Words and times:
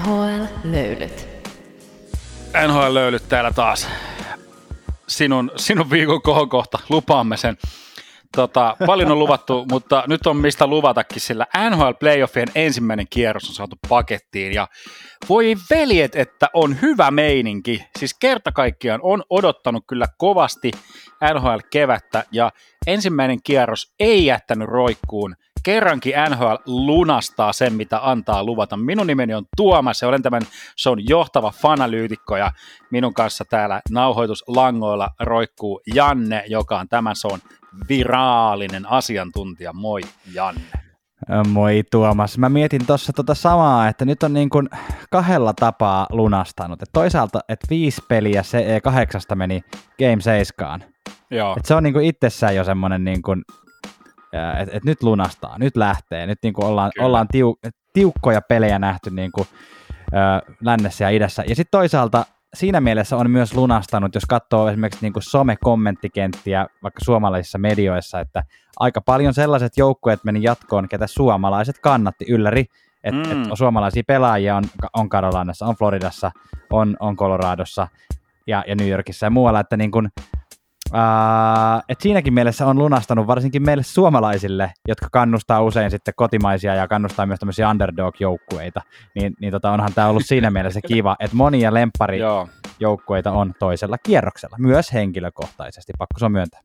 NHL-löylyt. 0.00 1.28
NHL-löylyt 2.66 3.28
täällä 3.28 3.52
taas. 3.52 3.88
Sinun, 5.08 5.50
sinun 5.56 5.90
viikon 5.90 6.22
kohokohta, 6.22 6.78
lupaamme 6.88 7.36
sen. 7.36 7.56
Tota, 8.36 8.76
paljon 8.86 9.12
on 9.12 9.18
luvattu, 9.18 9.64
mutta 9.70 10.04
nyt 10.06 10.26
on 10.26 10.36
mistä 10.36 10.66
luvatakin, 10.66 11.20
sillä 11.20 11.46
NHL 11.70 11.90
Playoffien 12.00 12.48
ensimmäinen 12.54 13.06
kierros 13.10 13.48
on 13.48 13.54
saatu 13.54 13.76
pakettiin 13.88 14.52
ja 14.52 14.68
voi 15.28 15.56
veljet, 15.70 16.16
että 16.16 16.48
on 16.54 16.80
hyvä 16.82 17.10
meininki. 17.10 17.84
Siis 17.98 18.14
kerta 18.20 18.52
kaikkiaan 18.52 19.00
on 19.02 19.22
odottanut 19.30 19.84
kyllä 19.86 20.06
kovasti 20.18 20.70
NHL-kevättä 21.34 22.24
ja 22.32 22.50
ensimmäinen 22.86 23.38
kierros 23.44 23.94
ei 24.00 24.26
jättänyt 24.26 24.68
roikkuun. 24.68 25.36
Kerrankin 25.62 26.14
NHL 26.30 26.54
lunastaa 26.66 27.52
sen, 27.52 27.74
mitä 27.74 28.00
antaa 28.02 28.44
luvata. 28.44 28.76
Minun 28.76 29.06
nimeni 29.06 29.34
on 29.34 29.44
Tuomas 29.56 30.02
ja 30.02 30.08
olen 30.08 30.22
tämän 30.22 30.42
on 30.86 31.08
johtava 31.08 31.50
fanalyytikko 31.50 32.36
ja 32.36 32.52
minun 32.90 33.14
kanssa 33.14 33.44
täällä 33.44 33.80
nauhoituslangoilla 33.90 35.08
roikkuu 35.20 35.80
Janne, 35.94 36.44
joka 36.46 36.78
on 36.78 36.88
tämän 36.88 37.16
on 37.24 37.38
viraalinen 37.88 38.86
asiantuntija. 38.86 39.72
Moi 39.72 40.00
Janne. 40.34 40.60
Moi 41.48 41.82
Tuomas. 41.90 42.38
Mä 42.38 42.48
mietin 42.48 42.86
tuossa 42.86 43.12
tota 43.12 43.34
samaa, 43.34 43.88
että 43.88 44.04
nyt 44.04 44.22
on 44.22 44.32
niin 44.32 44.50
kuin 44.50 44.68
kahdella 45.10 45.52
tapaa 45.54 46.06
lunastanut. 46.10 46.82
Et 46.82 46.88
toisaalta, 46.92 47.40
että 47.48 47.66
viisi 47.70 48.02
peliä 48.08 48.42
se 48.42 48.76
e 48.76 48.80
kahdeksasta 48.80 49.34
meni 49.34 49.60
Game 49.98 50.20
7. 50.20 50.84
Joo. 51.30 51.54
Et 51.56 51.64
se 51.64 51.74
on 51.74 51.82
niin 51.82 51.92
kuin 51.92 52.06
itsessään 52.06 52.56
jo 52.56 52.64
semmoinen, 52.64 53.04
niin 53.04 53.22
kuin, 53.22 53.42
että 54.32 54.76
et 54.76 54.84
nyt 54.84 55.02
lunastaa, 55.02 55.58
nyt 55.58 55.76
lähtee. 55.76 56.26
Nyt 56.26 56.38
niin 56.42 56.54
kuin 56.54 56.66
ollaan, 56.66 56.90
ollaan 56.98 57.28
tiu, 57.28 57.58
tiukkoja 57.92 58.40
pelejä 58.40 58.78
nähty 58.78 59.10
niin 59.10 59.32
kuin, 59.32 59.48
ö, 60.12 60.52
lännessä 60.64 61.04
ja 61.04 61.10
idässä. 61.10 61.44
Ja 61.48 61.56
sitten 61.56 61.78
toisaalta 61.78 62.26
siinä 62.54 62.80
mielessä 62.80 63.16
on 63.16 63.30
myös 63.30 63.54
lunastanut, 63.54 64.14
jos 64.14 64.26
katsoo 64.28 64.68
esimerkiksi 64.68 65.04
niin 65.04 65.12
kuin 65.12 65.22
some-kommenttikenttiä 65.22 66.66
vaikka 66.82 67.04
suomalaisissa 67.04 67.58
medioissa, 67.58 68.20
että 68.20 68.44
aika 68.78 69.00
paljon 69.00 69.34
sellaiset 69.34 69.72
joukkueet 69.76 70.24
meni 70.24 70.42
jatkoon, 70.42 70.88
ketä 70.88 71.06
suomalaiset 71.06 71.78
kannatti 71.78 72.24
ylläri, 72.28 72.66
että 73.04 73.34
mm. 73.34 73.42
et 73.42 73.48
suomalaisia 73.54 74.02
pelaajia 74.06 74.56
on, 74.56 74.64
on 74.94 75.08
Carolinassa, 75.08 75.66
on 75.66 75.76
Floridassa, 75.76 76.30
on, 76.70 76.96
on 77.00 77.16
Coloradossa 77.16 77.88
ja, 78.46 78.64
ja 78.66 78.74
New 78.74 78.88
Yorkissa 78.88 79.26
ja 79.26 79.30
muualla, 79.30 79.60
että 79.60 79.76
niin 79.76 79.90
kuin, 79.90 80.08
Uh, 80.92 81.82
et 81.88 82.00
siinäkin 82.00 82.34
mielessä 82.34 82.66
on 82.66 82.78
lunastanut 82.78 83.26
varsinkin 83.26 83.62
meille 83.62 83.82
suomalaisille, 83.82 84.72
jotka 84.88 85.08
kannustaa 85.12 85.62
usein 85.62 85.90
sitten 85.90 86.14
kotimaisia 86.16 86.74
ja 86.74 86.88
kannustaa 86.88 87.26
myös 87.26 87.38
tämmöisiä 87.38 87.70
underdog-joukkueita, 87.70 88.80
niin, 89.14 89.34
niin 89.40 89.52
tota, 89.52 89.70
onhan 89.70 89.94
tämä 89.94 90.08
ollut 90.08 90.26
siinä 90.26 90.50
mielessä 90.50 90.80
kiva, 90.86 91.16
että 91.20 91.36
monia 91.36 91.74
lempparijoukkueita 91.74 93.32
on 93.32 93.54
toisella 93.58 93.98
kierroksella, 93.98 94.56
myös 94.58 94.92
henkilökohtaisesti, 94.92 95.92
pakko 95.98 96.18
se 96.18 96.24
on 96.24 96.32
myöntää. 96.32 96.60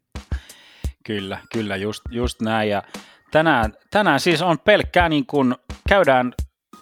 Kyllä, 1.03 1.37
kyllä, 1.53 1.75
just, 1.75 2.01
just 2.09 2.41
näin. 2.41 2.69
Ja 2.69 2.83
tänään, 3.31 3.73
tänään 3.91 4.19
siis 4.19 4.41
on 4.41 4.59
pelkkää 4.59 5.09
niin 5.09 5.25
kuin, 5.25 5.55
käydään 5.89 6.33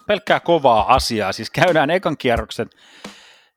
pelkkää 0.06 0.40
kovaa 0.40 0.94
asiaa, 0.94 1.32
siis 1.32 1.50
käydään 1.50 1.90
ekan 1.90 2.16
kierroksen 2.16 2.70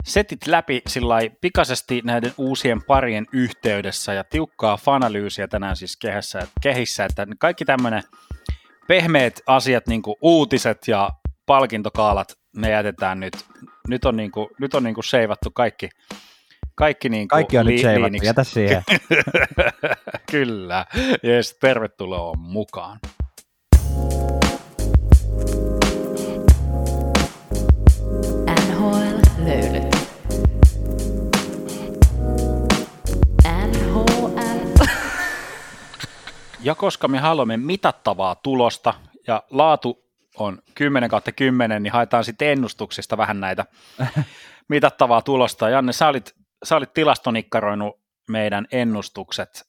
setit 0.08 0.48
läpi 0.48 0.82
sillä 0.88 1.16
pikaisesti 1.42 2.02
näiden 2.04 2.34
uusien 2.38 2.84
parien 2.84 3.26
yhteydessä 3.32 4.14
ja 4.14 4.24
tiukkaa 4.24 4.78
fanalyysiä 4.78 5.48
tänään 5.48 5.76
siis 5.76 5.98
kehässä, 5.98 6.48
kehissä, 6.62 7.06
että 7.06 7.28
kaikki 7.40 7.66
tämmöinen 7.66 8.04
pehmeät 8.88 9.42
asiat, 9.48 9.88
niin 9.88 10.02
uutiset 10.22 10.88
ja 10.88 11.10
palkintokaalat, 11.46 12.38
me 12.56 12.70
jätetään 12.70 13.20
nyt. 13.20 13.34
Nyt 13.88 14.06
on, 14.06 14.16
niin 14.16 14.32
kuin, 14.32 14.48
nyt 14.60 14.74
on 14.74 14.84
niin 14.84 14.94
kuin 14.94 15.04
seivattu 15.04 15.52
kaikki, 15.52 15.90
kaikki, 16.76 17.10
niin 17.10 17.28
kuin 17.28 17.38
kaikki 17.38 17.58
on 17.58 17.66
li- 17.66 17.72
nyt 17.72 17.82
seivattu, 17.82 18.18
jätä 18.24 18.44
siihen. 18.44 18.84
Kyllä, 20.32 20.86
yes, 21.24 21.58
tervetuloa 21.62 22.34
mukaan. 22.38 23.00
Ja 36.68 36.76
koska 36.76 37.08
me 37.08 37.20
haluamme 37.20 37.58
mitattavaa 37.58 38.36
tulosta 38.36 38.94
ja 39.28 39.44
laatu 39.50 40.04
on 40.38 40.60
10 40.76 41.10
kautta 41.10 41.32
10, 41.32 41.84
niin 41.84 41.94
haetaan 41.94 42.24
sitten 42.24 42.48
ennustuksista 42.48 43.18
vähän 43.18 43.40
näitä 43.40 43.66
mitattavaa 44.70 45.22
tulosta. 45.22 45.70
Janne, 45.70 45.94
sä 45.94 46.08
olit, 46.08 46.36
sä 46.64 46.76
olit 46.76 46.94
tilastonikkaroinut 46.94 48.00
meidän 48.30 48.68
ennustukset 48.72 49.68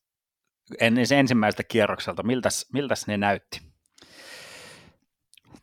ennen 0.80 1.04
ensimmäiseltä 1.16 1.62
kierrokselta. 1.62 2.22
Miltäs, 2.22 2.66
miltäs 2.72 3.06
ne 3.06 3.16
näytti? 3.16 3.60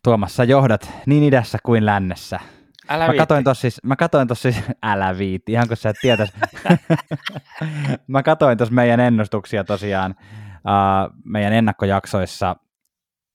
Tuomas, 0.02 0.36
sä 0.36 0.44
johdat 0.44 0.90
niin 1.06 1.24
idässä 1.24 1.58
kuin 1.62 1.86
lännessä. 1.86 2.40
Älä 2.88 3.06
mä 3.06 3.14
katoin 3.14 3.44
tossa 3.44 3.60
siis, 3.60 3.80
mä 3.82 3.96
katoin 3.96 4.28
tossa 4.28 4.52
siis, 4.52 4.64
älä 4.82 5.18
viitti, 5.18 5.52
ihan 5.52 5.68
kun 5.68 5.76
sä 5.76 5.88
et 5.88 5.96
tietäis. 6.00 6.32
mä 8.06 8.22
katoin 8.22 8.58
tossa 8.58 8.74
meidän 8.74 9.00
ennustuksia 9.00 9.64
tosiaan 9.64 10.14
meidän 11.24 11.52
ennakkojaksoissa. 11.52 12.56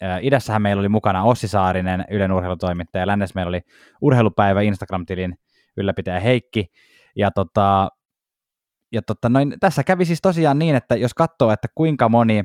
Uh, 0.03 0.25
idässähän 0.25 0.61
meillä 0.61 0.79
oli 0.79 0.89
mukana 0.89 1.23
Ossi 1.23 1.47
Saarinen, 1.47 2.05
Ylen 2.09 2.31
urheilutoimittaja, 2.31 3.07
lännessä 3.07 3.33
meillä 3.35 3.49
oli 3.49 3.61
urheilupäivä 4.01 4.61
Instagram-tilin 4.61 5.35
ylläpitäjä 5.77 6.19
Heikki, 6.19 6.71
ja 7.15 7.31
tota, 7.31 7.89
ja 8.91 9.01
tota, 9.01 9.29
noin, 9.29 9.53
tässä 9.59 9.83
kävi 9.83 10.05
siis 10.05 10.21
tosiaan 10.21 10.59
niin, 10.59 10.75
että 10.75 10.95
jos 10.95 11.13
katsoo, 11.13 11.51
että 11.51 11.67
kuinka 11.75 12.09
moni, 12.09 12.43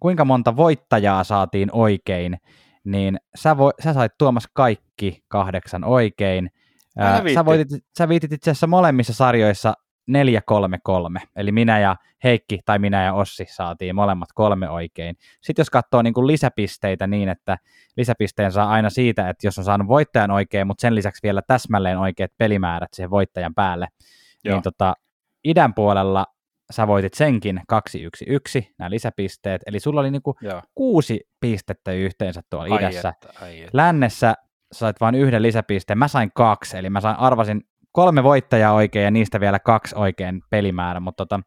kuinka 0.00 0.24
monta 0.24 0.56
voittajaa 0.56 1.24
saatiin 1.24 1.68
oikein, 1.72 2.36
niin 2.84 3.18
sä, 3.36 3.58
vo, 3.58 3.70
sä 3.84 3.92
sait 3.92 4.12
Tuomas 4.18 4.48
kaikki 4.52 5.24
kahdeksan 5.28 5.84
oikein. 5.84 6.50
Ää, 6.98 7.22
sä, 7.34 7.44
voitit, 7.44 7.68
sä 7.98 8.08
viitit 8.08 8.32
itse 8.32 8.50
asiassa 8.50 8.66
molemmissa 8.66 9.14
sarjoissa 9.14 9.74
4-3-3, 10.08 11.26
eli 11.36 11.52
minä 11.52 11.78
ja 11.78 11.96
Heikki 12.24 12.58
tai 12.64 12.78
minä 12.78 13.04
ja 13.04 13.14
Ossi 13.14 13.44
saatiin 13.48 13.94
molemmat 13.94 14.28
kolme 14.34 14.70
oikein. 14.70 15.16
Sitten 15.40 15.60
jos 15.60 15.70
katsoo 15.70 16.02
niin 16.02 16.14
kuin 16.14 16.26
lisäpisteitä 16.26 17.06
niin, 17.06 17.28
että 17.28 17.58
lisäpisteen 17.96 18.52
saa 18.52 18.70
aina 18.70 18.90
siitä, 18.90 19.28
että 19.28 19.46
jos 19.46 19.58
on 19.58 19.64
saanut 19.64 19.88
voittajan 19.88 20.30
oikein, 20.30 20.66
mutta 20.66 20.80
sen 20.80 20.94
lisäksi 20.94 21.22
vielä 21.22 21.42
täsmälleen 21.46 21.98
oikeat 21.98 22.30
pelimäärät 22.38 22.94
siihen 22.94 23.10
voittajan 23.10 23.54
päälle, 23.54 23.88
Joo. 24.44 24.54
niin 24.54 24.62
tota, 24.62 24.94
idän 25.44 25.74
puolella 25.74 26.26
sä 26.70 26.86
voitit 26.86 27.14
senkin 27.14 27.60
2-1-1, 28.60 28.72
nämä 28.78 28.90
lisäpisteet, 28.90 29.62
eli 29.66 29.80
sulla 29.80 30.00
oli 30.00 30.10
niinku 30.10 30.34
kuusi 30.74 31.20
pistettä 31.40 31.92
yhteensä 31.92 32.40
tuolla 32.50 32.74
ai 32.74 32.80
idässä. 32.80 33.08
Että, 33.08 33.44
ai 33.44 33.60
että. 33.60 33.70
Lännessä 33.72 34.34
sait 34.72 35.00
vain 35.00 35.14
yhden 35.14 35.42
lisäpisteen, 35.42 35.98
mä 35.98 36.08
sain 36.08 36.30
kaksi, 36.34 36.78
eli 36.78 36.90
mä 36.90 37.00
sain, 37.00 37.16
arvasin 37.16 37.62
kolme 37.92 38.22
voittajaa 38.22 38.72
oikein 38.72 39.04
ja 39.04 39.10
niistä 39.10 39.40
vielä 39.40 39.58
kaksi 39.58 39.94
oikein 39.98 40.42
pelimäärä, 40.50 41.00
mutta 41.00 41.26
tota, 41.26 41.40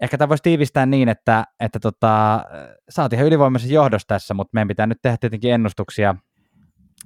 ehkä 0.00 0.18
tämä 0.18 0.28
voisi 0.28 0.42
tiivistää 0.42 0.86
niin, 0.86 1.08
että, 1.08 1.44
että 1.60 1.80
tota, 1.80 2.44
sä 2.88 3.02
oot 3.02 3.12
ihan 3.12 3.26
ylivoimaisen 3.26 3.70
johdossa 3.70 4.08
tässä, 4.08 4.34
mutta 4.34 4.50
meidän 4.54 4.68
pitää 4.68 4.86
nyt 4.86 4.98
tehdä 5.02 5.16
tietenkin 5.16 5.52
ennustuksia 5.52 6.14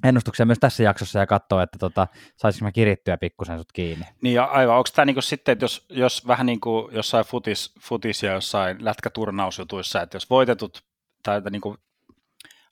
ennustuksia 0.04 0.46
myös 0.46 0.58
tässä 0.58 0.82
jaksossa 0.82 1.18
ja 1.18 1.26
katsoa, 1.26 1.62
että 1.62 1.78
tota, 1.78 2.06
saisinko 2.36 2.64
mä 2.64 2.72
kirittyä 2.72 3.16
pikkusen 3.16 3.58
sut 3.58 3.72
kiinni. 3.72 4.04
Niin 4.22 4.40
aivan, 4.40 4.76
onko 4.76 4.88
tämä 4.94 5.06
niinku 5.06 5.22
sitten, 5.22 5.52
että 5.52 5.64
jos, 5.64 5.86
jos 5.88 6.26
vähän 6.26 6.46
niin 6.46 6.60
kuin 6.60 6.94
jossain 6.94 7.24
futis, 7.24 7.74
futis 7.80 8.22
ja 8.22 8.32
jossain 8.32 8.84
lätkäturnausjutuissa, 8.84 10.02
että 10.02 10.16
jos 10.16 10.30
voitetut 10.30 10.84
tai 11.22 11.38
että 11.38 11.50
niinku 11.50 11.76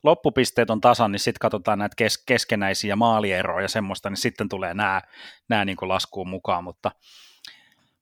loppupisteet 0.03 0.71
on 0.71 0.81
tasan, 0.81 1.13
niin 1.13 1.21
sitten 1.21 1.41
katsotaan 1.41 1.79
näitä 1.79 1.95
kes, 1.97 2.25
keskenäisiä 2.27 2.97
maalieroja 2.97 3.65
ja 3.65 3.69
semmoista, 3.69 4.11
niin 4.11 4.17
sitten 4.17 4.49
tulee 4.49 4.75
nämä, 4.75 5.03
nämä 5.49 5.65
niinku 5.65 5.89
laskuun 5.89 6.29
mukaan, 6.29 6.65
mutta, 6.65 6.91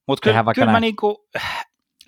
mutta 0.07 0.25
kyllä, 0.25 0.45
kyllä 0.55 0.73
mä 0.73 0.81
niinku, 0.81 1.29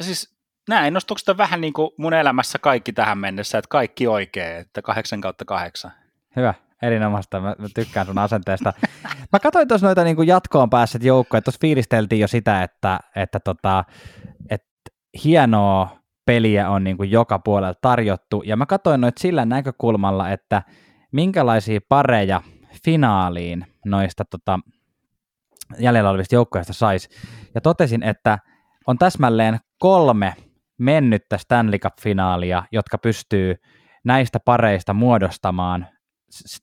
siis 0.00 0.36
nämä 0.68 0.86
ennustukset 0.86 1.28
on 1.28 1.36
vähän 1.36 1.60
niin 1.60 1.72
kuin 1.72 1.90
mun 1.98 2.14
elämässä 2.14 2.58
kaikki 2.58 2.92
tähän 2.92 3.18
mennessä, 3.18 3.58
että 3.58 3.68
kaikki 3.68 4.06
oikein, 4.06 4.56
että 4.56 4.82
8 4.82 5.20
kautta 5.20 5.44
8. 5.44 5.92
Hyvä, 6.36 6.54
Erinomaista, 6.82 7.40
mä, 7.40 7.54
mä 7.58 7.66
tykkään 7.74 8.06
sun 8.06 8.18
asenteesta. 8.18 8.72
Mä 9.32 9.40
katsoin 9.42 9.68
tuossa 9.68 9.86
noita 9.86 10.04
niin 10.04 10.26
jatkoon 10.26 10.70
päässeet 10.70 11.04
joukkoja, 11.04 11.42
tuossa 11.42 11.60
fiilisteltiin 11.60 12.20
jo 12.20 12.28
sitä, 12.28 12.62
että, 12.62 13.00
että, 13.16 13.40
tota, 13.40 13.84
että 14.50 14.68
hienoa 15.24 16.01
peliä 16.24 16.70
on 16.70 16.84
niin 16.84 16.96
kuin 16.96 17.10
joka 17.10 17.38
puolella 17.38 17.74
tarjottu, 17.82 18.42
ja 18.46 18.56
mä 18.56 18.66
katsoin 18.66 19.00
noita 19.00 19.20
sillä 19.20 19.44
näkökulmalla, 19.44 20.30
että 20.30 20.62
minkälaisia 21.12 21.80
pareja 21.88 22.42
finaaliin 22.84 23.66
noista 23.84 24.24
tota, 24.24 24.58
jäljellä 25.78 26.10
olevista 26.10 26.34
joukkoista 26.34 26.72
saisi, 26.72 27.08
ja 27.54 27.60
totesin, 27.60 28.02
että 28.02 28.38
on 28.86 28.98
täsmälleen 28.98 29.58
kolme 29.78 30.34
mennyttä 30.78 31.38
Stanley 31.38 31.78
Cup-finaalia, 31.78 32.62
jotka 32.72 32.98
pystyy 32.98 33.54
näistä 34.04 34.40
pareista 34.44 34.92
muodostamaan. 34.94 35.86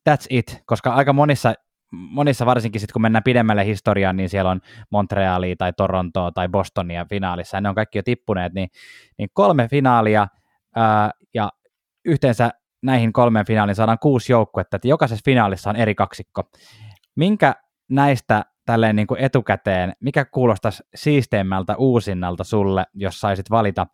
That's 0.10 0.26
it, 0.30 0.64
koska 0.66 0.94
aika 0.94 1.14
monissa 1.14 1.54
monissa 1.92 2.46
varsinkin 2.46 2.82
sitten 2.82 2.94
kun 2.94 3.02
mennään 3.02 3.24
pidemmälle 3.24 3.66
historiaan, 3.66 4.18
niin 4.18 4.30
siellä 4.30 4.52
on 4.52 4.62
Montrealia 4.90 5.56
tai 5.58 5.74
Torontoa 5.74 6.32
tai 6.32 6.50
Bostonia 6.50 7.06
finaalissa, 7.10 7.58
ja 7.58 7.62
ne 7.62 7.70
on 7.70 7.76
kaikki 7.76 7.98
jo 7.98 8.04
tippuneet, 8.04 8.54
niin, 8.54 8.70
niin 9.18 9.30
kolme 9.34 9.68
finaalia, 9.68 10.28
ää, 10.76 11.12
ja 11.34 11.52
yhteensä 12.06 12.52
näihin 12.82 13.14
kolmeen 13.14 13.46
finaaliin 13.46 13.76
saadaan 13.76 14.00
kuusi 14.00 14.32
joukkuetta, 14.32 14.76
että 14.76 14.88
jokaisessa 14.88 15.24
finaalissa 15.26 15.70
on 15.70 15.76
eri 15.76 15.96
kaksikko. 15.96 16.44
Minkä 17.16 17.56
näistä 17.90 18.46
tälleen 18.66 18.96
niin 18.96 19.08
kuin 19.08 19.20
etukäteen, 19.20 19.94
mikä 20.00 20.26
kuulostaisi 20.26 20.84
siisteimmältä 20.96 21.76
uusinnalta 21.78 22.44
sulle, 22.44 22.86
jos 22.94 23.20
saisit 23.20 23.50
valita 23.50 23.88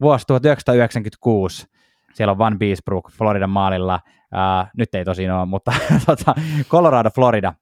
vuosi 0.00 0.26
1996, 0.26 1.66
siellä 2.14 2.30
on 2.30 2.38
Van 2.38 2.58
Beesbrook 2.58 3.10
Floridan 3.12 3.50
maalilla, 3.50 4.00
uh, 4.04 4.68
nyt 4.76 4.94
ei 4.94 5.04
tosin 5.04 5.32
ole, 5.32 5.46
mutta 5.46 5.72
tota, 6.06 6.34
Colorado, 6.68 7.10
Florida, 7.10 7.54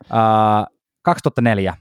uh, 0.00 0.76
2004, 1.02 1.76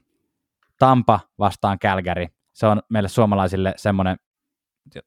Tampa 0.79 1.19
vastaan 1.39 1.79
Calgary, 1.79 2.25
se 2.53 2.67
on 2.67 2.81
meille 2.89 3.09
suomalaisille 3.09 3.73
semmoinen 3.77 4.17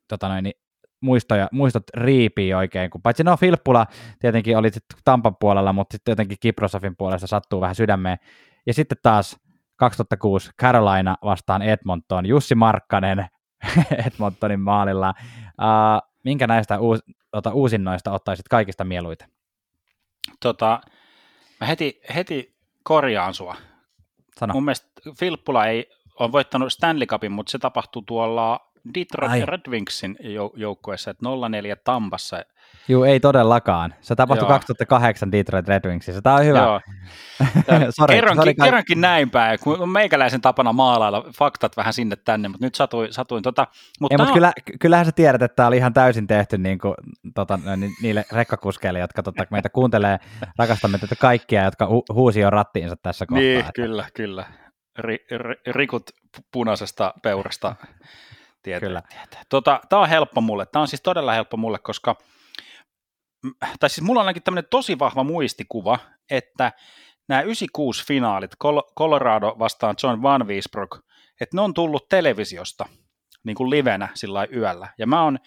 tota 0.09 0.29
noin, 0.29 0.53
muistoja, 1.01 1.49
muistot 1.53 1.83
riipii 1.95 2.55
oikein, 2.55 2.91
kun 2.91 3.03
paitsi 3.03 3.25
no 3.25 3.37
Filppula 3.37 3.87
tietenkin 4.19 4.57
oli 4.57 4.71
Tampan 5.05 5.37
puolella, 5.41 5.73
mutta 5.73 5.95
sitten 5.95 6.13
jotenkin 6.13 6.37
Kiprosofin 6.41 6.97
puolesta 6.97 7.27
sattuu 7.27 7.61
vähän 7.61 7.75
sydämeen. 7.75 8.19
Ja 8.67 8.75
sitten 8.75 8.99
taas 9.03 9.37
2006 9.77 10.51
Carolina 10.61 11.17
vastaan 11.25 11.63
Edmonton, 11.63 12.27
Jussi 12.27 12.55
Markkanen 12.55 13.27
Edmontonin 14.07 14.61
maalilla. 14.61 15.15
Uh, 15.19 16.10
minkä 16.25 16.47
näistä 16.47 16.81
uus, 16.81 17.01
tota, 17.31 17.53
uusinnoista 17.53 18.13
ottaisit 18.13 18.49
kaikista 18.49 18.85
mieluiten? 18.85 19.29
Tota, 20.41 20.81
mä 21.61 21.67
heti, 21.67 22.01
heti 22.15 22.57
korjaan 22.85 23.35
sua. 23.35 23.57
Sano. 24.39 24.53
Mun 24.53 24.65
mielestä 24.65 24.89
Filppula 25.19 25.67
ei 25.67 25.91
on 26.21 26.33
voittanut 26.33 26.73
Stanley 26.73 27.07
Cupin, 27.07 27.33
mutta 27.33 27.51
se 27.51 27.59
tapahtui 27.59 28.03
tuolla 28.07 28.73
Detroit 28.95 29.33
Ai. 29.33 29.47
Red 29.47 29.61
Wingsin 29.69 30.17
joukkueessa, 30.57 31.11
että 31.11 31.27
0-4 31.77 31.81
Tampassa. 31.85 32.45
Joo, 32.89 33.05
ei 33.05 33.21
todellakaan. 33.21 33.95
Se 34.01 34.15
tapahtui 34.15 34.45
Joo. 34.45 34.55
2008 34.55 35.33
Detroit 35.33 35.69
Red 35.69 35.89
Wingsissä. 35.89 36.23
Tämä 36.23 36.37
on 36.37 36.45
hyvä. 36.45 36.59
Joo. 36.59 36.81
sorry, 37.91 38.15
kerrankin, 38.15 38.43
sorry, 38.43 38.55
kerrankin 38.55 39.01
näin 39.01 39.31
päin, 39.31 39.59
kun 39.63 39.89
meikäläisen 39.89 40.41
tapana 40.41 40.73
maalailla 40.73 41.25
faktat 41.39 41.77
vähän 41.77 41.93
sinne 41.93 42.17
tänne, 42.17 42.49
mutta 42.49 42.67
nyt 42.67 42.75
satuin. 42.75 43.13
satuin 43.13 43.43
tota, 43.43 43.67
mutta, 44.01 44.15
ei, 44.15 44.19
mutta 44.19 44.35
kyllä, 44.35 44.53
kyllähän 44.81 45.07
sä 45.07 45.13
tiedät, 45.13 45.43
että 45.43 45.57
tämä 45.57 45.67
oli 45.67 45.77
ihan 45.77 45.95
täysin 45.95 46.27
tehty 46.27 46.59
niin 46.59 46.79
kuin, 46.79 46.95
tota, 47.35 47.59
niille 48.03 48.25
rekkakuskeille, 48.33 48.99
jotka 48.99 49.23
tota, 49.23 49.47
meitä 49.51 49.69
kuuntelee, 49.69 50.19
rakastamme 50.59 50.99
tätä 50.99 51.17
kaikkia, 51.17 51.65
jotka 51.65 51.87
hu- 51.87 52.15
huusi 52.15 52.41
jo 52.41 52.51
rattiinsa 52.51 52.97
tässä 52.97 53.27
kohtaa. 53.27 53.43
Niin, 53.43 53.61
että... 53.61 53.73
kyllä, 53.73 54.05
kyllä. 54.15 54.45
Ri, 54.99 55.27
ri, 55.31 55.55
rikut 55.67 56.11
punaisesta 56.53 57.15
peurasta 57.23 57.77
Tietää, 58.63 58.89
Kyllä. 58.89 59.03
Tietää. 59.09 59.43
Tota, 59.49 59.81
tämä 59.89 60.03
on 60.03 60.09
helppo 60.09 60.41
mulle. 60.41 60.67
Tämä 60.67 60.81
on 60.81 60.89
siis 60.89 61.03
todella 61.03 61.33
helppo 61.33 61.57
mulle, 61.57 61.79
koska 61.79 62.17
tai 63.81 63.91
siis 63.91 64.03
mulla 64.03 64.21
on 64.21 64.27
ainakin 64.27 64.43
tämmöinen 64.43 64.71
tosi 64.71 64.99
vahva 64.99 65.25
muistikuva, 65.25 65.99
että 66.31 66.73
nämä 67.29 67.43
96 67.43 68.07
finaalit, 68.07 68.51
Colorado 68.99 69.57
vastaan 69.59 69.95
John 70.03 70.23
Van 70.23 70.47
Wiesbrook, 70.47 70.99
että 71.41 71.57
ne 71.57 71.61
on 71.61 71.75
tullut 71.75 72.09
televisiosta 72.09 72.87
niin 73.45 73.57
kuin 73.57 73.71
livenä 73.71 74.09
sillä 74.15 74.47
yöllä. 74.57 74.89
Ja 74.99 75.07
mä 75.07 75.25
oon, 75.25 75.39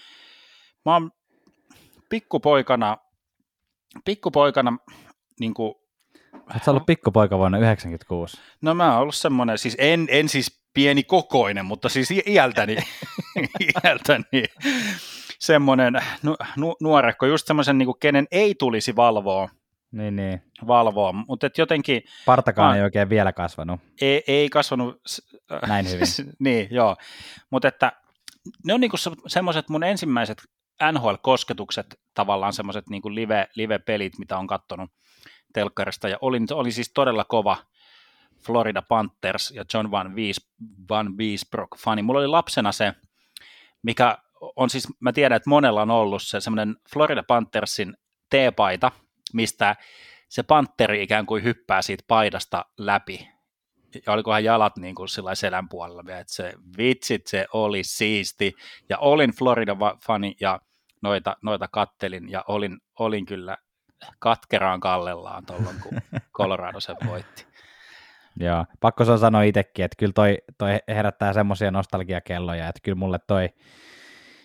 mä 0.85 0.93
oon 0.93 1.11
pikkupoikana, 2.09 2.97
pikkupoikana 4.05 4.77
niin 5.39 5.53
kuin, 5.53 5.75
Oletko 6.33 6.71
ollut 6.71 6.85
pikkupoika 6.85 7.37
vuonna 7.37 7.57
1996? 7.57 8.37
No 8.61 8.73
mä 8.73 8.91
oon 8.91 9.01
ollut 9.01 9.15
semmoinen, 9.15 9.57
siis 9.57 9.75
en, 9.79 10.07
en 10.09 10.29
siis 10.29 10.63
pieni 10.73 11.03
kokoinen, 11.03 11.65
mutta 11.65 11.89
siis 11.89 12.09
iältäni, 12.11 12.77
iältäni 13.85 14.43
semmoinen 15.43 15.93
nu, 16.21 16.35
nu, 16.57 16.75
nuorekko, 16.81 17.25
just 17.25 17.47
semmoisen, 17.47 17.77
niin 17.77 17.99
kenen 17.99 18.27
ei 18.31 18.55
tulisi 18.55 18.95
valvoa. 18.95 19.49
Niin, 19.91 20.15
niin. 20.15 20.41
Valvoa, 20.67 21.13
mutta 21.13 21.47
et 21.47 21.57
jotenkin... 21.57 22.01
Partakaan 22.25 22.71
mä, 22.71 22.75
ei 22.75 22.83
oikein 22.83 23.09
vielä 23.09 23.33
kasvanut. 23.33 23.81
Ei, 24.01 24.23
ei 24.27 24.49
kasvanut... 24.49 25.01
Näin 25.67 25.89
hyvin. 25.89 26.07
niin, 26.39 26.67
joo. 26.71 26.95
Mutta 27.49 27.67
että 27.67 27.91
ne 28.65 28.73
on 28.73 28.79
niinku 28.79 28.97
semmoiset 29.27 29.69
mun 29.69 29.83
ensimmäiset 29.83 30.43
NHL-kosketukset, 30.91 31.99
tavallaan 32.13 32.53
semmoiset 32.53 32.89
niinku 32.89 33.15
live, 33.15 33.47
live-pelit, 33.55 34.19
mitä 34.19 34.37
on 34.37 34.47
katsonut 34.47 34.89
telkkarista, 35.53 36.09
ja 36.09 36.17
oli, 36.21 36.39
oli 36.51 36.71
siis 36.71 36.91
todella 36.93 37.23
kova, 37.23 37.57
Florida 38.45 38.81
Panthers 38.81 39.51
ja 39.51 39.65
John 39.73 39.91
Van, 39.91 40.15
Wies, 40.15 40.49
Van 40.89 41.17
Wiesbrock 41.17 41.77
fani. 41.77 42.01
Mulla 42.01 42.19
oli 42.19 42.27
lapsena 42.27 42.71
se, 42.71 42.93
mikä 43.83 44.17
on 44.55 44.69
siis, 44.69 44.87
mä 44.99 45.13
tiedän, 45.13 45.35
että 45.35 45.49
monella 45.49 45.81
on 45.81 45.91
ollut 45.91 46.23
se 46.23 46.41
semmoinen 46.41 46.75
Florida 46.93 47.23
Panthersin 47.23 47.97
teepaita, 48.29 48.91
mistä 49.33 49.75
se 50.29 50.43
panteri 50.43 51.03
ikään 51.03 51.25
kuin 51.25 51.43
hyppää 51.43 51.81
siitä 51.81 52.03
paidasta 52.07 52.65
läpi. 52.77 53.29
Ja 54.05 54.13
olikohan 54.13 54.43
jalat 54.43 54.77
niin 54.77 54.95
kuin 54.95 55.09
sillä 55.09 55.35
selän 55.35 55.69
puolella, 55.69 56.01
että 56.01 56.33
se 56.33 56.53
vitsit, 56.77 57.27
se 57.27 57.45
oli 57.53 57.83
siisti. 57.83 58.53
Ja 58.89 58.97
olin 58.97 59.31
Florida-fani 59.31 60.35
ja 60.41 60.59
noita, 61.01 61.37
noita 61.41 61.67
kattelin 61.67 62.31
ja 62.31 62.43
olin, 62.47 62.77
olin 62.99 63.25
kyllä 63.25 63.57
katkeraan 64.19 64.79
kallellaan 64.79 65.45
tuolloin, 65.45 65.75
kun 65.83 66.01
Colorado 66.37 66.79
sen 66.79 66.95
voitti. 67.05 67.45
Joo, 68.39 68.65
pakko 68.79 69.05
se 69.05 69.17
sanoa 69.17 69.41
itsekin, 69.41 69.85
että 69.85 69.95
kyllä 69.99 70.13
toi, 70.13 70.37
toi 70.57 70.79
herättää 70.87 71.33
semmoisia 71.33 71.71
nostalgiakelloja, 71.71 72.67
että 72.67 72.79
kyllä 72.83 72.95
mulle 72.95 73.19
toi, 73.27 73.49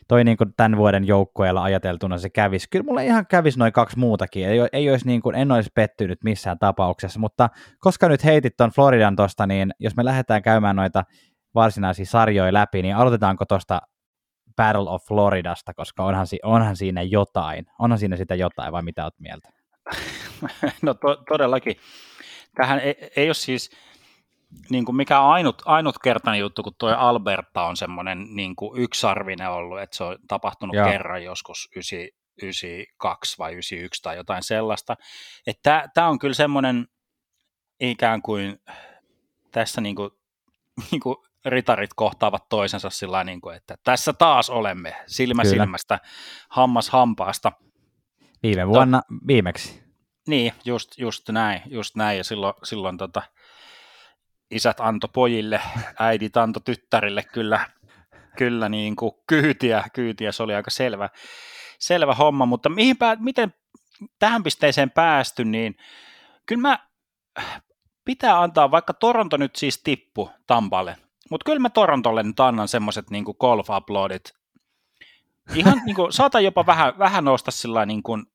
toi 0.08 0.24
niin 0.24 0.36
kuin 0.36 0.54
tämän 0.56 0.78
vuoden 0.78 1.06
joukkueella 1.06 1.62
ajateltuna 1.62 2.18
se 2.18 2.30
kävisi. 2.30 2.68
Kyllä 2.70 2.84
mulle 2.84 3.06
ihan 3.06 3.26
kävisi 3.26 3.58
noin 3.58 3.72
kaksi 3.72 3.98
muutakin, 3.98 4.48
ei, 4.48 4.58
ei 4.72 4.90
olisi 4.90 5.06
niin 5.06 5.22
kuin, 5.22 5.36
en 5.36 5.52
olisi 5.52 5.70
pettynyt 5.74 6.24
missään 6.24 6.58
tapauksessa, 6.58 7.20
mutta 7.20 7.48
koska 7.78 8.08
nyt 8.08 8.24
heitit 8.24 8.56
tuon 8.56 8.70
Floridan 8.70 9.16
tosta, 9.16 9.46
niin 9.46 9.70
jos 9.78 9.96
me 9.96 10.04
lähdetään 10.04 10.42
käymään 10.42 10.76
noita 10.76 11.04
varsinaisia 11.54 12.06
sarjoja 12.06 12.52
läpi, 12.52 12.82
niin 12.82 12.96
aloitetaanko 12.96 13.44
tuosta 13.44 13.80
Battle 14.56 14.90
of 14.90 15.02
Floridasta, 15.08 15.74
koska 15.74 16.04
onhan, 16.04 16.26
onhan 16.42 16.76
siinä 16.76 17.02
jotain, 17.02 17.66
onhan 17.78 17.98
siinä 17.98 18.16
sitä 18.16 18.34
jotain, 18.34 18.72
vai 18.72 18.82
mitä 18.82 19.04
olet 19.04 19.20
mieltä? 19.20 19.48
No 20.82 20.94
to, 20.94 21.16
todellakin 21.28 21.76
tähän 22.54 22.78
ei, 22.78 23.10
ei 23.16 23.28
ole 23.28 23.34
siis 23.34 23.70
niin 24.70 24.84
kuin 24.84 24.96
mikä 24.96 25.22
ainut, 25.22 25.62
ainutkertainen 25.64 26.40
juttu, 26.40 26.62
kun 26.62 26.72
tuo 26.78 26.90
Alberta 26.90 27.62
on 27.62 27.76
semmoinen 27.76 28.26
niin 28.30 28.56
kuin 28.56 28.82
yksarvinen 28.82 29.50
ollut, 29.50 29.80
että 29.80 29.96
se 29.96 30.04
on 30.04 30.18
tapahtunut 30.28 30.76
Joo. 30.76 30.90
kerran 30.90 31.24
joskus 31.24 31.68
92 31.72 33.38
vai 33.38 33.52
91 33.52 34.02
tai 34.02 34.16
jotain 34.16 34.42
sellaista. 34.42 34.96
Että 35.46 35.88
tämä 35.94 36.08
on 36.08 36.18
kyllä 36.18 36.34
semmoinen 36.34 36.86
ikään 37.80 38.22
kuin 38.22 38.60
tässä 39.52 39.80
niin 39.80 39.96
kuin, 39.96 40.10
niin 40.90 41.00
kuin 41.00 41.16
ritarit 41.44 41.94
kohtaavat 41.96 42.48
toisensa 42.48 42.90
sillä 42.90 43.24
niin 43.24 43.40
kuin, 43.40 43.56
että 43.56 43.76
tässä 43.84 44.12
taas 44.12 44.50
olemme 44.50 44.96
silmä 45.06 45.42
kyllä. 45.42 45.52
silmästä, 45.52 45.98
hammas 46.50 46.90
hampaasta. 46.90 47.52
Viime 48.42 48.68
vuonna 48.68 49.00
to, 49.00 49.14
viimeksi. 49.26 49.88
Niin, 50.28 50.52
just, 50.64 50.98
just 50.98 51.28
näin, 51.28 51.62
just 51.66 51.96
näin. 51.96 52.18
Ja 52.18 52.24
silloin, 52.24 52.54
silloin 52.64 52.96
tota, 52.96 53.22
isät 54.50 54.80
anto 54.80 55.08
pojille, 55.08 55.60
äidit 55.98 56.36
anto 56.36 56.60
tyttärille 56.60 57.22
kyllä, 57.22 57.70
kyllä 58.36 58.68
niin 58.68 58.96
kuin 58.96 59.12
kyytiä, 59.26 59.84
kyytiä, 59.92 60.32
se 60.32 60.42
oli 60.42 60.54
aika 60.54 60.70
selvä, 60.70 61.08
selvä 61.78 62.14
homma, 62.14 62.46
mutta 62.46 62.68
mihin 62.68 62.96
pää, 62.96 63.16
miten 63.20 63.54
tähän 64.18 64.42
pisteeseen 64.42 64.90
päästy, 64.90 65.44
niin 65.44 65.76
kyllä 66.46 66.62
mä 66.62 66.78
pitää 68.04 68.42
antaa, 68.42 68.70
vaikka 68.70 68.94
Toronto 68.94 69.36
nyt 69.36 69.56
siis 69.56 69.82
tippu 69.82 70.30
Tampalle, 70.46 70.96
mutta 71.30 71.44
kyllä 71.44 71.58
mä 71.58 71.70
Torontolle 71.70 72.22
nyt 72.22 72.40
annan 72.40 72.68
semmoiset 72.68 73.10
niin 73.10 73.24
golf 73.40 73.70
uploadit, 73.70 74.38
ihan 75.54 75.82
niin 75.86 75.96
kuin, 75.96 76.12
saatan 76.12 76.44
jopa 76.44 76.66
vähän, 76.66 76.98
vähän 76.98 77.24
nousta 77.24 77.50
sillä 77.50 77.86
niin 77.86 78.02
kuin 78.02 78.26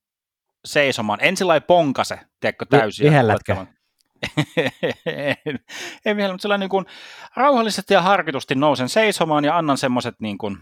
seisomaan. 0.66 1.20
En 1.22 1.38
sillä 1.38 1.62
ponkase, 1.62 2.20
tiedätkö, 2.40 2.66
täysin. 2.70 3.06
Vihellätkö? 3.06 3.66
en 6.06 6.18
vielä, 6.18 6.34
mutta 6.34 6.58
niin 6.58 6.70
kuin 6.70 6.86
rauhallisesti 7.36 7.94
ja 7.94 8.02
harkitusti 8.02 8.56
nousen 8.56 8.90
seisomaan 8.90 9.46
ja 9.46 9.58
annan 9.58 9.78
semmoiset 9.78 10.16
niin 10.20 10.38
kuin 10.38 10.58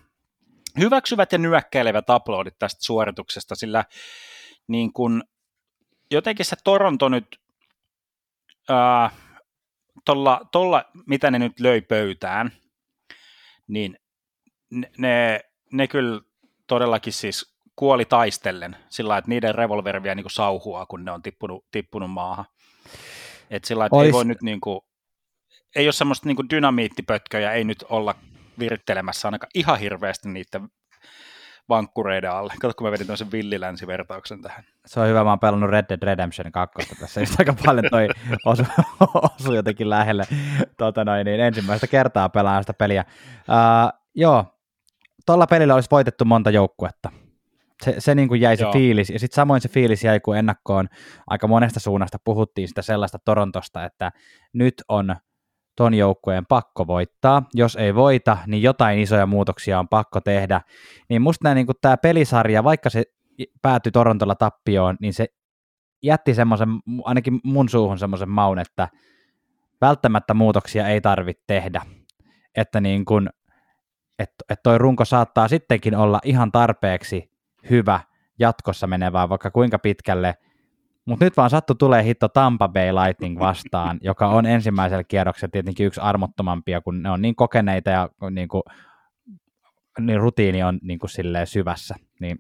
hyväksyvät 0.80 1.32
ja 1.32 1.38
nyökkäilevät 1.38 2.10
uploadit 2.10 2.60
tästä 2.60 2.84
suorituksesta, 2.84 3.56
sillä 3.56 3.86
niin 4.68 4.94
kuin, 4.94 5.24
jotenkin 6.12 6.46
se 6.46 6.56
Toronto 6.64 7.10
nyt 7.10 7.40
ää, 8.70 9.10
tolla, 10.52 10.86
mitä 11.08 11.32
ne 11.32 11.40
nyt 11.40 11.60
löi 11.60 11.82
pöytään, 11.82 12.52
niin 13.68 13.98
ne, 14.72 14.92
ne, 14.98 15.42
ne 15.72 15.88
kyllä 15.88 16.22
todellakin 16.68 17.14
siis 17.14 17.56
kuoli 17.76 18.06
taistellen 18.06 18.76
sillä 18.90 19.18
että 19.18 19.30
niiden 19.30 19.56
revolveri 19.56 20.04
vielä 20.04 20.16
niin 20.16 20.26
sauhua, 20.30 20.86
kun 20.86 21.06
ne 21.06 21.12
on 21.12 21.22
tippunut, 21.22 21.66
tippunut 21.72 22.12
maahan. 22.12 22.46
Että 23.52 23.68
sillä 23.68 23.86
että 23.86 23.96
Ois... 23.96 24.06
ei 24.06 24.14
voi 24.14 24.26
nyt 24.26 24.42
niin 24.42 24.62
kuin, 24.62 24.80
ei 25.76 25.86
ole 25.86 25.94
semmoista 25.94 26.28
niin 26.28 26.36
kuin 26.36 26.50
dynamiittipötköjä, 26.50 27.52
ei 27.52 27.64
nyt 27.64 27.86
olla 27.90 28.16
virittelemässä 28.60 29.28
ainakaan 29.28 29.52
ihan 29.56 29.80
hirveästi 29.80 30.30
niiden 30.30 30.70
vankkureiden 31.70 32.32
alle. 32.32 32.54
Kato, 32.62 32.74
kun 32.78 32.88
mä 32.88 32.92
vedin 32.92 33.08
tämmöisen 33.08 33.32
villilänsivertauksen 33.32 34.42
tähän. 34.42 34.64
Se 34.86 35.00
on 35.00 35.08
hyvä, 35.08 35.24
mä 35.24 35.30
oon 35.30 35.40
pelannut 35.40 35.70
Red 35.70 35.86
Dead 35.90 36.04
Redemption 36.04 36.52
2 36.52 36.96
tässä, 37.00 37.20
just 37.20 37.40
aika 37.40 37.56
paljon 37.66 37.86
toi 37.92 38.08
osu, 38.46 38.64
osu 39.40 39.54
jotenkin 39.54 39.90
lähelle 39.90 40.24
tota 40.78 41.06
noin, 41.06 41.26
niin 41.26 41.40
ensimmäistä 41.40 41.88
kertaa 41.88 42.30
pelaan 42.30 42.64
sitä 42.64 42.74
peliä. 42.74 43.06
Uh, 43.38 44.00
joo, 44.16 44.46
tuolla 45.26 45.48
pelillä 45.48 45.76
olisi 45.76 45.92
voitettu 45.92 46.26
monta 46.26 46.50
joukkuetta. 46.50 47.10
Se, 47.82 47.96
se 47.98 48.16
niin 48.16 48.28
kuin 48.28 48.42
jäi 48.42 48.58
se 48.58 48.64
Joo. 48.64 48.74
fiilis, 48.74 49.10
ja 49.10 49.20
sitten 49.20 49.36
samoin 49.36 49.62
se 49.62 49.70
fiilis 49.70 50.04
jäi, 50.04 50.20
kun 50.20 50.38
ennakkoon 50.38 50.88
aika 51.28 51.48
monesta 51.48 51.80
suunnasta 51.80 52.18
puhuttiin 52.24 52.68
sitä 52.68 52.82
sellaista 52.82 53.20
Torontosta, 53.26 53.86
että 53.86 54.12
nyt 54.54 54.74
on 54.88 55.16
ton 55.76 55.94
joukkueen 55.94 56.46
pakko 56.46 56.88
voittaa. 56.88 57.44
Jos 57.54 57.76
ei 57.76 57.96
voita, 57.96 58.38
niin 58.48 58.64
jotain 58.64 59.00
isoja 59.00 59.26
muutoksia 59.26 59.80
on 59.80 59.88
pakko 59.88 60.22
tehdä. 60.22 60.62
Niin 61.10 61.22
musta 61.22 61.54
niin 61.54 61.68
tämä 61.82 61.98
pelisarja, 61.98 62.64
vaikka 62.64 62.90
se 62.90 63.04
päätyi 63.62 63.92
Torontolla 63.92 64.36
tappioon, 64.36 64.98
niin 65.00 65.14
se 65.14 65.28
jätti 66.04 66.34
semmoisen, 66.34 66.70
ainakin 67.04 67.40
mun 67.44 67.70
suuhun 67.70 68.00
semmoisen 68.00 68.30
maun, 68.30 68.60
että 68.60 68.88
välttämättä 69.82 70.34
muutoksia 70.34 70.88
ei 70.88 71.02
tarvitse 71.02 71.44
tehdä. 71.48 71.82
Että 72.56 72.82
niin 72.82 73.06
kun, 73.06 73.30
että, 74.20 74.46
että 74.50 74.64
toi 74.64 74.78
runko 74.78 75.06
saattaa 75.06 75.48
sittenkin 75.48 75.96
olla 75.96 76.20
ihan 76.24 76.52
tarpeeksi 76.52 77.31
hyvä 77.70 78.00
jatkossa 78.40 78.88
menevää, 78.88 79.30
vaikka 79.30 79.52
kuinka 79.52 79.80
pitkälle– 79.80 80.36
mutta 81.06 81.26
nyt 81.26 81.38
vaan 81.38 81.50
sattu 81.50 81.76
tulee 81.76 82.04
hitto 82.04 82.30
Tampa 82.30 82.70
Bay 82.70 82.92
Lightning 82.92 83.40
vastaan, 83.40 84.00
joka 84.10 84.28
on 84.28 84.46
ensimmäisellä 84.46 85.04
kierroksella 85.04 85.52
tietenkin 85.52 85.86
yksi 85.86 86.02
armottomampia, 86.02 86.82
kun 86.82 87.04
ne 87.04 87.10
on 87.10 87.22
niin 87.22 87.36
kokeneita 87.36 87.90
ja 87.90 88.10
niin, 88.32 88.48
kuin, 88.48 88.64
niin 90.00 90.20
rutiini 90.20 90.64
on 90.64 90.80
niin 90.82 91.00
kuin 91.00 91.10
silleen 91.10 91.48
syvässä. 91.48 91.96
Niin. 92.20 92.40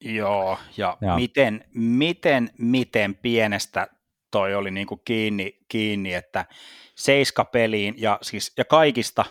Joo, 0.00 0.58
ja 0.76 0.96
Joo. 1.00 1.16
Miten, 1.16 1.64
miten, 1.74 2.50
miten 2.58 3.14
pienestä 3.14 3.86
toi 4.30 4.54
oli 4.54 4.70
niin 4.70 4.86
kuin 4.86 5.00
kiinni, 5.04 5.58
kiinni, 5.68 6.14
että 6.14 6.46
seiska 6.94 7.44
peliin 7.44 7.94
ja, 7.98 8.18
siis, 8.22 8.52
ja 8.58 8.64
kaikista, 8.64 9.24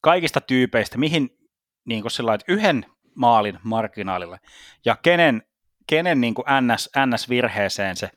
kaikista 0.00 0.40
tyypeistä, 0.40 0.98
mihin 0.98 1.38
niin 1.84 2.02
kuin 2.02 2.10
sillä 2.10 2.34
että 2.34 2.52
yhden 2.52 2.86
maalin 3.14 3.58
marginaalille 3.62 4.40
ja 4.84 4.96
kenen 4.96 5.42
kenen 5.86 6.20
niin 6.20 6.34
kuin 6.34 6.44
NS, 6.60 6.90
NS-virheeseen 7.06 7.96
se 7.96 8.10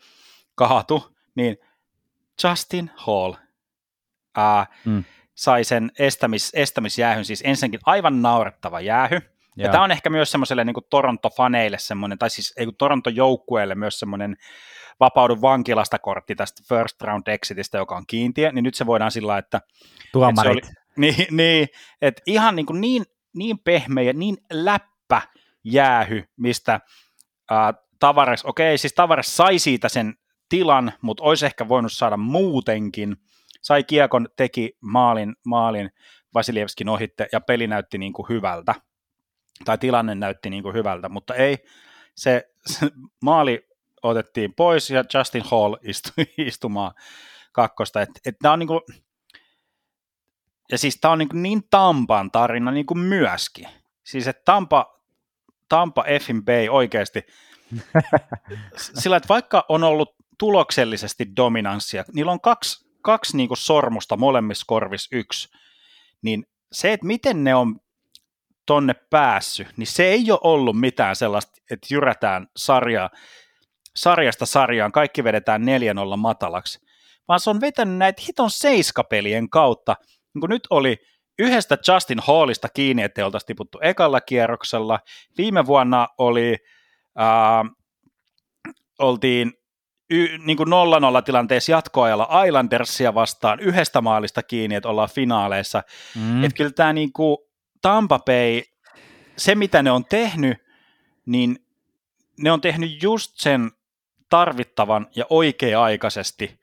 kahatu, 0.56 1.16
niin 1.36 1.58
Justin 2.44 2.92
Hall 2.96 3.34
ää, 4.36 4.66
mm. 4.86 5.04
sai 5.36 5.64
sen 5.64 5.92
estämis, 6.00 6.52
estämisjäähyn, 6.54 7.26
siis 7.26 7.44
ensinnäkin 7.46 7.80
aivan 7.86 8.22
naurettava 8.22 8.82
jäähy, 8.82 9.22
ja 9.58 9.72
tämä 9.72 9.84
on 9.84 9.92
ehkä 9.92 10.10
myös 10.10 10.32
semmoiselle 10.32 10.64
niin 10.64 10.76
Toronto-faneille 10.90 11.78
semmoinen, 11.78 12.18
tai 12.18 12.30
siis 12.30 12.54
ei 12.58 12.68
Toronto-joukkueelle 12.78 13.76
myös 13.76 14.00
semmoinen 14.00 14.36
vapaudu 15.00 15.42
vankilasta 15.42 16.00
kortti 16.00 16.36
tästä 16.36 16.64
first 16.70 17.02
round 17.02 17.28
exitistä, 17.28 17.78
joka 17.78 17.96
on 17.96 18.04
kiintiö, 18.08 18.52
niin 18.52 18.64
nyt 18.64 18.76
se 18.76 18.86
voidaan 18.86 19.12
sillä 19.12 19.38
että... 19.38 19.62
Tuomarit. 20.12 20.58
Että 20.58 20.70
oli, 20.70 20.76
niin, 21.12 21.28
niin, 21.32 21.68
että 22.02 22.22
ihan 22.26 22.56
niin, 22.56 22.66
kuin 22.66 22.82
niin, 22.82 23.06
niin 23.36 23.60
pehmeä, 23.60 24.14
niin 24.14 24.38
läppä 24.52 25.22
jäähy, 25.64 26.24
mistä 26.38 26.80
Tavares, 28.00 28.46
okei, 28.46 28.78
siis 28.78 28.94
Tavares 28.94 29.38
sai 29.38 29.60
siitä 29.60 29.90
sen 29.90 30.16
tilan, 30.50 30.94
mutta 31.02 31.24
olisi 31.24 31.46
ehkä 31.46 31.68
voinut 31.68 31.94
saada 31.94 32.18
muutenkin. 32.18 33.18
Sai 33.62 33.84
kiekon, 33.84 34.28
teki 34.36 34.78
maalin, 34.82 35.36
maalin 35.46 35.90
Vasilievskin 36.34 36.90
ohitte 36.90 37.28
ja 37.32 37.42
peli 37.42 37.68
näytti 37.68 37.98
niin 37.98 38.14
kuin 38.14 38.30
hyvältä. 38.30 38.76
Tai 39.66 39.78
tilanne 39.78 40.16
näytti 40.16 40.50
niin 40.50 40.64
kuin 40.64 40.76
hyvältä, 40.76 41.10
mutta 41.10 41.36
ei. 41.36 41.58
Se, 42.16 42.50
se 42.66 42.90
maali 43.22 43.68
otettiin 44.04 44.54
pois 44.54 44.90
ja 44.90 45.04
Justin 45.14 45.44
Hall 45.52 45.76
istui 45.82 46.26
istumaan 46.48 46.92
kakkosta. 47.52 48.02
Et, 48.02 48.10
et 48.26 48.36
on 48.44 48.60
niin 48.60 48.68
kuin, 48.68 48.82
ja 50.72 50.78
siis 50.78 50.98
tämä 51.02 51.12
on 51.12 51.18
niin, 51.20 51.30
niin 51.34 51.62
Tampan 51.70 52.32
tarina 52.32 52.72
niin 52.72 52.86
kuin 52.86 53.00
myöskin. 53.00 53.68
Siis 54.04 54.28
että 54.28 54.42
Tampa 54.46 54.96
Tampa 55.70 56.04
Effin 56.04 56.46
Bay 56.46 56.68
oikeasti 56.70 57.22
sillä, 59.02 59.18
että 59.18 59.30
vaikka 59.30 59.66
on 59.70 59.84
ollut 59.84 60.16
tuloksellisesti 60.40 61.36
dominanssia, 61.36 62.04
niillä 62.14 62.32
on 62.32 62.42
kaksi, 62.42 62.86
kaksi 63.02 63.38
niin 63.38 63.48
kuin 63.48 63.58
sormusta 63.58 64.18
molemmissa 64.18 64.64
korvissa 64.68 65.16
yksi, 65.16 65.50
niin 66.22 66.46
se, 66.72 66.94
että 66.94 67.06
miten 67.06 67.44
ne 67.44 67.56
on 67.56 67.80
tonne 68.66 68.94
päässyt, 68.94 69.68
niin 69.78 69.88
se 69.88 70.04
ei 70.06 70.32
ole 70.32 70.40
ollut 70.44 70.80
mitään 70.80 71.16
sellaista, 71.16 71.52
että 71.72 71.88
jyrätään 71.92 72.48
sarjaa, 72.56 73.10
sarjasta 73.96 74.46
sarjaan, 74.46 74.92
kaikki 74.92 75.24
vedetään 75.24 75.62
4-0 76.14 76.18
matalaksi, 76.18 76.80
vaan 77.28 77.40
se 77.40 77.50
on 77.50 77.62
vetänyt 77.62 77.98
näitä 77.98 78.22
hiton 78.28 78.52
seiskapelien 78.52 79.50
kautta, 79.50 79.96
niin 80.36 80.42
kuin 80.42 80.50
nyt 80.50 80.68
oli 80.70 80.98
yhdestä 81.40 81.78
Justin 81.88 82.20
Hallista 82.20 82.70
kiinni, 82.70 83.04
ettei 83.04 83.24
oltaisi 83.24 83.46
tiputtu 83.46 83.80
ekalla 83.82 84.22
kierroksella. 84.22 85.00
Viime 85.38 85.66
vuonna 85.66 86.08
oli, 86.18 86.58
äh, 87.20 87.76
oltiin 89.00 89.54
y, 90.10 90.38
niin 90.38 90.58
kuin 90.58 90.70
0-0 90.70 91.22
tilanteessa 91.26 91.72
jatkoajalla 91.72 92.44
Islandersia 92.44 93.14
vastaan 93.14 93.60
yhdestä 93.60 94.02
maalista 94.02 94.44
kiinni, 94.44 94.76
että 94.76 94.90
ollaan 94.90 95.10
finaaleissa. 95.10 95.84
Mm. 96.16 96.44
Että 96.44 96.58
kyllä 96.58 96.72
tämä 96.72 96.94
niin 96.94 97.14
kuin 97.14 97.38
Tampa 97.82 98.20
Bay, 98.20 98.62
se 99.38 99.56
mitä 99.56 99.84
ne 99.84 99.92
on 99.92 100.06
tehnyt, 100.06 100.58
niin 101.26 101.60
ne 102.40 102.52
on 102.52 102.62
tehnyt 102.62 103.04
just 103.04 103.32
sen 103.36 103.72
tarvittavan 104.30 105.08
ja 105.16 105.26
oikea-aikaisesti, 105.30 106.60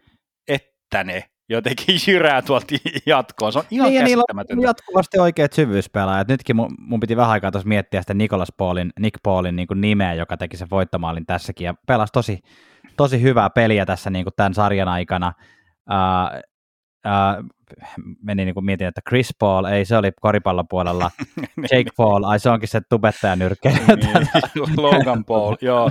että 0.49 1.05
ne 1.05 1.32
jotenkin 1.53 1.99
jyrää 2.09 2.43
tuolta 2.43 2.75
jatkoon. 3.07 3.53
Se 3.53 3.59
on 3.59 3.65
ihan 3.71 3.91
niin. 3.91 4.05
Niillä 4.05 4.25
on 4.31 4.63
jatkuvasti 4.63 5.19
oikeat 5.19 5.53
syvyyspelaajat. 5.53 6.29
Nytkin 6.29 6.57
mun, 6.57 6.75
mun 6.79 7.01
piti 7.01 7.17
vähän 7.17 7.31
aikaa 7.31 7.51
tuossa 7.51 7.69
miettiä 7.69 8.03
sitä 8.03 8.15
Nicholas 8.15 8.53
Paulin, 8.57 8.93
Nick 9.01 9.23
Paulin 9.23 9.57
niin 9.57 9.69
nimeä, 9.75 10.15
joka 10.15 10.37
teki 10.37 10.57
sen 10.57 10.71
voittomaalin 10.71 11.27
tässäkin, 11.27 11.65
ja 11.65 11.75
pelasi 11.87 12.13
tosi, 12.13 12.39
tosi 12.97 13.23
hyvää 13.23 13.51
peliä 13.51 13.87
tässä 13.87 14.11
niin 14.11 14.25
kuin 14.25 14.35
tämän 14.37 14.55
sarjan 14.55 14.89
aikana. 14.89 15.33
Uh, 15.91 16.43
uh, 17.07 17.63
meni 18.23 18.45
niin 18.45 18.55
kuin 18.55 18.65
mietin, 18.65 18.87
että 18.87 19.01
Chris 19.09 19.35
Paul, 19.39 19.65
ei 19.65 19.85
se 19.85 19.97
oli 19.97 20.13
koripallopuolella, 20.21 21.11
Jake 21.73 21.91
Paul, 21.97 22.25
ai 22.25 22.39
se 22.39 22.51
onkin 22.51 22.69
se 22.69 22.81
tubettaja 22.89 23.37
nyrkkeilijä. 23.37 23.87
niin, 23.87 24.83
Logan 24.83 25.25
Paul, 25.25 25.57
joo. 25.61 25.91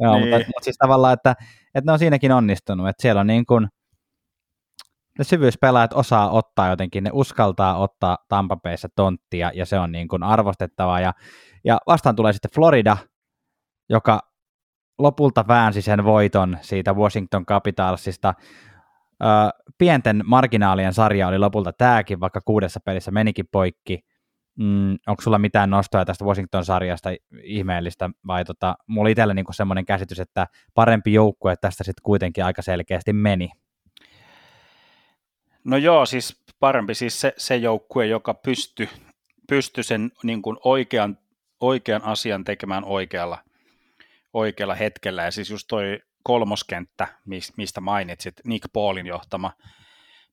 joo 0.00 0.18
niin. 0.18 0.28
mutta, 0.28 0.46
mutta, 0.46 0.64
siis 0.64 0.76
tavallaan, 0.78 1.14
että, 1.14 1.34
että 1.74 1.88
ne 1.88 1.92
on 1.92 1.98
siinäkin 1.98 2.32
onnistunut, 2.32 2.88
että 2.88 3.02
siellä 3.02 3.20
on 3.20 3.26
niin 3.26 3.46
kuin, 3.46 3.68
ne 5.18 5.24
syvyyspelaajat 5.24 5.92
osaa 5.92 6.30
ottaa 6.30 6.68
jotenkin, 6.68 7.04
ne 7.04 7.10
uskaltaa 7.12 7.76
ottaa 7.76 8.18
Tampapeissa 8.28 8.88
tonttia 8.96 9.50
ja 9.54 9.66
se 9.66 9.78
on 9.78 9.92
niin 9.92 10.08
kuin 10.08 10.22
arvostettavaa. 10.22 11.00
Ja, 11.00 11.12
ja 11.64 11.78
vastaan 11.86 12.16
tulee 12.16 12.32
sitten 12.32 12.50
Florida, 12.54 12.96
joka 13.88 14.20
lopulta 14.98 15.44
väänsi 15.48 15.82
sen 15.82 16.04
voiton 16.04 16.58
siitä 16.60 16.92
Washington 16.92 17.46
Capitalsista. 17.46 18.34
Ö, 19.22 19.26
pienten 19.78 20.22
marginaalien 20.26 20.94
sarja 20.94 21.28
oli 21.28 21.38
lopulta 21.38 21.72
tämäkin, 21.72 22.20
vaikka 22.20 22.40
kuudessa 22.44 22.80
pelissä 22.84 23.10
menikin 23.10 23.46
poikki. 23.52 23.98
Mm, 24.58 24.96
onko 25.06 25.22
sulla 25.22 25.38
mitään 25.38 25.70
nostoja 25.70 26.04
tästä 26.04 26.24
Washington-sarjasta 26.24 27.10
ihmeellistä, 27.42 28.10
vai 28.26 28.44
tota, 28.44 28.74
mulla 28.86 29.08
itsellä 29.08 29.34
niin 29.34 29.46
semmoinen 29.50 29.84
käsitys, 29.84 30.20
että 30.20 30.46
parempi 30.74 31.12
joukkue 31.12 31.56
tästä 31.56 31.84
sitten 31.84 32.02
kuitenkin 32.02 32.44
aika 32.44 32.62
selkeästi 32.62 33.12
meni. 33.12 33.50
No 35.68 35.76
joo, 35.76 36.06
siis 36.06 36.42
parempi 36.60 36.94
siis 36.94 37.20
se, 37.20 37.32
se 37.36 37.56
joukkue, 37.56 38.06
joka 38.06 38.34
pystyi 38.34 38.88
pysty 39.48 39.82
sen 39.82 40.10
niin 40.22 40.42
kuin 40.42 40.56
oikean, 40.64 41.18
oikean 41.60 42.04
asian 42.04 42.44
tekemään 42.44 42.84
oikealla, 42.84 43.38
oikealla 44.32 44.74
hetkellä. 44.74 45.24
Ja 45.24 45.30
siis 45.30 45.50
just 45.50 45.66
toi 45.68 45.98
kolmoskenttä, 46.22 47.06
mistä 47.56 47.80
mainitsit, 47.80 48.34
Nick 48.44 48.72
Paulin 48.72 49.06
johtama, 49.06 49.52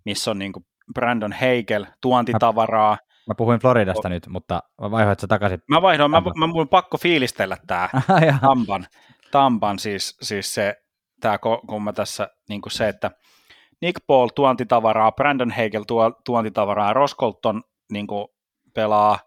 missä 0.06 0.32
on 0.32 0.40
niin 0.40 0.54
kuin 0.54 0.66
Brandon 0.94 1.32
Heigel, 1.32 1.86
tuontitavaraa. 2.02 2.98
Mä, 3.28 3.36
puhuin 3.36 3.60
Floridasta 3.60 4.08
o- 4.08 4.10
nyt, 4.10 4.28
mutta 4.28 4.64
vaihoit 4.80 5.20
sä 5.20 5.28
takaisin? 5.28 5.60
Mä 5.70 5.82
vaihdoin, 5.82 6.12
mä, 6.12 6.22
mä, 6.22 6.48
mä 6.48 6.66
pakko 6.70 6.98
fiilistellä 6.98 7.58
tää 7.68 7.90
Tampan, 8.42 8.88
Tampan 9.32 9.80
siis, 9.80 10.18
siis 10.22 10.54
se, 10.54 10.76
tää, 11.22 11.38
kun 11.68 11.84
mä 11.84 11.94
tässä 11.94 12.28
niin 12.50 12.62
kuin 12.62 12.72
se, 12.72 12.88
että 12.88 13.12
Nick 13.82 14.08
Paul 14.08 14.28
tuontitavaraa, 14.28 15.12
Brandon 15.12 15.52
Hagel 15.52 15.84
tuo, 15.84 16.22
tuontitavaraa, 16.26 16.94
Ross 16.94 17.16
Colton 17.16 17.64
niin 17.92 18.08
kuin 18.08 18.28
pelaa 18.74 19.20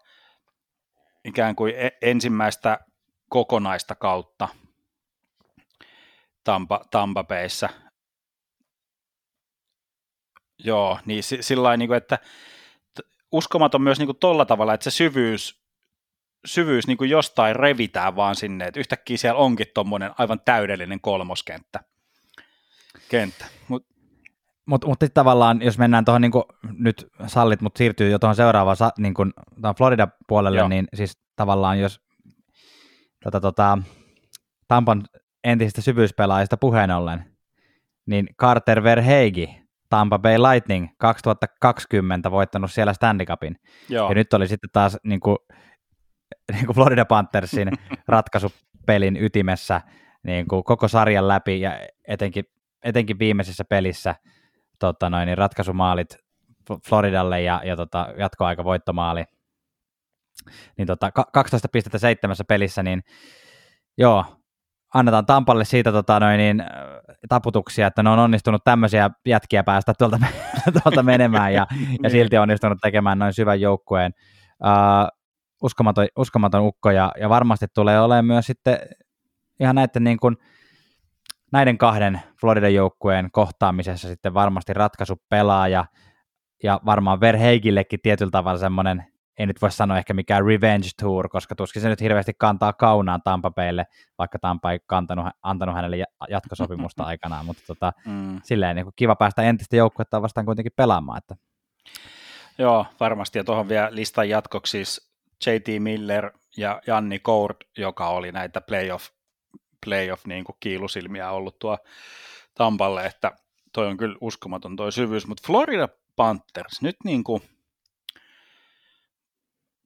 ikään 1.25 1.55
kuin 1.55 1.73
e- 1.77 1.97
ensimmäistä 2.01 2.79
kokonaista 3.29 3.95
kautta 3.95 4.47
Tampa. 6.43 7.25
Joo, 10.63 10.99
niin 11.05 11.23
sillä 11.23 11.77
niin 11.77 11.93
että 11.93 12.19
uskomaton 13.31 13.81
myös 13.81 13.99
niin 13.99 14.07
kuin 14.07 14.19
tolla 14.19 14.45
tavalla, 14.45 14.73
että 14.73 14.83
se 14.83 14.91
syvyys, 14.91 15.61
syvyys 16.45 16.87
niin 16.87 16.97
kuin 16.97 17.09
jostain 17.09 17.55
revitään 17.55 18.15
vaan 18.15 18.35
sinne, 18.35 18.65
että 18.65 18.79
yhtäkkiä 18.79 19.17
siellä 19.17 19.39
onkin 19.39 19.67
tuommoinen 19.73 20.11
aivan 20.17 20.41
täydellinen 20.45 21.01
kolmoskenttä. 21.01 21.79
Kenttä. 23.09 23.45
Mut, 23.67 23.85
mutta 24.69 24.87
mut 24.87 24.99
tavallaan, 25.13 25.61
jos 25.61 25.77
mennään 25.77 26.05
tuohon, 26.05 26.21
niin 26.21 26.31
nyt 26.77 27.07
sallit, 27.27 27.61
mutta 27.61 27.77
siirtyy 27.77 28.09
jo 28.09 28.19
tuohon 28.19 28.35
seuraavaan 28.35 28.77
niin 28.97 29.13
kuin, 29.13 29.33
Florida-puolelle, 29.77 30.57
Joo. 30.57 30.67
niin 30.67 30.87
siis 30.93 31.17
tavallaan 31.35 31.79
jos 31.79 32.01
tota, 33.23 33.41
tota, 33.41 33.77
Tampan 34.67 35.03
entisistä 35.43 35.81
syvyyspelaajista 35.81 36.57
puheen 36.57 36.91
ollen, 36.91 37.25
niin 38.05 38.27
Carter 38.41 38.83
Verheigi, 38.83 39.61
Tampa 39.89 40.19
Bay 40.19 40.37
Lightning 40.37 40.87
2020 40.97 42.31
voittanut 42.31 42.71
siellä 42.71 42.93
Stanley 42.93 43.25
Cupin. 43.25 43.55
Joo. 43.89 44.09
Ja 44.09 44.15
nyt 44.15 44.33
oli 44.33 44.47
sitten 44.47 44.69
taas 44.73 44.97
niin 45.03 45.19
kuin, 45.19 45.37
niin 46.51 46.65
kuin 46.65 46.75
Florida 46.75 47.05
Panthersin 47.05 47.71
ratkaisupelin 48.07 49.17
ytimessä 49.17 49.81
niin 50.23 50.47
kuin 50.47 50.63
koko 50.63 50.87
sarjan 50.87 51.27
läpi 51.27 51.61
ja 51.61 51.79
etenkin, 52.07 52.45
etenkin 52.83 53.19
viimeisessä 53.19 53.63
pelissä 53.65 54.15
tota 54.79 55.09
noin, 55.09 55.25
niin 55.25 55.37
ratkaisumaalit 55.37 56.17
Floridalle 56.87 57.41
ja, 57.41 57.61
ja 57.65 57.75
tota, 57.75 58.07
jatkoaika 58.17 58.63
voittomaali. 58.63 59.23
Niin 60.77 60.87
tota, 60.87 61.11
12 61.33 61.67
pistettä 61.71 61.97
seitsemässä 61.97 62.43
pelissä, 62.47 62.83
niin 62.83 63.01
joo, 63.97 64.25
annetaan 64.93 65.25
Tampalle 65.25 65.65
siitä 65.65 65.91
tota, 65.91 66.19
noin, 66.19 66.37
niin, 66.37 66.63
taputuksia, 67.29 67.87
että 67.87 68.03
ne 68.03 68.09
on 68.09 68.19
onnistunut 68.19 68.63
tämmöisiä 68.63 69.09
jätkiä 69.25 69.63
päästä 69.63 69.93
tuolta, 69.97 70.19
tuolta 70.83 71.03
menemään 71.03 71.53
ja, 71.53 71.67
ja 71.71 71.77
niin. 72.01 72.11
silti 72.11 72.37
onnistunut 72.37 72.77
tekemään 72.81 73.19
noin 73.19 73.33
syvän 73.33 73.61
joukkueen. 73.61 74.13
Uh, 74.63 75.19
uskomaton, 75.63 76.07
uskomaton 76.17 76.61
ukko 76.61 76.91
ja, 76.91 77.11
ja 77.19 77.29
varmasti 77.29 77.65
tulee 77.75 78.01
olemaan 78.01 78.25
myös 78.25 78.45
sitten 78.45 78.79
ihan 79.59 79.75
näiden, 79.75 80.03
niin 80.03 80.19
kuin, 80.19 80.37
näiden 81.51 81.77
kahden 81.77 82.21
Floridan 82.41 82.73
joukkueen 82.73 83.29
kohtaamisessa 83.31 84.07
sitten 84.07 84.33
varmasti 84.33 84.73
ratkaisu 84.73 85.21
pelaaja 85.29 85.85
ja 86.63 86.79
varmaan 86.85 87.19
Verheigillekin 87.19 87.99
tietyllä 88.01 88.31
tavalla 88.31 88.59
semmoinen 88.59 89.05
ei 89.39 89.45
nyt 89.45 89.61
voi 89.61 89.71
sanoa 89.71 89.97
ehkä 89.97 90.13
mikään 90.13 90.45
revenge 90.45 90.87
tour, 91.01 91.29
koska 91.29 91.55
tuskin 91.55 91.81
se 91.81 91.89
nyt 91.89 92.01
hirveästi 92.01 92.33
kantaa 92.37 92.73
kaunaan 92.73 93.21
Tampapeille, 93.23 93.85
vaikka 94.17 94.39
Tampa 94.39 94.71
ei 94.71 94.79
kantanut, 94.85 95.25
antanut 95.43 95.75
hänelle 95.75 96.05
jatkosopimusta 96.29 97.03
aikanaan, 97.11 97.45
mutta 97.45 97.63
tota, 97.67 97.93
mm. 98.05 98.41
silleen 98.43 98.75
niin 98.75 98.85
kiva 98.95 99.15
päästä 99.15 99.41
entistä 99.41 99.75
joukkuetta 99.75 100.21
vastaan 100.21 100.45
kuitenkin 100.45 100.71
pelaamaan. 100.75 101.17
Että. 101.17 101.35
Joo, 102.57 102.85
varmasti, 102.99 103.37
ja 103.37 103.43
tuohon 103.43 103.69
vielä 103.69 103.89
listan 103.91 104.29
jatkoksi 104.29 104.71
siis 104.71 105.11
J.T. 105.45 105.67
Miller 105.79 106.31
ja 106.57 106.81
Janni 106.87 107.19
Kourt, 107.19 107.57
joka 107.77 108.07
oli 108.07 108.31
näitä 108.31 108.61
playoff, 108.61 109.09
playoff 109.85 110.25
niin 110.25 110.43
kuin 110.43 110.55
kiilusilmiä 110.59 111.31
ollut 111.31 111.59
tuo 111.59 111.77
Tampalle, 112.55 113.05
että 113.05 113.31
toi 113.73 113.87
on 113.87 113.97
kyllä 113.97 114.15
uskomaton 114.21 114.75
toi 114.75 114.91
syvyys, 114.91 115.27
mutta 115.27 115.43
Florida 115.47 115.89
Panthers, 116.15 116.81
nyt 116.81 116.95
niin 117.03 117.23
kuin 117.23 117.41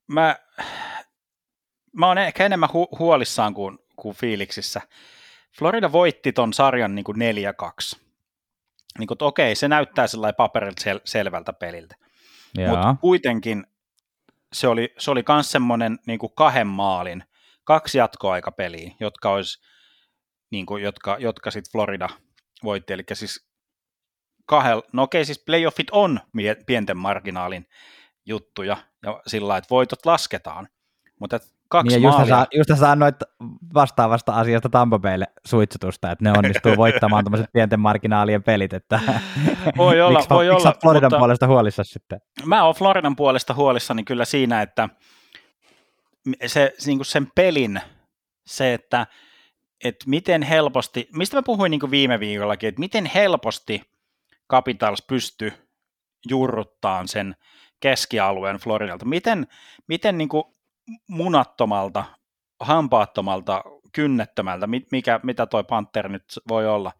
mä, 0.07 0.35
mä 1.93 2.07
oon 2.07 2.17
ehkä 2.17 2.45
enemmän 2.45 2.69
hu- 2.69 2.99
huolissaan 2.99 3.53
kuin, 3.53 3.79
kuin 3.95 4.15
fiiliksissä. 4.15 4.81
Florida 5.59 5.91
voitti 5.91 6.33
ton 6.33 6.53
sarjan 6.53 6.95
niin 6.95 7.03
kuin 7.03 7.17
4-2. 7.95 7.99
Niin 8.99 9.07
kuin, 9.07 9.17
okei, 9.21 9.55
se 9.55 9.67
näyttää 9.67 10.07
sellainen 10.07 10.35
paperilta 10.35 10.81
sel- 10.81 11.01
selvältä 11.05 11.53
peliltä. 11.53 11.95
Mutta 12.69 12.95
kuitenkin 13.01 13.67
se 14.53 14.67
oli, 14.67 14.93
se 14.97 15.11
oli 15.11 15.23
myös 15.29 15.51
semmoinen 15.51 15.99
niin 16.07 16.19
kuin 16.19 16.33
kahden 16.35 16.67
maalin, 16.67 17.23
kaksi 17.63 17.97
jatkoaikapeliä, 17.97 18.91
jotka 18.99 19.29
olisi, 19.29 19.61
niin 20.53 20.65
kuin, 20.65 20.83
jotka, 20.83 21.17
jotka 21.19 21.51
sitten 21.51 21.71
Florida 21.71 22.09
voitti. 22.63 22.93
Eli 22.93 23.03
siis 23.13 23.47
kahdel, 24.45 24.81
no 24.93 25.03
okei, 25.03 25.25
siis 25.25 25.43
playoffit 25.45 25.87
on 25.91 26.19
pienten 26.65 26.97
marginaalin 26.97 27.65
juttuja, 28.25 28.77
ja 29.03 29.21
sillä 29.27 29.57
että 29.57 29.67
voitot 29.69 30.05
lasketaan. 30.05 30.67
Mutta 31.19 31.39
kaksi 31.69 31.99
niin, 31.99 32.09
maalia... 32.09 32.45
Just, 32.53 32.69
just 32.69 32.79
sä 32.79 32.91
annoit 32.91 33.15
vastaavasta 33.73 34.33
asiasta 34.33 34.69
Tampa 34.69 34.99
Baylle 34.99 35.27
suitsutusta, 35.45 36.11
että 36.11 36.23
ne 36.23 36.31
onnistuu 36.37 36.77
voittamaan 36.77 37.23
tämmöiset 37.23 37.49
pienten 37.53 37.79
marginaalien 37.79 38.43
pelit, 38.43 38.73
että 38.73 38.99
voi 39.77 40.01
olla, 40.01 40.19
miksi, 40.19 40.29
voi 40.29 40.49
miksi 40.49 40.67
olla, 40.67 40.77
Floridan 40.81 41.07
mutta 41.07 41.17
puolesta 41.17 41.47
huolissa 41.47 41.83
sitten? 41.83 42.21
Mä 42.45 42.63
oon 42.63 42.75
Floridan 42.75 43.15
puolesta 43.15 43.53
huolissani 43.53 44.03
kyllä 44.03 44.25
siinä, 44.25 44.61
että 44.61 44.89
se, 46.45 46.73
niin 46.85 46.97
kuin 46.97 47.05
sen 47.05 47.27
pelin, 47.35 47.81
se, 48.45 48.73
että, 48.73 49.07
että 49.83 50.05
miten 50.07 50.41
helposti, 50.41 51.09
mistä 51.15 51.37
mä 51.37 51.43
puhuin 51.43 51.69
niin 51.71 51.91
viime 51.91 52.19
viikollakin, 52.19 52.69
että 52.69 52.79
miten 52.79 53.05
helposti 53.05 53.81
Capitals 54.51 55.01
pystyy 55.01 55.51
jurruttaan 56.29 57.07
sen 57.07 57.35
keskialueen 57.79 58.57
Floridalta. 58.57 59.05
Miten, 59.05 59.47
miten 59.87 60.17
niin 60.17 60.29
kuin 60.29 60.43
munattomalta, 61.07 62.05
hampaattomalta, 62.59 63.63
kynnettömältä, 63.91 64.67
mikä, 64.91 65.19
mitä 65.23 65.45
toi 65.45 65.63
Panther 65.63 66.09
nyt 66.09 66.23
voi 66.47 66.67
olla, 66.67 66.91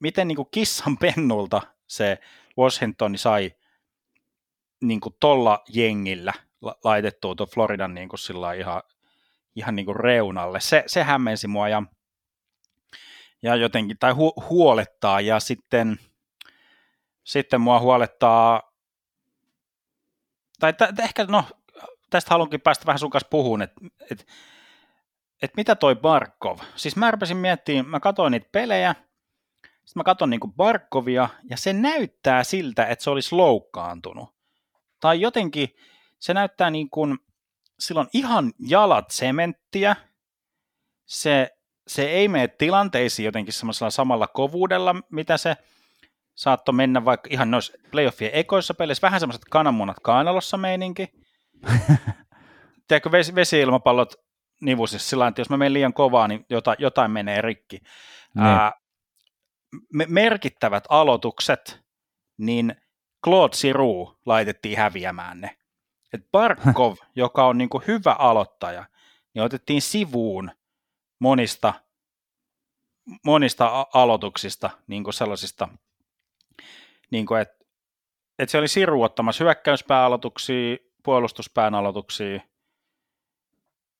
miten 0.00 0.28
niin 0.28 0.36
kuin 0.36 0.48
kissan 0.50 0.96
pennulta 0.98 1.62
se 1.86 2.18
Washington 2.58 3.18
sai 3.18 3.52
niin 4.80 5.00
kuin 5.00 5.14
tolla 5.20 5.62
jengillä 5.68 6.32
laitettua 6.84 7.34
tuon 7.34 7.48
Floridan 7.54 7.94
niin 7.94 8.08
kuin 8.08 8.20
sillä 8.20 8.52
ihan, 8.52 8.82
ihan 9.58 9.76
niin 9.76 9.86
kuin 9.86 9.96
reunalle. 9.96 10.60
Se, 10.60 10.84
se 10.86 11.02
hämmensi 11.02 11.48
mua 11.48 11.68
ja, 11.68 11.82
ja 13.42 13.56
jotenkin, 13.56 13.96
tai 14.00 14.12
hu, 14.12 14.32
huolettaa 14.48 15.20
ja 15.20 15.40
sitten, 15.40 15.98
sitten 17.24 17.60
mua 17.60 17.80
huolettaa 17.80 18.62
tai 20.60 20.72
t- 20.72 21.00
ehkä, 21.00 21.24
no, 21.24 21.44
tästä 22.10 22.30
haluankin 22.30 22.60
päästä 22.60 22.86
vähän 22.86 22.98
sun 22.98 23.10
kanssa 23.10 23.28
puhumaan, 23.30 23.62
että 23.62 23.80
et, 24.10 24.26
et 25.42 25.50
mitä 25.56 25.74
toi 25.74 25.96
Barkov, 25.96 26.58
siis 26.76 26.96
mä 26.96 27.10
rupesin 27.10 27.36
miettimään, 27.36 27.86
mä 27.86 28.00
katsoin 28.00 28.30
niitä 28.30 28.48
pelejä, 28.52 28.94
sitten 29.62 30.00
mä 30.00 30.04
katson 30.04 30.30
niin 30.30 30.52
Barkovia, 30.56 31.28
ja 31.50 31.56
se 31.56 31.72
näyttää 31.72 32.44
siltä, 32.44 32.86
että 32.86 33.04
se 33.04 33.10
olisi 33.10 33.34
loukkaantunut. 33.34 34.34
Tai 35.00 35.20
jotenkin 35.20 35.68
se 36.18 36.34
näyttää 36.34 36.70
niin 36.70 36.90
kuin, 36.90 37.18
sillä 37.78 38.00
on 38.00 38.08
ihan 38.12 38.52
jalat 38.58 39.10
sementtiä, 39.10 39.96
se, 41.06 41.50
se 41.86 42.04
ei 42.04 42.28
mene 42.28 42.48
tilanteisiin 42.48 43.24
jotenkin 43.24 43.54
semmoisella 43.54 43.90
samalla 43.90 44.26
kovuudella, 44.26 44.94
mitä 45.10 45.36
se 45.36 45.56
saattoi 46.34 46.74
mennä 46.74 47.04
vaikka 47.04 47.28
ihan 47.32 47.50
noissa 47.50 47.72
playoffien 47.90 48.30
ekoissa 48.34 48.74
peleissä, 48.74 49.02
vähän 49.02 49.20
semmoiset 49.20 49.44
kananmunat 49.50 49.96
kainalossa 50.02 50.56
meininki. 50.56 51.08
Tiedätkö, 52.88 53.12
vesi, 53.12 53.34
vesi-ilmapallot 53.34 54.14
nivusissa 54.60 55.08
sillä 55.08 55.28
että 55.28 55.40
jos 55.40 55.50
mä 55.50 55.56
menen 55.56 55.72
liian 55.72 55.92
kovaa, 55.92 56.28
niin 56.28 56.46
jotain, 56.50 56.76
jotain 56.80 57.10
menee 57.10 57.40
rikki. 57.40 57.76
Niin. 58.34 58.46
Ää, 58.46 58.72
me, 59.92 60.06
merkittävät 60.08 60.84
aloitukset, 60.88 61.80
niin 62.38 62.76
Claude 63.24 63.56
Siru 63.56 64.18
laitettiin 64.26 64.78
häviämään 64.78 65.40
ne. 65.40 65.57
Et 66.12 66.30
Barkov, 66.32 66.96
joka 67.16 67.46
on 67.46 67.58
niin 67.58 67.68
hyvä 67.86 68.12
aloittaja, 68.12 68.84
niin 69.34 69.42
otettiin 69.42 69.82
sivuun 69.82 70.50
monista, 71.18 71.74
monista 73.24 73.86
aloituksista, 73.94 74.70
niin 74.86 75.12
sellaisista 75.12 75.68
niin 77.10 77.26
kuin, 77.26 77.40
että, 77.40 77.64
että 78.38 78.50
se 78.50 78.58
oli 78.58 78.68
Siru 78.68 79.02
ottamassa 79.02 79.44
hyökkäyspääaloituksia, 79.44 80.76
puolustuspään 81.02 81.74
aloituksia, 81.74 82.40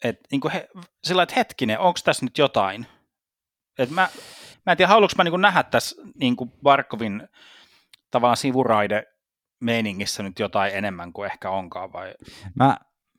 että 0.04 0.28
niin 0.30 0.40
kuin 0.40 0.52
he, 0.52 0.68
sillä 1.04 1.22
että 1.22 1.34
hetkinen, 1.36 1.78
onko 1.78 2.00
tässä 2.04 2.26
nyt 2.26 2.38
jotain? 2.38 2.86
Et 3.78 3.90
mä, 3.90 4.08
mä 4.66 4.72
en 4.72 4.76
tiedä, 4.76 4.88
haluanko 4.88 5.12
mä 5.16 5.24
niin 5.24 5.32
kuin 5.32 5.42
nähdä 5.42 5.62
tässä 5.62 6.02
niin 6.14 6.36
kuin 6.36 6.52
Barkovin 6.62 7.28
tavallaan 8.10 8.36
sivuraide 8.36 9.17
meiningissä 9.60 10.22
nyt 10.22 10.38
jotain 10.38 10.74
enemmän 10.74 11.12
kuin 11.12 11.26
ehkä 11.26 11.50
onkaan 11.50 11.92
vai? 11.92 12.14
Mä, 12.54 12.76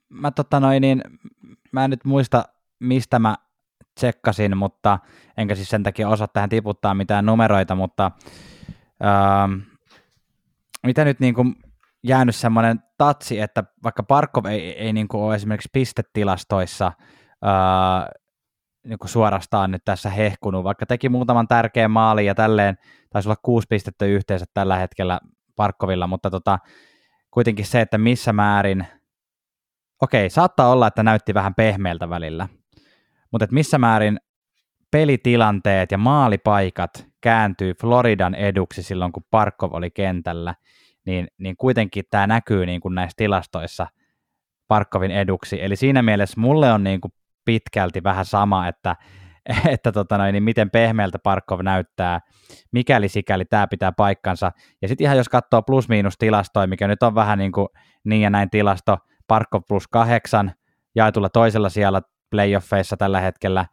mä, 0.10 0.32
tota 0.32 0.60
noin, 0.60 0.82
niin, 0.82 1.02
mä 1.71 1.84
en 1.84 1.89
nyt 1.89 2.06
muista, 2.06 2.45
mistä 2.80 3.19
mä 3.19 3.36
tsekkasin, 3.95 4.58
mutta 4.58 4.99
enkä 5.38 5.56
siis 5.56 5.69
sen 5.69 5.84
takia 5.84 6.10
osaa 6.10 6.28
tähän 6.28 6.49
tiputtaa 6.49 6.93
mitään 6.93 7.25
numeroita, 7.25 7.75
mutta 7.75 8.12
ähm, 9.04 9.60
mitä 10.84 11.06
nyt 11.06 11.19
niin 11.19 11.34
kuin 11.34 11.56
jäänyt 12.04 12.36
semmoinen 12.36 12.84
tatsi, 12.97 13.39
että 13.39 13.63
vaikka 13.84 14.04
Parkov 14.04 14.45
ei, 14.45 14.78
ei 14.78 14.93
niin 14.93 15.08
kuin 15.08 15.23
ole 15.23 15.36
esimerkiksi 15.36 15.69
pistetilastoissa 15.73 16.91
ää, 17.41 18.10
niin 18.88 18.99
kuin 18.99 19.10
suorastaan 19.10 19.71
nyt 19.71 19.82
tässä 19.86 20.10
hehkunut, 20.10 20.63
vaikka 20.63 20.86
teki 20.86 21.10
muutaman 21.10 21.47
tärkeän 21.47 21.91
maalin 21.91 22.25
ja 22.25 22.36
tälleen, 22.36 22.78
taisi 23.10 23.30
olla 23.30 23.39
kuusi 23.43 23.67
pistettä 23.69 24.06
yhteensä 24.06 24.45
tällä 24.54 24.75
hetkellä 24.75 25.19
Parkkovilla, 25.60 26.08
mutta 26.08 26.30
tota, 26.30 26.60
kuitenkin 27.32 27.65
se, 27.65 27.82
että 27.82 27.98
missä 27.98 28.34
määrin, 28.34 28.88
okei, 30.02 30.30
saattaa 30.30 30.72
olla, 30.72 30.88
että 30.88 31.04
näytti 31.04 31.34
vähän 31.34 31.56
pehmeältä 31.56 32.10
välillä, 32.10 32.48
mutta 33.32 33.43
että 33.43 33.54
missä 33.54 33.78
määrin 33.78 34.19
pelitilanteet 34.91 35.91
ja 35.91 35.98
maalipaikat 35.98 37.08
kääntyy 37.22 37.74
Floridan 37.74 38.36
eduksi 38.36 38.84
silloin, 38.84 39.12
kun 39.12 39.24
Parkov 39.32 39.74
oli 39.74 39.91
kentällä, 39.91 40.56
niin, 41.06 41.28
niin 41.38 41.58
kuitenkin 41.58 42.04
tämä 42.10 42.28
näkyy 42.28 42.65
niin 42.65 42.82
kuin 42.82 42.95
näissä 42.95 43.15
tilastoissa 43.17 43.88
Parkovin 44.67 45.12
eduksi. 45.12 45.63
Eli 45.63 45.76
siinä 45.76 46.02
mielessä 46.02 46.41
mulle 46.41 46.72
on 46.72 46.84
niin 46.84 47.02
kuin 47.02 47.12
pitkälti 47.45 48.04
vähän 48.04 48.26
sama, 48.26 48.67
että, 48.67 48.95
että 49.73 49.91
tota 49.91 50.17
noin, 50.17 50.34
niin 50.34 50.43
miten 50.43 50.69
pehmeältä 50.69 51.19
Parkov 51.19 51.60
näyttää, 51.63 52.19
mikäli 52.71 53.10
sikäli 53.10 53.45
tämä 53.45 53.67
pitää 53.67 53.91
paikkansa. 53.91 54.52
Ja 54.82 54.88
sitten 54.88 55.06
ihan 55.06 55.17
jos 55.17 55.30
katsoo 55.30 55.62
plus-miinus 55.62 56.17
tilastoja, 56.17 56.67
mikä 56.67 56.88
nyt 56.88 57.04
on 57.04 57.15
vähän 57.15 57.38
niin 57.38 57.52
kuin 57.52 57.67
niin 58.04 58.21
ja 58.21 58.30
näin 58.30 58.49
tilasto, 58.49 58.97
Parkov 59.28 59.62
plus 59.67 59.88
kahdeksan, 59.88 60.52
jaetulla 60.95 61.30
toisella 61.30 61.69
siellä 61.69 62.02
playoffeissa 62.32 62.97
tällä 62.97 63.21
hetkellä, 63.21 63.65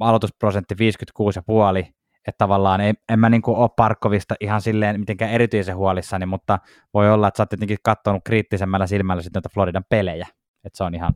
aloitusprosentti 0.00 0.74
56,5, 0.74 1.92
että 2.28 2.38
tavallaan 2.38 2.80
en, 2.80 2.94
en 3.08 3.18
mä 3.18 3.30
niin 3.30 3.42
ole 3.46 3.70
Parkkovista 3.76 4.34
ihan 4.40 4.60
silleen 4.60 5.00
mitenkään 5.00 5.30
erityisen 5.30 5.76
huolissani, 5.76 6.26
mutta 6.26 6.58
voi 6.94 7.12
olla, 7.12 7.28
että 7.28 7.36
sä 7.36 7.42
oot 7.42 7.48
tietenkin 7.48 7.78
katsonut 7.82 8.22
kriittisemmällä 8.24 8.86
silmällä 8.86 9.22
sitten 9.22 9.40
noita 9.40 9.54
Floridan 9.54 9.84
pelejä, 9.88 10.26
että 10.64 10.76
se 10.76 10.84
on 10.84 10.94
ihan 10.94 11.14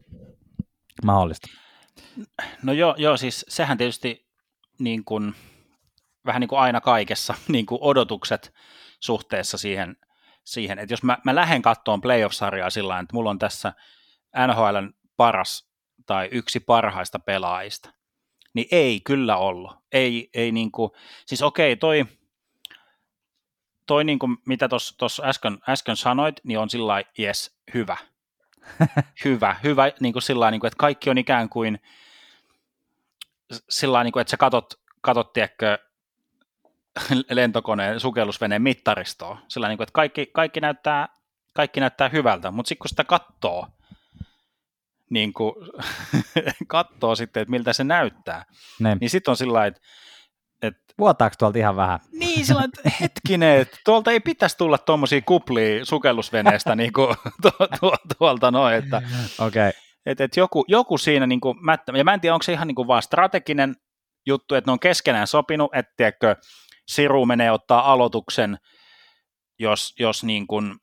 mahdollista. 1.05 1.47
No 2.63 2.73
joo, 2.73 2.95
joo 2.99 3.17
siis 3.17 3.45
sehän 3.49 3.79
tietysti 3.79 4.27
niin 4.79 5.05
kuin, 5.05 5.35
vähän 6.27 6.41
niin 6.41 6.49
kuin 6.49 6.59
aina 6.59 6.81
kaikessa 6.81 7.35
niin 7.49 7.67
kuin 7.67 7.79
odotukset 7.83 8.55
suhteessa 9.01 9.59
siihen, 9.59 9.97
siihen 10.45 10.79
että 10.79 10.93
jos 10.93 11.03
mä, 11.03 11.19
mä 11.25 11.35
lähden 11.35 11.63
kattoon 11.63 12.01
playoff-sarjaa 12.01 12.71
sillä 12.71 12.99
että 12.99 13.15
mulla 13.15 13.31
on 13.31 13.39
tässä 13.39 13.73
NHLn 14.47 14.93
paras 15.17 15.71
tai 16.07 16.29
yksi 16.33 16.61
parhaista 16.61 17.19
pelaajista, 17.19 17.93
niin 18.55 18.69
ei 18.71 19.01
kyllä 19.01 19.37
ollut. 19.37 19.73
Ei, 19.93 20.31
ei 20.35 20.53
niin 20.53 20.73
kuin, 20.73 20.91
siis 21.27 21.43
okei, 21.43 21.77
toi, 21.77 22.05
toi 23.87 24.05
niin 24.05 24.19
kuin, 24.19 24.37
mitä 24.47 24.69
tuossa 24.99 25.23
äsken, 25.27 25.59
äsken 25.69 25.97
sanoit, 25.97 26.41
niin 26.45 26.59
on 26.59 26.71
sillä 26.71 27.03
yes, 27.19 27.59
hyvä. 27.75 27.97
Hyvä, 29.25 29.57
hyvä, 29.65 29.93
niin 30.01 30.13
kuin 30.13 30.23
sillä 30.23 30.51
niin 30.51 30.61
kuin, 30.61 30.69
että 30.69 30.79
kaikki 30.79 31.11
on 31.11 31.19
ikään 31.19 31.49
kuin 31.49 31.79
sillä 33.69 34.05
niin 34.05 34.13
kuin, 34.13 34.21
että 34.21 34.31
sä 34.31 34.37
katot, 34.37 34.75
katot 35.01 35.33
tiedätkö, 35.33 35.79
lentokoneen, 37.31 38.01
sukellusveneen 38.01 38.63
mittaristoa, 38.63 39.39
sillä 39.49 39.69
niin 39.69 39.77
kuin, 39.79 39.85
että 39.85 39.93
kaikki, 39.93 40.27
kaikki, 40.27 40.61
näyttää, 40.61 41.09
kaikki 41.55 41.81
näyttää 41.81 42.09
hyvältä, 42.09 42.51
mutta 42.51 42.69
sitten 42.69 42.83
kun 42.83 42.89
sitä 42.89 43.05
katsoo, 43.05 43.69
niin 45.11 45.33
kuin, 45.33 45.55
katsoo 46.67 47.15
sitten, 47.15 47.41
että 47.41 47.51
miltä 47.51 47.73
se 47.73 47.85
näyttää, 47.85 48.45
ne. 48.81 48.97
niin 49.01 49.11
sitten 49.11 49.33
on 49.33 49.37
sillä 49.37 49.67
että 49.67 49.81
et, 50.63 50.77
Vuotaako 50.99 51.37
tuolta 51.39 51.59
ihan 51.59 51.77
vähän? 51.77 52.01
Niin, 52.13 52.47
sillä 52.47 52.65
että 52.65 52.91
hetkinen, 53.01 53.61
että 53.61 53.77
tuolta 53.85 54.11
ei 54.11 54.21
pitäisi 54.21 54.59
tulla 54.59 54.79
tuommoisia 54.79 55.21
kuplia 55.21 55.85
sukellusveneestä 55.85 56.77
niin 56.77 56.93
kuin, 56.93 57.17
tu, 57.43 57.51
tu, 57.81 57.93
tuolta 58.19 58.51
noin, 58.51 58.75
että 58.75 59.03
okay. 59.39 59.73
et, 60.07 60.21
et 60.21 60.37
joku, 60.37 60.65
joku 60.69 60.99
siinä, 60.99 61.27
niin 61.27 61.41
kuin, 61.41 61.65
mä, 61.65 61.79
ja 61.97 62.05
mä 62.05 62.15
en 62.15 62.21
tiedä, 62.21 62.35
onko 62.35 62.43
se 62.43 62.53
ihan 62.53 62.69
niin 62.69 62.75
kuin 62.75 62.89
vaan 62.89 63.03
strateginen 63.03 63.77
juttu, 64.27 64.55
että 64.55 64.69
ne 64.69 64.73
on 64.73 64.81
keskenään 64.81 65.27
sopinut, 65.27 65.75
että 65.75 65.93
tiedätkö, 65.97 66.37
Siru 66.87 67.27
menee 67.27 67.51
ottaa 67.51 67.93
aloituksen, 67.93 68.59
jos, 69.59 69.95
jos 69.99 70.25
niin 70.25 70.47
kuin, 70.47 70.75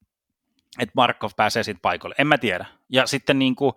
että 0.79 0.93
Markov 0.95 1.31
pääsee 1.37 1.63
sitten 1.63 1.81
paikalle. 1.81 2.15
En 2.17 2.27
mä 2.27 2.37
tiedä. 2.37 2.65
Ja 2.89 3.07
sitten 3.07 3.39
niin 3.39 3.55
kuin, 3.55 3.73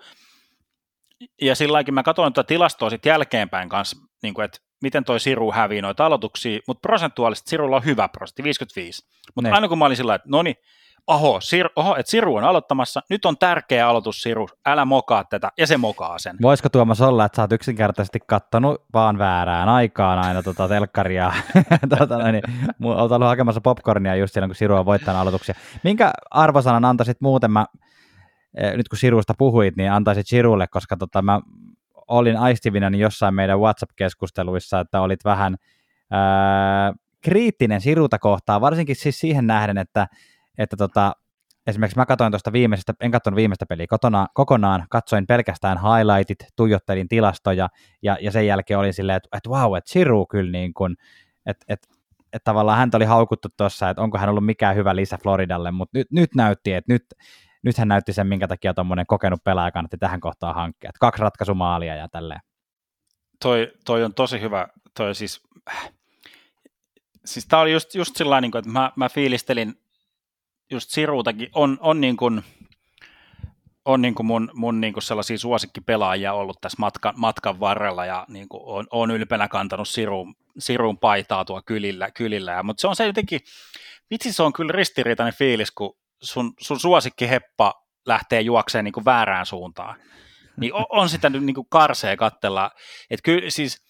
ja 1.43 1.55
silläkin 1.55 1.95
mä 1.95 2.03
katsoin 2.03 2.33
tuota 2.33 2.49
tilastoa 2.49 2.91
sitten 2.91 3.11
jälkeenpäin 3.11 3.69
kanssa, 3.69 3.97
niin 4.23 4.35
kuin, 4.35 4.45
että 4.45 4.59
miten 4.83 5.05
toi 5.05 5.21
Siru 5.21 5.53
hävii 5.53 5.83
noita 5.83 6.07
aloituksia, 6.07 6.61
mutta 6.69 6.89
prosentuaalisesti 6.89 7.51
Sirulla 7.51 7.77
on 7.77 7.85
hyvä 7.85 8.09
prosentti, 8.09 8.43
55. 8.43 9.07
Mutta 9.35 9.55
aina 9.55 9.69
kun 9.69 9.79
mä 9.79 9.85
olin 9.85 9.97
sillä 9.97 10.15
että 10.15 10.29
no 10.31 10.43
niin, 10.43 10.57
oho, 11.07 11.41
Sir, 11.41 11.69
oho, 11.77 11.97
että 11.97 12.11
Siru 12.11 12.37
on 12.37 12.45
aloittamassa, 12.45 13.03
nyt 13.11 13.25
on 13.25 13.39
tärkeä 13.39 13.89
aloitus 13.89 14.23
Siru, 14.23 14.49
älä 14.67 14.85
mokaa 14.85 15.25
tätä, 15.25 15.51
ja 15.59 15.67
se 15.67 15.77
mokaa 15.77 16.19
sen. 16.19 16.37
Voisiko 16.43 16.69
Tuomas 16.69 17.01
olla, 17.01 17.25
että 17.25 17.37
sä 17.37 17.43
oot 17.43 17.53
yksinkertaisesti 17.53 18.19
kattonut 18.27 18.85
vaan 18.95 19.19
väärään 19.19 19.69
aikaan 19.69 20.19
aina 20.19 20.43
tota 20.43 20.69
telkkaria, 20.69 21.33
tota, 21.99 22.33
niin, 22.33 22.43
oot 22.85 23.13
ollut 23.13 23.29
hakemassa 23.29 23.61
popcornia 23.61 24.17
just 24.17 24.35
silloin, 24.35 24.51
kun 24.51 24.57
Siru 24.57 24.77
on 24.77 24.87
voittanut 24.87 25.21
aloituksia. 25.21 25.55
Minkä 25.85 26.13
arvosanan 26.31 26.85
antaisit 26.85 27.21
muuten, 27.21 27.51
mä 27.51 27.67
Eh, 28.57 28.77
nyt 28.77 28.89
kun 28.89 28.99
Sirusta 28.99 29.35
puhuit, 29.39 29.77
niin 29.77 29.93
antaisit 29.93 30.27
Sirulle, 30.27 30.67
koska 30.67 30.97
tota, 30.97 31.23
mä 31.23 31.41
olin 32.09 32.37
aistivina 32.37 32.91
niin 32.91 33.01
jossain 33.01 33.35
meidän 33.35 33.61
WhatsApp-keskusteluissa, 33.61 34.81
että 34.81 35.01
olit 35.01 35.25
vähän 35.25 35.57
ää, 36.11 36.93
kriittinen 37.21 37.81
Siruta 37.81 38.19
kohtaan, 38.19 38.61
varsinkin 38.61 38.97
siis 38.97 39.21
siihen 39.21 39.47
nähden, 39.47 39.79
että, 39.79 40.07
että 40.59 40.77
tota, 40.77 41.13
esimerkiksi 41.67 41.99
mä 41.99 42.07
katsoin 42.07 42.33
tuosta 42.33 42.53
viimeisestä, 42.53 42.95
en 43.01 43.11
katsonut 43.11 43.37
viimeistä 43.37 43.67
peliä 43.67 43.87
kotona, 43.91 44.27
kokonaan, 44.35 44.87
katsoin 44.91 45.27
pelkästään 45.27 45.79
highlightit, 45.79 46.39
tuijottelin 46.57 47.09
tilastoja 47.09 47.69
ja, 48.03 48.19
ja 48.21 48.31
sen 48.31 48.47
jälkeen 48.47 48.79
olin 48.79 48.95
silleen, 48.95 49.17
että, 49.17 49.37
että 49.37 49.51
wow, 49.51 49.77
että 49.77 49.91
Siru 49.91 50.27
kyllä 50.27 50.51
niin 50.51 50.75
kuin, 50.75 50.97
että, 51.47 51.65
että 51.69 51.89
että 52.33 52.45
tavallaan 52.45 52.79
häntä 52.79 52.97
oli 52.97 53.05
haukuttu 53.05 53.49
tuossa, 53.57 53.91
että 53.91 54.03
onko 54.03 54.19
hän 54.19 54.29
ollut 54.29 54.47
mikään 54.47 54.77
hyvä 54.77 54.97
lisä 54.97 55.19
Floridalle, 55.23 55.71
mutta 55.71 55.99
nyt, 55.99 56.07
nyt 56.11 56.35
näytti, 56.35 56.73
että 56.73 56.93
nyt, 56.93 57.05
nyt 57.67 57.79
hän 57.79 57.89
näytti 57.89 58.13
sen, 58.13 58.27
minkä 58.27 58.49
takia 58.49 58.75
tuommoinen 58.75 59.07
kokenut 59.07 59.45
pelaaja 59.45 59.73
kannatti 59.73 59.99
tähän 59.99 60.21
kohtaan 60.21 60.55
hankkia. 60.55 60.89
Että 60.89 60.99
kaksi 61.01 61.23
ratkaisumaalia 61.23 61.95
ja 61.95 62.09
tälleen. 62.09 62.41
Toi, 63.43 63.73
toi 63.85 64.05
on 64.05 64.15
tosi 64.15 64.41
hyvä. 64.41 64.69
Toi 64.97 65.15
siis, 65.15 65.43
siis 67.25 67.47
tämä 67.47 67.63
oli 67.63 67.73
just, 67.73 67.95
just 67.95 68.17
sillä 68.17 68.41
niin 68.41 68.57
että 68.57 68.71
mä, 68.71 68.93
mä 68.97 69.09
fiilistelin 69.09 69.81
just 70.71 70.91
Siruutakin. 70.91 71.49
On, 71.55 71.79
on 71.81 72.01
niin 72.01 72.17
kuin, 72.17 72.45
on 73.85 74.03
niin 74.03 74.15
kuin 74.15 74.27
mun, 74.27 74.51
mun 74.55 74.81
niin 74.81 74.93
kuin 74.93 75.03
sellaisia 75.03 75.39
suosikkipelaajia 75.39 76.33
ollut 76.33 76.61
tässä 76.61 76.77
matkan, 76.79 77.15
matkan 77.17 77.61
varrella 77.61 78.07
ja 78.07 78.27
niin 78.29 78.49
kuin 78.49 78.63
on, 78.65 78.87
on 78.91 79.11
ylpeänä 79.11 79.49
kantanut 79.49 79.89
Sirun, 79.89 80.35
Sirun 80.59 80.99
paitaa 80.99 81.45
tuo 81.45 81.63
kylillä, 81.67 82.11
kylillä. 82.11 82.53
Ja, 82.53 82.63
mutta 82.63 82.81
se 82.81 82.87
on 82.87 82.97
se 82.97 83.07
jotenkin, 83.07 83.41
vitsi 84.11 84.33
se 84.33 84.43
on 84.43 84.53
kyllä 84.53 84.73
ristiriitainen 84.73 85.35
fiilis, 85.35 85.71
kun 85.71 85.97
sun, 86.23 86.53
sun 86.61 86.79
heppa 87.31 87.75
lähtee 88.07 88.41
juokseen 88.41 88.85
niin 88.85 88.93
kuin 88.93 89.05
väärään 89.05 89.47
suuntaan, 89.47 90.01
niin 90.57 90.75
on, 90.75 90.87
on 90.89 91.09
sitä 91.09 91.31
nyt 91.31 91.45
niin 91.45 91.55
kuin 91.55 91.67
karsee 91.71 92.17
kattella. 92.17 92.71
Että 93.11 93.23
kyllä 93.25 93.51
siis 93.51 93.85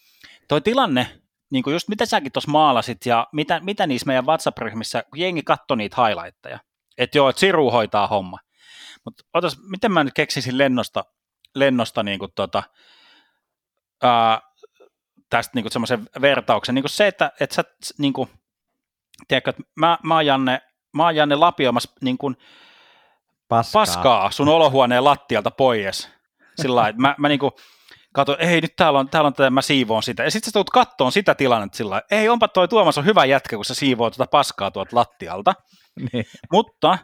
toi 0.47 0.61
tilanne, 0.61 1.21
niin 1.51 1.63
kuin 1.63 1.73
just 1.73 1.87
mitä 1.87 2.05
säkin 2.05 2.31
tuossa 2.31 2.51
maalasit 2.51 3.05
ja 3.05 3.27
mitä, 3.33 3.59
mitä 3.59 3.87
niissä 3.87 4.07
meidän 4.07 4.25
WhatsApp-ryhmissä, 4.25 5.03
kun 5.03 5.19
jengi 5.19 5.43
katsoi 5.43 5.77
niitä 5.77 6.05
highlightteja, 6.05 6.59
että 6.97 7.17
joo, 7.17 7.29
että 7.29 7.39
Siru 7.39 7.71
hoitaa 7.71 8.07
homma. 8.07 8.37
Mutta 9.05 9.23
otas, 9.33 9.57
miten 9.69 9.91
mä 9.91 10.03
nyt 10.03 10.13
keksisin 10.13 10.57
lennosta, 10.57 11.05
lennosta 11.55 12.03
niin 12.03 12.19
kuin 12.19 12.31
tota, 12.35 12.63
ää, 14.03 14.41
tästä 15.29 15.51
niin 15.55 15.71
semmoisen 15.71 16.09
vertauksen, 16.21 16.75
niin 16.75 16.83
kuin 16.83 16.89
se, 16.89 17.07
että, 17.07 17.31
että 17.39 17.55
sä, 17.55 17.63
niin 17.97 18.13
kuin, 18.13 18.29
tiedätkö, 19.27 19.49
että 19.49 19.63
mä, 19.75 19.97
mä 20.03 20.21
Janne 20.21 20.61
mä 20.93 21.03
oon 21.03 21.15
Janne 21.15 21.35
lapioimassa 21.35 21.91
niin 22.01 22.17
kuin 22.17 22.37
paskaa. 23.47 23.81
paskaa 23.81 24.31
sun 24.31 24.47
olohuoneen 24.47 25.03
lattialta 25.03 25.51
pois. 25.51 26.09
Sillä 26.61 26.75
lailla, 26.75 26.89
että 26.89 27.01
mä, 27.01 27.15
mä 27.17 27.29
niin 27.29 27.39
kuin 27.39 27.51
katsoin, 28.13 28.41
ei 28.41 28.61
nyt 28.61 28.75
täällä 28.75 28.99
on, 28.99 29.09
täällä 29.09 29.27
on 29.27 29.33
tätä, 29.33 29.49
mä 29.49 29.61
siivoon 29.61 30.03
sitä. 30.03 30.23
Ja 30.23 30.31
sitten 30.31 30.45
sä 30.45 30.53
tulet 30.53 30.69
kattoon 30.69 31.11
sitä 31.11 31.35
tilannetta 31.35 31.77
sillä 31.77 31.89
lailla, 31.89 32.07
ei 32.11 32.29
onpa 32.29 32.47
toi 32.47 32.67
Tuomas 32.67 32.97
on 32.97 33.05
hyvä 33.05 33.25
jätkä, 33.25 33.55
kun 33.55 33.65
se 33.65 33.73
siivoo 33.73 34.09
tuota 34.09 34.29
paskaa 34.31 34.71
tuolta 34.71 34.95
lattialta. 34.95 35.53
Niin. 36.13 36.25
Mutta 36.51 36.97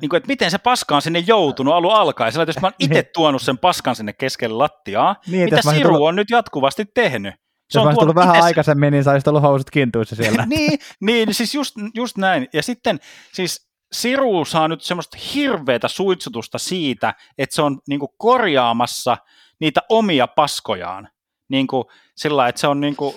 niin 0.00 0.08
kuin, 0.08 0.16
että 0.16 0.28
miten 0.28 0.50
se 0.50 0.58
paska 0.58 0.96
on 0.96 1.02
sinne 1.02 1.18
joutunut 1.18 1.74
alun 1.74 1.94
alkaen. 1.94 2.32
Sillä, 2.32 2.42
että 2.42 2.50
jos 2.50 2.60
mä 2.60 2.66
oon 2.66 2.74
itse 2.78 2.94
niin. 2.94 3.10
tuonut 3.14 3.42
sen 3.42 3.58
paskan 3.58 3.96
sinne 3.96 4.12
keskelle 4.12 4.56
lattiaa, 4.56 5.16
niin, 5.26 5.44
mitä 5.44 5.62
Siru 5.62 5.90
tullut... 5.90 6.08
on 6.08 6.16
nyt 6.16 6.30
jatkuvasti 6.30 6.84
tehnyt? 6.94 7.34
Se 7.72 7.80
olisi 7.80 7.98
tullut 7.98 8.14
vähän 8.14 8.34
itse... 8.36 8.44
aikaisemmin, 8.44 8.92
niin 8.92 9.04
sä 9.04 9.10
olisit 9.10 9.28
ollut 9.28 9.42
housut 9.42 9.70
kintuissa 9.70 10.16
siellä. 10.16 10.46
niin, 10.56 10.78
niin, 11.00 11.34
siis 11.34 11.54
just, 11.54 11.76
just 11.94 12.16
näin. 12.16 12.48
Ja 12.52 12.62
sitten 12.62 12.98
siis 13.32 13.72
Siru 13.92 14.44
saa 14.44 14.68
nyt 14.68 14.82
semmoista 14.82 15.18
hirveätä 15.34 15.88
suitsutusta 15.88 16.58
siitä, 16.58 17.14
että 17.38 17.54
se 17.54 17.62
on 17.62 17.78
niinku 17.88 18.14
korjaamassa 18.18 19.16
niitä 19.60 19.80
omia 19.88 20.26
paskojaan. 20.26 21.08
Niin 21.48 21.66
kuin, 21.66 21.84
sillä 22.16 22.48
että 22.48 22.60
se 22.60 22.66
on 22.66 22.80
niin 22.84 22.96
kuin... 22.96 23.14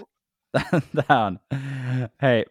Tämä 1.07 1.25
on. 1.25 1.39
Hei, 2.21 2.45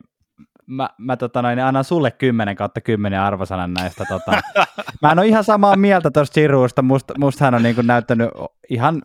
mä, 0.67 0.91
mä 0.99 1.17
tota 1.17 1.43
noin, 1.43 1.59
annan 1.59 1.85
sulle 1.85 2.11
10 2.11 2.57
kautta 2.57 2.81
10 2.81 3.21
arvosanan 3.21 3.75
näistä. 3.75 4.05
Tota. 4.09 4.33
Mä 5.03 5.13
en 5.13 5.19
ole 5.19 5.27
ihan 5.27 5.45
samaa 5.45 5.77
mieltä 5.77 6.11
tuosta 6.11 6.35
Siruusta. 6.35 6.83
Musta, 6.83 7.15
musta 7.19 7.45
hän 7.45 7.55
on 7.55 7.63
niin 7.63 7.75
kuin 7.75 7.87
näyttänyt 7.87 8.29
ihan 8.71 9.03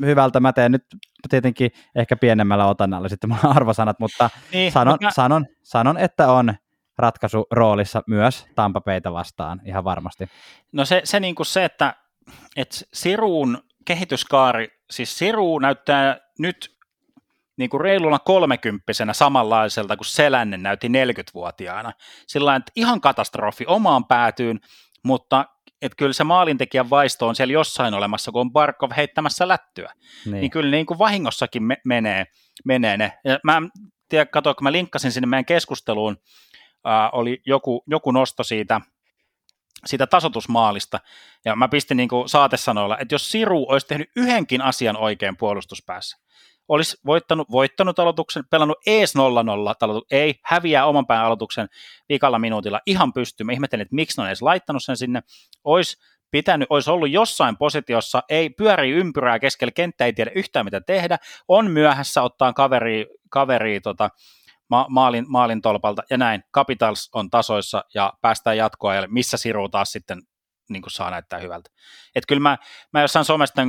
hyvältä. 0.00 0.40
Mä 0.40 0.52
teen 0.52 0.72
nyt 0.72 0.84
tietenkin 1.30 1.70
ehkä 1.94 2.16
pienemmällä 2.16 2.66
otannalla 2.66 3.08
sitten 3.08 3.30
mun 3.30 3.38
arvosanat, 3.56 3.98
mutta 3.98 4.30
niin, 4.52 4.72
sanon, 4.72 4.98
mä... 5.00 5.10
sanon, 5.10 5.46
sanon, 5.62 5.98
että 5.98 6.32
on 6.32 6.54
ratkaisuroolissa 6.98 8.02
myös 8.06 8.46
Tampa 8.54 8.80
Bayta 8.80 9.12
vastaan 9.12 9.60
ihan 9.64 9.84
varmasti. 9.84 10.28
No 10.72 10.84
se, 10.84 11.00
se, 11.04 11.20
niin 11.20 11.34
kuin 11.34 11.46
se 11.46 11.64
että, 11.64 11.94
että 12.56 12.76
Siruun 12.92 13.58
kehityskaari, 13.84 14.68
siis 14.90 15.18
Siru 15.18 15.58
näyttää 15.58 16.18
nyt 16.38 16.76
niin 17.56 17.70
kuin 17.70 17.80
reiluna 17.80 18.18
kolmekymppisenä 18.18 19.12
samanlaiselta 19.12 19.96
kuin 19.96 20.06
Selännen 20.06 20.62
näytti 20.62 20.88
40-vuotiaana. 20.88 21.92
Sillä 22.26 22.56
että 22.56 22.72
ihan 22.76 23.00
katastrofi 23.00 23.64
omaan 23.66 24.04
päätyyn, 24.04 24.60
mutta 25.02 25.44
että 25.82 25.96
kyllä 25.96 26.12
se 26.12 26.24
maalintekijän 26.24 26.90
vaisto 26.90 27.28
on 27.28 27.36
siellä 27.36 27.52
jossain 27.52 27.94
olemassa, 27.94 28.32
kun 28.32 28.40
on 28.40 28.52
Barkov 28.52 28.90
heittämässä 28.96 29.48
lättyä. 29.48 29.92
Niin, 30.24 30.40
niin 30.40 30.50
kyllä 30.50 30.70
niin 30.70 30.86
kuin 30.86 30.98
vahingossakin 30.98 31.62
me- 31.62 31.80
menee, 31.84 32.26
menee 32.64 32.96
ne. 32.96 33.18
Ja 33.24 33.38
mä 33.44 33.56
en 33.56 33.70
tiedä, 34.08 34.26
katso, 34.26 34.54
kun 34.54 34.64
mä 34.64 34.72
linkkasin 34.72 35.12
sinne 35.12 35.26
meidän 35.26 35.44
keskusteluun, 35.44 36.16
äh, 36.86 37.10
oli 37.12 37.42
joku, 37.46 37.84
joku 37.86 38.10
nosto 38.10 38.44
siitä, 38.44 38.80
siitä 39.86 40.06
tasotusmaalista, 40.06 41.00
ja 41.44 41.56
mä 41.56 41.68
pistin 41.68 41.96
niin 41.96 42.08
kuin 42.08 42.28
saatesanoilla, 42.28 42.98
että 42.98 43.14
jos 43.14 43.30
Siru 43.30 43.66
olisi 43.68 43.86
tehnyt 43.86 44.10
yhdenkin 44.16 44.62
asian 44.62 44.96
oikein 44.96 45.36
puolustuspäässä, 45.36 46.16
olisi 46.68 46.96
voittanut, 47.06 47.50
voittanut 47.50 47.98
aloituksen, 47.98 48.44
pelannut 48.50 48.78
ees 48.86 49.14
0-0, 49.16 49.20
aloitu, 49.80 50.06
ei, 50.10 50.34
häviää 50.44 50.86
oman 50.86 51.06
pään 51.06 51.24
aloituksen 51.24 51.68
viikalla 52.08 52.38
minuutilla 52.38 52.80
ihan 52.86 53.12
pystyy. 53.12 53.44
Mä 53.44 53.52
ihmettelin, 53.52 53.82
että 53.82 53.94
miksi 53.94 54.20
ne 54.20 54.22
on 54.22 54.28
edes 54.28 54.42
laittanut 54.42 54.84
sen 54.84 54.96
sinne. 54.96 55.22
Olisi 55.64 55.96
pitänyt, 56.30 56.66
olisi 56.70 56.90
ollut 56.90 57.10
jossain 57.10 57.56
positiossa, 57.56 58.22
ei 58.28 58.50
pyöri 58.50 58.90
ympyrää 58.90 59.38
keskellä 59.38 59.72
kenttää, 59.72 60.06
ei 60.06 60.12
tiedä 60.12 60.30
yhtään 60.34 60.66
mitä 60.66 60.80
tehdä, 60.80 61.18
on 61.48 61.70
myöhässä 61.70 62.22
ottaa 62.22 62.52
kaveri, 62.52 63.06
kaveri 63.30 63.80
tota, 63.80 64.10
ma- 64.70 64.86
maalin, 64.88 65.24
maalin 65.28 65.62
tolpalta 65.62 66.02
ja 66.10 66.18
näin. 66.18 66.44
Capitals 66.54 67.10
on 67.14 67.30
tasoissa 67.30 67.84
ja 67.94 68.12
päästään 68.20 68.56
jatkoa, 68.56 68.92
missä 69.06 69.36
Siru 69.36 69.68
taas 69.68 69.92
sitten 69.92 70.22
niin 70.68 70.82
saa 70.88 71.10
näyttää 71.10 71.38
hyvältä. 71.38 71.70
Et 72.14 72.26
kyllä 72.26 72.40
mä, 72.40 72.58
mä 72.92 73.00
jossain 73.00 73.24
somesta 73.24 73.62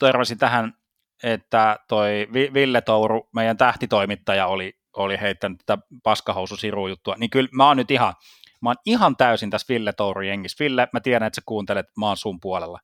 törmäsin 0.00 0.38
tähän 0.38 0.79
että 1.22 1.78
toi 1.88 2.28
Ville 2.32 2.80
Touru, 2.80 3.28
meidän 3.34 3.56
tähtitoimittaja, 3.56 4.46
oli, 4.46 4.72
oli 4.96 5.20
heittänyt 5.20 5.58
tätä 5.66 5.82
paskahousu 6.02 6.56
juttua, 6.88 7.14
niin 7.18 7.30
kyllä 7.30 7.48
mä 7.52 7.66
oon 7.66 7.76
nyt 7.76 7.90
ihan, 7.90 8.14
mä 8.62 8.68
oon 8.68 8.76
ihan 8.86 9.16
täysin 9.16 9.50
tässä 9.50 9.74
Ville 9.74 9.92
Touru 9.92 10.20
jengissä. 10.20 10.64
Ville, 10.64 10.88
mä 10.92 11.00
tiedän, 11.00 11.26
että 11.26 11.34
sä 11.34 11.42
kuuntelet, 11.46 11.86
mä 11.98 12.06
oon 12.06 12.16
sun 12.16 12.40
puolella. 12.40 12.78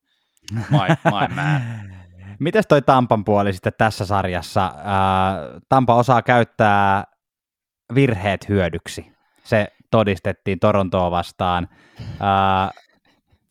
My, 0.53 0.79
my 1.05 1.35
man. 1.35 1.96
Mites 2.38 2.66
toi 2.66 2.83
Tampan 2.83 3.25
puoli 3.25 3.53
sitten 3.53 3.72
tässä 3.79 4.07
sarjassa? 4.07 4.72
Tampa 5.68 5.94
osaa 5.94 6.22
käyttää 6.22 7.05
virheet 7.94 8.49
hyödyksi. 8.49 9.12
Se 9.44 9.68
todistettiin 9.90 10.61
Torontoa 10.61 11.11
vastaan. 11.11 11.68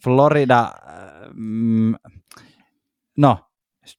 Florida, 0.04 0.72
mm, 1.34 1.96
no 3.18 3.45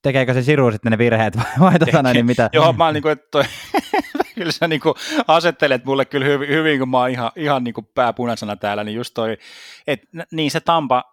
tekeekö 0.03 0.35
se 0.35 0.43
Siru 0.43 0.73
sitten 0.73 0.93
ne 0.93 0.99
virheet 0.99 1.37
vai, 1.37 1.45
vai 1.61 1.79
tota 1.79 2.03
noin, 2.03 2.15
niin 2.15 2.27
mitä? 2.27 2.51
Joo, 2.53 2.73
mä 2.73 2.85
oon 2.85 2.95
niin 2.95 3.03
kuin, 3.03 3.13
että 3.13 3.27
toi, 3.31 3.45
kyllä 4.35 4.53
sä 4.53 4.69
niin 4.69 4.81
kuin 4.81 4.95
asettelet 5.29 5.85
mulle 5.85 6.05
kyllä 6.05 6.27
hyvin, 6.27 6.49
hyvin 6.49 6.79
kun 6.79 6.89
mä 6.89 6.99
oon 6.99 7.11
ihan, 7.11 7.31
ihan 7.37 7.65
niin 7.65 7.75
kuin 7.75 7.89
pääpunaisena 7.95 8.57
täällä, 8.57 8.85
niin 8.85 8.97
just 8.97 9.15
toi, 9.15 9.39
että 9.87 10.07
niin 10.33 10.51
se 10.51 10.61
Tampa, 10.61 11.05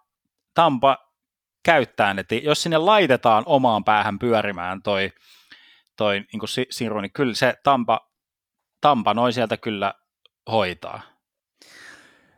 Tampa 0.54 0.98
käyttää, 1.64 2.14
että 2.18 2.34
jos 2.34 2.62
sinne 2.62 2.78
laitetaan 2.78 3.42
omaan 3.46 3.84
päähän 3.84 4.18
pyörimään 4.18 4.82
toi, 4.82 5.12
toi 5.96 6.24
niin 6.32 6.40
kuin 6.40 6.50
Siru, 6.70 7.00
niin 7.00 7.12
kyllä 7.12 7.34
se 7.34 7.54
Tampa, 7.64 8.00
Tampa 8.80 9.14
noin 9.14 9.32
sieltä 9.32 9.56
kyllä 9.56 9.94
hoitaa. 10.50 11.00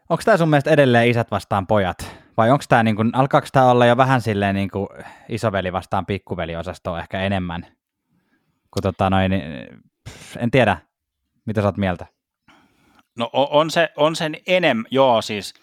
Onko 0.08 0.22
tämä 0.24 0.36
sun 0.36 0.48
mielestä 0.48 0.70
edelleen 0.70 1.08
isät 1.08 1.30
vastaan 1.30 1.66
pojat? 1.66 2.15
Vai 2.36 2.50
onko 2.50 2.64
tämä, 2.68 2.82
niin 2.82 2.96
kuin, 2.96 3.10
alkaako 3.14 3.46
tämä 3.52 3.70
olla 3.70 3.86
jo 3.86 3.96
vähän 3.96 4.20
silleen 4.20 4.54
niin 4.54 4.70
kuin 4.70 4.88
isoveli 5.28 5.72
vastaan 5.72 6.06
pikkuveli-osastoa 6.06 7.00
ehkä 7.00 7.20
enemmän? 7.20 7.66
Kun 8.70 8.82
tota 8.82 9.10
noin, 9.10 9.32
en 10.38 10.50
tiedä, 10.50 10.78
mitä 11.46 11.60
sä 11.60 11.68
oot 11.68 11.76
mieltä? 11.76 12.06
No 13.18 13.30
on 13.32 13.70
se, 13.70 13.92
on 13.96 14.16
sen 14.16 14.36
enem, 14.46 14.84
joo 14.90 15.22
siis, 15.22 15.54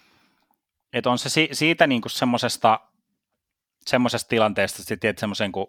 että 0.92 1.10
on 1.10 1.18
se 1.18 1.28
si, 1.28 1.48
siitä 1.52 1.86
niin 1.86 2.00
kuin 2.00 2.12
semmoisesta, 2.12 2.80
semmoisesta 3.86 4.28
tilanteesta, 4.28 4.94
että 4.94 5.20
semmoisen 5.20 5.52
kun 5.52 5.66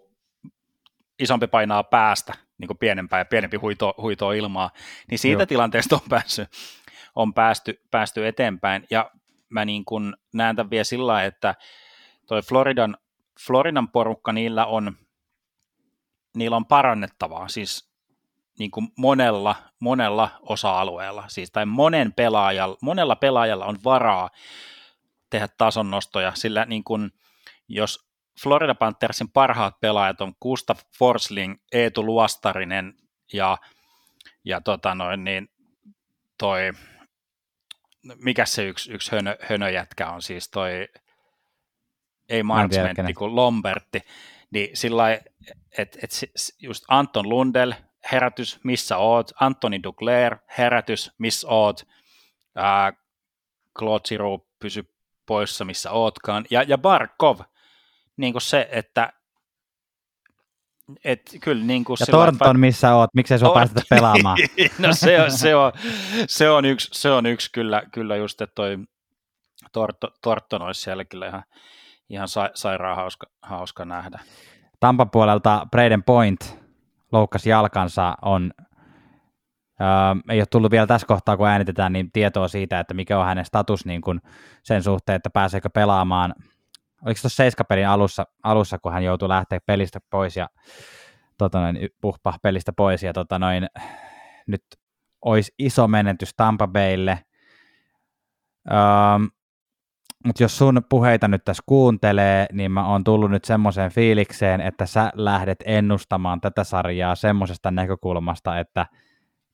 isompi 1.18 1.46
painaa 1.46 1.84
päästä 1.84 2.34
niin 2.58 2.66
kuin 2.66 2.78
pienempää 2.78 3.18
ja 3.18 3.24
pienempi 3.24 3.56
huito, 3.56 3.94
huitoa 3.98 4.34
ilmaa, 4.34 4.70
niin 5.10 5.18
siitä 5.18 5.42
Joo. 5.42 5.46
tilanteesta 5.46 5.96
on 5.96 6.08
päässyt, 6.08 6.48
on 7.14 7.34
päästy, 7.34 7.80
päästy 7.90 8.26
eteenpäin. 8.26 8.86
Ja 8.90 9.10
mä 9.48 9.64
niin 9.64 9.84
kuin 9.84 10.16
näen 10.34 10.56
tämän 10.56 10.70
vielä 10.70 10.84
sillä 10.84 11.24
että 11.24 11.54
toi 12.26 12.42
Floridan, 12.42 12.96
Floridan 13.46 13.88
porukka, 13.88 14.32
niillä 14.32 14.66
on, 14.66 14.96
niillä 16.36 16.56
on 16.56 16.66
parannettavaa, 16.66 17.48
siis 17.48 17.90
niin 18.58 18.70
kuin 18.70 18.88
monella, 18.96 19.56
monella 19.80 20.30
osa-alueella, 20.42 21.24
siis 21.28 21.50
tai 21.50 21.66
monen 21.66 22.12
pelaajalla, 22.12 22.76
monella 22.82 23.16
pelaajalla 23.16 23.66
on 23.66 23.78
varaa 23.84 24.30
tehdä 25.30 25.48
tason 25.58 25.90
nostoja, 25.90 26.32
sillä 26.34 26.64
niin 26.64 26.84
kuin, 26.84 27.10
jos 27.68 28.06
Florida 28.42 28.74
Panthersin 28.74 29.28
parhaat 29.28 29.80
pelaajat 29.80 30.20
on 30.20 30.34
Gustav 30.42 30.76
Forsling, 30.98 31.54
Eetu 31.72 32.06
Luostarinen 32.06 32.94
ja, 33.32 33.58
ja 34.44 34.60
tota 34.60 34.94
noin, 34.94 35.24
niin 35.24 35.48
toi 36.38 36.72
mikä 38.14 38.46
se 38.46 38.64
yksi, 38.64 38.92
yksi 38.92 39.12
hönö, 39.12 39.36
hönöjätkä 39.50 40.10
on? 40.10 40.22
Siis 40.22 40.50
toi, 40.50 40.88
ei 42.28 42.42
Marchmentti 42.42 43.14
kuin 43.14 43.36
Lombertti, 43.36 44.00
niin 44.50 44.76
sillä 44.76 45.12
että 45.78 45.98
et 46.02 46.10
just 46.58 46.84
Anton 46.88 47.28
Lundell, 47.28 47.72
herätys, 48.12 48.60
missä 48.64 48.96
oot, 48.96 49.32
Antoni 49.40 49.82
Dugler, 49.82 50.36
herätys, 50.58 51.12
missä 51.18 51.48
oot, 51.48 51.82
ää, 52.54 52.92
Claude 53.78 54.02
Giroux, 54.08 54.46
pysy 54.58 54.92
poissa, 55.26 55.64
missä 55.64 55.90
ootkaan, 55.90 56.44
ja, 56.50 56.62
ja 56.62 56.78
Barkov, 56.78 57.40
niin 58.16 58.32
kuin 58.32 58.42
se, 58.42 58.68
että 58.70 59.12
et, 61.04 61.36
kyllä, 61.40 61.64
niin 61.64 61.84
kuin 61.84 61.96
ja 62.00 62.06
Thornton, 62.06 62.60
missä 62.60 62.94
oot, 62.94 63.10
miksei 63.14 63.38
sua 63.38 63.54
päästetä 63.54 63.82
pelaamaan? 63.90 64.38
no 64.78 64.88
se 64.92 65.22
on, 65.22 65.30
se 65.30 65.54
on, 65.56 65.72
se 66.28 66.50
on, 66.50 66.64
yksi, 66.64 66.88
se 66.92 67.10
on 67.10 67.26
yksi 67.26 67.52
kyllä, 67.52 67.82
kyllä 67.92 68.16
just, 68.16 68.40
että 68.40 68.54
toi 68.54 68.78
Thornton 70.22 70.62
olisi 70.62 70.80
siellä 70.80 71.04
kyllä 71.04 71.26
ihan, 71.26 71.42
ihan 72.08 72.28
sa, 72.28 72.50
sairaan 72.54 72.96
hauska, 72.96 73.26
hauska 73.42 73.84
nähdä. 73.84 74.20
Tampan 74.80 75.10
puolelta 75.10 75.66
Braden 75.70 76.02
Point 76.02 76.58
loukkasi 77.12 77.50
jalkansa, 77.50 78.16
on, 78.22 78.52
äh, 79.80 80.16
ei 80.30 80.40
ole 80.40 80.46
tullut 80.50 80.70
vielä 80.70 80.86
tässä 80.86 81.06
kohtaa, 81.06 81.36
kun 81.36 81.48
äänitetään, 81.48 81.92
niin 81.92 82.12
tietoa 82.12 82.48
siitä, 82.48 82.80
että 82.80 82.94
mikä 82.94 83.18
on 83.18 83.26
hänen 83.26 83.44
status 83.44 83.86
niin 83.86 84.00
kuin 84.00 84.20
sen 84.62 84.82
suhteen, 84.82 85.16
että 85.16 85.30
pääseekö 85.30 85.70
pelaamaan– 85.70 86.34
oliko 87.04 87.20
tuossa 87.22 87.36
seiskaperin 87.36 87.88
alussa, 87.88 88.26
alussa, 88.42 88.78
kun 88.78 88.92
hän 88.92 89.04
joutui 89.04 89.28
lähteä 89.28 89.60
pelistä 89.66 90.00
pois 90.10 90.36
ja 90.36 90.48
tota 91.38 91.60
noin, 91.60 91.78
puhpa 92.00 92.34
pelistä 92.42 92.72
pois 92.72 93.02
ja 93.02 93.12
tota 93.12 93.38
noin, 93.38 93.66
nyt 94.46 94.62
olisi 95.24 95.54
iso 95.58 95.88
menetys 95.88 96.34
Tampa 96.36 96.66
Baylle. 96.66 97.24
Öö, 98.70 98.76
mutta 100.26 100.42
jos 100.42 100.58
sun 100.58 100.82
puheita 100.88 101.28
nyt 101.28 101.44
tässä 101.44 101.62
kuuntelee, 101.66 102.46
niin 102.52 102.72
mä 102.72 102.88
oon 102.88 103.04
tullut 103.04 103.30
nyt 103.30 103.44
semmoiseen 103.44 103.90
fiilikseen, 103.90 104.60
että 104.60 104.86
sä 104.86 105.10
lähdet 105.14 105.58
ennustamaan 105.64 106.40
tätä 106.40 106.64
sarjaa 106.64 107.14
semmoisesta 107.14 107.70
näkökulmasta, 107.70 108.58
että 108.58 108.86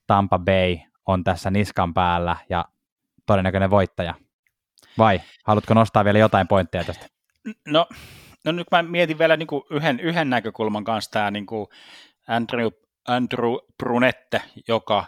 Tampa 0.07 0.39
Bay 0.39 0.77
on 1.07 1.25
tässä 1.25 1.51
niskan 1.51 1.95
päällä 1.95 2.37
ja 2.49 2.65
todennäköinen 3.27 3.71
voittaja. 3.71 4.15
Vai 4.99 5.21
haluatko 5.47 5.75
nostaa 5.75 6.05
vielä 6.05 6.19
jotain 6.19 6.49
pointteja 6.49 6.85
tästä? 6.85 7.07
No, 7.67 7.89
no 8.45 8.53
nyt 8.53 8.67
mä 8.71 8.83
mietin 8.83 9.19
vielä 9.19 9.37
niin 9.37 9.47
kuin 9.47 9.63
yhden, 9.71 10.01
yhden 10.01 10.31
näkökulman 10.31 10.85
kanssa 10.85 11.11
tämä 11.11 11.31
niin 11.31 11.47
kuin 11.47 11.67
Andrew, 12.29 12.69
Andrew 13.09 13.55
Brunette, 13.79 14.43
joka 14.69 15.05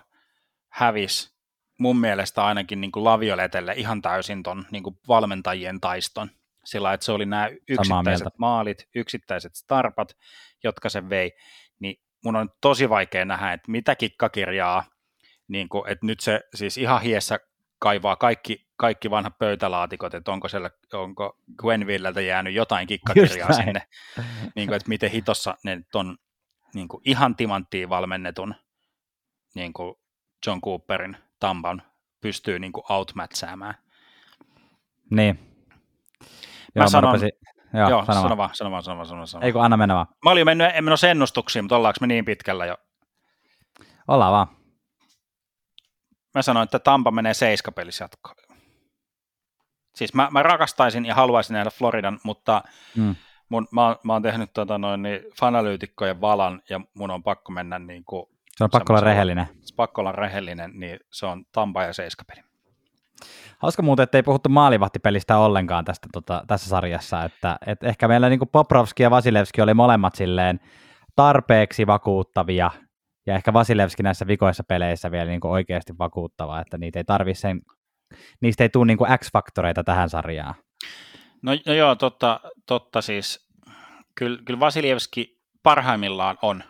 hävisi 0.68 1.34
mun 1.78 2.00
mielestä 2.00 2.44
ainakin 2.44 2.80
niin 2.80 2.92
kuin 2.92 3.04
Lavioletelle 3.04 3.74
ihan 3.76 4.02
täysin 4.02 4.42
ton 4.42 4.66
niin 4.70 4.82
kuin 4.82 4.98
valmentajien 5.08 5.80
taiston. 5.80 6.30
Sillä 6.64 6.92
että 6.92 7.06
se 7.06 7.12
oli 7.12 7.26
nämä 7.26 7.50
yksittäiset 7.68 8.38
maalit, 8.38 8.88
yksittäiset 8.94 9.54
starpat, 9.54 10.16
jotka 10.64 10.88
se 10.88 11.08
vei, 11.08 11.32
niin 11.78 11.96
mun 12.24 12.36
on 12.36 12.50
tosi 12.60 12.88
vaikea 12.88 13.24
nähdä, 13.24 13.52
että 13.52 13.70
mitä 13.70 13.96
kikkakirjaa, 13.96 14.84
niin 15.48 15.68
kuin, 15.68 15.90
että 15.90 16.06
nyt 16.06 16.20
se 16.20 16.40
siis 16.54 16.78
ihan 16.78 17.02
hiessä 17.02 17.38
kaivaa 17.78 18.16
kaikki, 18.16 18.66
kaikki 18.76 19.10
vanhat 19.10 19.38
pöytälaatikot, 19.38 20.14
että 20.14 20.32
onko, 20.32 20.48
siellä, 20.48 20.70
onko 20.92 21.38
Gwenvilleltä 21.58 22.20
jäänyt 22.20 22.54
jotain 22.54 22.86
kikkakirjaa 22.86 23.52
sinne, 23.52 23.82
niin 24.56 24.68
kuin, 24.68 24.76
että 24.76 24.88
miten 24.88 25.10
hitossa 25.10 25.54
ne 25.64 25.80
ton 25.92 26.16
niin 26.74 26.88
kuin 26.88 27.02
ihan 27.04 27.36
timanttiin 27.36 27.88
valmennetun 27.88 28.54
niin 29.54 29.72
kuin 29.72 29.94
John 30.46 30.60
Cooperin 30.60 31.16
Tampan 31.40 31.82
pystyy 32.20 32.58
niin 32.58 32.72
kuin 32.72 32.84
outmatchaamaan. 32.92 33.74
Niin. 35.10 35.38
Mä 36.74 36.82
Joo, 36.82 36.88
sanon- 36.88 37.12
rupesin, 37.14 37.30
joo, 37.74 37.90
Joo, 37.90 38.04
sano, 38.04 38.22
sano 38.22 38.36
vaan. 38.36 38.50
sano 38.54 38.70
vaan, 38.70 38.82
sano 38.82 38.96
vaan, 38.96 39.06
sano 39.06 39.16
vaan. 39.18 39.26
Sano. 39.26 39.46
Ei 39.46 39.52
kun 39.52 39.64
anna 39.64 39.76
mennä 39.76 39.94
vaan. 39.94 40.06
Mä 40.24 40.30
olin 40.30 40.40
jo 40.40 40.44
mennyt, 40.44 40.70
en 40.74 40.84
menossa 40.84 41.08
ennustuksiin, 41.08 41.64
mutta 41.64 41.76
ollaanko 41.76 41.98
me 42.00 42.06
niin 42.06 42.24
pitkällä 42.24 42.66
jo? 42.66 42.76
Ollaan 44.08 44.32
vaan. 44.32 44.46
Mä 46.34 46.42
sanoin, 46.42 46.64
että 46.64 46.78
Tampa 46.78 47.10
menee 47.10 47.34
seiskapelissä 47.34 48.04
jatkoon. 48.04 48.36
Siis 49.94 50.14
mä, 50.14 50.28
mä 50.30 50.42
rakastaisin 50.42 51.06
ja 51.06 51.14
haluaisin 51.14 51.54
nähdä 51.54 51.70
Floridan, 51.70 52.18
mutta 52.22 52.62
Mm. 52.96 53.14
mun, 53.48 53.68
mä, 53.70 53.86
oon- 53.86 53.96
mä 54.02 54.12
oon 54.12 54.22
tehnyt 54.22 54.50
tota 54.54 54.78
noin, 54.78 55.02
niin 55.02 55.20
fanalyytikkojen 55.40 56.20
valan 56.20 56.62
ja 56.70 56.80
mun 56.94 57.10
on 57.10 57.22
pakko 57.22 57.52
mennä 57.52 57.78
niin 57.78 58.04
kuin, 58.04 58.26
Se 58.56 58.64
on 58.64 58.70
pakko 58.70 58.92
olla 58.92 59.00
rehellinen. 59.00 59.46
pakko 59.76 60.00
olla 60.00 60.12
rehellinen, 60.12 60.70
niin 60.74 60.98
se 61.10 61.26
on 61.26 61.44
Tampa 61.52 61.82
ja 61.82 61.92
seiskapeli. 61.92 62.40
Hauska 63.58 63.82
muuten, 63.82 64.02
että 64.04 64.18
ei 64.18 64.22
puhuttu 64.22 64.48
maalivahtipelistä 64.48 65.38
ollenkaan 65.38 65.84
tästä, 65.84 66.08
tota, 66.12 66.44
tässä 66.46 66.68
sarjassa, 66.68 67.24
että 67.24 67.58
et 67.66 67.82
ehkä 67.84 68.08
meillä 68.08 68.28
niin 68.28 68.40
Poprovski 68.52 69.02
ja 69.02 69.10
Vasilevski 69.10 69.62
oli 69.62 69.74
molemmat 69.74 70.14
silleen 70.14 70.60
tarpeeksi 71.16 71.86
vakuuttavia, 71.86 72.70
ja 73.26 73.34
ehkä 73.34 73.52
Vasilevski 73.52 74.02
näissä 74.02 74.26
vikoissa 74.26 74.64
peleissä 74.64 75.10
vielä 75.10 75.30
niin 75.30 75.46
oikeasti 75.46 75.98
vakuuttava, 75.98 76.60
että 76.60 76.78
niitä 76.78 76.98
ei 76.98 77.04
tarvi 77.04 77.34
sen, 77.34 77.60
niistä 78.40 78.64
ei 78.64 78.68
tule 78.68 78.86
niin 78.86 79.18
X-faktoreita 79.18 79.84
tähän 79.84 80.10
sarjaan. 80.10 80.54
No, 81.42 81.52
no 81.66 81.72
joo, 81.72 81.94
totta, 81.94 82.40
totta 82.66 83.02
siis. 83.02 83.48
Kyllä, 84.14 84.42
kyllä 84.44 84.60
Vasilievski 84.60 85.40
parhaimmillaan 85.62 86.38
on. 86.42 86.64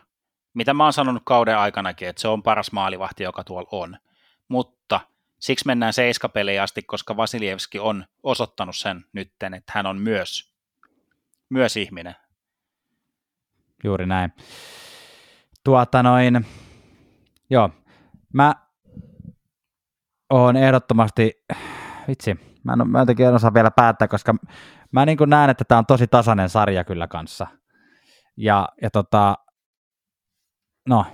Mitä 0.55 0.75
mä 0.75 0.85
oon 0.85 0.93
sanonut 0.93 1.23
kauden 1.27 1.59
aikanakin, 1.59 2.09
että 2.09 2.23
se 2.23 2.29
on 2.29 2.43
paras 2.43 2.73
maalivahti, 2.73 3.23
joka 3.23 3.45
tuolla 3.45 3.69
on. 3.73 3.97
Mutta 4.49 5.01
siksi 5.41 5.67
mennään 5.67 5.93
seiskapeliin 5.93 6.63
asti, 6.63 6.83
koska 6.83 7.17
Vasilievski 7.17 7.79
on 7.79 8.05
osoittanut 8.23 8.77
sen 8.77 9.05
nytten, 9.13 9.55
että 9.55 9.73
hän 9.75 9.87
on 9.87 9.99
myös, 9.99 10.55
myös 11.51 11.77
ihminen. 11.77 12.17
Juuri 13.85 14.07
näin. 14.07 14.33
Tuota 15.65 16.03
noin, 16.03 16.47
joo, 17.51 17.71
mä 18.33 18.55
oon 20.31 20.57
ehdottomasti, 20.57 21.33
vitsi, 22.09 22.61
mä 22.65 22.73
en, 22.73 22.91
mä 22.91 23.01
en 23.01 23.35
osaa 23.35 23.55
vielä 23.55 23.71
päättää, 23.71 24.09
koska 24.09 24.35
mä 24.93 25.07
niin 25.07 25.19
näen, 25.27 25.51
että 25.51 25.65
tämä 25.65 25.79
on 25.79 25.87
tosi 25.87 26.07
tasainen 26.07 26.49
sarja 26.49 26.85
kyllä 26.85 27.09
kanssa. 27.09 27.47
Ja, 28.37 28.69
ja 28.83 28.91
tota, 28.91 29.35
no, 30.89 31.07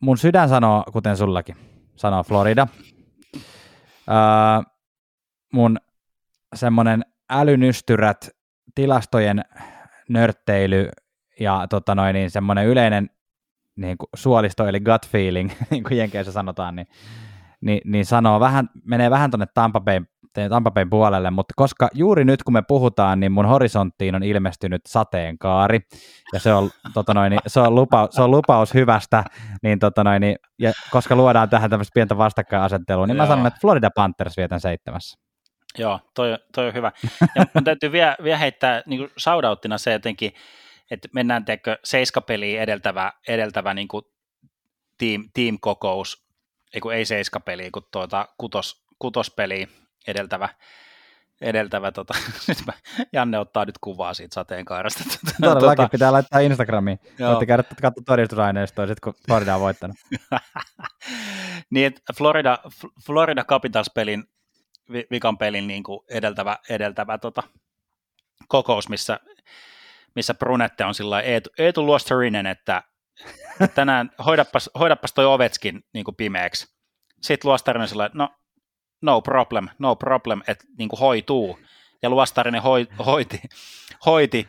mun 0.00 0.18
sydän 0.18 0.48
sanoo, 0.48 0.84
kuten 0.92 1.16
sullakin, 1.16 1.56
sanoo 1.96 2.22
Florida. 2.22 2.66
Öö, 4.08 4.72
mun 5.52 5.78
semmoinen 6.54 7.04
älynystyrät, 7.30 8.28
tilastojen 8.74 9.44
nörtteily 10.08 10.90
ja 11.40 11.66
tota 11.70 11.94
noin, 11.94 12.14
niin 12.14 12.30
semmoinen 12.30 12.66
yleinen 12.66 13.10
niin 13.76 13.98
kuin 13.98 14.08
suolisto 14.14 14.66
eli 14.66 14.80
gut 14.80 15.08
feeling, 15.08 15.50
niin 15.70 15.82
kuin 15.82 15.98
Jenkeissä 15.98 16.32
sanotaan, 16.32 16.76
niin, 16.76 16.88
niin, 17.60 17.80
niin 17.84 18.06
sanoo 18.06 18.40
vähän, 18.40 18.70
menee 18.84 19.10
vähän 19.10 19.30
tuonne 19.30 19.46
Tampa 19.54 19.80
Bayn, 19.80 20.06
Tampa 20.48 20.70
Bayn 20.70 20.90
puolelle, 20.90 21.30
mutta 21.30 21.54
koska 21.56 21.88
juuri 21.94 22.24
nyt 22.24 22.42
kun 22.42 22.52
me 22.52 22.62
puhutaan, 22.62 23.20
niin 23.20 23.32
mun 23.32 23.46
horisonttiin 23.46 24.14
on 24.14 24.22
ilmestynyt 24.22 24.82
sateenkaari, 24.88 25.80
ja 26.32 26.40
se 26.40 26.54
on, 26.54 26.70
tota 26.94 27.14
noin, 27.14 27.38
se 27.46 27.60
on, 27.60 27.74
lupa, 27.74 28.08
se 28.10 28.22
on 28.22 28.30
lupaus 28.30 28.74
hyvästä, 28.74 29.24
niin, 29.62 29.78
tota 29.78 30.04
noin, 30.04 30.22
ja 30.58 30.72
koska 30.90 31.16
luodaan 31.16 31.48
tähän 31.48 31.70
tämmöistä 31.70 31.94
pientä 31.94 32.18
vastakkainasettelua, 32.18 33.06
niin 33.06 33.16
mä 33.16 33.22
Joo. 33.22 33.28
sanon, 33.28 33.46
että 33.46 33.60
Florida 33.60 33.90
Panthers 33.94 34.36
vietän 34.36 34.60
seitsemässä. 34.60 35.18
Joo, 35.78 36.00
toi, 36.14 36.38
toi 36.54 36.66
on 36.66 36.74
hyvä. 36.74 36.92
Ja 37.34 37.46
mun 37.54 37.64
täytyy 37.64 37.92
vielä, 37.92 38.16
vielä 38.22 38.38
heittää 38.38 38.82
niin 38.86 39.10
shoutouttina 39.18 39.78
se 39.78 39.92
jotenkin, 39.92 40.32
että 40.90 41.08
mennään 41.14 41.44
teekö 41.44 41.78
seiskapeliin 41.84 42.60
edeltävä, 42.60 43.12
edeltävä 43.28 43.74
niin 43.74 43.88
kuin 43.88 44.04
team, 44.98 45.24
team-kokous, 45.34 46.27
ei 46.74 46.80
kun 46.80 46.94
ei 46.94 47.04
seiskapeliin, 47.04 47.72
kun 47.72 47.86
tuota 47.92 48.28
kutos, 48.38 48.84
kutospeliin 48.98 49.68
edeltävä, 50.06 50.48
edeltävä 51.40 51.92
tota, 51.92 52.14
nyt 52.48 52.58
mä, 52.66 52.72
Janne 53.12 53.38
ottaa 53.38 53.64
nyt 53.64 53.78
kuvaa 53.80 54.14
siitä 54.14 54.34
sateenkaarasta. 54.34 55.04
Todellakin 55.42 55.90
pitää 55.90 56.12
laittaa 56.12 56.40
Instagramiin. 56.40 56.98
Joo. 57.18 57.28
Voitte 57.28 57.46
käydä 57.46 57.64
katsoa 57.82 58.04
todistusaineistoa, 58.06 58.86
sit 58.86 59.00
kun 59.00 59.14
Florida 59.26 59.54
on 59.54 59.60
voittanut. 59.60 59.96
niin, 61.70 61.86
että 61.86 62.12
Florida, 62.18 62.58
Florida 63.06 63.44
Capitals-pelin, 63.44 64.24
vi- 64.92 65.06
vikan 65.10 65.38
pelin 65.38 65.66
niin 65.66 65.82
kuin 65.82 66.00
edeltävä, 66.10 66.58
edeltävä 66.68 67.18
tota, 67.18 67.42
kokous, 68.48 68.88
missä, 68.88 69.20
missä 70.14 70.34
Brunette 70.34 70.84
on 70.84 70.94
sillä 70.94 71.20
Eetu, 71.20 71.50
Eetu 71.58 71.86
Luostarinen, 71.86 72.46
että 72.46 72.58
että 72.72 72.97
tänään 73.74 74.10
hoidapas, 74.26 74.70
hoidapas 74.78 75.12
toi 75.12 75.26
Ovetskin 75.26 75.84
niin 75.94 76.04
pimeäksi. 76.16 76.66
Sitten 77.22 77.48
Luostarinen 77.48 77.88
sillä 77.88 78.10
no, 78.14 78.28
no 79.02 79.22
problem, 79.22 79.68
no 79.78 79.96
problem, 79.96 80.42
että 80.46 80.64
niin 80.78 80.88
hoituu. 81.00 81.58
Ja 82.02 82.10
Luostarinen 82.10 82.62
hoi, 82.62 82.86
hoiti, 83.06 83.40
hoiti 84.06 84.48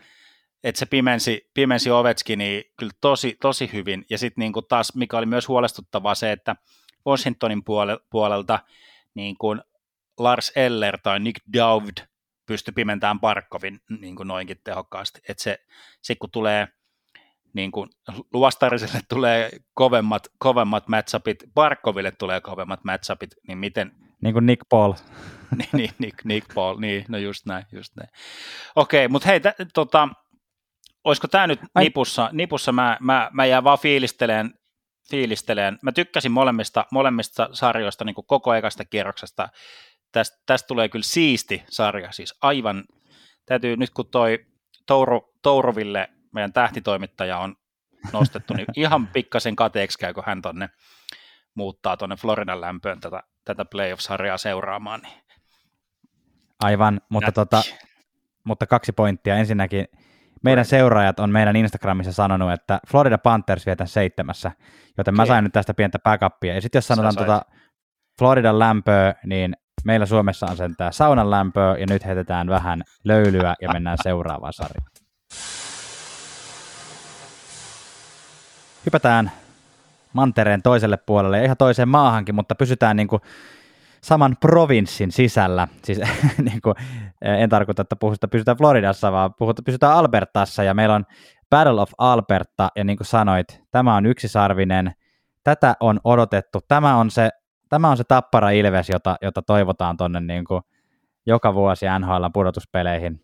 että 0.64 0.80
se 0.80 0.86
pimensi, 0.86 1.50
pimensi 1.54 1.92
Ovechkinia 1.92 2.62
kyllä 2.78 2.92
tosi, 3.02 3.38
tosi 3.42 3.70
hyvin. 3.74 4.06
Ja 4.10 4.18
sitten 4.18 4.42
niin 4.42 4.54
taas, 4.70 4.96
mikä 4.96 5.18
oli 5.18 5.26
myös 5.26 5.48
huolestuttavaa 5.48 6.16
se, 6.16 6.32
että 6.32 6.56
Washingtonin 7.08 7.60
puole- 7.60 8.06
puolelta 8.10 8.60
niin 9.14 9.38
kuin 9.38 9.62
Lars 10.20 10.52
Eller 10.56 10.98
tai 11.04 11.20
Nick 11.20 11.42
Dowd 11.54 11.98
pystyi 12.46 12.72
pimentämään 12.72 13.20
Barkovin 13.20 13.82
niin 14.00 14.16
kuin 14.16 14.28
noinkin 14.28 14.62
tehokkaasti. 14.64 15.22
Että 15.30 15.44
se, 15.44 15.60
se 16.02 16.16
kun 16.16 16.32
tulee 16.32 16.68
niin 17.54 17.72
kuin 17.72 17.90
Luostariselle 18.34 19.00
tulee 19.10 19.50
kovemmat, 19.74 20.28
kovemmat 20.40 20.88
matchupit, 20.88 21.38
Barkoville 21.54 22.12
tulee 22.12 22.42
kovemmat 22.42 22.84
matchupit, 22.84 23.30
niin 23.48 23.58
miten, 23.58 23.92
Niin 24.22 24.34
kuin 24.34 24.46
Nick 24.46 24.62
Paul. 24.70 24.94
niin, 25.58 25.70
niin, 25.74 25.92
Nick, 26.00 26.26
Nick 26.26 26.54
Paul, 26.54 26.80
niin, 26.80 27.06
no 27.08 27.18
just 27.18 27.46
näin, 27.46 27.66
just 27.72 27.96
näin. 27.96 28.10
Okei, 28.76 29.08
mutta 29.08 29.28
hei, 29.28 29.40
tä, 29.40 29.54
tota, 29.74 30.10
olisiko 31.04 31.28
tämä 31.28 31.48
nyt 31.48 31.60
Ai- 31.76 31.84
nipussa, 31.84 32.30
nipussa 32.32 32.72
mä, 32.72 32.98
mä, 33.02 33.30
mä 33.34 33.46
jään 33.46 33.64
vaan 33.64 33.80
fiilisteleen, 33.80 34.54
fiilisteleen. 35.10 35.80
Mä 35.82 35.92
tykkäsin 35.92 36.32
molemmista, 36.32 36.86
molemmista 36.92 37.50
sarjoista 37.54 38.06
niin 38.06 38.16
kuin 38.16 38.28
koko 38.28 38.54
ekasta 38.54 38.86
kierroksesta. 38.86 39.50
Tästä, 40.12 40.38
tästä 40.46 40.68
tulee 40.68 40.90
kyllä 40.90 41.04
siisti 41.04 41.64
sarja, 41.70 42.12
siis 42.12 42.34
aivan, 42.42 42.84
täytyy 43.46 43.78
nyt 43.78 43.90
kun 43.90 44.10
toi 44.12 44.40
Touro, 44.86 45.22
Touroville, 45.44 46.10
meidän 46.34 46.54
tähtitoimittaja 46.54 47.38
on 47.38 47.56
nostettu, 48.14 48.54
niin 48.54 48.68
ihan 48.76 49.08
pikkasen 49.08 49.56
kateeksi 49.56 50.00
käy, 50.00 50.14
kun 50.14 50.24
hän 50.26 50.42
tonne 50.42 50.70
muuttaa 51.56 51.98
tuonne 51.98 52.16
Floridan 52.16 52.62
lämpöön 52.62 53.00
tätä, 53.00 53.24
tätä 53.46 53.66
playoff-sarjaa 53.66 54.38
seuraamaan. 54.38 55.02
Niin 55.02 55.14
Aivan, 56.60 57.02
mutta, 57.10 57.28
nätti. 57.28 57.36
tota, 57.36 57.62
mutta 58.44 58.68
kaksi 58.68 58.92
pointtia. 58.92 59.36
Ensinnäkin 59.36 59.86
meidän 60.44 60.66
seuraajat 60.66 61.20
on 61.20 61.30
meidän 61.30 61.56
Instagramissa 61.56 62.12
sanonut, 62.14 62.52
että 62.52 62.80
Florida 62.88 63.18
Panthers 63.18 63.66
vietän 63.66 63.88
seitsemässä, 63.88 64.52
joten 64.98 65.16
mä 65.16 65.26
sain 65.26 65.44
nyt 65.44 65.54
tästä 65.54 65.74
pientä 65.74 66.00
backuppia. 66.00 66.56
Ja 66.56 66.62
sitten 66.62 66.78
jos 66.78 66.88
sanotaan 66.88 67.16
tota 67.16 67.42
Floridan 68.20 68.60
lämpöä, 68.60 69.16
niin 69.26 69.56
meillä 69.86 70.06
Suomessa 70.06 70.46
on 70.46 70.58
sentään 70.58 70.94
saunan 70.94 71.32
lämpöä, 71.32 71.78
ja 71.78 71.86
nyt 71.90 72.06
heitetään 72.06 72.48
vähän 72.48 72.84
löylyä 73.04 73.56
ja 73.62 73.74
mennään 73.74 73.98
seuraavaan 74.04 74.54
sarjaan. 74.54 74.99
Hypätään 78.86 79.32
mantereen 80.14 80.62
toiselle 80.62 80.98
puolelle 80.98 81.38
ja 81.38 81.44
ihan 81.44 81.58
toiseen 81.58 81.90
maahankin, 81.90 82.36
mutta 82.36 82.56
pysytään 82.56 82.96
niin 82.96 83.08
kuin 83.08 83.22
saman 84.02 84.38
provinssin 84.40 85.12
sisällä. 85.12 85.68
Siis 85.84 86.00
niin 86.50 86.62
kuin, 86.62 86.76
en 87.22 87.50
tarkoita, 87.50 87.82
että 87.82 87.96
puhutaan, 87.96 88.30
pysytään 88.30 88.58
Floridassa, 88.58 89.12
vaan 89.12 89.34
puhutaan, 89.34 89.64
pysytään 89.64 89.94
Albertassa 89.94 90.64
ja 90.64 90.74
meillä 90.74 90.96
on 90.96 91.06
Battle 91.50 91.82
of 91.82 91.92
Alberta 91.98 92.70
ja 92.76 92.84
niin 92.84 92.98
kuin 92.98 93.08
sanoit, 93.08 93.64
tämä 93.72 93.96
on 93.96 94.06
yksisarvinen, 94.06 94.92
tätä 95.44 95.76
on 95.80 96.00
odotettu, 96.04 96.60
tämä 96.68 96.96
on 96.96 97.12
se, 97.12 97.30
tämä 97.70 97.90
on 97.90 97.98
se 97.98 98.04
tappara 98.04 98.50
ilves, 98.50 98.90
jota, 98.90 99.16
jota 99.22 99.42
toivotaan 99.42 99.98
tuonne 99.98 100.20
niin 100.20 100.46
joka 101.26 101.54
vuosi 101.54 101.86
NHL 102.00 102.26
pudotuspeleihin. 102.34 103.24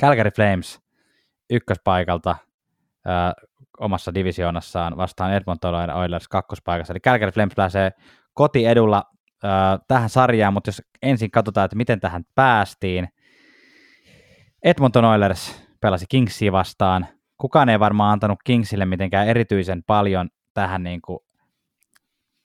Calgary 0.00 0.30
Flames 0.30 0.80
ykköspaikalta 1.50 2.36
omassa 3.80 4.14
divisioonassaan 4.14 4.96
vastaan 4.96 5.32
Edmonton 5.32 5.90
Oilers 5.90 6.28
kakkospaikassa. 6.28 6.92
Eli 6.92 7.00
Calgary 7.00 7.32
Flames 7.32 7.54
pääsee 7.56 7.90
kotiedulla 8.34 9.04
tähän 9.88 10.08
sarjaan, 10.08 10.52
mutta 10.52 10.68
jos 10.68 10.82
ensin 11.02 11.30
katsotaan, 11.30 11.64
että 11.64 11.76
miten 11.76 12.00
tähän 12.00 12.22
päästiin. 12.34 13.08
Edmonton 14.64 15.04
Oilers 15.04 15.62
pelasi 15.80 16.06
Kingsia 16.08 16.52
vastaan. 16.52 17.06
Kukaan 17.38 17.68
ei 17.68 17.80
varmaan 17.80 18.12
antanut 18.12 18.38
Kingsille 18.44 18.86
mitenkään 18.86 19.28
erityisen 19.28 19.82
paljon 19.86 20.28
tähän 20.54 20.82
niin 20.82 21.02
kuin 21.02 21.18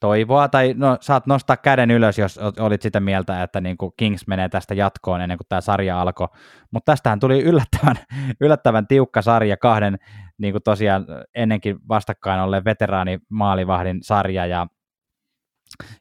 toivoa, 0.01 0.47
tai 0.47 0.73
no, 0.77 0.97
saat 1.01 1.27
nostaa 1.27 1.57
käden 1.57 1.91
ylös, 1.91 2.17
jos 2.17 2.39
olit 2.59 2.81
sitä 2.81 2.99
mieltä, 2.99 3.43
että 3.43 3.61
niin 3.61 3.77
kuin 3.77 3.93
Kings 3.97 4.27
menee 4.27 4.49
tästä 4.49 4.73
jatkoon 4.73 5.21
ennen 5.21 5.37
kuin 5.37 5.47
tämä 5.49 5.61
sarja 5.61 6.01
alkoi. 6.01 6.27
Mutta 6.71 6.91
tästähän 6.91 7.19
tuli 7.19 7.43
yllättävän, 7.43 7.95
yllättävän 8.41 8.87
tiukka 8.87 9.21
sarja, 9.21 9.57
kahden 9.57 9.99
niin 10.37 10.53
kuin 10.53 10.63
tosiaan 10.63 11.05
ennenkin 11.35 11.79
vastakkain 11.89 12.41
olleen 12.41 12.65
veteraani 12.65 13.19
maalivahdin 13.29 14.03
sarja, 14.03 14.45
ja, 14.45 14.67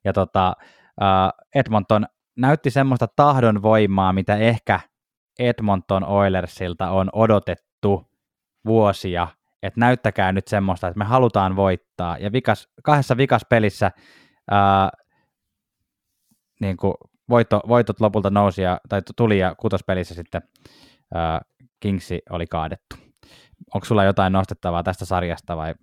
ja 0.05 0.13
tota, 0.13 0.53
Edmonton 1.55 2.07
näytti 2.37 2.71
semmoista 2.71 3.07
tahdon 3.17 3.63
voimaa, 3.63 4.13
mitä 4.13 4.37
ehkä 4.37 4.81
Edmonton 5.39 6.05
Oilersilta 6.05 6.91
on 6.91 7.11
odotettu 7.13 8.11
vuosia, 8.67 9.29
että 9.63 9.81
näyttäkää 9.81 10.33
nyt 10.33 10.49
semmoista, 10.49 10.89
että 10.89 10.99
me 10.99 11.05
halutaan 11.05 11.57
voittaa. 11.57 12.19
Ja 12.19 12.33
vikas, 12.33 12.69
kahdessa 12.83 13.17
vikas 13.17 13.43
pelissä 13.49 13.91
ää, 14.51 14.91
niin 16.61 16.77
kuin 16.77 16.95
voitto, 17.29 17.61
voitot 17.69 18.01
lopulta 18.01 18.31
nousi 18.31 18.63
ja, 18.63 18.81
tai 18.89 19.03
tuli 19.17 19.39
ja 19.39 19.55
kutospelissä 19.55 20.15
sitten 20.15 20.43
ää, 21.15 21.41
Kingsi 21.81 22.23
oli 22.31 22.47
kaadettu. 22.47 22.97
Onko 23.75 23.85
sulla 23.85 24.05
jotain 24.05 24.33
nostettavaa 24.33 24.83
tästä 24.83 25.05
sarjasta 25.05 25.57
vai? 25.57 25.75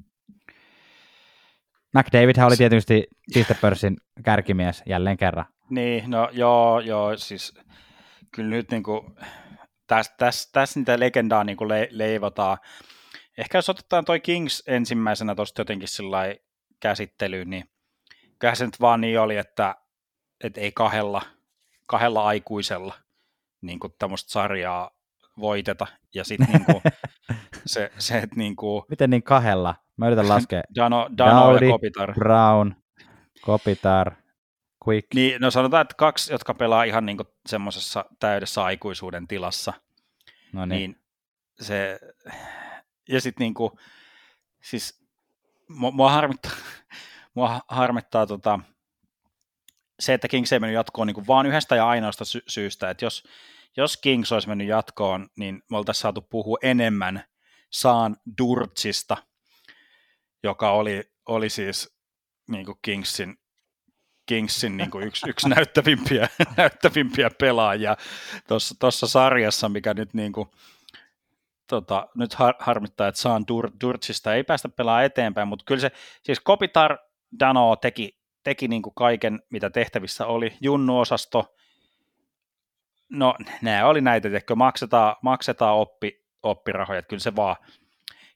McDavidhän 1.93 2.47
oli 2.47 2.57
tietysti 2.57 3.07
pistepörssin 3.33 3.97
kärkimies 4.23 4.83
jälleen 4.85 5.17
kerran. 5.17 5.45
Niin, 5.69 6.09
no 6.09 6.29
joo, 6.31 6.79
joo, 6.79 7.17
siis 7.17 7.53
kyllä 8.31 8.49
nyt 8.49 8.71
niin 8.71 8.83
kuin, 8.83 9.01
tässä 9.87 10.13
täs, 10.17 10.49
täs 10.51 10.75
niitä 10.75 10.99
legendaa 10.99 11.43
niin 11.43 11.57
kuin 11.57 11.67
le, 11.67 11.87
leivotaan. 11.91 12.57
Ehkä 13.37 13.57
jos 13.57 13.69
otetaan 13.69 14.05
toi 14.05 14.19
Kings 14.19 14.63
ensimmäisenä 14.67 15.35
tuosta 15.35 15.61
jotenkin 15.61 15.87
sillä 15.87 16.35
käsittelyyn, 16.79 17.49
niin 17.49 17.69
kyllä 18.39 18.55
se 18.55 18.65
nyt 18.65 18.81
vaan 18.81 19.01
niin 19.01 19.19
oli, 19.19 19.37
että, 19.37 19.75
että 20.43 20.61
ei 20.61 20.71
kahdella, 20.71 21.21
kahdella 21.87 22.25
aikuisella 22.27 22.93
niin 23.61 23.79
kuin 23.79 23.93
tämmöistä 23.99 24.31
sarjaa 24.31 24.91
voiteta. 25.39 25.87
Ja 26.13 26.23
sitten 26.23 26.47
niin 26.47 26.65
kuin, 26.65 26.81
se, 27.65 27.91
se, 27.97 28.17
että 28.17 28.35
niin 28.35 28.55
kuin, 28.55 28.83
Miten 28.89 29.09
niin 29.09 29.23
kahdella? 29.23 29.75
Mä 29.97 30.07
yritän 30.07 30.29
laskea. 30.29 30.61
Dano, 30.75 31.09
Dano 31.17 31.31
Daudi, 31.31 31.65
ja 31.65 31.71
Kopitar. 31.71 32.13
Brown, 32.13 32.75
Kopitar, 33.41 34.11
Quick. 34.87 35.07
Niin, 35.13 35.41
no 35.41 35.51
sanotaan, 35.51 35.81
että 35.81 35.95
kaksi, 35.97 36.33
jotka 36.33 36.53
pelaa 36.53 36.83
ihan 36.83 37.05
niin 37.05 37.17
semmoisessa 37.45 38.05
täydessä 38.19 38.63
aikuisuuden 38.63 39.27
tilassa. 39.27 39.73
No 40.53 40.65
niin. 40.65 40.77
niin 40.77 41.01
se, 41.61 41.99
ja 43.07 43.21
sitten 43.21 43.43
niin 43.43 43.53
kuin, 43.53 43.71
siis 44.61 45.05
mua, 45.69 45.91
mua 45.91 46.11
harmittaa, 46.11 46.51
mua 47.35 47.61
harmittaa 47.67 48.27
tota, 48.27 48.59
se, 49.99 50.13
että 50.13 50.27
Kings 50.27 50.53
ei 50.53 50.59
mennyt 50.59 50.75
jatkoon 50.75 51.07
niin 51.07 51.27
vaan 51.27 51.45
yhdestä 51.45 51.75
ja 51.75 51.87
ainoasta 51.87 52.25
sy- 52.25 52.43
syystä, 52.47 52.89
että 52.89 53.05
jos, 53.05 53.23
jos 53.77 53.97
Kings 53.97 54.31
olisi 54.31 54.47
mennyt 54.47 54.67
jatkoon, 54.67 55.27
niin 55.37 55.63
me 55.69 55.77
oltaisiin 55.77 56.01
saatu 56.01 56.21
puhua 56.21 56.57
enemmän 56.61 57.23
Saan 57.69 58.17
Durtsista, 58.37 59.17
joka 60.43 60.71
oli, 60.71 61.03
oli 61.25 61.49
siis 61.49 61.97
niin 62.47 62.65
kuin 62.65 62.79
Kingsin 62.81 63.37
Kingsin 64.27 64.77
niin 64.77 64.91
kuin 64.91 65.07
yksi, 65.07 65.29
yksi 65.29 65.49
näyttävimpiä, 65.55 66.29
näyttävimpiä 66.57 67.29
pelaajia 67.29 67.97
tuossa 68.79 69.07
sarjassa, 69.07 69.69
mikä 69.69 69.93
nyt, 69.93 70.13
niin 70.13 70.31
kuin, 70.31 70.49
tota, 71.67 72.07
nyt 72.15 72.33
har, 72.33 72.53
harmittaa, 72.59 73.07
että 73.07 73.21
Saan 73.21 73.43
Dur, 73.47 73.71
Durtsista 73.81 74.35
ei 74.35 74.43
päästä 74.43 74.69
pelaamaan 74.69 75.05
eteenpäin, 75.05 75.47
mutta 75.47 75.65
kyllä 75.67 75.81
se, 75.81 75.91
siis 76.23 76.39
Kopitar 76.39 76.97
Dano 77.39 77.75
teki, 77.75 78.19
teki 78.43 78.67
niin 78.67 78.81
kuin 78.81 78.93
kaiken, 78.95 79.39
mitä 79.49 79.69
tehtävissä 79.69 80.25
oli, 80.25 80.57
Junnu-osasto, 80.61 81.55
no 83.09 83.35
nämä 83.61 83.87
oli 83.87 84.01
näitä, 84.01 84.29
että 84.37 84.55
maksetaan, 84.55 85.15
maksetaan 85.21 85.75
oppi, 85.75 86.25
oppirahoja, 86.43 86.99
että 86.99 87.09
kyllä 87.09 87.23
se 87.23 87.35
vaan, 87.35 87.55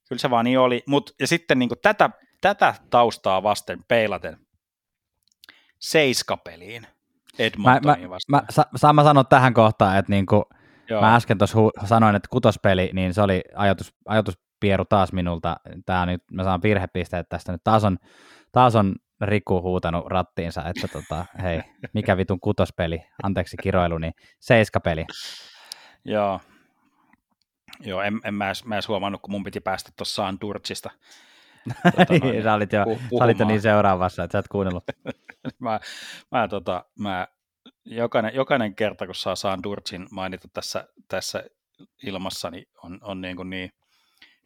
kyllä 0.10 0.20
se 0.20 0.30
vaan 0.30 0.46
niin 0.46 0.60
oli, 0.60 0.84
Mut, 0.88 1.16
ja 1.20 1.28
sitten 1.28 1.60
niin 1.60 1.70
kuin 1.70 1.80
tätä, 1.82 2.10
tätä 2.42 2.74
taustaa 2.90 3.44
vasten 3.44 3.80
peilaten, 3.88 4.38
seiskapeliin 5.80 6.88
Edmontonin 7.40 8.10
vastaan. 8.10 8.44
Mä, 8.44 8.64
mä, 8.72 8.78
saan 8.78 8.96
mä 8.96 9.04
sanoa 9.04 9.24
tähän 9.24 9.54
kohtaan, 9.54 9.98
että 9.98 10.10
niinku, 10.96 11.06
mä 11.06 11.16
äsken 11.16 11.38
tuossa 11.38 11.58
hu- 11.58 11.88
sanoin, 11.88 12.16
että 12.16 12.28
kutospeli, 12.32 12.90
niin 12.94 13.14
se 13.14 13.22
oli 13.22 13.42
ajatus, 13.56 13.94
ajatuspieru 14.06 14.86
taas 14.86 15.14
minulta. 15.14 15.58
Tää 15.86 16.06
nyt, 16.06 16.24
mä 16.32 16.44
saan 16.44 16.62
virhepisteet 16.64 17.30
tästä 17.30 17.52
nyt. 17.52 17.62
Taas 17.64 17.84
on, 17.84 17.98
taas 18.52 18.76
on 18.76 18.96
Riku 19.22 19.62
huutanut 19.62 20.08
rattiinsa, 20.08 20.64
että 20.66 20.88
tota, 20.88 21.26
hei, 21.42 21.62
mikä 21.94 22.18
vitun 22.18 22.40
kutospeli, 22.40 23.04
anteeksi 23.24 23.58
kiroilu, 23.64 23.98
niin 23.98 24.14
seiskapeli. 24.40 25.06
Joo, 26.06 26.40
Joo, 27.80 28.02
en, 28.02 28.20
en 28.24 28.34
mä, 28.34 28.46
edes, 28.46 28.66
mä 28.66 28.76
edes 28.76 28.88
huomannut, 28.88 29.22
kun 29.22 29.32
mun 29.32 29.44
piti 29.44 29.60
päästä 29.60 29.92
tuossa 29.98 30.34
Durtsista 30.42 30.90
Tota, 31.84 32.14
niin, 32.14 32.44
sä, 32.44 32.54
olit 32.54 32.74
jo, 32.74 32.86
sä 33.18 33.24
olit 33.24 33.40
jo 33.40 33.46
niin 33.46 33.62
seuraavassa, 33.62 34.24
että 34.24 34.32
sä 34.32 34.40
et 34.40 34.48
kuunnellut. 34.48 34.84
mä, 35.60 35.80
mä, 36.32 36.48
tota, 36.48 36.86
mä, 37.00 37.28
jokainen, 37.86 38.36
jokainen 38.36 38.76
kerta, 38.76 39.06
kun 39.06 39.16
saa 39.16 39.36
saan 39.36 39.64
Durtsin 39.64 40.08
mainita 40.12 40.48
tässä, 40.54 40.88
tässä 41.08 41.44
ilmassa, 42.04 42.52
niin 42.52 42.68
on, 42.84 43.00
on 43.02 43.22
niin, 43.22 43.36
kuin 43.36 43.50
niin 43.50 43.74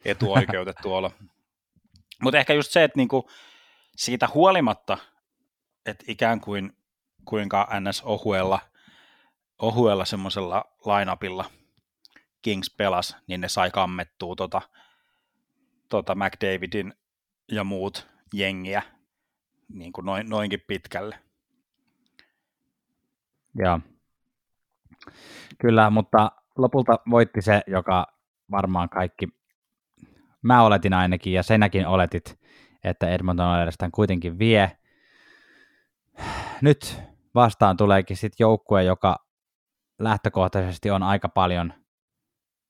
etuoikeutettu 0.04 0.94
olla. 0.94 1.10
Mutta 2.22 2.38
ehkä 2.38 2.54
just 2.54 2.72
se, 2.72 2.84
että 2.84 2.98
niin 2.98 3.08
kuin 3.08 3.22
siitä 3.96 4.28
huolimatta, 4.34 4.98
että 5.86 6.04
ikään 6.08 6.40
kuin 6.40 6.76
kuinka 7.24 7.68
NS 7.80 8.02
ohuella, 8.02 8.60
ohuella 9.58 10.04
semmoisella 10.04 10.64
lineupilla 10.84 11.50
Kings 12.42 12.70
pelas, 12.70 13.16
niin 13.26 13.40
ne 13.40 13.48
sai 13.48 13.70
kammettua 13.70 14.34
tota, 14.36 14.62
tota 15.88 16.14
McDavidin 16.14 16.94
ja 17.52 17.64
muut 17.64 18.06
jengiä 18.32 18.82
niin 19.68 19.92
kuin 19.92 20.04
noin, 20.04 20.28
noinkin 20.28 20.64
pitkälle. 20.66 21.18
Joo. 23.58 23.80
Kyllä, 25.58 25.90
mutta 25.90 26.32
lopulta 26.58 26.98
voitti 27.10 27.42
se, 27.42 27.60
joka 27.66 28.06
varmaan 28.50 28.88
kaikki, 28.88 29.28
mä 30.42 30.62
oletin 30.62 30.92
ainakin, 30.92 31.32
ja 31.32 31.42
senäkin 31.42 31.86
oletit, 31.86 32.38
että 32.84 33.08
Edmonton 33.08 33.46
Oilerstan 33.46 33.90
kuitenkin 33.90 34.38
vie. 34.38 34.78
Nyt 36.60 37.02
vastaan 37.34 37.76
tuleekin 37.76 38.16
sitten 38.16 38.44
joukkue, 38.44 38.84
joka 38.84 39.16
lähtökohtaisesti 39.98 40.90
on 40.90 41.02
aika 41.02 41.28
paljon 41.28 41.72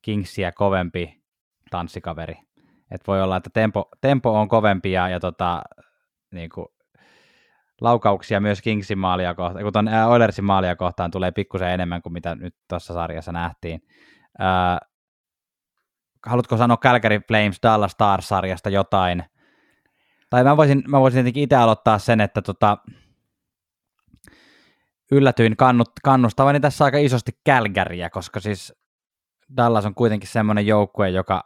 Kingsia 0.03 0.53
kovempi 0.53 1.25
tanssikaveri. 1.71 2.35
Et 2.91 3.01
voi 3.07 3.23
olla, 3.23 3.37
että 3.37 3.51
tempo, 3.53 3.89
tempo 4.01 4.41
on 4.41 4.49
kovempi 4.49 4.93
ja, 4.93 5.09
ja 5.09 5.21
tota, 5.21 5.63
niin 6.31 6.51
kuin, 6.51 6.67
laukauksia 7.81 8.41
myös 8.41 8.63
Kingsin 8.63 8.99
maalia 8.99 9.35
kohtaan, 9.35 9.65
kun 9.65 9.73
tuon 9.73 9.89
Oilersin 10.09 10.45
maalia 10.45 10.77
kohtaan 10.77 11.11
tulee 11.11 11.31
pikkusen 11.31 11.71
enemmän 11.71 12.03
kuin 12.03 12.13
mitä 12.13 12.35
nyt 12.35 12.55
tuossa 12.69 12.95
sarjassa 12.95 13.33
nähtiin. 13.33 13.83
Ää, 14.39 14.79
haluatko 16.27 16.57
sanoa 16.57 16.77
Calgary 16.77 17.21
Flames 17.29 17.59
Dallas 17.63 17.93
Stars-sarjasta 17.93 18.71
jotain? 18.71 19.25
Tai 20.31 20.45
mä 20.45 20.57
voisin, 20.57 20.83
mä 20.89 21.01
voisin 21.01 21.17
tietenkin 21.17 21.43
itse 21.43 21.57
aloittaa 21.57 21.99
sen, 21.99 22.21
että 22.21 22.43
tota, 22.43 22.79
yllätyin 25.13 25.57
kannut, 25.57 25.89
kannustavani 26.05 26.61
tässä 26.61 26.85
aika 26.85 26.99
isosti 26.99 27.33
Calgaryä, 27.49 28.11
koska 28.11 28.41
siis 28.41 28.75
Dallas 29.57 29.87
on 29.87 29.95
kuitenkin 29.95 30.29
semmoinen 30.29 30.67
joukkue, 30.67 31.11
joka 31.11 31.45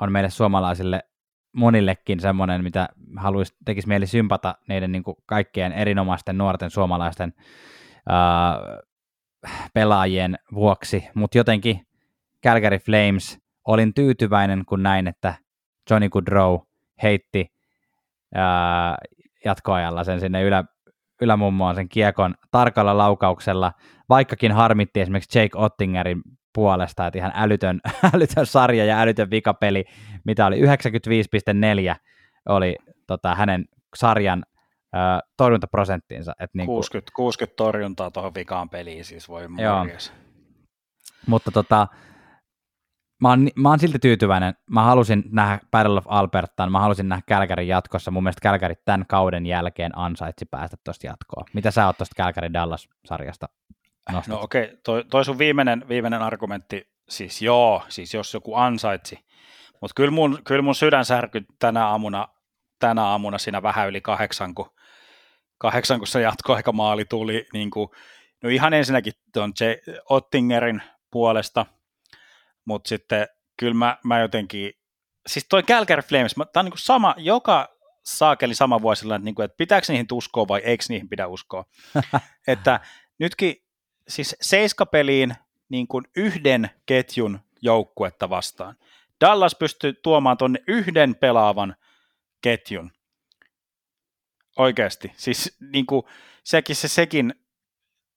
on 0.00 0.12
meille 0.12 0.30
suomalaisille 0.30 1.00
monillekin 1.56 2.20
semmoinen, 2.20 2.62
mitä 2.62 2.88
haluaisi, 3.16 3.54
tekisi 3.64 3.88
mieli 3.88 4.06
sympata 4.06 4.54
niiden 4.68 4.92
niin 4.92 5.02
kuin 5.02 5.16
kaikkien 5.26 5.72
erinomaisten 5.72 6.38
nuorten 6.38 6.70
suomalaisten 6.70 7.32
ää, 8.08 8.58
pelaajien 9.74 10.38
vuoksi, 10.54 11.08
mutta 11.14 11.38
jotenkin 11.38 11.86
Calgary 12.44 12.78
Flames, 12.78 13.38
olin 13.64 13.94
tyytyväinen, 13.94 14.64
kun 14.68 14.82
näin, 14.82 15.08
että 15.08 15.34
Johnny 15.90 16.08
Goodrow 16.08 16.58
heitti 17.02 17.46
ää, 18.34 18.96
jatkoajalla 19.44 20.04
sen 20.04 20.20
sinne 20.20 20.42
ylä, 20.42 20.64
ylämummoon 21.20 21.74
sen 21.74 21.88
kiekon 21.88 22.34
tarkalla 22.50 22.98
laukauksella, 22.98 23.72
vaikkakin 24.08 24.52
harmitti 24.52 25.00
esimerkiksi 25.00 25.38
Jake 25.38 25.58
Ottingerin 25.58 26.22
puolesta, 26.56 27.06
että 27.06 27.18
ihan 27.18 27.32
älytön, 27.34 27.80
älytön 28.14 28.46
sarja 28.46 28.84
ja 28.84 29.00
älytön 29.00 29.30
vikapeli, 29.30 29.84
mitä 30.24 30.46
oli 30.46 30.60
95,4 30.60 31.96
oli 32.48 32.76
tota, 33.06 33.34
hänen 33.34 33.64
sarjan 33.96 34.44
ö, 34.94 34.98
torjuntaprosenttinsa. 35.36 36.32
Että 36.40 36.58
niin 36.58 36.66
60, 36.66 37.12
60 37.16 37.56
torjuntaa 37.56 38.10
tuohon 38.10 38.34
vikaan 38.34 38.70
peliin, 38.70 39.04
siis 39.04 39.28
voi 39.28 39.48
Joo. 39.58 39.86
Mutta 41.26 41.50
tota, 41.50 41.86
mä 43.22 43.28
oon, 43.28 43.48
mä 43.56 43.68
oon 43.68 43.78
silti 43.78 43.98
tyytyväinen. 43.98 44.54
Mä 44.70 44.82
halusin 44.82 45.24
nähdä 45.32 45.58
Battle 45.70 45.98
of 45.98 46.04
Albertaan, 46.08 46.72
mä 46.72 46.80
halusin 46.80 47.08
nähdä 47.08 47.22
Kälkärin 47.26 47.68
jatkossa. 47.68 48.10
Mun 48.10 48.22
mielestä 48.22 48.42
Kälkäri 48.42 48.74
tämän 48.84 49.04
kauden 49.08 49.46
jälkeen 49.46 49.98
ansaitsi 49.98 50.44
päästä 50.50 50.76
tuosta 50.84 51.06
jatkoa. 51.06 51.44
Mitä 51.54 51.70
sä 51.70 51.86
oot 51.86 51.96
tuosta 51.96 52.14
Kälkärin 52.16 52.52
Dallas-sarjasta 52.52 53.46
nostat? 54.12 54.34
No 54.34 54.42
okei, 54.42 54.64
okay. 54.64 54.76
toi, 54.84 55.04
toi 55.04 55.24
sun 55.24 55.38
viimeinen, 55.38 55.88
viimeinen 55.88 56.22
argumentti, 56.22 56.88
siis 57.08 57.42
joo, 57.42 57.82
siis 57.88 58.14
jos 58.14 58.34
joku 58.34 58.54
ansaitsi, 58.54 59.18
mutta 59.80 59.94
kyllä 59.94 60.10
mun, 60.10 60.38
kyllä 60.44 60.62
mun 60.62 60.74
sydän 60.74 61.04
särky 61.04 61.44
tänä 61.58 61.86
aamuna, 61.86 62.28
tänä 62.78 63.04
aamuna 63.04 63.38
siinä 63.38 63.62
vähän 63.62 63.88
yli 63.88 64.00
kahdeksan, 64.00 64.54
kun, 64.54 64.70
kahdeksan, 65.58 65.98
kun 65.98 66.06
se 66.06 66.20
jatkoaikamaali 66.20 67.04
tuli, 67.04 67.46
niin 67.52 67.70
kuin, 67.70 67.88
no 68.42 68.48
ihan 68.48 68.74
ensinnäkin 68.74 69.12
tuon 69.32 69.52
J. 69.60 69.64
Ottingerin 70.08 70.82
puolesta, 71.10 71.66
mutta 72.64 72.88
sitten 72.88 73.26
kyllä 73.58 73.74
mä, 73.74 73.98
mä 74.04 74.20
jotenkin, 74.20 74.72
siis 75.26 75.46
toi 75.48 75.62
Calgary 75.62 76.02
Flames, 76.02 76.34
tämä 76.34 76.60
on 76.60 76.64
niin 76.64 76.72
kuin 76.72 76.80
sama, 76.80 77.14
joka 77.18 77.76
saakeli 78.04 78.54
sama 78.54 78.82
vuosilla, 78.82 79.14
että, 79.14 79.24
niin 79.24 79.34
kuin, 79.34 79.44
että 79.44 79.56
pitääkö 79.56 79.86
niihin 79.88 80.06
uskoa 80.12 80.48
vai 80.48 80.60
eikö 80.64 80.84
niihin 80.88 81.08
pidä 81.08 81.26
uskoa. 81.26 81.64
että 82.46 82.80
nytkin 83.18 83.65
siis 84.08 84.36
seiskapeliin 84.40 85.34
niin 85.68 85.88
kuin 85.88 86.04
yhden 86.16 86.70
ketjun 86.86 87.40
joukkuetta 87.62 88.30
vastaan. 88.30 88.76
Dallas 89.20 89.54
pystyy 89.54 89.92
tuomaan 89.92 90.36
tuonne 90.36 90.62
yhden 90.68 91.14
pelaavan 91.14 91.76
ketjun. 92.40 92.92
Oikeasti. 94.58 95.12
Siis 95.16 95.56
niin 95.72 95.86
kuin, 95.86 96.02
sekin, 96.44 96.76
se, 96.76 96.88
sekin 96.88 97.34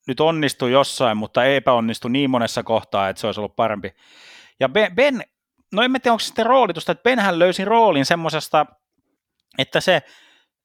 nyt 0.07 0.19
onnistui 0.19 0.71
jossain, 0.71 1.17
mutta 1.17 1.45
ei 1.45 1.55
epäonnistui 1.55 2.11
niin 2.11 2.29
monessa 2.29 2.63
kohtaa, 2.63 3.09
että 3.09 3.19
se 3.19 3.27
olisi 3.27 3.39
ollut 3.39 3.55
parempi. 3.55 3.95
Ja 4.59 4.69
Ben, 4.69 4.95
ben 4.95 5.23
no 5.71 5.81
en 5.81 5.91
tiedä, 5.91 6.11
onko 6.11 6.19
se 6.19 6.25
sitten 6.25 6.45
roolitusta, 6.45 6.91
että 6.91 7.03
Benhän 7.03 7.39
löysi 7.39 7.65
roolin 7.65 8.05
semmoisesta, 8.05 8.65
että 9.57 9.81
se, 9.81 10.01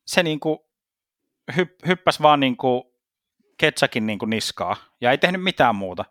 se 0.06 0.22
niin 0.22 0.40
kuin 0.40 0.58
hyp, 1.56 1.70
hyppäsi 1.86 2.22
vaan 2.22 2.40
niin 2.40 2.56
kuin 2.56 2.82
Ketsakin 3.58 4.06
niin 4.06 4.18
kuin 4.18 4.30
niskaa 4.30 4.76
ja 5.00 5.10
ei 5.10 5.18
tehnyt 5.18 5.42
mitään 5.42 5.76
muuta. 5.76 6.04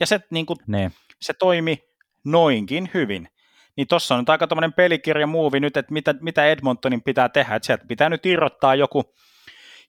Ja 0.00 0.06
se, 0.06 0.20
niin 0.30 0.46
kuin, 0.46 0.58
ne. 0.66 0.90
se 1.20 1.32
toimi 1.32 1.82
noinkin 2.24 2.90
hyvin. 2.94 3.28
Niin 3.76 3.88
tuossa 3.88 4.14
on 4.14 4.20
nyt 4.20 4.28
aika 4.28 4.46
tämmöinen 4.46 4.72
pelikirja 4.72 5.26
muuvi 5.26 5.60
nyt, 5.60 5.76
että 5.76 5.92
mitä, 5.92 6.14
mitä 6.20 6.46
Edmontonin 6.46 7.02
pitää 7.02 7.28
tehdä, 7.28 7.54
että 7.54 7.66
sieltä 7.66 7.84
pitää 7.88 8.08
nyt 8.08 8.26
irrottaa 8.26 8.74
joku, 8.74 9.14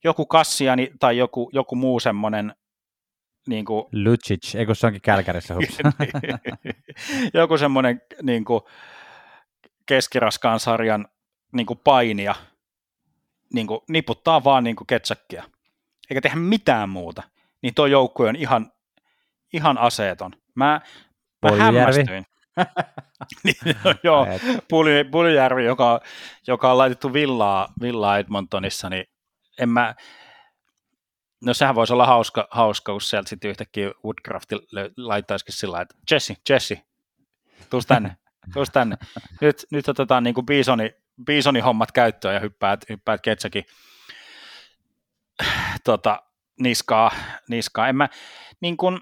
joku 0.04 0.26
Kassiani 0.26 0.92
tai 1.00 1.18
joku, 1.18 1.50
joku 1.54 1.76
muu 1.76 2.00
semmoinen 2.00 2.56
niin 3.48 3.66
kuin, 3.66 3.86
Lucic, 3.92 4.56
eikö 4.56 4.76
se 4.76 4.88
onkin 4.88 5.02
Kälkärissä 5.02 5.56
Joku 7.34 7.58
semmoinen 7.58 8.02
niin 8.22 8.46
kuin, 8.46 8.62
keskiraskaan 9.86 10.60
sarjan 10.60 11.08
niin 11.54 11.66
kuin 11.66 11.80
painija 11.84 12.36
niin 13.54 13.68
kuin, 13.68 13.80
niputtaa 13.90 14.44
vaan 14.44 14.64
niin 14.64 14.76
kuin 14.76 14.88
ketsakkia, 14.88 15.44
eikä 16.12 16.22
tehdä 16.22 16.36
mitään 16.36 16.90
muuta, 16.90 17.24
niin 17.62 17.74
tuo 17.74 17.86
joukkue 17.86 18.30
on 18.30 18.36
ihan, 18.36 18.72
ihan 19.54 19.78
aseeton. 19.78 20.32
Mä, 20.56 20.82
mä 21.42 21.58
hämmästyin. 21.58 22.26
niin, 23.44 23.76
no, 23.84 23.94
joo, 24.04 24.28
Puljärvi, 25.12 25.66
joka, 25.66 26.02
joka 26.48 26.72
on 26.72 26.78
laitettu 26.78 27.14
villaa, 27.14 27.74
villaa 27.82 28.18
Edmontonissa, 28.18 28.90
niin 28.90 29.06
en 29.60 29.70
mä, 29.70 29.96
No 31.46 31.54
sehän 31.54 31.76
voisi 31.76 31.94
olla 31.94 32.06
hauska, 32.06 32.48
hauska 32.52 32.92
kun 32.92 33.02
sieltä 33.02 33.30
sitten 33.30 33.50
yhtäkkiä 33.50 33.92
Woodcraft 34.06 34.50
laittaisikin 34.98 35.56
sillä 35.56 35.82
että 35.82 35.96
Jesse, 36.12 36.36
Jesse, 36.50 36.82
tuus 37.70 37.86
tänne, 37.86 38.18
tuus 38.54 38.70
tänne. 38.70 38.98
Nyt, 39.42 39.66
nyt 39.72 39.88
otetaan 39.88 40.24
niin 40.24 40.34
kuin 40.34 40.46
Bisoni, 40.46 40.96
Bisoni 41.26 41.60
hommat 41.60 41.92
käyttöön 41.92 42.34
ja 42.34 42.40
hyppäät, 42.40 42.90
hyppäät 42.90 43.22
Ketsäkin 43.22 43.66
tota, 45.84 46.24
niskaa, 46.60 47.12
niskaa. 47.50 47.88
En 47.88 47.96
mä, 47.96 48.10
niin 48.62 48.78
kuin, 48.78 49.00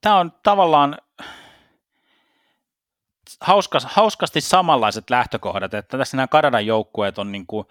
tämä 0.00 0.18
on 0.18 0.32
tavallaan 0.42 0.98
hauskas, 3.40 3.84
hauskasti 3.84 4.40
samanlaiset 4.40 5.10
lähtökohdat, 5.10 5.74
että 5.74 5.98
tässä 5.98 6.16
nämä 6.16 6.26
Kanadan 6.26 6.66
joukkueet 6.66 7.18
on 7.18 7.32
niin 7.32 7.46
kuin, 7.46 7.66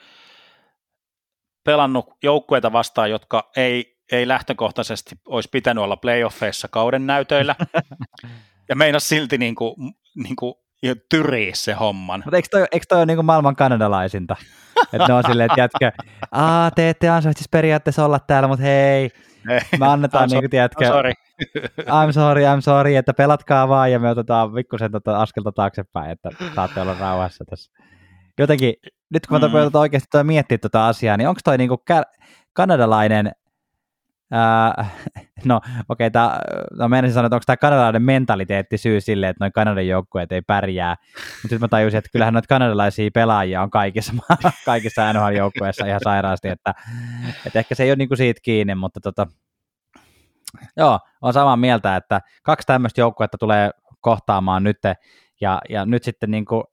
pelannut 1.64 2.06
joukkueita 2.24 2.74
vastaan, 2.74 3.10
jotka 3.10 3.52
ei, 3.56 4.02
ei 4.12 4.28
lähtökohtaisesti 4.28 5.16
olisi 5.28 5.49
pitänyt 5.49 5.84
olla 5.84 5.97
playoffeissa 5.97 6.68
kauden 6.68 7.08
näytöillä, 7.08 7.56
ja 8.70 8.76
meinas 8.76 9.10
silti 9.10 9.38
niin 9.38 9.56
kuin, 9.56 9.76
niin 10.16 10.36
kuin 10.36 10.54
tyrii 11.09 11.51
se 11.55 11.73
homman. 11.73 12.21
Mutta 12.25 12.38
eikö 12.38 12.47
toi, 12.51 12.65
eikö 12.71 12.86
toi 12.89 12.97
ole 12.97 13.05
niin 13.05 13.17
kuin 13.17 13.25
maailman 13.25 13.55
kanadalaisinta? 13.55 14.36
että 14.93 15.07
ne 15.07 15.13
on 15.13 15.23
silleen, 15.27 15.51
että 15.51 15.61
jätkä, 15.61 15.91
aa, 16.32 16.71
te 16.71 16.89
ette 16.89 17.09
ansaitsisi 17.09 17.49
periaatteessa 17.51 18.05
olla 18.05 18.19
täällä, 18.19 18.47
mutta 18.47 18.63
hei, 18.63 19.09
me 19.79 19.88
annetaan 19.88 20.29
niin 20.29 20.41
kuin, 20.41 20.49
tiedätkö, 20.49 20.86
I'm 20.86 20.88
sorry. 20.88 21.13
I'm 21.79 22.11
sorry, 22.11 22.43
I'm 22.43 22.61
sorry, 22.61 22.95
että 22.95 23.13
pelatkaa 23.13 23.67
vaan 23.67 23.91
ja 23.91 23.99
me 23.99 24.09
otetaan 24.09 24.55
vikkusen 24.55 24.91
tota 24.91 25.21
askelta 25.21 25.51
taaksepäin, 25.51 26.11
että 26.11 26.29
saatte 26.55 26.82
olla 26.82 26.95
rauhassa 26.99 27.45
tässä 27.49 27.71
jotenkin, 28.39 28.73
nyt 29.13 29.27
kun 29.27 29.41
mä 29.41 29.47
mm. 29.47 29.53
oikeasti 29.73 30.07
miettiä 30.23 30.57
tuota 30.57 30.88
asiaa, 30.88 31.17
niin 31.17 31.27
onko 31.27 31.41
toi 31.43 31.57
niinku 31.57 31.84
kä- 31.91 32.25
kanadalainen, 32.53 33.32
ää, 34.32 34.89
no 35.45 35.61
okei, 35.89 36.07
okay, 36.07 36.21
no 36.77 36.88
menisin 36.88 37.13
sanoa, 37.13 37.27
että 37.27 37.36
onko 37.36 37.43
tämä 37.45 37.57
kanadalainen 37.57 38.01
mentaliteetti 38.01 38.77
syy 38.77 39.01
sille, 39.01 39.29
että 39.29 39.43
noin 39.43 39.53
Kanadan 39.53 39.88
joukkueet 39.88 40.32
ei 40.32 40.41
pärjää, 40.41 40.95
mutta 41.15 41.41
sitten 41.41 41.61
mä 41.61 41.67
tajusin, 41.67 41.97
että 41.97 42.09
kyllähän 42.11 42.34
noita 42.34 42.47
kanadalaisia 42.47 43.09
pelaajia 43.13 43.61
on 43.61 43.69
kaikissa, 43.69 44.13
kaikissa 44.65 45.13
NHL-joukkueissa 45.13 45.86
ihan 45.86 46.01
sairaasti, 46.03 46.47
että, 46.47 46.73
että 47.45 47.59
ehkä 47.59 47.75
se 47.75 47.84
ei 47.84 47.89
ole 47.89 47.95
niinku 47.95 48.15
siitä 48.15 48.41
kiinni, 48.43 48.75
mutta 48.75 48.99
tota, 48.99 49.27
joo, 50.77 50.99
on 51.21 51.34
samaa 51.34 51.57
mieltä, 51.57 51.95
että 51.95 52.21
kaksi 52.43 52.67
tämmöistä 52.67 53.01
joukkuetta 53.01 53.38
tulee 53.38 53.71
kohtaamaan 54.01 54.63
nyt, 54.63 54.77
ja, 55.41 55.61
ja 55.69 55.86
nyt 55.86 56.03
sitten 56.03 56.32
niin 56.32 56.45
kuin 56.45 56.63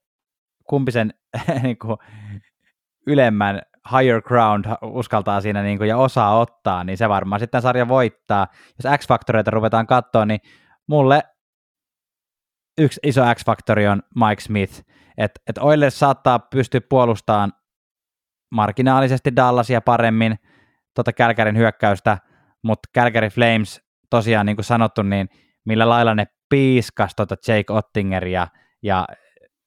kumpi 0.63 0.91
sen 0.91 1.13
niin 1.63 1.77
kuin, 1.77 1.97
ylemmän 3.07 3.61
higher 3.91 4.21
ground 4.21 4.65
uskaltaa 4.81 5.41
siinä 5.41 5.63
niin 5.63 5.77
kuin, 5.77 5.87
ja 5.87 5.97
osaa 5.97 6.39
ottaa, 6.39 6.83
niin 6.83 6.97
se 6.97 7.09
varmaan 7.09 7.39
sitten 7.39 7.61
sarja 7.61 7.87
voittaa. 7.87 8.47
Jos 8.83 8.97
X-faktoreita 8.97 9.51
ruvetaan 9.51 9.87
katsoa, 9.87 10.25
niin 10.25 10.39
mulle 10.87 11.23
yksi 12.77 12.99
iso 13.03 13.21
X-faktori 13.35 13.87
on 13.87 14.01
Mike 14.15 14.41
Smith. 14.41 14.83
Että 15.17 15.41
et 15.47 15.57
Oilers 15.57 15.99
saattaa 15.99 16.39
pystyä 16.39 16.81
puolustamaan 16.89 17.53
marginaalisesti 18.51 19.35
Dallasia 19.35 19.81
paremmin, 19.81 20.39
tuota 20.95 21.13
Kälkärin 21.13 21.57
hyökkäystä, 21.57 22.17
mutta 22.63 22.89
Kälkäri 22.93 23.29
Flames 23.29 23.81
tosiaan 24.09 24.45
niin 24.45 24.55
kuin 24.55 24.65
sanottu, 24.65 25.01
niin 25.01 25.29
millä 25.65 25.89
lailla 25.89 26.15
ne 26.15 26.27
piiskas 26.49 27.15
tuota 27.15 27.35
Jake 27.47 27.73
Ottingeria 27.73 28.47
ja 28.83 29.07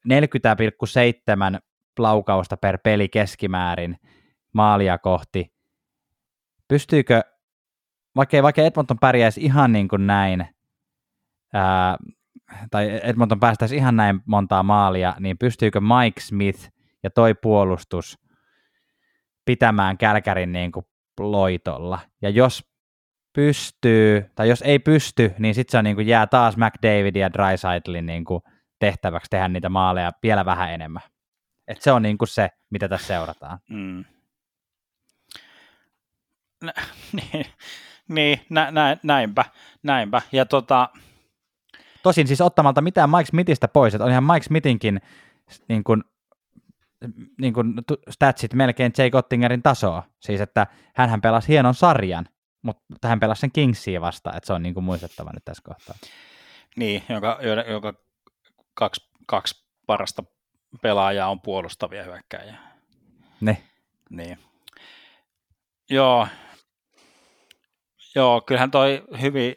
40,7 0.09 1.59
laukausta 1.99 2.57
per 2.57 2.79
peli 2.79 3.09
keskimäärin 3.09 3.97
maalia 4.53 4.99
kohti. 4.99 5.53
Pystyykö, 6.69 7.23
vaikka, 8.17 8.43
vaikka 8.43 8.63
Edmonton 8.63 8.99
pärjäisi 8.99 9.45
ihan 9.45 9.73
niin 9.73 9.89
kuin 9.89 10.07
näin, 10.07 10.47
ää, 11.53 11.97
tai 12.71 13.01
Edmonton 13.03 13.41
päästäisi 13.41 13.77
ihan 13.77 13.97
näin 13.97 14.21
montaa 14.27 14.63
maalia, 14.63 15.15
niin 15.21 15.39
pystyykö 15.39 15.81
Mike 15.81 16.21
Smith 16.21 16.71
ja 17.03 17.11
toi 17.11 17.35
puolustus 17.35 18.19
pitämään 19.45 19.99
Kälkärin 19.99 20.53
niin 20.53 20.73
kuin 20.73 20.87
loitolla? 21.21 21.99
Ja 22.23 22.31
jos 22.31 22.73
pystyy, 23.33 24.31
tai 24.35 24.49
jos 24.49 24.63
ei 24.63 24.79
pysty, 24.79 25.35
niin 25.39 25.55
sitten 25.55 25.73
se 25.73 25.79
on 25.79 25.85
niin 25.85 25.97
kuin 25.97 26.07
jää 26.07 26.27
taas 26.27 26.57
McDavid 26.57 27.17
ja 27.17 27.33
Drysaitlin 27.33 28.07
niin 28.07 28.25
kuin 28.25 28.43
tehtäväksi 28.79 29.31
tehdä 29.31 29.49
niitä 29.49 29.69
maaleja 29.69 30.13
vielä 30.23 30.45
vähän 30.45 30.73
enemmän. 30.73 31.03
Et 31.69 31.83
se 31.83 31.93
on 31.93 32.03
niin 32.03 32.19
kuin 32.19 32.29
se, 32.29 32.51
mitä 32.71 32.89
tässä 32.89 33.07
seurataan. 33.07 33.59
Mm. 33.71 34.05
Nä, 36.63 36.73
niin, 37.33 37.47
niin 38.09 38.41
nä, 38.51 38.71
nä, 38.71 38.97
näinpä, 39.03 39.45
näinpä. 39.83 40.23
Ja 40.33 40.47
tota... 40.47 40.89
Tosin 42.03 42.27
siis 42.27 42.41
ottamalta 42.41 42.81
mitään 42.81 43.11
Mike 43.11 43.25
Smithistä 43.25 43.69
pois, 43.69 43.95
että 43.95 44.05
on 44.05 44.11
ihan 44.11 44.25
Mike 44.25 44.43
Smithinkin 44.43 45.01
niin 45.69 45.85
kuin, 45.85 46.05
niin 47.41 47.55
kuin 47.55 47.75
statsit 48.11 48.55
melkein 48.55 48.93
Jake 48.99 49.19
Ottingerin 49.19 49.63
tasoa. 49.63 50.03
Siis 50.21 50.41
että 50.41 50.67
hän 50.95 51.21
pelasi 51.21 51.49
hienon 51.49 51.75
sarjan, 51.75 52.29
mutta 52.63 53.09
hän 53.09 53.21
pelasi 53.21 53.41
sen 53.41 53.53
Kingsia 53.53 54.01
vastaan, 54.01 54.37
että 54.37 54.47
se 54.47 54.53
on 54.53 54.63
niin 54.63 54.75
kuin 54.75 54.85
muistettava 54.85 55.31
nyt 55.33 55.45
tässä 55.45 55.63
kohtaa. 55.67 55.95
Niin, 56.77 57.03
joka, 57.09 57.39
joka 57.71 57.95
kaksi, 58.75 59.11
kaksi 59.27 59.65
parasta 59.87 60.25
pelaajaa 60.83 61.31
on 61.31 61.41
puolustavia 61.41 62.05
hyökkäjiä. 62.05 62.57
Ne. 63.41 63.63
Niin. 64.11 64.39
Joo. 65.91 66.29
Joo, 68.15 68.41
kyllähän 68.41 68.71
toi 68.71 69.03
hyvin 69.21 69.57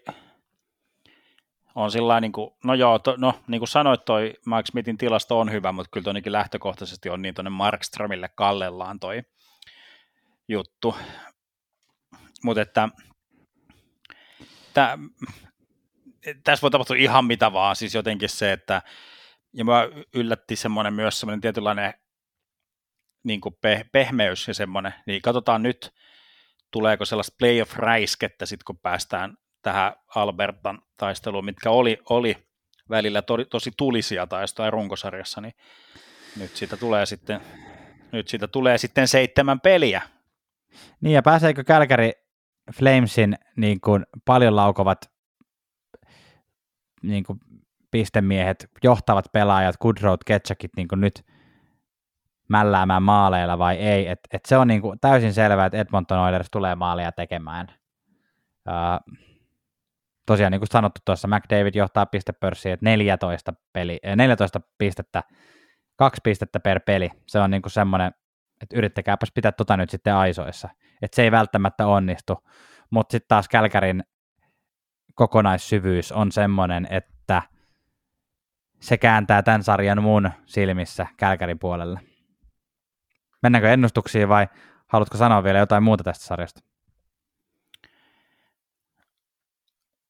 on 1.76 1.91
sillä 1.91 2.22
niin 2.22 2.32
kuin, 2.32 2.51
no 2.63 2.74
joo, 2.74 2.99
to, 2.99 3.16
no 3.18 3.34
niin 3.47 3.59
kuin 3.59 3.68
sanoit, 3.68 4.05
toi 4.05 4.34
Mike 4.45 4.66
Smithin 4.66 4.97
tilasto 4.97 5.39
on 5.39 5.51
hyvä, 5.51 5.72
mutta 5.72 5.89
kyllä 5.91 6.03
toinenkin 6.03 6.32
lähtökohtaisesti 6.32 7.09
on 7.09 7.22
niin 7.22 7.36
tuonne 7.36 7.49
Markströmille 7.49 8.30
kallellaan 8.36 8.99
toi 8.99 9.24
juttu. 10.47 10.95
Mutta 12.43 12.61
että 12.61 12.89
tää, 14.74 14.97
tässä 16.43 16.61
voi 16.61 16.72
tapahtua 16.72 16.95
ihan 16.95 17.26
mitä 17.26 17.53
vaan, 17.53 17.76
siis 17.76 17.95
jotenkin 17.95 18.30
se, 18.30 18.51
että 18.51 18.82
ja 19.58 19.66
mä 19.66 19.88
yllätti 20.14 20.56
semmoinen 20.56 20.93
myös 20.93 21.20
semmoinen 21.20 21.41
tietynlainen 21.41 21.93
niin 23.24 23.41
kuin 23.41 23.56
pe- 23.62 23.86
pehmeys 23.91 24.47
ja 24.47 24.53
semmoinen, 24.53 24.93
niin 25.08 25.22
katsotaan 25.22 25.64
nyt, 25.64 25.93
tuleeko 26.72 27.06
sellaista 27.06 27.36
playoff-räiskettä 27.39 28.45
sitten, 28.45 28.66
kun 28.66 28.80
päästään 28.80 29.38
tähän 29.62 29.93
Albertan 30.16 30.82
taisteluun, 30.97 31.45
mitkä 31.45 31.70
oli, 31.70 31.97
oli 32.10 32.38
välillä 32.89 33.22
to, 33.22 33.45
tosi 33.45 33.72
tulisia 33.78 34.28
taistoja 34.28 34.72
runkosarjassa, 34.72 35.41
niin 35.41 35.53
nyt 36.39 36.56
siitä 36.56 36.78
tulee 36.78 37.06
sitten, 37.06 37.41
nyt 38.12 38.28
siitä 38.28 38.47
tulee 38.47 38.78
sitten 38.78 39.08
seitsemän 39.08 39.60
peliä. 39.60 40.01
Niin 41.01 41.14
ja 41.14 41.22
pääseekö 41.22 41.64
Kälkäri 41.64 42.12
Flamesin 42.74 43.38
niin 43.56 43.82
kuin 43.82 44.06
paljon 44.26 44.56
laukovat 44.56 45.12
niin 47.01 47.24
kuin 47.24 47.39
pistemiehet, 47.95 48.69
johtavat 48.83 49.25
pelaajat, 49.33 49.77
Goodroad, 49.77 50.17
Ketchakit 50.25 50.71
niin 50.77 50.87
nyt 50.95 51.25
mälläämään 52.47 53.03
maaleilla 53.03 53.59
vai 53.59 53.75
ei. 53.75 54.07
Et, 54.07 54.19
et 54.31 54.45
se 54.45 54.57
on 54.57 54.67
niin 54.67 54.81
kuin 54.81 54.99
täysin 54.99 55.33
selvää, 55.33 55.65
että 55.65 55.77
Edmonton 55.77 56.19
Oilers 56.19 56.47
tulee 56.51 56.75
maaleja 56.75 57.11
tekemään. 57.11 57.67
Uh, 58.69 59.15
tosiaan 60.25 60.51
niin 60.51 60.59
kuin 60.59 60.69
sanottu 60.71 61.01
tuossa, 61.05 61.27
McDavid 61.27 61.75
johtaa 61.75 62.05
pistepörssiä, 62.05 62.73
että 62.73 62.85
14, 62.85 63.53
peli, 63.73 63.99
14 64.15 64.61
pistettä, 64.77 65.23
kaksi 65.95 66.21
pistettä 66.23 66.59
per 66.59 66.79
peli. 66.79 67.11
Se 67.27 67.39
on 67.39 67.51
niin 67.51 67.61
kuin 67.61 67.71
semmoinen, 67.71 68.11
että 68.61 68.77
yrittäkääpäs 68.77 69.31
pitää 69.35 69.51
tota 69.51 69.77
nyt 69.77 69.89
sitten 69.89 70.15
aisoissa. 70.15 70.69
Että 71.01 71.15
se 71.15 71.23
ei 71.23 71.31
välttämättä 71.31 71.87
onnistu. 71.87 72.37
Mutta 72.89 73.11
sitten 73.11 73.27
taas 73.27 73.49
Kälkärin 73.49 74.03
kokonaissyvyys 75.13 76.11
on 76.11 76.31
semmoinen, 76.31 76.87
että 76.89 77.41
se 78.86 78.97
kääntää 78.97 79.43
tämän 79.43 79.63
sarjan 79.63 80.03
mun 80.03 80.31
silmissä 80.45 81.07
Kälkärin 81.17 81.59
puolelle. 81.59 81.99
Mennäänkö 83.43 83.73
ennustuksiin 83.73 84.29
vai 84.29 84.47
haluatko 84.88 85.17
sanoa 85.17 85.43
vielä 85.43 85.59
jotain 85.59 85.83
muuta 85.83 86.03
tästä 86.03 86.25
sarjasta? 86.25 86.61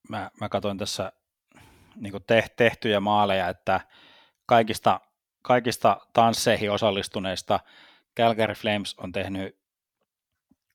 Mä, 0.09 0.31
mä 0.41 0.49
katsoin 0.49 0.77
tässä 0.77 1.11
niin 1.95 2.13
tehtyjä 2.57 2.99
maaleja, 2.99 3.49
että 3.49 3.81
kaikista, 4.45 4.99
kaikista 5.41 5.97
tansseihin 6.13 6.71
osallistuneista 6.71 7.59
Calgary 8.17 8.53
Flames 8.53 8.95
on 8.97 9.11
tehnyt 9.11 9.59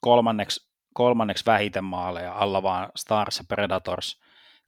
kolmanneksi, 0.01 0.71
kolmanneksi 0.95 1.47
vähiten 1.47 1.85
maaleja, 1.85 2.33
alla 2.33 2.63
vaan 2.63 2.89
Stars 2.97 3.39
ja 3.39 3.45
Predators. 3.49 4.21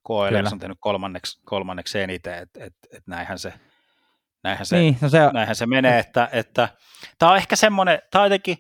KLX 0.07 0.53
on 0.53 0.59
tehnyt 0.59 0.79
kolmanneksi, 0.81 1.41
kolmanneksi 1.45 2.01
eniten, 2.01 2.39
että 2.39 2.65
et, 2.65 2.75
et 2.93 3.07
näinhän 3.07 3.39
se, 3.39 3.53
näinhän 4.45 4.67
se, 4.67 4.77
niin, 4.77 4.99
no 5.01 5.09
se, 5.09 5.19
näinhän 5.33 5.57
se 5.57 5.67
menee, 5.67 5.99
että, 5.99 6.29
että 6.33 6.69
tämä 7.19 7.33
on 7.33 7.39
ehkä 7.39 7.57
semmoinen, 7.57 7.99
tämä 8.11 8.23
on 8.23 8.27
jotenkin, 8.27 8.57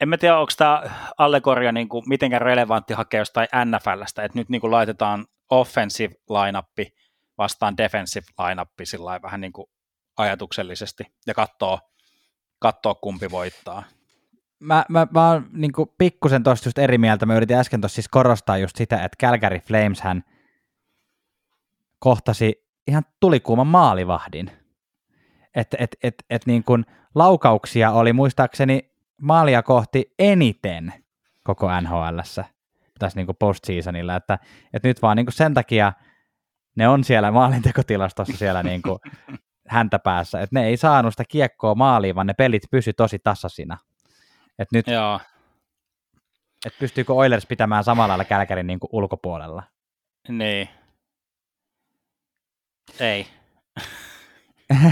en 0.00 0.08
mä 0.08 0.16
tiedä, 0.18 0.38
onko 0.38 0.52
tämä 0.56 0.82
allegoria 1.18 1.72
niin 1.72 1.88
kuin 1.88 2.04
mitenkään 2.08 2.42
relevantti 2.42 2.94
hakea 2.94 3.20
jostain 3.20 3.48
NFLstä, 3.64 4.24
että 4.24 4.38
nyt 4.38 4.48
niin 4.48 4.60
kuin 4.60 4.70
laitetaan 4.70 5.26
offensive 5.50 6.14
lineup 6.28 6.66
vastaan 7.38 7.76
defensive 7.76 8.26
lineup 8.48 8.70
sillä 8.84 9.22
vähän 9.22 9.40
niin 9.40 9.52
kuin 9.52 9.66
ajatuksellisesti 10.16 11.04
ja 11.26 11.34
katsoo, 11.34 11.80
katsoo 12.58 12.94
kumpi 12.94 13.30
voittaa. 13.30 13.82
Mä, 14.58 14.84
mä, 14.88 15.06
mä 15.10 15.30
oon 15.30 15.48
niin 15.52 15.72
pikkusen 15.98 16.42
tuosta 16.42 16.68
just 16.68 16.78
eri 16.78 16.98
mieltä. 16.98 17.26
Mä 17.26 17.36
yritin 17.36 17.56
äsken 17.56 17.80
tuossa 17.80 17.94
siis 17.94 18.08
korostaa 18.08 18.58
just 18.58 18.76
sitä, 18.76 19.04
että 19.04 19.26
Calgary 19.26 19.58
Flames 19.58 20.00
hän 20.00 20.22
kohtasi 21.98 22.66
ihan 22.88 23.04
tulikuuman 23.20 23.66
maalivahdin. 23.66 24.50
Että 25.54 25.76
et, 25.80 25.96
et, 26.02 26.14
et 26.30 26.46
niin 26.46 26.64
kuin 26.64 26.86
laukauksia 27.14 27.90
oli 27.90 28.12
muistaakseni 28.12 28.90
maalia 29.22 29.62
kohti 29.62 30.14
eniten 30.18 30.92
koko 31.44 31.80
NHLssä 31.80 32.44
tässä 32.98 33.18
niin 33.18 33.26
kuin 33.26 33.36
postseasonilla, 33.36 34.16
että, 34.16 34.38
että 34.72 34.88
nyt 34.88 35.02
vaan 35.02 35.16
niin 35.16 35.26
kuin 35.26 35.34
sen 35.34 35.54
takia 35.54 35.92
ne 36.76 36.88
on 36.88 37.04
siellä 37.04 37.30
maalintekotilastossa 37.30 38.36
siellä 38.36 38.62
niin 38.62 38.82
kuin 38.82 38.98
häntä 39.68 39.98
päässä, 39.98 40.40
että 40.40 40.60
ne 40.60 40.66
ei 40.66 40.76
saanut 40.76 41.12
sitä 41.12 41.24
kiekkoa 41.28 41.74
maaliin, 41.74 42.14
vaan 42.14 42.26
ne 42.26 42.34
pelit 42.34 42.62
pysy 42.70 42.92
tosi 42.92 43.18
tasaisina. 43.18 43.78
Että 44.58 44.76
nyt, 44.76 44.86
Joo. 44.86 45.20
että 46.66 46.78
pystyykö 46.78 47.14
Oilers 47.14 47.46
pitämään 47.46 47.84
samalla 47.84 48.08
lailla 48.08 48.24
Kälkärin 48.24 48.66
niin 48.66 48.80
kuin 48.80 48.90
ulkopuolella? 48.92 49.62
Niin. 50.28 50.68
Ei. 53.00 53.26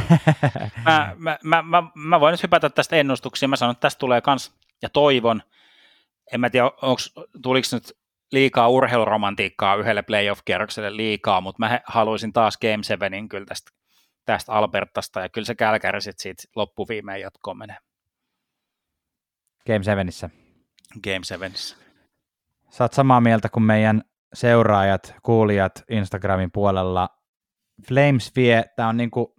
mä, 0.85 1.17
mä, 1.17 1.39
mä, 1.43 1.63
mä, 1.63 1.83
mä 1.95 2.21
voin 2.21 2.33
nyt 2.33 2.43
hypätä 2.43 2.71
tästä 2.71 2.97
ennustuksia. 2.97 3.49
Mä 3.49 3.57
sanon, 3.57 3.73
että 3.73 3.81
tästä 3.81 3.99
tulee 3.99 4.21
kans, 4.21 4.55
ja 4.83 4.89
toivon, 4.89 5.43
en 6.33 6.41
mä 6.41 6.51
tiedä, 6.51 6.71
onks, 6.83 7.15
tuliko 7.43 7.67
nyt 7.73 7.93
liikaa 8.33 8.69
urheiluromantiikkaa 8.69 9.75
yhdelle 9.75 10.03
playoff-kierrokselle 10.03 10.97
liikaa, 10.97 11.41
mutta 11.41 11.59
mä 11.59 11.81
haluaisin 11.85 12.33
taas 12.33 12.59
Game 12.59 12.83
7 12.83 13.29
kyllä 13.29 13.47
tästä, 13.47 13.71
tästä 14.25 14.53
Albertasta, 14.53 15.21
ja 15.21 15.29
kyllä 15.29 15.47
se 15.47 15.55
Kälkäri 15.55 16.01
sitten 16.01 16.23
siitä 16.23 16.43
loppuviimeen 16.57 17.21
jatkoon 17.21 17.59
menee. 17.59 17.77
Game 19.67 19.83
7. 19.83 20.31
Game 21.05 21.25
7. 21.25 21.51
Sä 22.71 22.85
oot 22.85 22.93
samaa 22.93 23.21
mieltä 23.21 23.49
kuin 23.49 23.65
meidän 23.65 24.03
seuraajat, 24.35 25.15
kuulijat 25.23 25.85
Instagramin 25.91 26.51
puolella. 26.53 27.09
Flames 27.89 28.33
vie, 28.37 28.65
tämä 28.77 28.89
on 28.89 28.97
niinku, 28.97 29.35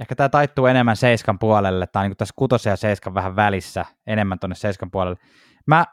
ehkä 0.00 0.14
tämä 0.14 0.28
taittuu 0.28 0.66
enemmän 0.66 0.96
seiskan 0.96 1.38
puolelle, 1.38 1.86
tai 1.86 2.04
niinku 2.04 2.16
tässä 2.16 2.34
kutosen 2.36 2.70
ja 2.70 2.76
seiskan 2.76 3.14
vähän 3.14 3.36
välissä, 3.36 3.84
enemmän 4.06 4.38
tuonne 4.38 4.54
seiskan 4.54 4.90
puolelle. 4.90 5.18
Mä, 5.66 5.84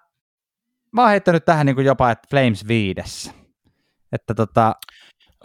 mä 0.91 1.01
oon 1.01 1.09
heittänyt 1.09 1.45
tähän 1.45 1.65
niinku 1.65 1.81
jopa, 1.81 2.11
että 2.11 2.27
Flames 2.29 2.67
viidessä. 2.67 3.33
Että 4.11 4.33
tota, 4.33 4.75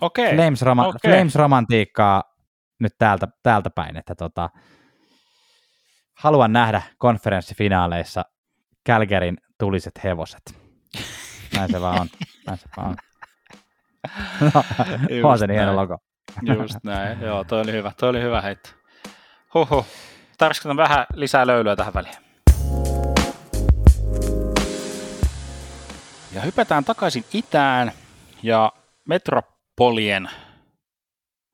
okay. 0.00 0.34
Flames, 0.34 0.62
roma- 0.62 0.88
okay. 0.88 1.10
Flames 1.10 1.34
romantiikkaa 1.34 2.22
nyt 2.80 2.92
täältä, 2.98 3.28
täältä 3.42 3.70
päin, 3.70 3.96
että 3.96 4.14
tota, 4.14 4.50
haluan 6.18 6.52
nähdä 6.52 6.82
konferenssifinaaleissa 6.98 8.24
Kälkärin 8.84 9.36
tuliset 9.58 10.04
hevoset. 10.04 10.58
Näin 11.54 11.70
se 11.70 11.80
vaan 11.80 12.00
on. 12.00 12.08
Näin 12.46 12.58
se 12.58 12.68
vaan 12.76 12.88
on. 12.88 12.96
On 15.24 15.38
se 15.38 15.46
niin 15.46 15.58
hieno 15.58 15.76
logo. 15.76 15.98
Just 16.42 16.76
näin, 16.84 17.20
joo, 17.20 17.44
toi 17.44 17.60
oli 17.60 17.72
hyvä, 17.72 17.92
toi 18.00 18.08
oli 18.08 18.22
hyvä 18.22 18.40
heitto. 18.40 18.70
Huhhuh, 19.54 19.86
tarvitsetko 20.38 20.76
vähän 20.76 21.06
lisää 21.14 21.46
löylyä 21.46 21.76
tähän 21.76 21.94
väliin? 21.94 22.14
Ja 26.32 26.40
hypätään 26.40 26.84
takaisin 26.84 27.24
itään 27.32 27.92
ja 28.42 28.72
metropolien 29.08 30.30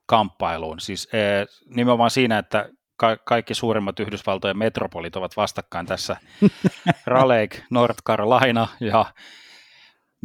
kamppailuun. 0.06 0.80
Siis 0.80 1.08
eh, 1.12 1.46
nimenomaan 1.66 2.10
siinä, 2.10 2.38
että 2.38 2.68
ka- 2.96 3.16
kaikki 3.16 3.54
suurimmat 3.54 4.00
Yhdysvaltojen 4.00 4.58
metropolit 4.58 5.16
ovat 5.16 5.36
vastakkain 5.36 5.86
tässä. 5.86 6.16
Raleigh, 7.06 7.62
North 7.70 8.02
Carolina 8.02 8.68
ja 8.80 9.04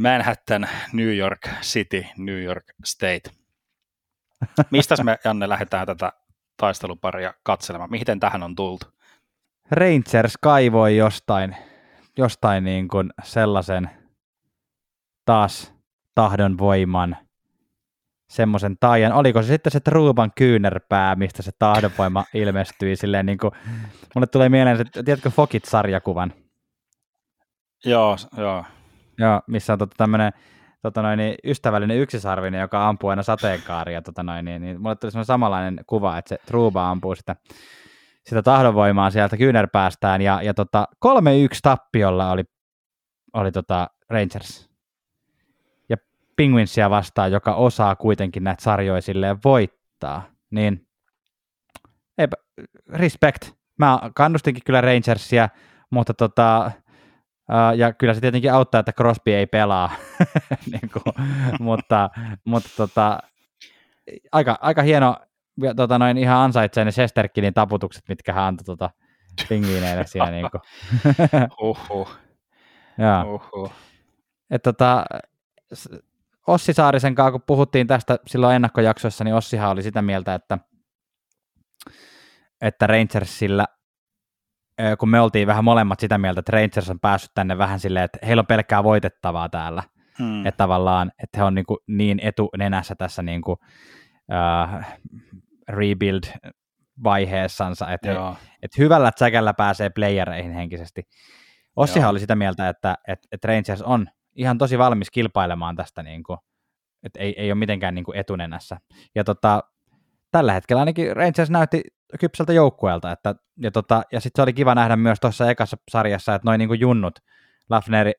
Manhattan, 0.01 0.67
New 0.93 1.17
York 1.17 1.49
City, 1.61 2.05
New 2.17 2.43
York 2.43 2.63
State. 2.85 3.21
Mistä 4.71 5.03
me, 5.03 5.17
Janne, 5.25 5.49
lähdetään 5.49 5.87
tätä 5.87 6.13
taisteluparia 6.57 7.33
katselemaan? 7.43 7.91
Miten 7.91 8.19
tähän 8.19 8.43
on 8.43 8.55
tultu? 8.55 8.85
Rangers 9.71 10.33
kaivoi 10.41 10.97
jostain, 10.97 11.55
jostain 12.17 12.63
niin 12.63 12.87
kuin 12.87 13.09
sellaisen 13.23 13.89
taas 15.25 15.73
tahdon 16.15 16.57
voiman– 16.57 17.17
semmoisen 18.29 18.77
taian. 18.79 19.13
Oliko 19.13 19.41
se 19.41 19.47
sitten 19.47 19.71
se 19.71 19.79
Truuban 19.79 20.31
kyynärpää, 20.35 21.15
mistä 21.15 21.41
se 21.41 21.51
tahdonvoima 21.59 22.25
ilmestyi 22.33 22.95
silleen 22.95 23.25
niin 23.25 23.37
kuin, 23.37 23.51
mulle 24.15 24.27
tulee 24.27 24.49
mieleen 24.49 24.77
se, 24.77 24.83
tiedätkö 25.05 25.29
Fokit-sarjakuvan? 25.29 26.33
Joo, 27.85 28.17
joo. 28.37 28.65
Joo, 29.20 29.41
missä 29.47 29.74
on 29.74 29.80
tota 29.80 29.93
tämmöinen 29.97 30.32
tota 30.82 31.01
noin, 31.01 31.17
niin 31.17 31.36
ystävällinen 31.43 31.97
yksisarvinen, 31.97 32.61
joka 32.61 32.89
ampuu 32.89 33.09
aina 33.09 33.24
sateenkaaria. 33.24 34.01
Tota 34.01 34.24
noin, 34.24 34.45
niin, 34.45 34.61
niin 34.61 34.82
mulle 34.82 34.95
tuli 34.95 35.11
semmoinen 35.11 35.26
samanlainen 35.26 35.80
kuva, 35.88 36.17
että 36.17 36.30
se 36.30 36.38
Truuba 36.45 36.89
ampuu 36.89 37.15
sitä, 37.15 37.36
sitä 38.26 38.43
tahdonvoimaa 38.43 39.11
sieltä 39.11 39.38
kyynärpäästään, 39.38 40.22
ja, 40.22 40.41
ja 40.41 40.53
tota, 40.53 40.88
3-1 41.05 41.09
tappiolla 41.63 42.32
oli, 42.32 42.43
oli 43.34 43.51
tota 43.51 43.89
Rangers 44.09 44.70
Penguinsia 46.39 46.89
vastaan, 46.89 47.32
joka 47.32 47.55
osaa 47.55 47.95
kuitenkin 47.95 48.43
näitä 48.43 48.63
sarjoja 48.63 49.01
silleen 49.01 49.38
voittaa, 49.43 50.24
niin 50.51 50.88
eipä, 52.17 52.36
respect. 52.89 53.51
Mä 53.80 53.99
kannustinkin 54.15 54.63
kyllä 54.65 54.82
Rangersia, 54.82 55.49
mutta 55.89 56.13
tota, 56.13 56.72
ja 57.75 57.93
kyllä 57.93 58.13
se 58.13 58.21
tietenkin 58.21 58.53
auttaa, 58.53 58.79
että 58.79 58.93
Crosby 58.93 59.33
ei 59.33 59.45
pelaa, 59.47 59.91
niin 60.71 60.89
kuin, 60.93 61.15
mutta, 61.59 62.09
mutta 62.45 62.69
tota, 62.77 63.19
aika, 64.31 64.57
aika 64.61 64.81
hieno, 64.81 65.15
tota, 65.75 65.99
noin 65.99 66.17
ihan 66.17 66.37
ansaitsee 66.37 66.85
ne 66.85 66.91
Sesterkinin 66.91 67.53
taputukset, 67.53 68.03
mitkä 68.09 68.33
hän 68.33 68.43
antoi 68.43 68.65
tota, 68.65 68.89
pingviineille 69.49 70.07
siinä. 70.07 70.31
niin 70.31 70.47
kuin. 70.51 70.61
Uhuh. 71.69 72.17
Joo. 72.97 73.71
Et, 74.51 74.61
tota, 74.61 75.05
Ossi 76.47 76.73
Saarisen 76.73 77.15
kanssa, 77.15 77.31
kun 77.31 77.41
puhuttiin 77.47 77.87
tästä 77.87 78.19
silloin 78.27 78.55
ennakkojaksoissa, 78.55 79.23
niin 79.23 79.35
Ossihan 79.35 79.69
oli 79.69 79.83
sitä 79.83 80.01
mieltä, 80.01 80.35
että, 80.35 80.57
että 82.61 82.87
Rangersillä 82.87 83.65
kun 84.99 85.09
me 85.09 85.21
oltiin 85.21 85.47
vähän 85.47 85.63
molemmat 85.63 85.99
sitä 85.99 86.17
mieltä, 86.17 86.39
että 86.39 86.51
Rangers 86.51 86.89
on 86.89 86.99
päässyt 86.99 87.32
tänne 87.34 87.57
vähän 87.57 87.80
silleen, 87.80 88.05
että 88.05 88.19
heillä 88.27 88.41
on 88.41 88.47
pelkkää 88.47 88.84
voitettavaa 88.84 89.49
täällä. 89.49 89.84
Hmm. 90.19 90.45
Että 90.45 90.57
tavallaan, 90.57 91.11
että 91.23 91.38
he 91.38 91.43
on 91.43 91.55
niin, 91.55 91.65
kuin 91.65 91.77
niin 91.88 92.19
etunenässä 92.21 92.95
tässä 92.95 93.23
niin 93.23 93.41
kuin, 93.41 93.57
uh, 94.32 94.84
rebuild-vaiheessansa, 95.69 97.91
että, 97.91 98.07
he, 98.07 98.15
että 98.63 98.75
hyvällä 98.77 99.11
tsäkällä 99.11 99.53
pääsee 99.53 99.89
playereihin 99.89 100.51
henkisesti. 100.51 101.03
Ossihan 101.75 102.05
Joo. 102.05 102.11
oli 102.11 102.19
sitä 102.19 102.36
mieltä, 102.36 102.69
että, 102.69 102.97
että, 103.07 103.27
että 103.32 103.47
Rangers 103.47 103.82
on 103.82 104.07
ihan 104.36 104.57
tosi 104.57 104.77
valmis 104.77 105.11
kilpailemaan 105.11 105.75
tästä, 105.75 106.03
niin 106.03 106.23
kuin, 106.23 106.39
että 107.03 107.19
ei, 107.19 107.34
ei 107.38 107.51
ole 107.51 107.59
mitenkään 107.59 107.95
niin 107.95 108.05
kuin 108.05 108.17
etunenässä. 108.17 108.77
Ja 109.15 109.23
tota, 109.23 109.63
tällä 110.32 110.53
hetkellä 110.53 110.80
ainakin 110.80 111.17
Rangers 111.17 111.49
näytti 111.49 111.82
kypsältä 112.20 112.53
joukkueelta. 112.53 113.12
Että, 113.12 113.36
ja 113.57 113.72
tota, 113.72 114.03
ja 114.12 114.20
sitten 114.20 114.39
se 114.39 114.43
oli 114.43 114.53
kiva 114.53 114.76
nähdä 114.76 114.95
myös 114.95 115.20
tuossa 115.20 115.49
ekassa 115.49 115.78
sarjassa, 115.91 116.36
että 116.36 116.45
noin 116.45 116.60
niin 116.60 116.80
junnut, 116.80 117.20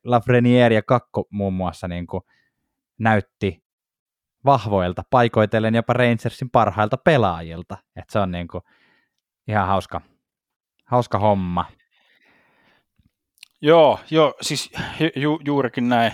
Lafreniere 0.04 0.74
ja 0.74 0.82
Kakko 0.82 1.26
muun 1.30 1.54
muassa 1.54 1.88
niin 1.88 2.06
kuin 2.06 2.22
näytti 2.98 3.64
vahvoilta, 4.44 5.02
paikoitellen 5.10 5.74
jopa 5.74 5.92
Rangersin 5.92 6.50
parhailta 6.50 6.96
pelaajilta. 6.96 7.76
Että 7.96 8.12
se 8.12 8.18
on 8.18 8.30
niin 8.30 8.48
kuin 8.48 8.62
ihan 9.48 9.66
hauska, 9.66 10.00
hauska 10.86 11.18
homma. 11.18 11.64
Joo, 13.62 14.00
joo 14.10 14.34
siis 14.40 14.72
ju, 15.16 15.40
juurikin 15.44 15.88
näin. 15.88 16.12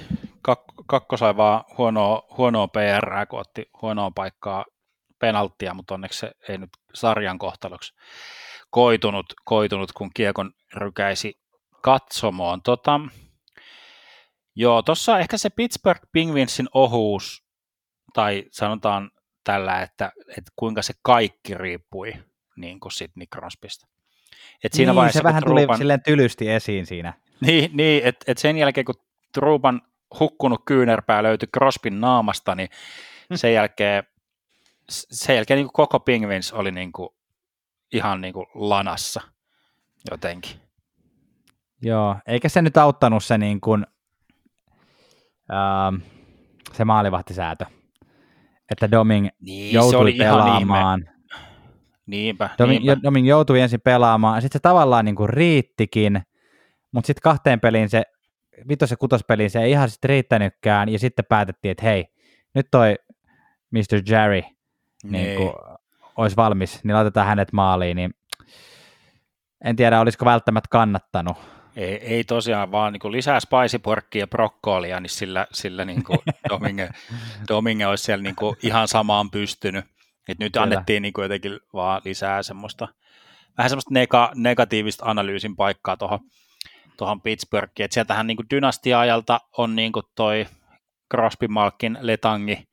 Kak- 0.49 0.85
kakko 0.87 1.16
sai 1.16 1.37
vaan 1.37 1.64
huonoa, 1.79 2.22
huonoa 2.37 2.68
PR, 2.68 3.27
kun 3.27 3.41
otti 3.41 3.70
huonoa 3.83 4.11
paikkaa 4.11 4.64
penalttia, 5.18 5.74
mutta 5.74 5.94
onneksi 5.94 6.18
se 6.18 6.32
ei 6.48 6.58
nyt 6.58 6.70
sarjan 6.94 7.38
kohtaloksi 7.38 7.94
koitunut, 8.70 9.26
koitunut 9.44 9.92
kun 9.92 10.10
Kiekon 10.14 10.52
rykäisi 10.74 11.40
katsomoon. 11.82 12.62
Tota, 12.62 13.00
joo, 14.56 14.82
tuossa 14.82 15.18
ehkä 15.18 15.36
se 15.36 15.50
Pittsburgh 15.50 16.00
Penguinsin 16.12 16.68
ohuus, 16.74 17.44
tai 18.14 18.44
sanotaan 18.50 19.10
tällä, 19.44 19.82
että, 19.82 20.12
että 20.28 20.52
kuinka 20.56 20.82
se 20.82 20.94
kaikki 21.02 21.54
riippui 21.54 22.12
niin 22.56 22.80
kuin 22.80 22.92
Sidney 22.92 23.26
Crosbysta. 23.26 23.86
Et 24.64 24.72
siinä 24.72 24.90
niin, 24.90 24.96
vaiheessa, 24.96 25.18
se 25.18 25.24
vähän 25.24 25.42
Truban, 25.42 25.66
tuli 25.66 25.78
silleen 25.78 26.02
tylysti 26.02 26.50
esiin 26.50 26.86
siinä. 26.86 27.12
Niin, 27.40 27.70
niin 27.76 28.04
että 28.04 28.24
et 28.32 28.38
sen 28.38 28.56
jälkeen 28.56 28.84
kun 28.84 28.94
Truban 29.32 29.82
hukkunut 30.20 30.62
kyynärpää 30.66 31.22
löytyi 31.22 31.48
Crosbyn 31.54 32.00
naamasta, 32.00 32.54
niin 32.54 32.68
sen 33.34 33.52
jälkeen 33.52 34.04
sen 34.91 35.37
jälkeen 35.37 35.59
niin 35.59 35.72
koko 35.72 36.01
Penguins 36.01 36.53
oli 36.53 36.70
niin 36.70 36.93
kuin, 36.93 37.09
ihan 37.93 38.20
niin 38.20 38.34
kuin 38.34 38.47
lanassa 38.55 39.20
jotenkin. 40.11 40.61
Joo, 41.82 42.16
eikä 42.26 42.49
se 42.49 42.62
nyt 42.62 42.76
auttanut 42.76 43.24
se, 43.24 43.39
niin 43.39 43.61
kuin, 43.61 43.87
ähm, 45.53 45.97
se 46.72 46.84
maalivahtisäätö, 46.84 47.66
että 48.70 48.91
Doming 48.91 49.28
niin, 49.41 49.74
joutui 49.74 50.12
pelaamaan. 50.12 51.11
Niinpä, 52.07 52.51
Doming, 52.59 52.84
niinpä. 52.84 53.03
Doming 53.03 53.28
joutui 53.28 53.61
ensin 53.61 53.80
pelaamaan, 53.80 54.37
ja 54.37 54.41
sitten 54.41 54.59
se 54.59 54.62
tavallaan 54.62 55.05
niin 55.05 55.16
kuin 55.16 55.28
riittikin, 55.28 56.22
mutta 56.93 57.07
sitten 57.07 57.22
kahteen 57.22 57.61
peliin 57.61 57.89
se, 57.89 58.03
vitos- 58.68 58.91
ja 58.91 58.97
kutospeliin 58.97 59.51
se 59.51 59.62
ei 59.62 59.70
ihan 59.70 59.91
sitten 59.91 60.09
riittänytkään, 60.09 60.89
ja 60.89 60.99
sitten 60.99 61.24
päätettiin, 61.28 61.72
että 61.72 61.84
hei, 61.84 62.07
nyt 62.55 62.66
toi 62.70 62.97
Mr. 63.70 64.03
Jerry– 64.12 64.43
niin 65.12 65.36
kuin, 65.36 65.52
olisi 66.16 66.36
valmis, 66.36 66.84
niin 66.84 66.94
laitetaan 66.94 67.26
hänet 67.26 67.52
maaliin, 67.52 67.96
niin 67.96 68.14
en 69.64 69.76
tiedä, 69.76 70.00
olisiko 70.00 70.24
välttämättä 70.24 70.68
kannattanut. 70.70 71.36
Ei, 71.76 71.94
ei 71.94 72.24
tosiaan, 72.24 72.72
vaan 72.72 72.92
niin 72.92 73.12
lisää 73.12 73.40
spaisiporkkia 73.40 74.22
ja 74.22 74.26
brokkoolia, 74.26 75.00
niin 75.00 75.11
sillä, 75.11 75.46
sillä 75.52 75.84
niin 75.84 76.04
kuin 76.04 76.18
Domingue, 76.48 76.90
Domingue 77.48 77.86
olisi 77.86 78.04
siellä 78.04 78.22
niin 78.22 78.36
kuin 78.36 78.57
ihan 78.62 78.88
samaan 78.88 79.30
pystynyt. 79.30 79.84
Et 80.28 80.38
nyt 80.38 80.52
Kyllä. 80.52 80.62
annettiin 80.62 81.02
niin 81.02 81.12
kuin 81.12 81.22
jotenkin 81.22 81.61
vaan 81.72 82.02
lisää 82.04 82.42
semmoista, 82.42 82.88
vähän 83.59 83.70
semmoista 83.70 83.94
nega, 83.94 84.32
negatiivista 84.34 85.04
analyysin 85.07 85.57
paikkaa 85.57 85.96
tuohon 85.96 86.20
tuohon 86.96 87.20
Pittsburghiin. 87.20 87.84
Et 87.84 87.92
sieltähän 87.92 88.26
niin 88.26 88.36
dynastia-ajalta 88.50 89.40
on 89.59 89.76
niin 89.76 89.92
kuin 89.92 90.07
toi 90.14 90.46
Crosby, 91.11 91.48
Malkin, 91.48 91.98
Letangi 92.00 92.68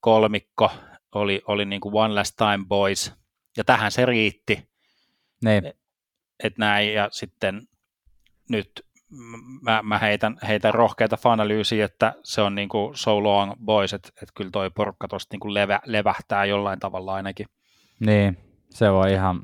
kolmikko, 0.00 0.70
oli, 1.14 1.42
oli 1.46 1.64
niin 1.64 1.80
kuin 1.80 1.94
One 1.94 2.14
Last 2.14 2.36
Time 2.36 2.64
Boys, 2.68 3.12
ja 3.56 3.64
tähän 3.64 3.92
se 3.92 4.06
riitti. 4.06 4.70
Niin. 5.44 5.66
Et, 5.66 5.76
et 6.44 6.58
näin, 6.58 6.94
ja 6.94 7.08
sitten 7.12 7.62
nyt 8.50 8.70
mä, 9.62 9.82
mä 9.82 9.98
heitän, 9.98 10.36
heitän 10.48 10.74
rohkeita 10.74 11.16
fanalyysiä, 11.16 11.84
että 11.84 12.12
se 12.24 12.42
on 12.42 12.54
niin 12.54 12.68
kuin 12.68 12.96
so 12.96 13.22
long 13.22 13.52
boys, 13.64 13.94
että, 13.94 14.08
että 14.08 14.32
kyllä 14.36 14.50
toi 14.50 14.70
porukka 14.70 15.08
tuosta 15.08 15.36
niin 15.36 15.54
levä, 15.54 15.80
levähtää 15.84 16.44
jollain 16.44 16.80
tavalla 16.80 17.14
ainakin. 17.14 17.46
Niin, 18.00 18.38
se 18.70 18.92
voi 18.92 19.12
ihan 19.12 19.40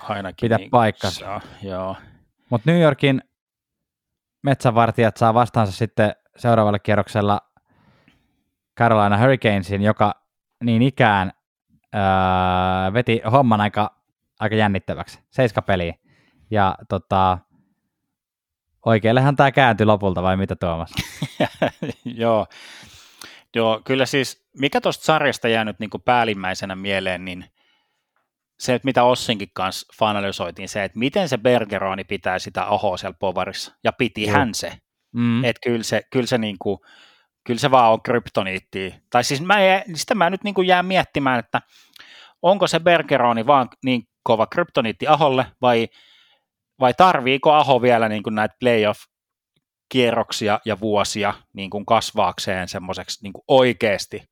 ainakin 0.00 0.46
pitää 0.46 0.58
niin, 0.58 0.70
paikkansa. 0.70 1.40
Joo. 1.62 1.96
Mutta 2.50 2.70
New 2.70 2.80
Yorkin 2.80 3.22
metsävartijat 4.42 5.16
saa 5.16 5.34
vastaansa 5.34 5.72
sitten 5.72 6.12
seuraavalla 6.36 6.78
kierroksella 6.78 7.40
Carolina 8.80 9.18
Hurricanesin, 9.18 9.82
joka 9.82 10.14
niin 10.64 10.82
ikään 10.82 11.32
öö, 11.94 12.92
veti 12.92 13.20
homman 13.32 13.60
aika, 13.60 13.96
aika 14.40 14.56
jännittäväksi. 14.56 15.18
Seiska 15.30 15.62
peliä. 15.62 15.94
Ja 16.50 16.74
tota, 16.88 17.38
oikeallehan 18.86 19.36
tämä 19.36 19.52
kääntyi 19.52 19.86
lopulta, 19.86 20.22
vai 20.22 20.36
mitä 20.36 20.56
Tuomas? 20.56 20.90
Joo. 22.04 22.46
Joo, 23.54 23.80
kyllä 23.84 24.06
siis, 24.06 24.48
mikä 24.58 24.80
tuosta 24.80 25.04
sarjasta 25.04 25.48
jäänyt 25.48 25.78
niin 25.78 25.90
kuin 25.90 26.02
päällimmäisenä 26.02 26.76
mieleen, 26.76 27.24
niin 27.24 27.44
se, 28.58 28.74
että 28.74 28.86
mitä 28.86 29.04
Ossinkin 29.04 29.50
kanssa 29.52 29.94
fanalysoitiin, 29.98 30.68
se, 30.68 30.84
että 30.84 30.98
miten 30.98 31.28
se 31.28 31.38
Bergeroni 31.38 32.04
pitää 32.04 32.38
sitä 32.38 32.64
ahoa 32.64 32.96
siellä 32.96 33.16
povarissa, 33.20 33.72
ja 33.84 33.92
piti 33.92 34.26
hän 34.26 34.54
se. 34.54 34.72
Mm. 35.12 35.44
Että 35.44 35.60
kyllä 35.64 35.82
se, 35.82 36.02
kyllä 36.10 36.26
se 36.26 36.38
niin 36.38 36.56
kuin, 36.58 36.78
kyllä 37.46 37.60
se 37.60 37.70
vaan 37.70 37.92
on 37.92 38.02
kryptoniittia. 38.02 38.94
Tai 39.10 39.24
siis 39.24 39.40
mä, 39.40 39.56
sitä 39.94 40.14
mä 40.14 40.30
nyt 40.30 40.44
niin 40.44 40.54
kuin 40.54 40.66
jään 40.66 40.86
miettimään, 40.86 41.38
että 41.38 41.60
onko 42.42 42.66
se 42.66 42.80
Bergeroni 42.80 43.46
vaan 43.46 43.68
niin 43.84 44.02
kova 44.22 44.46
kryptoniitti 44.46 45.06
Aholle, 45.06 45.46
vai, 45.62 45.88
vai 46.80 46.94
tarviiko 46.94 47.52
Aho 47.52 47.82
vielä 47.82 48.08
niin 48.08 48.22
kuin 48.22 48.34
näitä 48.34 48.54
playoff-kierroksia 48.60 50.60
ja 50.64 50.80
vuosia 50.80 51.34
niin 51.52 51.70
kuin 51.70 51.86
kasvaakseen 51.86 52.68
semmoiseksi 52.68 53.22
niin 53.22 53.32
kuin 53.32 53.44
oikeasti 53.48 54.22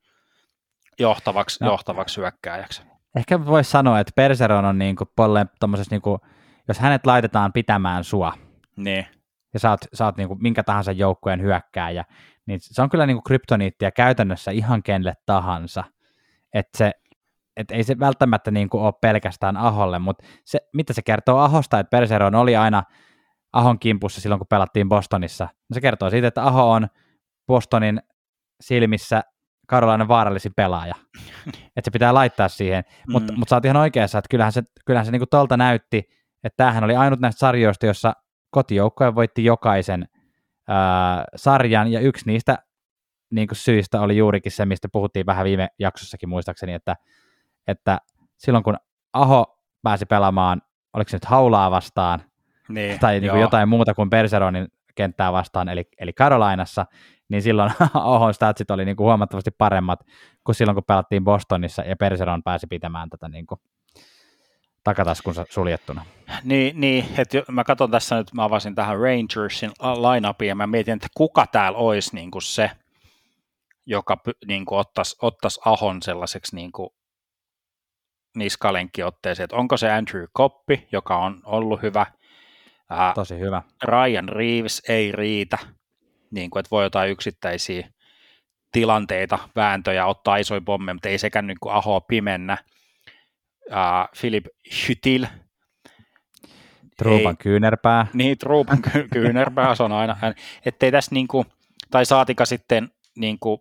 johtavaksi, 0.98 1.64
no. 1.64 1.70
johtavaksi 1.70 2.20
hyökkääjäksi? 2.20 2.82
Ehkä 3.16 3.46
voisi 3.46 3.70
sanoa, 3.70 4.00
että 4.00 4.12
Bergeron 4.16 4.64
on 4.64 4.78
niin 4.78 4.96
kuin 4.96 5.09
polleen, 5.16 5.48
niin 5.90 6.02
kuin, 6.02 6.18
jos 6.68 6.78
hänet 6.78 7.06
laitetaan 7.06 7.52
pitämään 7.52 8.04
sua, 8.04 8.32
niin. 8.76 9.06
ja 9.54 9.61
sä 9.61 9.70
oot, 9.70 9.80
sä 9.94 10.04
oot 10.04 10.16
niin 10.16 10.28
kuin 10.28 10.42
minkä 10.42 10.62
tahansa 10.62 10.92
joukkueen 10.92 11.42
hyökkääjä, 11.42 12.04
niin 12.49 12.61
se 12.62 12.82
on 12.82 12.88
kyllä 12.88 13.07
niin 13.07 13.16
kuin 13.16 13.24
kryptoniittia 13.24 13.90
käytännössä 13.90 14.51
ihan 14.51 14.82
kenelle 14.82 15.14
tahansa. 15.26 15.84
Että 16.55 16.78
se, 16.78 16.92
et 17.57 17.70
ei 17.70 17.84
se 17.84 17.99
välttämättä 17.99 18.51
niin 18.51 18.68
kuin 18.68 18.82
ole 18.82 18.92
pelkästään 19.01 19.57
Aholle, 19.57 19.99
mutta 19.99 20.24
se, 20.44 20.59
mitä 20.74 20.92
se 20.92 21.03
kertoo 21.03 21.38
Ahosta, 21.38 21.78
että 21.78 21.90
Perseron 21.90 22.34
oli 22.34 22.57
aina 22.57 22.82
Ahon 23.53 23.78
kimpussa 23.78 24.20
silloin, 24.20 24.38
kun 24.38 24.46
pelattiin 24.46 24.88
Bostonissa. 24.88 25.44
No 25.44 25.74
se 25.74 25.80
kertoo 25.80 26.11
siitä, 26.11 26.28
että 26.28 26.46
Aho 26.46 26.70
on 26.70 26.88
Bostonin 27.46 28.01
silmissä 28.61 29.22
Karolainen 29.66 30.09
vaarallisin 30.09 30.53
pelaaja. 30.57 30.94
että 31.76 31.84
se 31.84 31.90
pitää 31.90 32.14
laittaa 32.14 32.49
siihen. 32.49 32.84
Mm. 33.07 33.12
Mutta 33.12 33.32
mut 33.36 33.49
sä 33.49 33.57
oot 33.57 33.64
ihan 33.64 33.76
oikeassa, 33.76 34.18
että 34.18 34.28
kyllähän 34.30 34.53
se, 34.53 34.62
kyllähän 34.86 35.07
se 35.07 35.12
niin 35.12 35.20
kuin 35.20 35.28
tolta 35.30 35.57
näytti, 35.57 35.99
että 36.44 36.57
tämähän 36.57 36.84
oli 36.84 36.96
ainut 36.96 37.20
näistä 37.20 37.38
sarjoista, 37.38 37.86
jossa 37.86 38.12
kotijoukkoja 38.51 39.14
voitti 39.14 39.44
jokaisen 39.44 40.09
sarjan, 41.37 41.93
ja 41.93 42.01
yksi 42.01 42.27
niistä 42.27 42.59
niin 43.31 43.49
kuin 43.49 43.57
syistä 43.57 44.01
oli 44.01 44.16
juurikin 44.16 44.53
se, 44.53 44.66
mistä 44.66 44.89
puhuttiin 44.93 45.27
vähän 45.27 45.45
viime 45.45 45.69
jaksossakin 45.79 46.29
muistaakseni, 46.29 46.73
että, 46.73 46.97
että 47.66 47.99
silloin 48.37 48.64
kun 48.64 48.77
Aho 49.12 49.59
pääsi 49.83 50.07
pelaamaan, 50.07 50.62
oliko 50.95 51.09
se 51.09 51.16
nyt 51.16 51.25
Haulaa 51.25 51.71
vastaan, 51.71 52.23
Niin, 52.69 53.01
tai 53.01 53.21
niin 53.21 53.31
kuin 53.31 53.41
jotain 53.41 53.69
muuta 53.69 53.95
kuin 53.95 54.11
Bergeronin 54.11 54.69
kenttää 54.95 55.33
vastaan, 55.33 55.69
eli, 55.69 55.89
eli 55.99 56.12
Carolinaissa, 56.12 56.87
niin 57.29 57.43
silloin 57.43 57.73
Ahon 57.95 58.35
statsit 58.35 58.71
oli 58.71 58.85
niin 58.85 58.97
kuin 58.97 59.05
huomattavasti 59.05 59.51
paremmat 59.51 60.01
kuin 60.45 60.55
silloin, 60.55 60.75
kun 60.75 60.85
pelattiin 60.85 61.25
Bostonissa, 61.25 61.83
ja 61.83 61.97
Bergeron 61.97 62.43
pääsi 62.43 62.66
pitämään 62.66 63.11
tätä 63.11 63.29
niin 63.29 63.47
kuin 63.47 63.61
takataskunsa 64.89 65.45
suljettuna. 65.51 66.07
Niin, 66.45 66.80
niin 66.80 67.05
että 67.18 67.43
mä 67.53 67.64
katson 67.64 67.91
tässä 67.91 68.16
nyt, 68.16 68.34
mä 68.34 68.45
avasin 68.45 68.74
tähän 68.74 69.01
Rangersin 69.01 69.70
lineupia, 69.80 70.49
ja 70.49 70.55
mä 70.55 70.66
mietin, 70.66 70.95
että 70.95 71.09
kuka 71.16 71.47
täällä 71.47 71.78
olisi 71.78 72.14
niin 72.14 72.30
kuin 72.30 72.43
se, 72.43 72.70
joka 73.86 74.16
niin 74.47 74.64
kuin 74.64 74.78
ottaisi, 74.78 75.16
ottaisi 75.22 75.61
Ahon 75.64 76.03
sellaiseksi 76.03 76.57
niin 76.57 76.72
kuin 76.72 76.91
niskalenkkiotteeseen, 78.36 79.45
että 79.45 79.57
onko 79.57 79.76
se 79.76 79.91
Andrew 79.91 80.24
Koppi, 80.32 80.89
joka 80.93 81.18
on 81.18 81.41
ollut 81.45 81.82
hyvä, 81.82 82.07
Ää, 82.91 83.12
Tosi 83.14 83.39
hyvä. 83.39 83.62
Ryan 83.84 84.28
Reeves 84.28 84.82
ei 84.89 85.12
riitä, 85.12 85.59
niin 86.30 86.51
kuin, 86.51 86.61
että 86.61 86.70
voi 86.70 86.84
jotain 86.84 87.11
yksittäisiä 87.11 87.89
tilanteita, 88.72 89.39
vääntöjä, 89.57 90.07
ottaa 90.07 90.36
isoja 90.36 90.61
pommeja, 90.61 90.95
mutta 90.95 91.09
ei 91.09 91.18
sekään 91.18 91.47
niin 91.47 91.59
kuin 91.61 91.74
Aho 91.74 92.01
pimennä. 92.01 92.59
Ää, 93.71 94.09
Philip 94.21 94.47
Hytil. 94.89 95.27
Truupan 96.97 97.37
kyynärpää. 97.37 98.07
Niin, 98.12 98.39
Truupan 98.39 98.83
ky- 98.83 99.09
kyynärpää, 99.12 99.75
se 99.75 99.83
on 99.83 99.93
aina. 99.93 100.16
Ettei 100.66 100.93
tässä 100.93 101.14
niin 101.14 101.29
kuin, 101.29 101.45
tai 101.91 102.07
saatika 102.07 102.45
sitten 102.45 102.89
niin 103.16 103.39
kuin 103.39 103.61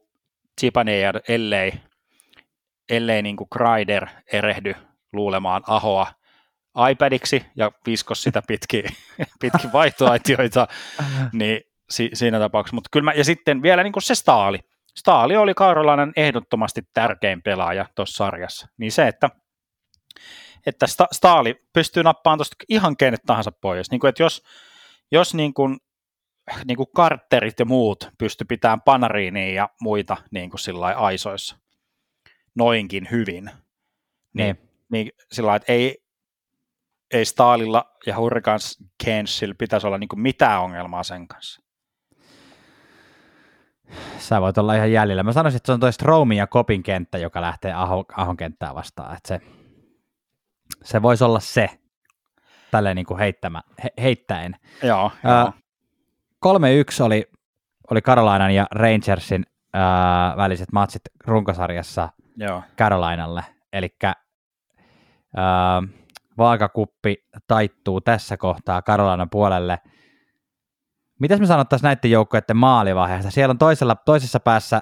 Chipaneer, 0.60 1.20
ellei, 1.28 1.74
ellei 2.90 3.22
niin 3.22 3.38
kuin 3.38 3.50
Kreider 3.50 4.08
erehdy 4.34 4.76
luulemaan 5.14 5.64
Ahoa 5.68 6.08
iPadiksi 6.92 7.46
ja 7.56 7.72
viskos 7.86 8.24
sitä 8.24 8.42
pitkin, 8.48 8.84
pitkin 9.42 9.74
vaihtoaitioita, 9.74 10.68
niin 11.34 11.62
si, 11.90 12.10
siinä 12.14 12.40
tapauksessa. 12.40 12.76
Mutta 12.76 12.90
kyllä 12.92 13.04
mä, 13.04 13.14
ja 13.14 13.24
sitten 13.24 13.62
vielä 13.62 13.84
niin 13.84 13.94
kuin 13.94 14.04
se 14.04 14.16
Staali. 14.16 14.60
Staali 14.96 15.38
oli 15.38 15.54
Karolainen 15.54 16.14
ehdottomasti 16.16 16.82
tärkein 16.94 17.42
pelaaja 17.42 17.86
tuossa 17.96 18.26
sarjassa. 18.26 18.68
Niin 18.78 18.92
se, 18.92 19.08
että, 19.08 19.30
että 20.66 20.86
Sta- 20.86 21.08
Staali 21.12 21.68
pystyy 21.74 22.04
nappaamaan 22.04 22.38
tuosta 22.38 22.56
ihan 22.70 22.98
kenet 22.98 23.22
tahansa 23.26 23.52
pois. 23.52 23.92
Niin 23.92 24.00
kuin, 24.00 24.10
että 24.10 24.24
jos, 24.24 24.44
jos 25.12 25.34
niin 25.34 25.54
kuin, 25.54 25.78
niin 26.66 26.78
kuin 26.78 26.90
kartterit 26.96 27.60
ja 27.60 27.66
muut 27.66 28.10
pysty 28.18 28.46
pitämään 28.46 28.82
panariiniin 28.82 29.56
ja 29.56 29.70
muita 29.82 30.18
niin 30.32 30.50
kuin 30.50 30.60
sillä 30.60 30.86
aisoissa 30.86 31.58
noinkin 32.56 33.08
hyvin, 33.12 33.46
niin, 33.46 33.54
niin. 34.34 34.58
niin 34.92 35.12
sillä 35.32 35.56
että 35.56 35.74
ei, 35.74 36.04
ei 37.14 37.26
Staalilla 37.26 37.96
ja 38.06 38.18
Hurricanes 38.18 38.78
Kensillä 39.06 39.56
pitäisi 39.58 39.88
olla 39.88 39.98
niin 39.98 40.08
kuin 40.08 40.20
mitään 40.20 40.62
ongelmaa 40.62 41.04
sen 41.04 41.28
kanssa. 41.28 41.62
Sä 44.18 44.42
voit 44.42 44.58
olla 44.58 44.76
ihan 44.76 44.92
jäljellä. 44.92 45.24
Mä 45.24 45.32
sanoisin, 45.32 45.58
että 45.58 45.68
se 45.68 45.72
on 45.72 45.80
toi 45.80 45.94
Stromin 45.94 46.38
ja 46.38 46.48
Kopin 46.48 46.84
kenttä, 46.84 47.18
joka 47.18 47.42
lähtee 47.42 47.74
Aho, 47.74 48.06
Ahon 48.18 48.38
kenttää 48.38 48.76
vastaan. 48.76 49.18
Että 49.18 49.28
se, 49.28 49.42
se 50.88 51.02
voisi 51.02 51.24
olla 51.24 51.40
se, 51.40 51.70
tälleen 52.72 52.96
niin 52.96 53.06
kuin 53.06 53.20
heittämä, 53.20 53.62
he, 53.84 53.90
heittäen. 54.02 54.56
Joo, 54.84 55.12
joo. 55.24 55.54
3-1 56.46 57.04
oli, 57.04 57.32
oli 57.92 58.02
Carolinan 58.02 58.52
ja 58.52 58.68
Rangersin 58.72 59.46
ää, 59.74 60.38
väliset 60.38 60.72
matsit 60.72 61.02
runkosarjassa 61.26 62.10
joo. 62.38 62.64
Carolinalle. 62.78 63.44
Eli 63.74 63.96
vaakakuppi 66.38 67.26
taittuu 67.48 68.02
tässä 68.02 68.38
kohtaa 68.38 68.82
Karolainen 68.82 69.30
puolelle. 69.30 69.80
Mitäs 71.20 71.40
me 71.40 71.46
sanottaisiin 71.46 71.88
näiden 71.88 72.12
joukkoiden 72.12 72.58
maalivaiheesta? 72.58 73.32
Siellä 73.32 73.52
on 73.52 73.58
toisella, 73.58 73.96
toisessa 73.96 74.40
päässä 74.40 74.82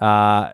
ää, 0.00 0.52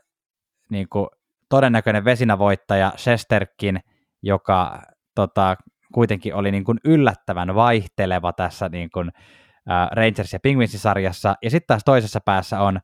niin 0.71 0.89
kuin 0.89 1.07
todennäköinen 1.49 2.05
vesinävoittaja 2.05 2.93
Shesterkin, 2.97 3.81
joka 4.23 4.83
tota, 5.15 5.57
kuitenkin 5.95 6.35
oli 6.35 6.51
niin 6.51 6.65
kuin 6.65 6.79
yllättävän 6.85 7.55
vaihteleva 7.55 8.33
tässä 8.33 8.69
niin 8.69 8.91
kuin, 8.91 9.11
ää, 9.69 9.89
Rangers- 9.95 10.33
ja 10.33 10.41
Penguins-sarjassa. 10.41 11.35
Ja 11.43 11.51
sitten 11.51 11.67
taas 11.67 11.85
toisessa 11.85 12.21
päässä 12.25 12.61
on 12.61 12.81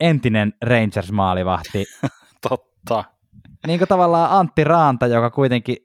entinen 0.00 0.52
Rangers-maalivahti. 0.64 1.84
Totta. 2.48 3.04
Niin 3.66 3.78
kuin 3.78 3.88
tavallaan 3.88 4.30
Antti 4.30 4.64
Raanta, 4.64 5.06
joka 5.06 5.30
kuitenkin 5.30 5.76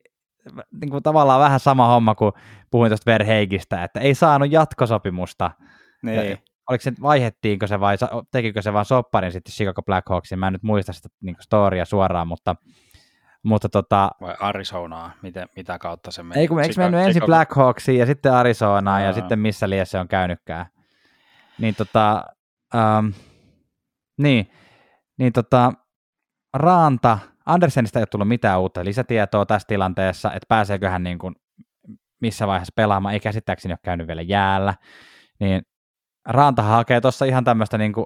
niin 0.82 0.90
kuin 0.90 1.04
tavallaan 1.04 1.42
vähän 1.42 1.60
sama 1.60 1.88
homma 1.88 2.16
kuin 2.16 2.32
puhuin 2.72 2.90
tuosta 2.90 3.12
Verheigistä, 3.12 3.84
että 3.84 4.00
ei 4.00 4.16
saanut 4.16 4.52
jatkosopimusta. 4.52 5.52
Niin. 6.04 6.30
Ja, 6.30 6.38
oliko 6.70 6.82
se, 6.82 6.94
vaihettiinko 7.02 7.68
se 7.68 7.80
vai 7.80 7.98
tekikö 8.32 8.62
se 8.62 8.74
vaan 8.74 8.86
sopparin 8.86 9.32
sitten 9.32 9.54
Chicago 9.54 9.84
Blackhawksiin, 9.84 10.40
mä 10.40 10.48
en 10.48 10.54
nyt 10.54 10.64
muista 10.64 10.94
sitä 10.94 11.10
niin 11.22 11.36
storia 11.42 11.86
suoraan, 11.86 12.28
mutta 12.28 12.56
mutta 13.46 13.70
tota, 13.70 14.12
Vai 14.22 14.36
Arizonaa, 14.40 15.12
Miten, 15.22 15.50
mitä 15.56 15.80
kautta 15.80 16.12
se 16.12 16.24
meni? 16.24 16.42
Ei 16.42 16.48
kun, 16.48 16.64
eikö 16.64 16.74
mennyt 16.78 17.00
ensin 17.00 17.14
Chicago... 17.14 17.26
Blackhawksiin 17.26 18.00
ja 18.00 18.06
sitten 18.06 18.34
Arizonaan 18.34 19.02
ja, 19.02 19.08
ja 19.08 19.14
sitten 19.14 19.40
missä 19.40 19.70
liian 19.70 19.86
se 19.86 20.00
on 20.00 20.08
käynytkään. 20.08 20.66
Niin 21.60 21.76
tota, 21.76 22.26
um, 22.74 23.14
niin, 24.18 24.52
niin 25.18 25.34
tota, 25.34 25.74
Raanta, 26.54 27.20
Andersenista 27.46 28.00
ei 28.00 28.02
ole 28.02 28.08
tullut 28.08 28.28
mitään 28.28 28.60
uutta 28.62 28.86
lisätietoa 28.86 29.46
tässä 29.46 29.68
tilanteessa, 29.68 30.34
että 30.34 30.46
pääseekö 30.50 30.90
hän 30.90 31.04
niin 31.04 31.20
kuin 31.20 31.36
missä 32.22 32.48
vaiheessa 32.48 32.74
pelaamaan, 32.76 33.14
ei 33.14 33.20
käsittääkseni 33.20 33.72
ole 33.72 33.80
käynyt 33.84 34.08
vielä 34.08 34.22
jäällä, 34.22 34.74
niin 35.40 35.62
Ranta 36.26 36.62
hakee 36.62 37.02
tuossa 37.02 37.26
ihan 37.26 37.44
tämmöistä 37.44 37.78
niin 37.78 37.94
kuin 37.94 38.06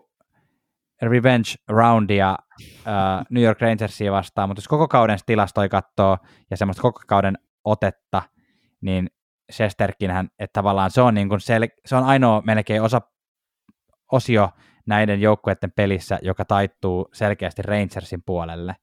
revenge 1.02 1.50
roundia 1.68 2.38
uh, 2.62 3.26
New 3.30 3.43
York 3.43 3.62
Rangersia 3.62 4.12
vastaan, 4.12 4.50
mutta 4.50 4.60
jos 4.60 4.68
koko 4.68 4.88
kauden 4.88 5.20
tilastoi 5.26 5.70
katsoo 5.70 6.18
ja 6.52 6.58
semmoista 6.58 6.82
koko 6.82 7.02
kauden 7.08 7.38
otetta, 7.64 8.22
niin 8.82 9.10
Shesterkinhän, 9.52 10.30
että 10.39 10.54
tavallaan 10.54 10.91
se 10.91 11.02
on, 11.02 11.14
niin 11.14 11.30
kuin 11.30 11.39
sel- 11.39 11.80
se 11.86 11.95
on 11.95 12.04
ainoa 12.04 12.41
melkein 12.45 12.82
osa, 12.82 13.02
osio 14.12 14.50
näiden 14.88 15.22
joukkueiden 15.22 15.72
pelissä, 15.72 16.20
joka 16.22 16.45
taittuu 16.45 17.10
selkeästi 17.14 17.62
Rangersin 17.62 18.24
puolelle. 18.26 18.76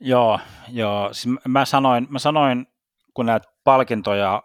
Joo, 0.00 0.40
joo. 0.68 1.12
Siis 1.12 1.36
mä, 1.48 1.64
sanoin, 1.64 2.06
mä 2.10 2.18
sanoin, 2.18 2.66
kun 3.14 3.26
näitä 3.26 3.48
palkintoja 3.64 4.42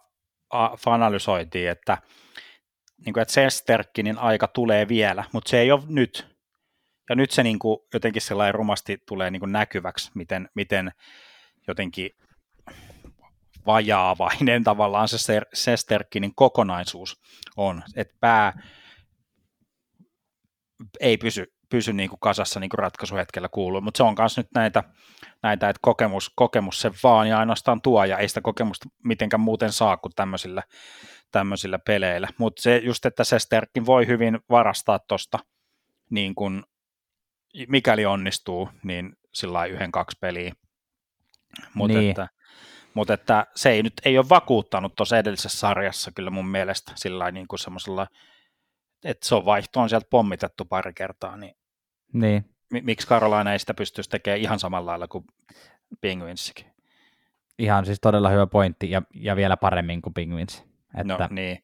analysoitiin, 0.86 1.70
että, 1.70 1.97
niin 3.05 3.13
kuin, 3.13 3.21
että 3.21 3.33
Sesterkkinin 3.33 4.17
aika 4.17 4.47
tulee 4.47 4.87
vielä, 4.87 5.23
mutta 5.33 5.49
se 5.49 5.59
ei 5.59 5.71
ole 5.71 5.83
nyt. 5.87 6.27
Ja 7.09 7.15
nyt 7.15 7.31
se 7.31 7.43
niin 7.43 7.59
kuin, 7.59 7.79
jotenkin 7.93 8.21
sellainen 8.21 8.55
rumasti 8.55 8.97
tulee 9.07 9.31
niin 9.31 9.39
kuin 9.39 9.51
näkyväksi, 9.51 10.11
miten, 10.15 10.49
miten 10.55 10.91
jotenkin 11.67 12.11
vajaavainen 13.65 14.63
tavallaan 14.71 15.07
se 15.07 15.41
Sesterkkinin 15.53 16.35
kokonaisuus 16.35 17.21
on. 17.57 17.83
Että 17.95 18.17
pää 18.19 18.53
ei 20.99 21.17
pysy 21.17 21.45
pysy 21.69 21.93
niin 21.93 22.09
kuin 22.09 22.19
kasassa 22.19 22.59
niin 22.59 22.69
kuin 22.69 22.79
ratkaisuhetkellä 22.79 23.49
kuuluu, 23.49 23.81
mutta 23.81 23.97
se 23.97 24.03
on 24.03 24.15
myös 24.19 24.37
nyt 24.37 24.47
näitä, 24.55 24.83
näitä 25.43 25.69
että 25.69 25.79
kokemus, 25.81 26.31
kokemus 26.35 26.81
se 26.81 26.91
vaan 27.03 27.27
ja 27.27 27.39
ainoastaan 27.39 27.81
tuo, 27.81 28.03
ja 28.03 28.17
ei 28.17 28.27
sitä 28.27 28.41
kokemusta 28.41 28.89
mitenkään 29.03 29.41
muuten 29.41 29.71
saa 29.71 29.97
kuin 29.97 30.11
tämmöisillä, 30.15 30.63
tämmöisillä 31.32 31.80
peleillä, 31.80 32.27
mutta 32.38 32.61
se 32.61 32.77
just, 32.77 33.05
että 33.05 33.23
se 33.23 33.39
Sterkin 33.39 33.86
voi 33.86 34.07
hyvin 34.07 34.39
varastaa 34.49 34.99
tuosta, 34.99 35.39
niin 36.09 36.36
kuin, 36.36 36.63
mikäli 37.67 38.05
onnistuu, 38.05 38.69
niin 38.84 39.13
sillä 39.34 39.65
yhden, 39.65 39.91
kaksi 39.91 40.17
peliä, 40.21 40.53
mutta 41.73 41.97
niin. 41.97 42.09
että, 42.09 42.27
mutta 42.93 43.13
että 43.13 43.47
se 43.55 43.69
ei 43.69 43.84
nyt 43.84 43.93
ei 44.05 44.17
ole 44.17 44.30
vakuuttanut 44.30 44.95
tuossa 44.95 45.17
edellisessä 45.17 45.57
sarjassa 45.57 46.11
kyllä 46.11 46.30
mun 46.30 46.47
mielestä 46.47 46.91
sillä 46.95 47.32
niin 47.32 47.47
kuin 47.47 47.59
semmoisella 47.59 48.07
että 49.03 49.27
se 49.27 49.36
on 49.36 49.45
vaihto 49.45 49.80
on 49.80 49.89
sieltä 49.89 50.07
pommitettu 50.09 50.65
pari 50.65 50.93
kertaa, 50.93 51.38
niin, 51.38 51.55
niin. 52.13 52.45
miksi 52.82 53.07
Carolina 53.07 53.53
ei 53.53 53.59
sitä 53.59 53.73
pystyisi 53.73 54.09
tekemään 54.09 54.41
ihan 54.41 54.59
samalla 54.59 54.91
lailla 54.91 55.07
kuin 55.07 55.25
Penguinsikin? 56.01 56.65
Ihan 57.59 57.86
siis 57.86 57.99
todella 58.01 58.30
hyvä 58.30 58.47
pointti 58.47 58.91
ja, 58.91 59.01
ja 59.13 59.36
vielä 59.36 59.57
paremmin 59.57 60.01
kuin 60.01 60.13
Penguins. 60.13 60.68
Että, 60.97 61.17
no 61.17 61.27
niin, 61.29 61.61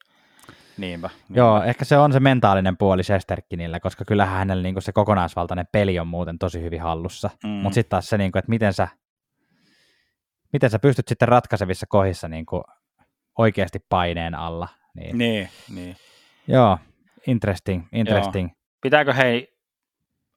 niinpä, 0.78 1.10
niinpä. 1.30 1.40
Joo, 1.40 1.64
ehkä 1.64 1.86
se 1.86 1.98
on 1.98 2.14
se 2.14 2.20
mentaalinen 2.20 2.78
puoli 2.78 3.04
Sesterkinillä, 3.04 3.80
koska 3.80 4.06
kyllähän 4.06 4.38
hänellä 4.38 4.64
niin 4.64 4.82
se 4.82 4.92
kokonaisvaltainen 4.92 5.68
peli 5.72 6.00
on 6.00 6.08
muuten 6.08 6.40
tosi 6.40 6.62
hyvin 6.62 6.82
hallussa. 6.82 7.30
Mm. 7.44 7.50
Mutta 7.50 7.74
sitten 7.74 7.90
taas 7.90 8.10
se, 8.10 8.18
niin 8.18 8.32
kuin, 8.32 8.40
että 8.40 8.50
miten 8.50 8.74
sä, 8.74 8.88
miten 10.54 10.70
sä 10.70 10.80
pystyt 10.80 11.08
sitten 11.08 11.28
ratkaisevissa 11.28 11.86
kohdissa 11.90 12.28
niin 12.28 12.46
kuin 12.46 12.64
oikeasti 13.38 13.80
paineen 13.90 14.36
alla. 14.36 14.68
Niin, 14.96 15.18
niin. 15.18 15.50
niin. 15.70 15.96
Joo, 16.48 16.78
interesting, 17.28 17.84
interesting. 17.92 18.48
Joo. 18.48 18.56
Pitääkö 18.82 19.14
hei, 19.14 19.58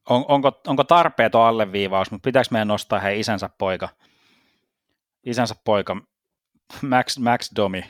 on, 0.09 0.25
onko, 0.29 0.61
onko 0.67 0.85
tarpeeton 0.85 1.47
alleviivaus, 1.47 2.11
mutta 2.11 2.27
pitääkö 2.27 2.49
meidän 2.51 2.69
nostaa 2.69 2.99
hei 2.99 3.21
isänsä 3.21 3.51
poika, 3.59 3.89
isänsä 5.25 5.55
poika, 5.65 5.97
Max, 6.83 7.19
Max 7.19 7.51
Domi. 7.57 7.85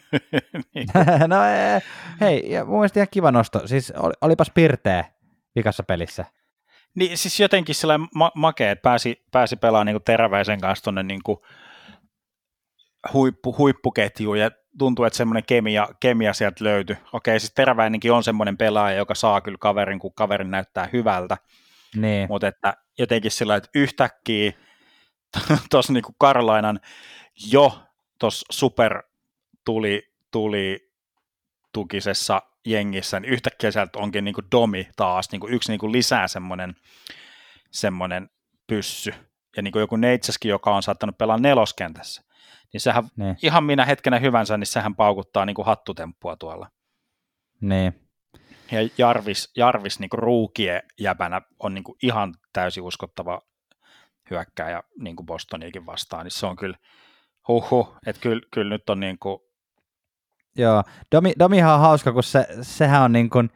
niin. 0.74 0.86
no 1.28 1.36
eh, 1.44 1.82
hei, 2.20 2.50
ja 2.50 2.64
mun 2.64 2.78
mielestä 2.78 3.00
ihan 3.00 3.08
kiva 3.10 3.32
nosto. 3.32 3.66
Siis 3.66 3.92
ol, 3.96 4.12
olipas 4.20 4.50
pirteä 4.54 5.04
vikassa 5.56 5.82
pelissä. 5.82 6.24
Niin, 6.94 7.18
siis 7.18 7.40
jotenkin 7.40 7.74
sellainen 7.74 8.08
ma- 8.14 8.32
makea, 8.34 8.70
että 8.70 8.82
pääsi, 8.82 9.24
pääsi 9.32 9.56
pelaamaan 9.56 9.86
niin 9.86 10.02
teräväisen 10.04 10.60
kanssa 10.60 10.84
tuonne 10.84 11.02
niin 11.02 11.20
huippu, 13.12 13.58
huippuketjuun 13.58 14.38
ja 14.38 14.50
tuntuu, 14.78 15.04
että 15.04 15.16
semmoinen 15.16 15.44
kemia, 15.46 15.88
kemia 16.00 16.32
sieltä 16.32 16.64
löytyi. 16.64 16.96
Okei, 17.12 17.40
siis 17.40 17.52
Teräväinenkin 17.54 18.12
on 18.12 18.24
semmoinen 18.24 18.56
pelaaja, 18.56 18.96
joka 18.96 19.14
saa 19.14 19.40
kyllä 19.40 19.58
kaverin, 19.60 19.98
kun 19.98 20.14
kaverin 20.14 20.50
näyttää 20.50 20.88
hyvältä. 20.92 21.36
Niin. 21.96 22.28
Mutta 22.28 22.48
että 22.48 22.74
jotenkin 22.98 23.30
sillä 23.30 23.56
että 23.56 23.70
yhtäkkiä 23.74 24.52
tuossa 25.70 25.92
niin 25.92 26.04
Karlainan 26.18 26.80
jo 27.52 27.82
tuossa 28.18 28.46
super 28.50 29.02
tuli, 29.64 30.12
tuli 30.30 30.92
tukisessa 31.72 32.42
jengissä, 32.66 33.20
niin 33.20 33.32
yhtäkkiä 33.32 33.70
sieltä 33.70 33.98
onkin 33.98 34.24
niin 34.24 34.34
kuin 34.34 34.46
domi 34.52 34.88
taas, 34.96 35.32
niin 35.32 35.40
kuin 35.40 35.54
yksi 35.54 35.72
niin 35.72 35.80
kuin 35.80 35.92
lisää 35.92 36.28
semmoinen, 36.28 36.74
semmoinen 37.70 38.30
pyssy. 38.66 39.14
Ja 39.56 39.62
niin 39.62 39.72
kuin 39.72 39.80
joku 39.80 39.96
Neitseskin, 39.96 40.48
joka 40.48 40.74
on 40.74 40.82
saattanut 40.82 41.18
pelaa 41.18 41.38
neloskentässä 41.38 42.22
niin 42.72 42.80
sehän 42.80 43.04
niin. 43.16 43.36
ihan 43.42 43.64
minä 43.64 43.84
hetkenä 43.84 44.18
hyvänsä, 44.18 44.56
niin 44.56 44.66
sehän 44.66 44.96
paukuttaa 44.96 45.46
niin 45.46 45.54
kuin 45.54 45.66
hattutemppua 45.66 46.36
tuolla. 46.36 46.70
Niin. 47.60 48.08
Ja 48.72 48.88
Jarvis, 48.98 49.52
Jarvis 49.56 50.00
niin 50.00 50.10
kuin 50.10 50.18
ruukien 50.18 50.82
jäpänä 51.00 51.40
on 51.58 51.74
niin 51.74 51.84
kuin 51.84 51.98
ihan 52.02 52.34
täysin 52.52 52.82
uskottava 52.82 53.40
hyökkääjä 54.30 54.82
niin 54.98 55.16
kuin 55.16 55.26
Bostoniakin 55.26 55.86
vastaan, 55.86 56.24
niin 56.24 56.30
se 56.30 56.46
on 56.46 56.56
kyllä 56.56 56.78
huhu, 57.48 57.96
että 58.06 58.22
kyllä, 58.22 58.42
kyllä 58.52 58.74
nyt 58.74 58.90
on 58.90 59.00
niin 59.00 59.18
kuin... 59.18 59.38
Joo, 60.56 60.82
Domi, 61.14 61.32
Domihan 61.38 61.74
on 61.74 61.80
hauska, 61.80 62.12
kun 62.12 62.22
se, 62.22 62.46
sehän 62.60 63.02
on 63.02 63.12
niin 63.12 63.30
kuin, 63.30 63.50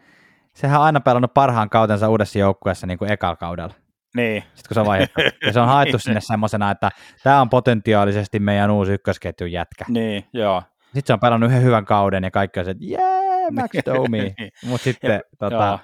sehän 0.55 0.81
on 0.81 0.87
aina 0.87 1.01
pelannut 1.01 1.35
parhaan 1.35 1.71
kautensa 1.71 2.09
uudessa 2.09 2.39
joukkueessa 2.39 2.87
niin 2.87 2.99
kuin 2.99 3.13
ekalla 3.13 3.37
kaudella. 3.37 3.75
Niin. 4.17 4.43
Sitten 4.43 4.69
kun 4.69 4.75
se 4.75 4.81
on 4.81 4.87
vaihdettu. 4.87 5.21
Ja 5.47 5.53
se 5.53 5.61
on 5.61 5.69
haettu 5.69 5.99
sinne 5.99 6.21
semmoisena, 6.31 6.71
että 6.71 6.91
tämä 7.23 7.41
on 7.41 7.51
potentiaalisesti 7.51 8.39
meidän 8.39 8.71
uusi 8.71 8.93
ykkösketjun 8.93 9.53
jätkä. 9.53 9.85
Niin, 9.89 10.25
joo. 10.33 10.63
Sitten 10.85 11.07
se 11.07 11.13
on 11.13 11.21
pelannut 11.21 11.51
yhden 11.51 11.63
hyvän 11.63 11.85
kauden 11.85 12.25
ja 12.25 12.31
kaikki 12.31 12.61
on 12.61 12.65
se, 12.65 12.71
että 12.71 12.85
jee, 12.85 13.51
Max 13.51 13.71
Domi. 13.87 14.19
niin. 14.19 14.53
Mutta 14.65 14.85
sitten, 14.85 15.11
ja, 15.13 15.21
tota, 15.39 15.79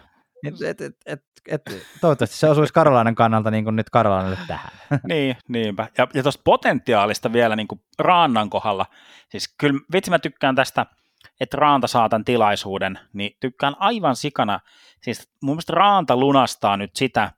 et, 0.47 0.55
et, 0.63 0.81
et, 0.81 0.95
et, 1.07 1.23
et, 1.49 1.87
toivottavasti 2.01 2.37
se 2.37 2.49
osuisi 2.49 2.73
Karolainen 2.73 3.15
kannalta 3.15 3.51
niin 3.51 3.65
kuin 3.65 3.77
nyt 3.77 3.91
Karolainelle 3.91 4.39
tähän. 4.47 4.71
niin, 5.09 5.37
niinpä. 5.49 5.89
Ja, 5.99 6.09
ja 6.15 6.23
tuosta 6.23 6.43
potentiaalista 6.45 7.33
vielä 7.33 7.57
niin 7.57 7.69
kuin 7.69 7.81
Raannan 7.99 8.51
kohdalla, 8.51 8.87
siis 9.29 9.55
kyllä 9.59 9.81
vitsi 9.93 10.11
mä 10.11 10.19
tykkään 10.19 10.55
tästä, 10.55 10.87
että 11.41 11.57
Raanta 11.57 11.87
saa 11.87 12.09
tämän 12.09 12.25
tilaisuuden, 12.25 12.99
niin 13.13 13.37
tykkään 13.41 13.77
aivan 13.79 14.17
sikana, 14.17 14.61
siis 15.01 15.31
mun 15.43 15.55
mielestä 15.55 15.73
Raanta 15.73 16.17
lunastaa 16.17 16.77
nyt 16.77 16.97
sitä, 16.97 17.33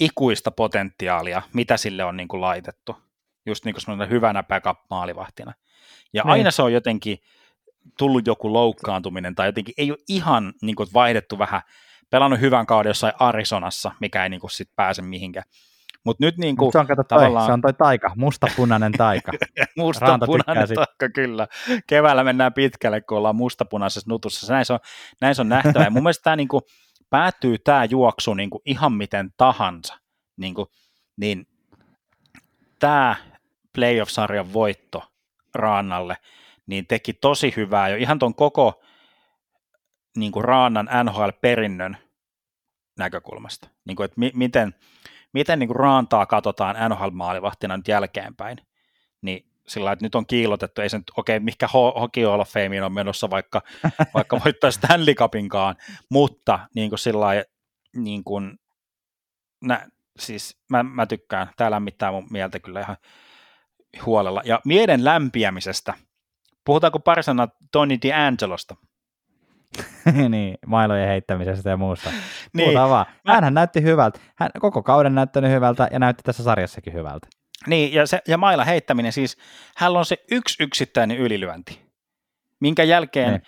ikuista 0.00 0.50
potentiaalia, 0.50 1.42
mitä 1.52 1.76
sille 1.76 2.04
on 2.04 2.16
niin 2.16 2.28
kuin 2.28 2.40
laitettu, 2.40 2.96
just 3.46 3.64
niin 3.64 3.74
kuin 3.86 4.10
hyvänä 4.10 4.42
backup-maalivahtina. 4.42 5.52
Ja 6.12 6.22
niin. 6.22 6.32
aina 6.32 6.50
se 6.50 6.62
on 6.62 6.72
jotenkin 6.72 7.18
tullut 7.98 8.26
joku 8.26 8.52
loukkaantuminen 8.52 9.34
tai 9.34 9.48
jotenkin 9.48 9.74
ei 9.78 9.90
ole 9.90 9.98
ihan 10.08 10.52
niin 10.62 10.76
kuin 10.76 10.88
vaihdettu 10.94 11.38
vähän, 11.38 11.62
pelannut 12.10 12.40
hyvän 12.40 12.66
kauden 12.66 12.90
jossain 12.90 13.14
Arizonassa, 13.18 13.92
mikä 14.00 14.22
ei 14.22 14.28
niin 14.28 14.40
kuin 14.40 14.50
sit 14.50 14.70
pääse 14.76 15.02
mihinkään. 15.02 15.44
Mutta 16.04 16.24
nyt 16.24 16.38
niin 16.38 16.56
kuin, 16.56 16.72
se, 16.72 16.78
on, 16.78 16.86
kato, 16.86 17.04
toi, 17.04 17.18
tavallaan... 17.18 17.46
se 17.46 17.52
on 17.52 17.60
toi 17.60 17.72
taika, 17.72 18.10
mustapunainen 18.16 18.92
taika. 18.92 19.32
mustapunainen 19.76 20.68
taika, 20.74 21.08
kyllä. 21.14 21.46
Keväällä 21.86 22.24
mennään 22.24 22.52
pitkälle, 22.52 23.00
kun 23.00 23.18
ollaan 23.18 23.36
mustapunaisessa 23.36 24.10
nutussa. 24.10 24.52
Näin 24.52 24.64
se 24.64 24.72
on, 24.72 24.78
näin 25.20 25.34
se 25.34 25.40
on 25.40 25.48
nähtävä. 25.48 25.84
Ja 25.84 25.90
mun 25.90 26.02
mielestä 26.02 26.22
tämä 26.22 26.36
niin 26.36 26.48
kuin, 26.48 26.62
päätyy 27.10 27.58
tämä 27.58 27.84
juoksu 27.84 28.34
niin 28.34 28.50
kuin 28.50 28.62
ihan 28.64 28.92
miten 28.92 29.30
tahansa, 29.36 29.98
niin, 30.36 30.54
kuin, 30.54 30.66
niin 31.16 31.46
tämä 32.78 33.16
playoff-sarjan 33.74 34.52
voitto 34.52 35.02
Raannalle 35.54 36.16
niin 36.68 36.86
teki 36.86 37.12
tosi 37.12 37.52
hyvää 37.56 37.88
jo 37.88 37.96
ihan 37.96 38.18
tuon 38.18 38.34
koko 38.34 38.82
niin 40.16 40.32
kuin 40.32 40.44
Raannan 40.44 40.88
NHL-perinnön 41.04 41.96
näkökulmasta. 42.98 43.68
Niin 43.84 43.96
kuin, 43.96 44.04
että 44.04 44.20
mi- 44.20 44.32
miten, 44.34 44.74
miten 45.32 45.58
niin 45.58 45.68
kuin 45.68 45.76
Raantaa 45.76 46.26
katsotaan 46.26 46.76
NHL-maalivahtina 46.90 47.76
nyt 47.76 47.88
jälkeenpäin, 47.88 48.58
niin 49.22 49.48
sillä 49.66 49.92
että 49.92 50.04
nyt 50.04 50.14
on 50.14 50.26
kiilotettu, 50.26 50.80
ei 50.80 50.88
se 50.88 50.98
nyt, 50.98 51.10
okei, 51.16 51.36
okay, 51.36 51.44
mikä 51.44 51.68
Hockey 51.74 52.24
Hall 52.24 52.40
of 52.40 52.48
Fameen 52.48 52.84
on 52.84 52.92
menossa, 52.92 53.30
vaikka, 53.30 53.62
vaikka 54.14 54.40
voittaa 54.44 54.70
Stanley 54.70 55.14
Cupinkaan, 55.14 55.76
mutta 56.10 56.58
niin 56.74 56.90
kuin 56.90 56.98
sillä 56.98 57.26
niin 57.96 58.24
kuin, 58.24 58.58
nä, 59.64 59.88
siis 60.18 60.58
mä, 60.68 60.82
mä 60.82 61.06
tykkään, 61.06 61.50
tää 61.56 61.70
lämmittää 61.70 62.12
mun 62.12 62.26
mieltä 62.30 62.58
kyllä 62.58 62.80
ihan 62.80 62.96
huolella. 64.06 64.42
Ja 64.44 64.60
mielen 64.64 65.04
lämpiämisestä, 65.04 65.94
puhutaanko 66.64 66.98
pari 66.98 67.22
sanaa 67.22 67.48
Tony 67.72 67.94
D'Angelosta? 67.94 68.87
niin, 70.28 70.58
mailojen 70.66 71.08
heittämisestä 71.08 71.70
ja 71.70 71.76
muusta. 71.76 72.10
niin. 72.56 72.74
vaan. 72.74 73.06
Hänhän 73.26 73.54
näytti 73.54 73.82
hyvältä. 73.82 74.20
Hän 74.38 74.50
koko 74.60 74.82
kauden 74.82 75.14
näyttänyt 75.14 75.50
hyvältä 75.50 75.88
ja 75.92 75.98
näytti 75.98 76.22
tässä 76.22 76.42
sarjassakin 76.42 76.92
hyvältä. 76.92 77.28
Niin, 77.66 77.92
ja, 77.92 78.06
se, 78.06 78.20
ja 78.28 78.38
maila 78.38 78.64
heittäminen 78.64 79.12
siis, 79.12 79.36
hän 79.76 79.96
on 79.96 80.04
se 80.04 80.16
yksi 80.30 80.62
yksittäinen 80.62 81.18
ylilyönti, 81.18 81.80
minkä 82.60 82.82
jälkeen, 82.82 83.30
niin. 83.30 83.42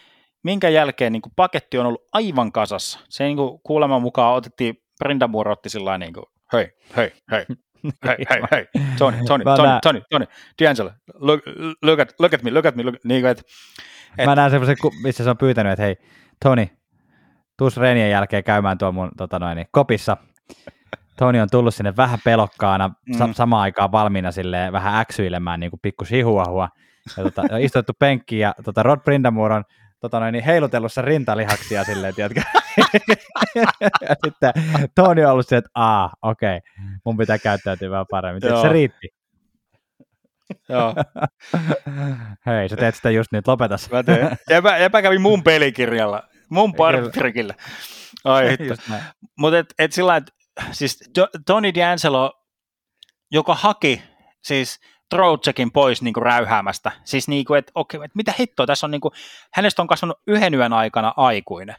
minkä 0.44 0.68
jälkeen 0.68 1.12
niin 1.12 1.22
kuin 1.22 1.32
paketti 1.36 1.78
on 1.78 1.86
ollut 1.86 2.04
aivan 2.12 2.52
kasassa. 2.52 3.00
Se 3.08 3.24
niin 3.24 3.36
kuin, 3.36 3.60
kuuleman 3.62 4.02
mukaan 4.02 4.34
otettiin, 4.34 4.76
Brenda 5.04 5.28
Moore 5.28 5.50
otti 5.50 5.68
sillä 5.68 5.98
niin 5.98 6.12
kuin, 6.12 6.24
hei, 6.52 6.68
hei, 6.96 7.12
hei, 7.30 7.46
hei, 8.06 8.16
hei, 8.30 8.40
hei, 8.50 8.66
Tony, 8.98 9.16
Tony, 9.26 9.44
Tony, 9.44 9.78
Tony, 9.82 10.02
Tony, 10.10 10.26
D'Angelo, 10.62 10.92
look, 11.14 11.40
look, 11.82 12.00
at, 12.00 12.14
look 12.18 12.34
at 12.34 12.42
me, 12.42 12.50
look 12.50 12.66
at 12.66 12.76
me, 12.76 12.82
look, 12.82 12.94
niin 13.04 13.22
kuin, 13.22 13.30
et, 13.30 13.42
et, 14.18 14.26
Mä 14.26 14.34
näen 14.34 14.50
semmoisen, 14.50 14.76
missä 15.02 15.24
se 15.24 15.30
on 15.30 15.38
pyytänyt, 15.38 15.72
että 15.72 15.82
hei, 15.82 15.96
Tony, 16.44 16.66
tuus 17.58 17.76
reenien 17.76 18.11
jälkeen 18.11 18.44
käymään 18.44 18.78
tuon 18.78 18.94
mun 18.94 19.11
tota 19.16 19.38
noin, 19.38 19.66
kopissa, 19.70 20.16
Toni 21.20 21.40
on 21.40 21.48
tullut 21.50 21.74
sinne 21.74 21.96
vähän 21.96 22.18
pelokkaana, 22.24 22.88
mm. 22.88 23.18
sa- 23.18 23.32
samaan 23.32 23.62
aikaan 23.62 23.92
valmiina 23.92 24.32
sille 24.32 24.72
vähän 24.72 25.00
äksyilemään 25.00 25.61
niin 25.61 25.70
kuin 25.70 25.80
pikku 25.80 26.04
sihuahua. 26.04 26.68
Ja 27.16 27.22
tota, 27.22 27.42
istuttu 27.58 27.92
penkkiin 27.98 28.40
ja 28.40 28.54
tota 28.64 28.82
Rod 28.82 29.00
Brindamore 29.00 29.54
on 29.54 29.64
tota 30.00 30.20
noin, 30.20 30.32
niin 30.32 30.44
heilutellut 30.44 30.92
sen 30.92 31.04
rintalihaksia 31.04 31.84
silleen, 31.84 32.14
tiedätkö? 32.14 32.40
ja 34.08 34.14
sitten 34.24 34.52
Toni 34.94 35.24
on 35.24 35.32
ollut 35.32 35.48
se, 35.48 35.56
että 35.56 35.70
aa, 35.74 36.12
okei, 36.22 36.56
okay, 36.56 36.98
mun 37.04 37.16
pitää 37.16 37.38
käyttäytyä 37.38 37.90
vähän 37.90 38.06
paremmin. 38.11 38.42
Se 38.42 38.68
riitti. 38.68 39.08
Joo. 40.68 40.94
Hei, 42.46 42.68
sä 42.68 42.76
teet 42.76 42.94
sitä 42.94 43.11
just 43.11 43.32
nyt, 43.32 43.48
lopeta 43.48 43.76
Mä 43.92 44.03
teen. 44.03 44.38
Epä, 44.51 44.76
epä 44.76 45.03
kävi 45.03 45.18
mun 45.18 45.42
pelikirjalla, 45.42 46.22
mun 46.48 46.74
parkirkillä. 46.74 47.55
Ai 48.24 48.57
Mutta 49.38 49.59
et, 49.59 49.74
et 49.78 49.92
sillä 49.92 50.16
että 50.16 50.32
siis 50.72 51.11
Tony 51.46 51.68
D'Angelo, 51.70 52.46
joka 53.30 53.55
haki 53.55 54.03
siis 54.42 54.80
Troutsekin 55.11 55.72
pois 55.72 56.03
niin 56.03 56.14
kuin 56.14 56.22
räyhäämästä. 56.22 56.92
Siis 57.05 57.28
niin 57.28 57.44
kuin, 57.44 57.59
että 57.59 57.72
okei, 57.74 58.01
että 58.05 58.16
mitä 58.16 58.34
hittoa, 58.38 58.66
tässä 58.66 58.86
on 58.86 58.90
niin 58.90 59.01
kuin, 59.01 59.12
hänestä 59.55 59.82
on 59.82 59.88
kasvanut 59.88 60.20
yhden 60.26 60.55
yön 60.55 60.72
aikana 60.72 61.14
aikuinen. 61.16 61.76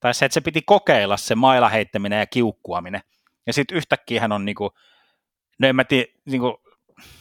Tai 0.00 0.14
se, 0.14 0.24
että 0.24 0.34
se 0.34 0.40
piti 0.40 0.62
kokeilla 0.62 1.16
se 1.16 1.34
maila 1.34 1.68
heittäminen 1.68 2.18
ja 2.18 2.26
kiukkuaminen. 2.26 3.00
Ja 3.46 3.52
sitten 3.52 3.76
yhtäkkiä 3.76 4.20
hän 4.20 4.32
on 4.32 4.44
niin 4.44 4.54
kuin, 4.54 4.70
no 5.58 5.68
en 5.68 5.76
mä 5.76 5.84
tiedä, 5.84 6.12
niin 6.26 6.40
kuin, 6.40 6.54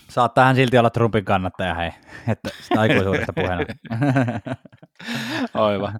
Saattaa 0.10 0.46
hän 0.46 0.56
silti 0.56 0.78
olla 0.78 0.90
Trumpin 0.90 1.26
kannattaja, 1.26 1.74
hei, 1.74 1.92
että 2.28 2.50
aikuisuudesta 2.78 3.34
puheena. 3.34 3.66
Aivan. 5.54 6.00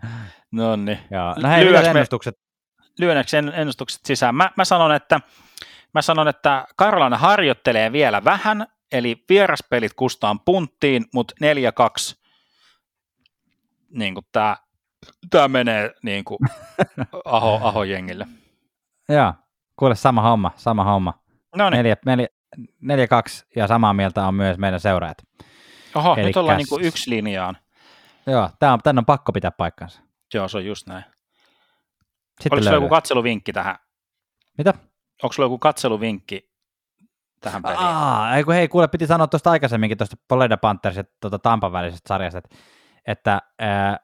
No 0.52 0.76
niin. 0.76 1.00
No 1.42 1.50
hei, 1.50 1.68
ennustukset? 1.90 2.36
lyönnäksi 3.00 3.38
ennustukset 3.38 4.02
sisään. 4.06 4.36
Mä, 4.36 4.52
mä, 4.58 4.66
sanon, 4.66 4.96
että, 4.96 5.20
mä 5.94 6.02
sanon, 6.02 6.28
että 6.28 6.66
Karolana 6.76 7.18
harjoittelee 7.18 7.92
vielä 7.92 8.24
vähän, 8.24 8.68
eli 8.92 9.24
vieraspelit 9.30 9.94
kustaan 9.94 10.40
punttiin, 10.40 11.06
mutta 11.14 11.36
4-2 12.14 12.24
niin 13.90 14.14
kuin 14.14 14.26
tämä, 14.32 14.58
tämä 15.30 15.48
menee 15.48 15.94
niin 16.04 16.24
kuin 16.24 16.40
aho, 17.26 17.60
aho 17.64 17.84
jengille. 17.84 18.28
Joo, 19.10 19.34
kuule 19.76 19.96
sama 19.96 20.22
homma, 20.22 20.52
sama 20.56 20.84
homma. 20.84 21.14
No 21.56 21.70
niin. 21.70 21.84
4, 21.84 22.28
4, 22.58 22.74
4, 22.82 23.08
2 23.08 23.46
ja 23.56 23.68
samaa 23.68 23.94
mieltä 23.94 24.28
on 24.28 24.36
myös 24.36 24.58
meidän 24.58 24.80
seuraajat. 24.80 25.18
Oho, 25.96 26.14
Elikkä, 26.14 26.28
nyt 26.28 26.38
ollaan 26.38 26.58
niin 26.58 26.70
kuin 26.70 26.84
yksi 26.84 27.10
linjaan. 27.10 27.58
Joo, 28.28 28.50
tämä 28.60 28.74
on, 28.74 28.80
tämän 28.84 28.98
on 28.98 29.06
pakko 29.06 29.32
pitää 29.32 29.52
paikkansa. 29.52 30.02
Joo, 30.34 30.48
se 30.48 30.58
on 30.58 30.66
just 30.66 30.88
näin. 30.88 31.04
Sitten 32.42 32.54
Oliko 32.54 32.64
sulla 32.64 32.78
joku 32.78 32.90
katseluvinkki 32.90 33.54
tähän? 33.54 33.76
Mitä? 34.58 34.74
Onko 35.24 35.34
sulla 35.34 35.46
joku 35.46 35.60
katseluvinkki 35.60 36.52
tähän 37.42 37.62
peliin? 37.62 37.80
Aa, 37.80 38.36
ei, 38.36 38.44
kun 38.44 38.54
hei, 38.54 38.68
kuule, 38.68 38.88
piti 38.88 39.08
sanoa 39.08 39.28
tuosta 39.28 39.52
aikaisemminkin 39.52 39.98
tuosta 39.98 40.16
Poleda 40.28 40.58
Panthers 40.58 40.98
ja 40.98 41.04
tuota 41.22 41.40
Tampan 41.40 41.72
välisestä 41.72 42.08
sarjasta, 42.08 42.38
että, 42.38 42.56
että 43.08 43.42
ää, 43.60 44.00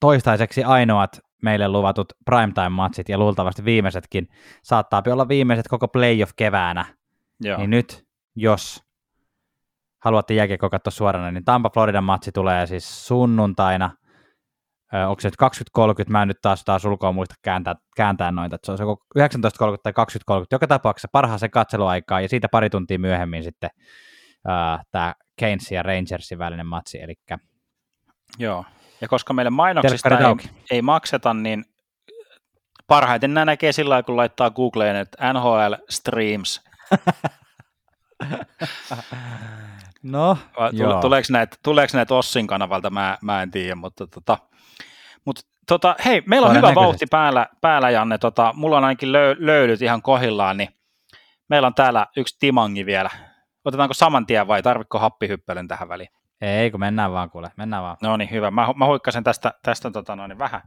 toistaiseksi 0.00 0.64
ainoat 0.64 1.20
meille 1.42 1.68
luvatut 1.68 2.12
primetime-matsit 2.24 3.08
ja 3.08 3.18
luultavasti 3.18 3.64
viimeisetkin 3.64 4.28
saattaa 4.62 5.02
olla 5.12 5.28
viimeiset 5.28 5.68
koko 5.68 5.88
playoff 5.88 6.32
keväänä. 6.36 6.84
Joo. 7.44 7.58
Niin 7.58 7.70
nyt, 7.70 8.04
jos 8.36 8.82
haluatte 10.04 10.34
jääkiekko 10.34 10.70
katsoa 10.70 10.90
suorana, 10.90 11.30
niin 11.30 11.44
Tampa 11.44 11.70
Floridan 11.70 12.04
matsi 12.04 12.32
tulee 12.32 12.66
siis 12.66 13.06
sunnuntaina. 13.06 13.90
Ö, 14.94 15.08
onko 15.08 15.20
se 15.20 15.28
nyt 15.28 15.34
20.30, 16.04 16.10
mä 16.10 16.22
en 16.22 16.28
nyt 16.28 16.40
taas, 16.42 16.64
taas 16.64 16.84
ulkoa 16.84 17.12
muista 17.12 17.34
kääntää, 17.42 17.74
kääntää 17.96 18.30
noita, 18.30 18.56
että 18.56 18.66
se 18.66 18.72
on 18.72 18.78
se 18.78 18.84
19.30 18.84 18.90
tai 19.82 19.92
20.30, 20.40 20.46
joka 20.52 20.66
tapauksessa 20.66 21.08
parhaaseen 21.12 21.50
katseluaikaa, 21.50 22.20
ja 22.20 22.28
siitä 22.28 22.48
pari 22.48 22.70
tuntia 22.70 22.98
myöhemmin 22.98 23.44
sitten 23.44 23.70
tämä 24.90 25.14
Keynes 25.36 25.70
ja 25.70 25.82
Rangersin 25.82 26.38
välinen 26.38 26.66
matsi, 26.66 27.00
eli 27.00 27.14
Joo, 28.38 28.64
ja 29.00 29.08
koska 29.08 29.32
meille 29.32 29.50
mainoksista 29.50 30.18
ei, 30.18 30.50
ei 30.70 30.82
makseta, 30.82 31.34
niin 31.34 31.64
parhaiten 32.86 33.34
nämä 33.34 33.44
näkee 33.44 33.72
sillä 33.72 34.02
kun 34.02 34.16
laittaa 34.16 34.50
Googleen, 34.50 34.96
että 34.96 35.32
NHL 35.32 35.74
Streams. 35.90 36.60
no, 40.02 40.38
Tule, 40.76 41.00
tuleeko, 41.00 41.26
näitä, 41.30 41.56
tuleeko 41.62 41.96
näitä 41.96 42.14
Ossin 42.14 42.46
kanavalta, 42.46 42.90
mä, 42.90 43.18
mä 43.22 43.42
en 43.42 43.50
tiedä, 43.50 43.74
mutta 43.74 44.06
tota, 44.06 44.38
mutta 45.24 45.42
tota, 45.66 45.96
hei, 46.04 46.22
meillä 46.26 46.48
on, 46.48 46.56
hyvä 46.56 46.74
vauhti 46.74 47.06
päällä, 47.10 47.46
päällä 47.60 47.90
Janne, 47.90 48.18
tota, 48.18 48.52
mulla 48.56 48.76
on 48.76 48.84
ainakin 48.84 49.12
löy, 49.12 49.36
löydyt 49.38 49.82
ihan 49.82 50.02
kohillaan, 50.02 50.56
niin 50.56 50.68
meillä 51.48 51.66
on 51.66 51.74
täällä 51.74 52.06
yksi 52.16 52.36
timangi 52.40 52.86
vielä. 52.86 53.10
Otetaanko 53.64 53.94
saman 53.94 54.26
tien 54.26 54.48
vai 54.48 54.62
tarvitko 54.62 54.98
happihyppelyn 54.98 55.68
tähän 55.68 55.88
väliin? 55.88 56.08
Ei, 56.40 56.70
kun 56.70 56.80
mennään 56.80 57.12
vaan 57.12 57.30
kuule, 57.30 57.50
mennään 57.56 57.82
vaan. 57.82 57.96
No 58.02 58.16
niin, 58.16 58.30
hyvä. 58.30 58.50
Mä, 58.50 58.68
mä 58.76 58.86
huikkasen 58.86 59.24
tästä, 59.24 59.52
tästä 59.62 59.90
tota 59.90 60.16
noin, 60.16 60.38
vähän, 60.38 60.60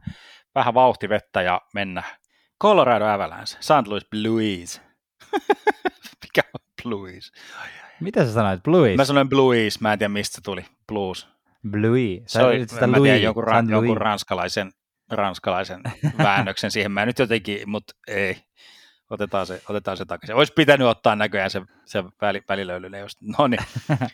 vähän 0.54 0.74
vauhtivettä 0.74 1.42
ja 1.42 1.60
mennä. 1.74 2.02
Colorado 2.62 3.06
Avalanche, 3.06 3.56
St. 3.60 3.86
Louis 3.86 4.06
Blues. 4.10 4.87
Mikä 6.22 6.42
on 6.54 6.60
Blues? 6.82 7.32
Mitä 8.00 8.26
sä 8.26 8.32
sanoit, 8.32 8.62
Blues? 8.62 8.96
Mä 8.96 9.04
sanoin 9.04 9.28
Blues, 9.28 9.80
mä 9.80 9.92
en 9.92 9.98
tiedä 9.98 10.08
mistä 10.08 10.34
se 10.34 10.40
tuli, 10.40 10.64
Blues. 10.86 11.28
Blues. 11.70 12.22
Se 12.26 12.42
oli, 12.42 12.66
mä 12.80 12.86
Louis, 12.86 13.02
tiedän 13.02 13.22
jonkun, 13.22 13.44
ra, 13.44 13.64
jonkun 13.68 13.96
ranskalaisen, 13.96 14.72
ranskalaisen 15.10 15.80
väännöksen 16.18 16.70
siihen. 16.70 16.92
Mä 16.92 17.06
nyt 17.06 17.18
jotenkin, 17.18 17.70
mutta 17.70 17.94
ei. 18.08 18.36
Otetaan 19.10 19.46
se, 19.46 19.62
otetaan 19.68 19.96
se 19.96 20.04
takaisin. 20.04 20.36
Olisi 20.36 20.52
pitänyt 20.52 20.86
ottaa 20.86 21.16
näköjään 21.16 21.50
se, 21.50 21.62
se 21.84 22.04
väli, 22.20 22.42
välilöylylle. 22.48 22.98
No 23.38 23.46
niin. 23.46 23.60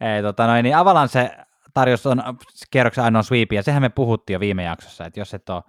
Ei, 0.00 0.22
tota 0.22 0.46
noin, 0.46 0.62
niin 0.62 0.76
Avalanche 0.76 1.30
tarjosi 1.74 2.08
on 2.08 2.22
kierroksen 2.70 3.04
ainoa 3.04 3.22
sweep, 3.22 3.52
ja 3.52 3.62
sehän 3.62 3.82
me 3.82 3.88
puhuttiin 3.88 4.34
jo 4.34 4.40
viime 4.40 4.62
jaksossa, 4.62 5.04
että 5.04 5.20
jos 5.20 5.34
et 5.34 5.48
ole, 5.48 5.62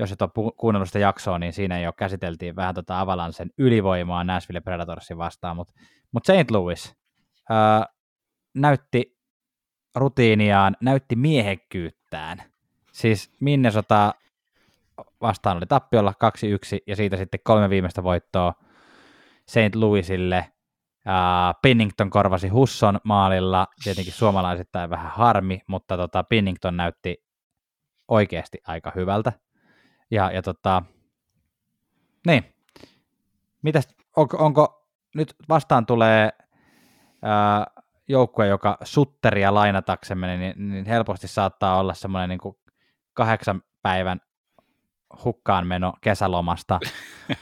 jos 0.00 0.12
et 0.12 0.22
ole 0.22 0.52
kuunnellut 0.56 0.88
sitä 0.88 0.98
jaksoa, 0.98 1.38
niin 1.38 1.52
siinä 1.52 1.80
jo 1.80 1.92
käsiteltiin 1.92 2.56
vähän 2.56 2.74
tota 2.74 3.00
Avalanchen 3.00 3.50
ylivoimaa 3.58 4.24
Nashville 4.24 4.60
Predatorsin 4.60 5.18
vastaan, 5.18 5.56
mutta 5.56 5.74
mut 6.12 6.24
St. 6.24 6.50
Louis 6.50 6.96
ää, 7.50 7.86
näytti 8.54 9.18
rutiiniaan, 9.94 10.76
näytti 10.80 11.16
miehekkyyttään. 11.16 12.42
Siis 12.92 13.32
Minnesota 13.40 14.14
vastaan 15.20 15.56
oli 15.56 15.66
tappiolla 15.66 16.12
2-1 16.12 16.14
ja 16.86 16.96
siitä 16.96 17.16
sitten 17.16 17.40
kolme 17.44 17.70
viimeistä 17.70 18.02
voittoa 18.02 18.54
St. 19.46 19.74
Louisille– 19.74 20.46
Uh, 21.06 21.58
Pennington 21.62 22.10
korvasi 22.10 22.48
Husson 22.48 23.00
maalilla, 23.04 23.66
tietenkin 23.84 24.12
suomalaisittain 24.12 24.90
vähän 24.90 25.10
harmi, 25.10 25.60
mutta 25.66 25.96
tota, 25.96 26.24
Pennington 26.24 26.76
näytti 26.76 27.24
oikeasti 28.08 28.58
aika 28.66 28.92
hyvältä. 28.94 29.32
Ja, 30.10 30.30
ja 30.30 30.42
tota, 30.42 30.82
niin, 32.26 32.44
mitäs, 33.62 33.88
onko, 34.16 34.36
onko 34.36 34.88
nyt 35.14 35.34
vastaan 35.48 35.86
tulee 35.86 36.30
uh, 37.12 37.84
joukkue, 38.08 38.46
joka 38.46 38.78
sutteria 38.84 39.54
lainataksemme, 39.54 40.36
niin, 40.36 40.70
niin 40.70 40.86
helposti 40.86 41.28
saattaa 41.28 41.78
olla 41.78 41.94
semmoinen 41.94 42.28
niin 42.28 42.54
kahdeksan 43.12 43.62
päivän 43.82 44.20
hukkaan 45.24 45.66
meno 45.66 45.94
kesälomasta. 46.00 46.80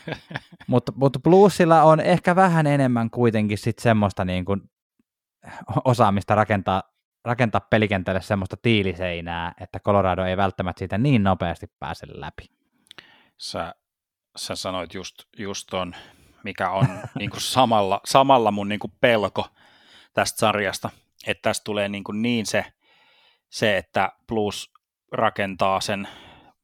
mutta, 0.66 0.92
mutta 0.96 1.20
Bluesilla 1.20 1.82
on 1.82 2.00
ehkä 2.00 2.36
vähän 2.36 2.66
enemmän 2.66 3.10
kuitenkin 3.10 3.58
sit 3.58 3.78
semmoista 3.78 4.24
niin 4.24 4.44
kuin 4.44 4.60
osaamista 5.84 6.34
rakentaa, 6.34 6.82
rakentaa 7.24 7.60
pelikentälle 7.70 8.20
semmoista 8.20 8.56
tiiliseinää, 8.62 9.54
että 9.60 9.80
Colorado 9.80 10.24
ei 10.24 10.36
välttämättä 10.36 10.78
siitä 10.78 10.98
niin 10.98 11.22
nopeasti 11.22 11.66
pääse 11.78 12.06
läpi. 12.10 12.57
Sä, 13.38 13.74
sä 14.36 14.56
sanoit 14.56 14.94
just, 14.94 15.14
just 15.38 15.66
ton, 15.70 15.94
mikä 16.44 16.70
on 16.70 16.86
niin 17.18 17.30
kuin 17.30 17.40
samalla, 17.40 18.00
samalla 18.04 18.50
mun 18.50 18.68
niin 18.68 18.78
kuin 18.78 18.92
pelko 19.00 19.48
tästä 20.14 20.38
sarjasta, 20.38 20.90
että 21.26 21.42
tästä 21.42 21.64
tulee 21.64 21.88
niin, 21.88 22.04
kuin 22.04 22.22
niin 22.22 22.46
se, 22.46 22.64
se, 23.50 23.76
että 23.76 24.12
Blues 24.26 24.72
rakentaa 25.12 25.80
sen 25.80 26.08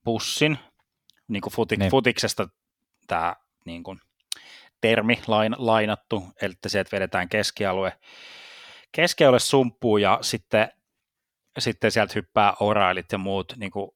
pussin, 0.05 0.59
niin 1.29 1.41
kuin 1.41 1.53
futi, 1.53 1.77
niin. 1.77 1.91
futiksesta 1.91 2.49
tämä 3.07 3.37
niin 3.67 3.83
kuin, 3.83 4.01
termi 4.81 5.23
lain, 5.27 5.55
lainattu, 5.59 6.25
eli 6.43 6.55
se, 6.67 6.81
että 6.81 6.97
vedetään 6.97 7.29
keskialue, 7.29 7.99
keskialue 8.93 9.39
sumppuun 9.39 10.03
ja 10.03 10.19
sitten, 10.23 10.69
sitten 11.59 11.91
sieltä 11.91 12.13
hyppää 12.15 12.55
orailit 12.61 13.13
ja 13.13 13.19
muut 13.19 13.53
niin 13.57 13.71
kuin 13.71 13.91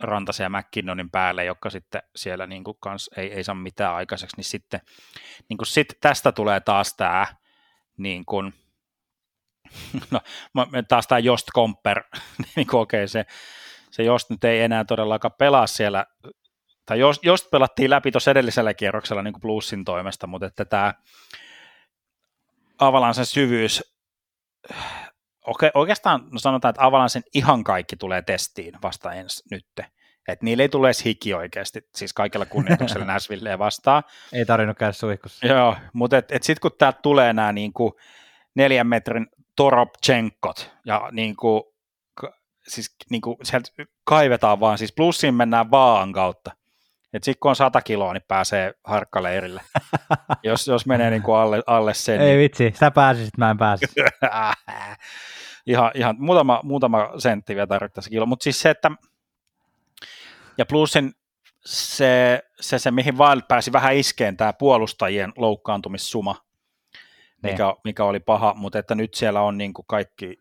Rantasen 0.00 0.44
ja 0.44 0.50
McKinnonin 0.50 1.10
päälle, 1.10 1.44
jotka 1.44 1.70
sitten 1.70 2.02
siellä 2.16 2.46
niin 2.46 2.64
kuin 2.64 2.76
kans 2.80 3.10
ei, 3.16 3.32
ei 3.32 3.44
saa 3.44 3.54
mitään 3.54 3.94
aikaiseksi, 3.94 4.36
niin 4.36 4.44
sitten 4.44 4.80
niin 5.48 5.56
kuin 5.58 5.66
sit 5.66 5.88
tästä 6.00 6.32
tulee 6.32 6.60
taas 6.60 6.94
tämä 6.94 7.26
niin 7.96 8.24
kuin, 8.24 8.54
no, 10.10 10.20
taas 10.88 11.06
tämä 11.06 11.18
Jost 11.18 11.46
Komper, 11.52 12.02
niin 12.56 12.66
kuin 12.66 12.80
okei, 12.80 12.98
okay, 12.98 13.08
se, 13.08 13.26
se 13.90 14.02
Jost 14.02 14.30
nyt 14.30 14.44
ei 14.44 14.60
enää 14.60 14.84
todellakaan 14.84 15.34
pelaa 15.38 15.66
siellä 15.66 16.06
tai 16.86 16.98
jos, 16.98 17.20
jos 17.22 17.48
pelattiin 17.52 17.90
läpi 17.90 18.10
tuossa 18.10 18.30
edellisellä 18.30 18.74
kierroksella 18.74 19.22
niin 19.22 19.32
kuin 19.32 19.40
plussin 19.40 19.84
toimesta, 19.84 20.26
mutta 20.26 20.46
että 20.46 20.64
tämä 20.64 20.94
Avalansen 22.78 23.26
syvyys, 23.26 23.94
oke, 25.46 25.70
oikeastaan 25.74 26.28
no 26.30 26.38
sanotaan, 26.38 26.70
että 26.70 26.86
Avalansen 26.86 27.22
ihan 27.34 27.64
kaikki 27.64 27.96
tulee 27.96 28.22
testiin 28.22 28.74
vasta 28.82 29.12
ensi 29.12 29.42
nytte. 29.50 29.86
Että 30.28 30.44
niille 30.44 30.62
ei 30.62 30.68
tule 30.68 30.86
edes 30.86 31.04
hiki 31.04 31.34
oikeasti, 31.34 31.88
siis 31.94 32.12
kaikella 32.12 32.46
kunnioituksella 32.46 33.04
Näsvilleen 33.14 33.58
vastaan. 33.58 34.02
Ei 34.32 34.46
tarvinnut 34.46 34.78
käydä 34.78 34.92
suihkussa. 34.92 35.46
Joo, 35.46 35.76
mutta 35.92 36.18
et, 36.18 36.32
et 36.32 36.42
sitten 36.42 36.60
kun 36.60 36.78
täältä 36.78 36.98
tulee 37.02 37.32
nämä 37.32 37.52
niinku 37.52 37.98
neljän 38.54 38.86
metrin 38.86 39.26
Toropchenkot 39.56 40.70
ja 40.84 41.08
niinku, 41.12 41.74
siis 42.68 42.96
niinku 43.10 43.38
sieltä 43.42 43.70
kaivetaan 44.04 44.60
vaan, 44.60 44.78
siis 44.78 44.92
plussiin 44.92 45.34
mennään 45.34 45.70
vaan 45.70 46.12
kautta. 46.12 46.50
Et 47.12 47.24
sitten 47.24 47.40
kun 47.40 47.48
on 47.48 47.56
100 47.56 47.80
kiloa, 47.80 48.12
niin 48.12 48.22
pääsee 48.28 48.74
harkkaleirille. 48.84 49.62
jos, 50.42 50.66
jos 50.66 50.86
menee 50.86 51.10
niin 51.10 51.22
kuin 51.22 51.36
alle, 51.36 51.62
alle 51.66 51.94
sen. 51.94 52.20
Ei 52.20 52.26
niin... 52.26 52.38
vitsi, 52.38 52.72
sä 52.80 52.90
pääsisit, 52.90 53.38
mä 53.38 53.50
en 53.50 53.58
pääse. 53.58 53.86
ihan, 55.66 55.90
ihan 55.94 56.16
muutama, 56.18 56.60
muutama 56.62 57.10
sentti 57.18 57.54
vielä 57.54 57.66
tarvittaisiin 57.66 58.10
kilo. 58.10 58.26
Mutta 58.26 58.44
siis 58.44 58.60
se, 58.60 58.70
että 58.70 58.90
ja 60.58 60.66
plusin 60.66 61.12
se, 61.64 62.42
se, 62.60 62.78
se, 62.78 62.90
mihin 62.90 63.18
Wild 63.18 63.42
pääsi 63.48 63.72
vähän 63.72 63.96
iskeen, 63.96 64.36
tämä 64.36 64.52
puolustajien 64.52 65.32
loukkaantumissuma, 65.36 66.36
mikä, 67.42 67.66
niin. 67.66 67.76
mikä 67.84 68.04
oli 68.04 68.20
paha, 68.20 68.54
mutta 68.56 68.78
että 68.78 68.94
nyt 68.94 69.14
siellä 69.14 69.42
on 69.42 69.58
niin 69.58 69.74
kuin 69.74 69.86
kaikki 69.88 70.36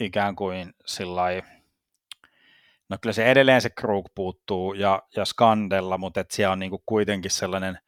ikään 0.00 0.36
kuin 0.36 0.74
sillä 0.86 1.22
No 2.90 2.98
kyllä 3.02 3.12
se 3.12 3.30
edelleen 3.30 3.60
se 3.60 3.70
Krug 3.70 4.06
puuttuu 4.14 4.74
ja, 4.74 5.02
ja 5.16 5.24
Skandella, 5.24 5.98
mutta 5.98 6.20
et 6.20 6.30
siellä 6.30 6.52
on 6.52 6.58
niinku 6.58 6.82
kuitenkin 6.86 7.30
sellainen, 7.30 7.78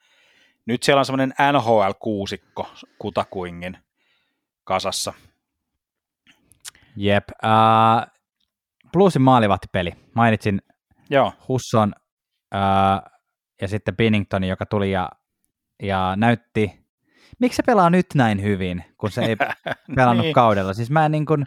nyt 0.66 0.82
siellä 0.82 0.98
on 0.98 1.04
sellainen 1.04 1.34
NHL-kuusikko 1.52 2.66
kutakuingin 2.98 3.78
kasassa. 4.64 5.12
Jep. 6.96 7.24
Uh, 7.44 8.12
Bluesin 8.92 9.22
maalivahtipeli. 9.22 9.92
Mainitsin 10.14 10.62
Joo. 11.10 11.32
Husson 11.48 11.92
uh, 12.54 13.10
ja 13.60 13.68
sitten 13.68 13.96
Binnington, 13.96 14.44
joka 14.44 14.66
tuli 14.66 14.90
ja, 14.90 15.08
ja 15.82 16.12
näytti, 16.16 16.86
miksi 17.38 17.56
se 17.56 17.62
pelaa 17.62 17.90
nyt 17.90 18.06
näin 18.14 18.42
hyvin, 18.42 18.84
kun 18.98 19.10
se 19.10 19.22
ei 19.24 19.36
pelannut 19.96 20.24
niin. 20.24 20.34
kaudella. 20.34 20.74
Siis 20.74 20.90
mä 20.90 21.06
en 21.06 21.12
niin 21.12 21.26
kuin, 21.26 21.46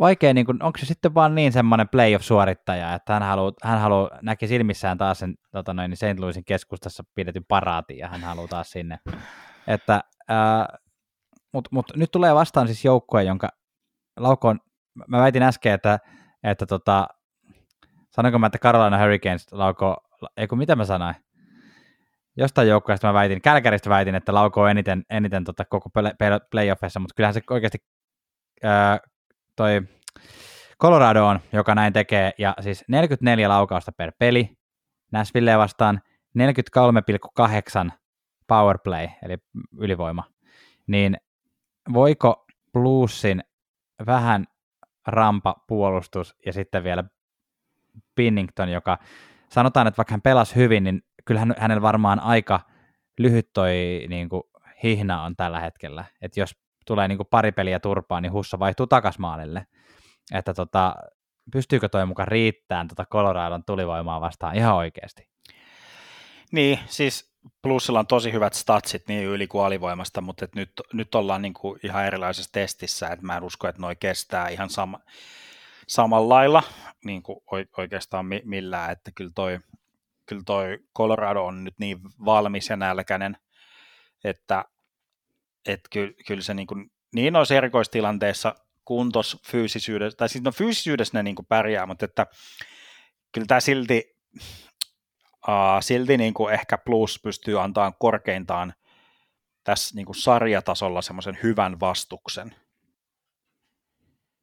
vaikea, 0.00 0.34
niin 0.34 0.46
kuin, 0.46 0.62
onko 0.62 0.78
se 0.78 0.86
sitten 0.86 1.14
vaan 1.14 1.34
niin 1.34 1.52
semmoinen 1.52 1.88
playoff-suorittaja, 1.88 2.94
että 2.94 3.12
hän 3.12 3.22
haluaa, 3.22 3.52
hän 3.62 3.80
haluaa 3.80 4.10
näki 4.22 4.46
silmissään 4.46 4.98
taas 4.98 5.18
sen 5.18 5.34
tota 5.52 5.74
noin, 5.74 5.96
St. 5.96 6.18
Louisin 6.18 6.44
keskustassa 6.44 7.04
pidetyn 7.14 7.44
paraatin 7.48 7.98
ja 7.98 8.08
hän 8.08 8.20
haluaa 8.20 8.48
taas 8.48 8.70
sinne. 8.70 8.98
Että, 9.66 10.00
mutta 11.52 11.68
mut, 11.72 11.86
nyt 11.96 12.10
tulee 12.10 12.34
vastaan 12.34 12.66
siis 12.66 12.84
joukkue, 12.84 13.24
jonka 13.24 13.48
laukoon, 14.16 14.60
mä 15.08 15.18
väitin 15.18 15.42
äsken, 15.42 15.72
että, 15.72 15.98
että 16.42 16.66
tota, 16.66 17.08
sanoinko 18.10 18.38
mä, 18.38 18.46
että 18.46 18.58
Carolina 18.58 18.98
Hurricanes 18.98 19.52
lauko, 19.52 19.96
ei 20.36 20.46
kun 20.46 20.58
mitä 20.58 20.76
mä 20.76 20.84
sanoin, 20.84 21.14
jostain 22.36 22.68
joukkueesta 22.68 23.06
mä 23.06 23.14
väitin, 23.14 23.42
Kälkäristä 23.42 23.90
väitin, 23.90 24.14
että 24.14 24.34
laukoo 24.34 24.66
eniten, 24.66 25.04
eniten 25.10 25.44
tota 25.44 25.64
koko 25.64 25.90
playoffissa, 26.50 27.00
mutta 27.00 27.14
kyllähän 27.14 27.34
se 27.34 27.40
oikeasti 27.50 27.78
ää, 28.62 28.98
toi 29.60 29.82
Colorado 30.82 31.26
on, 31.26 31.40
joka 31.52 31.74
näin 31.74 31.92
tekee, 31.92 32.32
ja 32.38 32.54
siis 32.60 32.84
44 32.88 33.48
laukausta 33.48 33.92
per 33.92 34.12
peli, 34.18 34.58
Nashville 35.12 35.58
vastaan 35.58 36.00
43,8 36.38 37.90
powerplay, 38.46 39.08
eli 39.22 39.36
ylivoima, 39.78 40.24
niin 40.86 41.16
voiko 41.92 42.46
Bluesin 42.72 43.44
vähän 44.06 44.46
rampa 45.06 45.64
puolustus 45.66 46.36
ja 46.46 46.52
sitten 46.52 46.84
vielä 46.84 47.04
Pinnington, 48.14 48.68
joka 48.68 48.98
sanotaan, 49.48 49.86
että 49.86 49.96
vaikka 49.96 50.12
hän 50.12 50.22
pelasi 50.22 50.56
hyvin, 50.56 50.84
niin 50.84 51.02
kyllähän 51.24 51.54
hänellä 51.58 51.82
varmaan 51.82 52.20
aika 52.20 52.60
lyhyt 53.18 53.52
toi 53.52 54.06
niin 54.08 54.28
kuin, 54.28 54.42
hihna 54.82 55.22
on 55.22 55.36
tällä 55.36 55.60
hetkellä. 55.60 56.04
Että 56.22 56.40
jos 56.40 56.56
tulee 56.90 57.08
niin 57.08 57.18
kuin 57.18 57.28
pari 57.30 57.52
peliä 57.52 57.80
turpaan, 57.80 58.22
niin 58.22 58.32
Hussa 58.32 58.58
vaihtuu 58.58 58.86
takas 58.86 59.18
maalille. 59.18 59.66
Että 60.32 60.54
tota, 60.54 60.94
pystyykö 61.52 61.88
toi 61.88 62.06
mukaan 62.06 62.28
riittämään 62.28 62.88
tota 62.88 63.04
Coloradon 63.04 63.64
tulivoimaa 63.64 64.20
vastaan 64.20 64.56
ihan 64.56 64.74
oikeasti? 64.74 65.28
Niin, 66.52 66.78
siis 66.86 67.34
plussilla 67.62 67.98
on 67.98 68.06
tosi 68.06 68.32
hyvät 68.32 68.54
statsit 68.54 69.08
niin 69.08 69.24
yli 69.24 69.46
kuin 69.46 69.64
alivoimasta, 69.64 70.20
mutta 70.20 70.44
et 70.44 70.54
nyt, 70.54 70.72
nyt 70.92 71.14
ollaan 71.14 71.42
niin 71.42 71.54
kuin 71.54 71.80
ihan 71.82 72.06
erilaisessa 72.06 72.52
testissä, 72.52 73.08
että 73.08 73.26
mä 73.26 73.36
en 73.36 73.44
usko, 73.44 73.68
että 73.68 73.82
noi 73.82 73.96
kestää 73.96 74.48
ihan 74.48 74.70
sama, 74.70 75.00
samalla 75.88 76.34
lailla 76.34 76.62
niin 77.04 77.22
kuin 77.22 77.38
oikeastaan 77.76 78.26
millään, 78.44 78.92
että 78.92 79.10
kyllä 79.14 79.32
toi, 79.34 79.58
kyllä 80.26 80.42
toi 80.46 80.78
Colorado 80.96 81.44
on 81.44 81.64
nyt 81.64 81.74
niin 81.78 81.98
valmis 82.24 82.68
ja 82.68 82.76
nälkäinen, 82.76 83.36
että, 84.24 84.64
että 85.66 85.88
kyllä, 85.92 86.12
kyllä 86.26 86.42
se 86.42 86.54
niin, 86.54 86.66
kuin, 86.66 86.90
niin 87.14 87.36
olisi 87.36 87.56
erikoistilanteessa 87.56 88.54
kuntos 88.84 89.42
fyysisyydessä, 89.46 90.16
tai 90.16 90.28
siis 90.28 90.44
no 90.44 90.52
fyysisyydessä 90.52 91.18
ne 91.18 91.22
niin 91.22 91.36
kuin 91.36 91.46
pärjää, 91.46 91.86
mutta 91.86 92.04
että 92.04 92.26
kyllä 93.32 93.46
tämä 93.46 93.60
silti, 93.60 94.16
uh, 95.48 95.80
silti 95.80 96.16
niin 96.16 96.34
kuin 96.34 96.54
ehkä 96.54 96.78
plus 96.78 97.20
pystyy 97.22 97.60
antamaan 97.60 97.94
korkeintaan 97.98 98.74
tässä 99.64 99.96
niin 99.96 100.06
kuin 100.06 100.16
sarjatasolla 100.16 101.02
semmoisen 101.02 101.38
hyvän 101.42 101.80
vastuksen. 101.80 102.54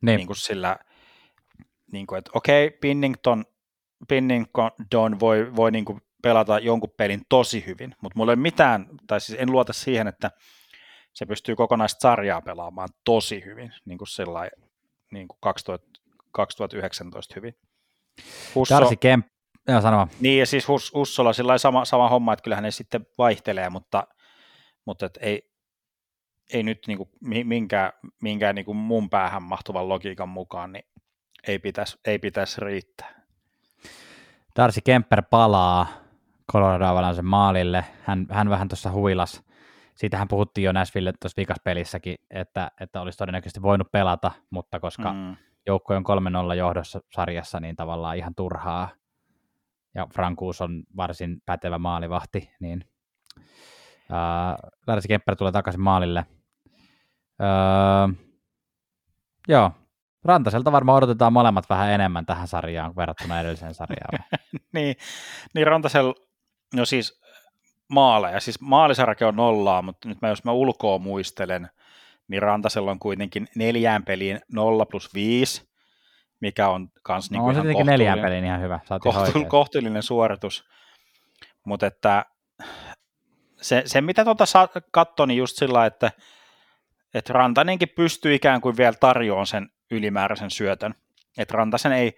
Niin. 0.02 0.18
Niin 0.18 0.28
kuin 0.28 0.38
sillä, 0.38 0.78
niin 1.92 2.08
kuin, 2.08 2.20
että 2.20 2.32
okei, 2.34 2.68
okay, 2.68 2.78
Pinnington, 2.80 3.46
Pinnington 4.08 5.20
voi, 5.20 5.56
voi 5.56 5.72
niin 5.72 5.86
kuin 5.86 6.02
pelata 6.24 6.60
jonkun 6.60 6.94
pelin 6.98 7.22
tosi 7.30 7.64
hyvin, 7.66 7.96
mutta 8.02 8.18
mulla 8.18 8.32
ei 8.32 8.36
mitään, 8.36 8.88
tai 9.08 9.22
siis 9.22 9.40
en 9.40 9.52
luota 9.52 9.74
siihen, 9.74 10.08
että 10.08 10.32
se 11.18 11.26
pystyy 11.26 11.56
kokonaista 11.56 12.00
sarjaa 12.02 12.42
pelaamaan 12.42 12.90
tosi 13.06 13.44
hyvin, 13.46 13.74
niin 13.86 13.98
kuin 13.98 14.08
sellainen 14.08 14.70
niin 15.12 15.28
kuin 15.28 15.38
2000, 15.42 16.00
2019 16.32 17.34
hyvin. 17.36 17.56
Husso, 18.56 18.76
Darcy 18.76 18.96
Kemp, 18.96 19.28
joo 19.68 19.82
sanoa. 19.82 20.08
Niin, 20.20 20.40
ja 20.40 20.46
siis 20.46 20.68
Hus, 20.68 20.94
Hussolla 20.94 21.34
sillä 21.34 21.58
sama, 21.58 21.86
sama 21.86 22.10
homma, 22.10 22.34
että 22.34 22.44
kyllähän 22.44 22.64
ne 22.64 22.72
sitten 22.72 23.06
vaihtelee, 23.18 23.70
mutta, 23.70 24.08
mutta 24.86 25.06
et 25.06 25.18
ei, 25.22 25.52
ei 26.54 26.64
nyt 26.64 26.80
niin 26.88 26.98
kuin 26.98 27.10
minkään, 27.44 27.92
minkään 28.22 28.56
niin 28.56 28.66
kuin 28.66 28.78
mun 28.78 29.10
päähän 29.10 29.44
mahtuvan 29.44 29.90
logiikan 29.90 30.30
mukaan, 30.30 30.72
niin 30.72 30.86
ei 31.48 31.60
pitäisi, 31.60 32.00
ei 32.06 32.20
pitäisi 32.20 32.62
riittää. 32.62 33.26
Darcy 34.56 34.82
Kemper 34.82 35.22
palaa 35.30 35.88
Colorado 36.52 37.14
sen 37.14 37.26
maalille. 37.26 37.86
Hän, 38.04 38.28
hän 38.30 38.50
vähän 38.50 38.68
tuossa 38.68 38.92
huilas. 38.92 39.47
Siitähän 39.98 40.28
puhuttiin 40.28 40.66
jo 40.66 40.72
Nashville 40.72 41.14
tuossa 41.20 41.42
vikas 41.42 41.58
pelissäkin, 41.64 42.16
että, 42.30 42.72
että 42.82 43.02
olisi 43.02 43.18
todennäköisesti 43.18 43.62
voinut 43.62 43.92
pelata, 43.92 44.32
mutta 44.50 44.80
koska 44.80 45.14
mm. 45.14 45.36
joukko 45.68 45.94
on 45.96 46.04
3-0 46.52 46.56
johdossa 46.56 47.00
sarjassa, 47.12 47.60
niin 47.60 47.76
tavallaan 47.76 48.18
ihan 48.18 48.36
turhaa. 48.36 48.90
Ja 49.96 50.08
Frankuus 50.14 50.62
on 50.62 50.84
varsin 50.98 51.42
pätevä 51.46 51.78
maalivahti, 51.78 52.52
niin 52.60 52.86
äh, 54.12 54.56
Darcy 54.88 55.08
Kemper 55.08 55.36
tulee 55.36 55.52
takaisin 55.52 55.82
maalille. 55.82 56.26
Äh, 57.42 58.26
joo, 59.48 59.72
Rantaselta 60.26 60.72
varmaan 60.72 60.98
odotetaan 60.98 61.34
molemmat 61.34 61.70
vähän 61.70 61.92
enemmän 61.92 62.26
tähän 62.26 62.48
sarjaan 62.48 62.96
verrattuna 62.96 63.40
edelliseen 63.40 63.74
sarjaan. 63.74 64.26
niin, 64.74 64.96
niin 65.54 65.68
Rantasel, 65.68 66.14
no 66.76 66.86
siis 66.86 67.22
maaleja, 67.88 68.40
siis 68.40 68.62
maalisarake 68.62 69.26
on 69.26 69.36
nollaa, 69.36 69.82
mutta 69.82 70.10
nyt 70.10 70.22
mä, 70.22 70.28
jos 70.28 70.44
mä 70.44 70.52
ulkoa 70.52 70.98
muistelen, 70.98 71.70
niin 72.28 72.42
Rantasella 72.42 72.92
on 72.92 73.00
kuitenkin 73.00 73.48
neljään 73.56 74.04
peliin 74.04 74.40
0 74.52 74.86
plus 74.86 75.14
5, 75.14 75.70
mikä 76.40 76.70
on 76.70 76.90
kans 77.04 77.32
niin 77.32 77.38
no, 77.38 77.44
ihan 77.44 77.56
kohtuullinen, 77.56 77.86
neljään 77.86 78.20
peliin 78.20 78.46
ihan 78.46 78.62
hyvä. 78.62 78.80
Kohtu, 79.02 79.46
kohtuullinen 79.48 80.04
suoritus, 80.04 80.70
mutta 81.64 81.86
että 81.86 82.26
se, 83.62 83.84
se 83.86 84.02
mitä 84.02 84.26
tuota 84.26 84.46
katsoi, 84.92 85.28
niin 85.28 85.38
just 85.38 85.58
sillä 85.58 85.86
että, 85.86 86.12
että 87.14 87.34
Rantanenkin 87.34 87.90
pystyy 87.90 88.34
ikään 88.34 88.62
kuin 88.62 88.78
vielä 88.78 88.94
tarjoamaan 89.00 89.48
sen 89.48 89.70
ylimääräisen 89.92 90.52
syötön. 90.52 90.94
Että 91.38 91.58
Rantasen 91.58 91.92
ei, 91.92 92.18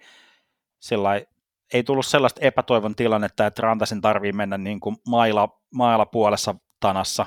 sillai, 0.80 1.26
ei 1.74 1.82
tullut 1.82 2.06
sellaista 2.06 2.40
epätoivon 2.40 2.94
tilannetta, 2.94 3.46
että 3.46 3.62
Rantasen 3.62 4.00
tarvii 4.00 4.32
mennä 4.32 4.58
niin 4.58 4.80
kuin 4.80 4.96
maila, 5.06 5.60
maila 5.74 6.06
puolessa 6.06 6.54
tanassa. 6.80 7.26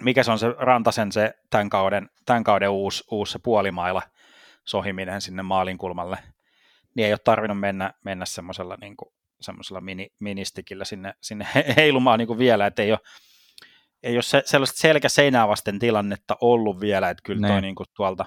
Mikä 0.00 0.22
se 0.22 0.30
on 0.30 0.38
se 0.38 0.54
Rantasen 0.58 1.12
se 1.12 1.34
tämän 1.50 1.68
kauden, 1.68 2.10
tämän 2.26 2.44
kauden 2.44 2.70
uusi, 2.70 3.04
uusi 3.10 3.32
se 3.32 3.38
puolimaila 3.38 4.02
sohiminen 4.64 5.20
sinne 5.20 5.42
maalin 5.42 5.78
kulmalle. 5.78 6.18
Niin 6.94 7.06
ei 7.06 7.12
ole 7.12 7.18
tarvinnut 7.18 7.60
mennä, 7.60 7.94
mennä 8.04 8.26
semmoisella 8.26 8.76
niin 8.80 8.96
kuin, 8.96 9.12
semmoisella 9.40 9.80
mini, 9.80 10.12
ministikillä 10.18 10.84
sinne, 10.84 11.14
sinne 11.20 11.46
heilumaan 11.76 12.18
niin 12.18 12.26
kuin 12.26 12.38
vielä, 12.38 12.66
että 12.66 12.82
ei 12.82 12.92
ole, 12.92 13.00
ei 14.02 14.16
ole 14.16 14.22
se, 14.22 14.42
sellaista 14.44 14.80
selkä 14.80 15.08
seinää 15.08 15.48
vasten 15.48 15.78
tilannetta 15.78 16.36
ollut 16.40 16.80
vielä, 16.80 17.10
että 17.10 17.22
kyllä 17.24 17.48
toi 17.48 17.56
niin. 17.56 17.62
niin 17.62 17.74
kuin 17.74 17.86
tuolta, 17.96 18.24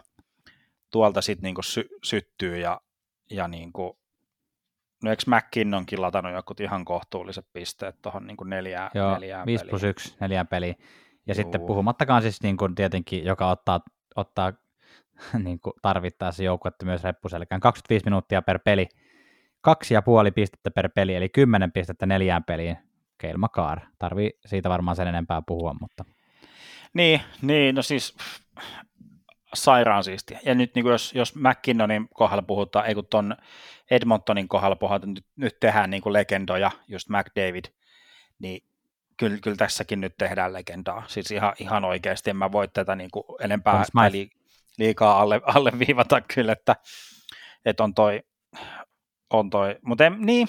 tuolta 0.91 1.21
sitten 1.21 1.43
niinku 1.43 1.61
sy- 1.61 1.89
syttyy 2.03 2.57
ja, 2.57 2.81
ja 3.31 3.47
niinku, 3.47 3.98
no 5.03 5.09
eikö 5.09 5.23
McKinnonkin 5.27 6.01
latannut 6.01 6.33
joku 6.33 6.53
ihan 6.59 6.85
kohtuulliset 6.85 7.45
pisteet 7.53 8.01
tuohon 8.01 8.27
niinku 8.27 8.43
neljään, 8.43 8.91
Joo, 8.93 9.13
neljään 9.13 9.45
5 9.45 9.65
plus 9.65 9.83
1 9.83 10.15
neljään 10.19 10.47
peliin. 10.47 10.75
Ja 11.27 11.33
Juu. 11.33 11.35
sitten 11.35 11.61
puhumattakaan 11.61 12.21
siis 12.21 12.43
niin 12.43 12.57
kuin 12.57 12.75
tietenkin, 12.75 13.25
joka 13.25 13.49
ottaa, 13.49 13.79
ottaa 14.15 14.53
niin 15.43 15.59
kuin 15.59 15.73
tarvittaessa 15.81 16.43
joukkuetta 16.43 16.85
myös 16.85 17.03
reppuselkään. 17.03 17.61
25 17.61 18.05
minuuttia 18.05 18.41
per 18.41 18.59
peli, 18.65 18.87
kaksi 19.61 19.93
ja 19.93 20.01
puoli 20.01 20.31
pistettä 20.31 20.71
per 20.71 20.89
peli, 20.95 21.15
eli 21.15 21.29
10 21.29 21.71
pistettä 21.71 22.05
neljään 22.05 22.43
peliin. 22.43 22.77
Keilma 23.17 23.49
Kaar. 23.49 23.79
Tarvii 23.99 24.31
siitä 24.45 24.69
varmaan 24.69 24.95
sen 24.95 25.07
enempää 25.07 25.41
puhua, 25.47 25.75
mutta... 25.81 26.05
Niin, 26.93 27.21
niin 27.41 27.75
no 27.75 27.81
siis 27.81 28.17
sairaan 29.53 30.03
siistiä. 30.03 30.39
Ja 30.45 30.55
nyt 30.55 30.75
niin 30.75 30.83
kuin 30.83 30.91
jos, 30.91 31.13
jos 31.13 31.35
McKinnonin 31.35 32.07
kohdalla 32.13 32.41
puhutaan, 32.41 32.85
ei 32.85 32.95
kun 32.95 33.07
tuon 33.09 33.35
Edmontonin 33.91 34.47
kohdalla 34.47 34.75
puhutaan, 34.75 35.13
nyt, 35.13 35.25
nyt 35.35 35.59
tehdään 35.59 35.89
niin 35.89 36.01
kuin 36.01 36.13
legendoja, 36.13 36.71
just 36.87 37.09
McDavid, 37.09 37.65
niin 38.39 38.63
kyllä, 39.17 39.37
kyllä 39.37 39.57
tässäkin 39.57 40.01
nyt 40.01 40.17
tehdään 40.17 40.53
legendaa. 40.53 41.03
Siis 41.07 41.31
ihan, 41.31 41.53
ihan 41.59 41.85
oikeasti 41.85 42.29
en 42.29 42.37
mä 42.37 42.51
voi 42.51 42.67
tätä 42.67 42.95
niin 42.95 43.11
kuin 43.11 43.23
enempää 43.39 43.85
li, 44.11 44.29
liikaa 44.77 45.21
alle, 45.21 45.41
alle 45.45 45.71
viivata 45.87 46.21
kyllä, 46.21 46.51
että, 46.51 46.75
että 47.65 47.83
on 47.83 47.93
toi, 47.93 48.23
on 49.29 49.49
toi. 49.49 49.75
mutta 49.81 50.09
niin, 50.09 50.47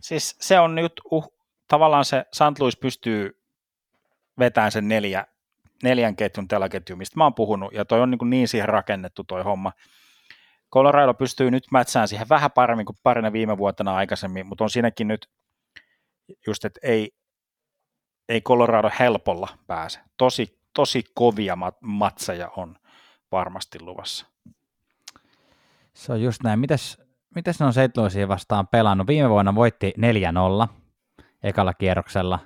siis 0.00 0.36
se 0.40 0.60
on 0.60 0.74
nyt, 0.74 0.92
uh, 1.10 1.34
tavallaan 1.68 2.04
se 2.04 2.24
St. 2.32 2.58
Louis 2.60 2.76
pystyy 2.76 3.42
vetämään 4.38 4.72
sen 4.72 4.88
neljä, 4.88 5.26
neljän 5.82 6.16
ketjun 6.16 6.48
telaketju, 6.48 6.96
mistä 6.96 7.18
mä 7.18 7.24
oon 7.24 7.34
puhunut, 7.34 7.72
ja 7.72 7.84
toi 7.84 8.00
on 8.00 8.10
niin, 8.10 8.30
niin 8.30 8.48
siihen 8.48 8.68
rakennettu 8.68 9.24
toi 9.24 9.42
homma. 9.42 9.72
Colorado 10.72 11.14
pystyy 11.14 11.50
nyt 11.50 11.64
mätsään 11.70 12.08
siihen 12.08 12.28
vähän 12.28 12.50
paremmin 12.50 12.86
kuin 12.86 12.96
parina 13.02 13.32
viime 13.32 13.58
vuotena 13.58 13.94
aikaisemmin, 13.96 14.46
mutta 14.46 14.64
on 14.64 14.70
siinäkin 14.70 15.08
nyt 15.08 15.28
just, 16.46 16.64
että 16.64 16.80
ei, 16.82 17.10
ei 18.28 18.40
Colorado 18.40 18.90
helpolla 18.98 19.48
pääse. 19.66 20.00
Tosi, 20.16 20.60
tosi 20.74 21.04
kovia 21.14 21.54
mat- 21.54 21.78
matseja 21.80 22.50
on 22.56 22.76
varmasti 23.32 23.80
luvassa. 23.80 24.26
Se 25.94 26.12
on 26.12 26.22
just 26.22 26.42
näin. 26.42 26.58
Mites, 26.58 27.02
mites 27.34 27.60
ne 27.60 27.66
on 27.66 27.72
St. 27.72 27.96
Louisia 27.96 28.28
vastaan 28.28 28.68
pelannut? 28.68 29.06
Viime 29.06 29.30
vuonna 29.30 29.54
voitti 29.54 29.94
4-0 30.66 30.68
ekalla 31.42 31.74
kierroksella. 31.74 32.38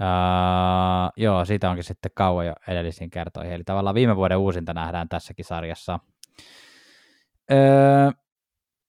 Uh, 0.00 1.12
joo, 1.16 1.44
siitä 1.44 1.70
onkin 1.70 1.84
sitten 1.84 2.10
kauan 2.14 2.46
jo 2.46 2.54
edellisiin 2.68 3.10
kertoihin. 3.10 3.52
Eli 3.52 3.64
tavallaan 3.64 3.94
viime 3.94 4.16
vuoden 4.16 4.38
uusinta 4.38 4.74
nähdään 4.74 5.08
tässäkin 5.08 5.44
sarjassa. 5.44 5.98
Uh, 7.52 8.14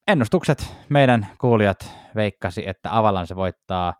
ennustukset 0.07 0.76
meidän 0.90 1.27
kuulijat 1.38 1.95
veikkasi, 2.15 2.69
että 2.69 2.98
Avalanche 2.98 3.36
voittaa 3.36 3.94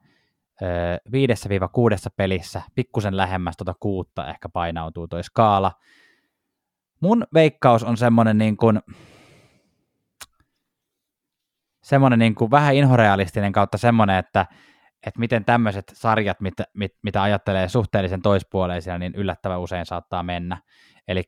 viidessä 1.12 1.50
viiva 1.50 1.68
kuudessa 1.68 2.10
pelissä, 2.18 2.62
pikkusen 2.76 3.18
lähemmäs 3.18 3.58
tuota 3.58 3.74
kuutta 3.80 4.30
ehkä 4.30 4.50
painautuu 4.50 5.08
toi 5.08 5.24
skaala. 5.24 5.72
Mun 7.02 7.28
veikkaus 7.34 7.84
on 7.84 7.98
semmoinen 7.98 8.38
niin 8.38 8.58
kuin, 8.58 8.80
semmoinen 11.84 12.20
niin 12.20 12.36
kuin 12.36 12.52
vähän 12.52 12.76
inhorealistinen 12.76 13.52
kautta 13.52 13.78
semmoinen, 13.78 14.18
että, 14.18 14.46
että 15.06 15.20
miten 15.20 15.46
tämmöiset 15.46 15.92
sarjat, 15.94 16.42
mit, 16.42 16.54
mit, 16.74 16.96
mitä 17.04 17.22
ajattelee 17.22 17.70
suhteellisen 17.70 18.22
toispuoleisina, 18.22 18.98
niin 18.98 19.16
yllättävän 19.16 19.60
usein 19.60 19.86
saattaa 19.86 20.24
mennä. 20.24 20.58
Eli 21.08 21.24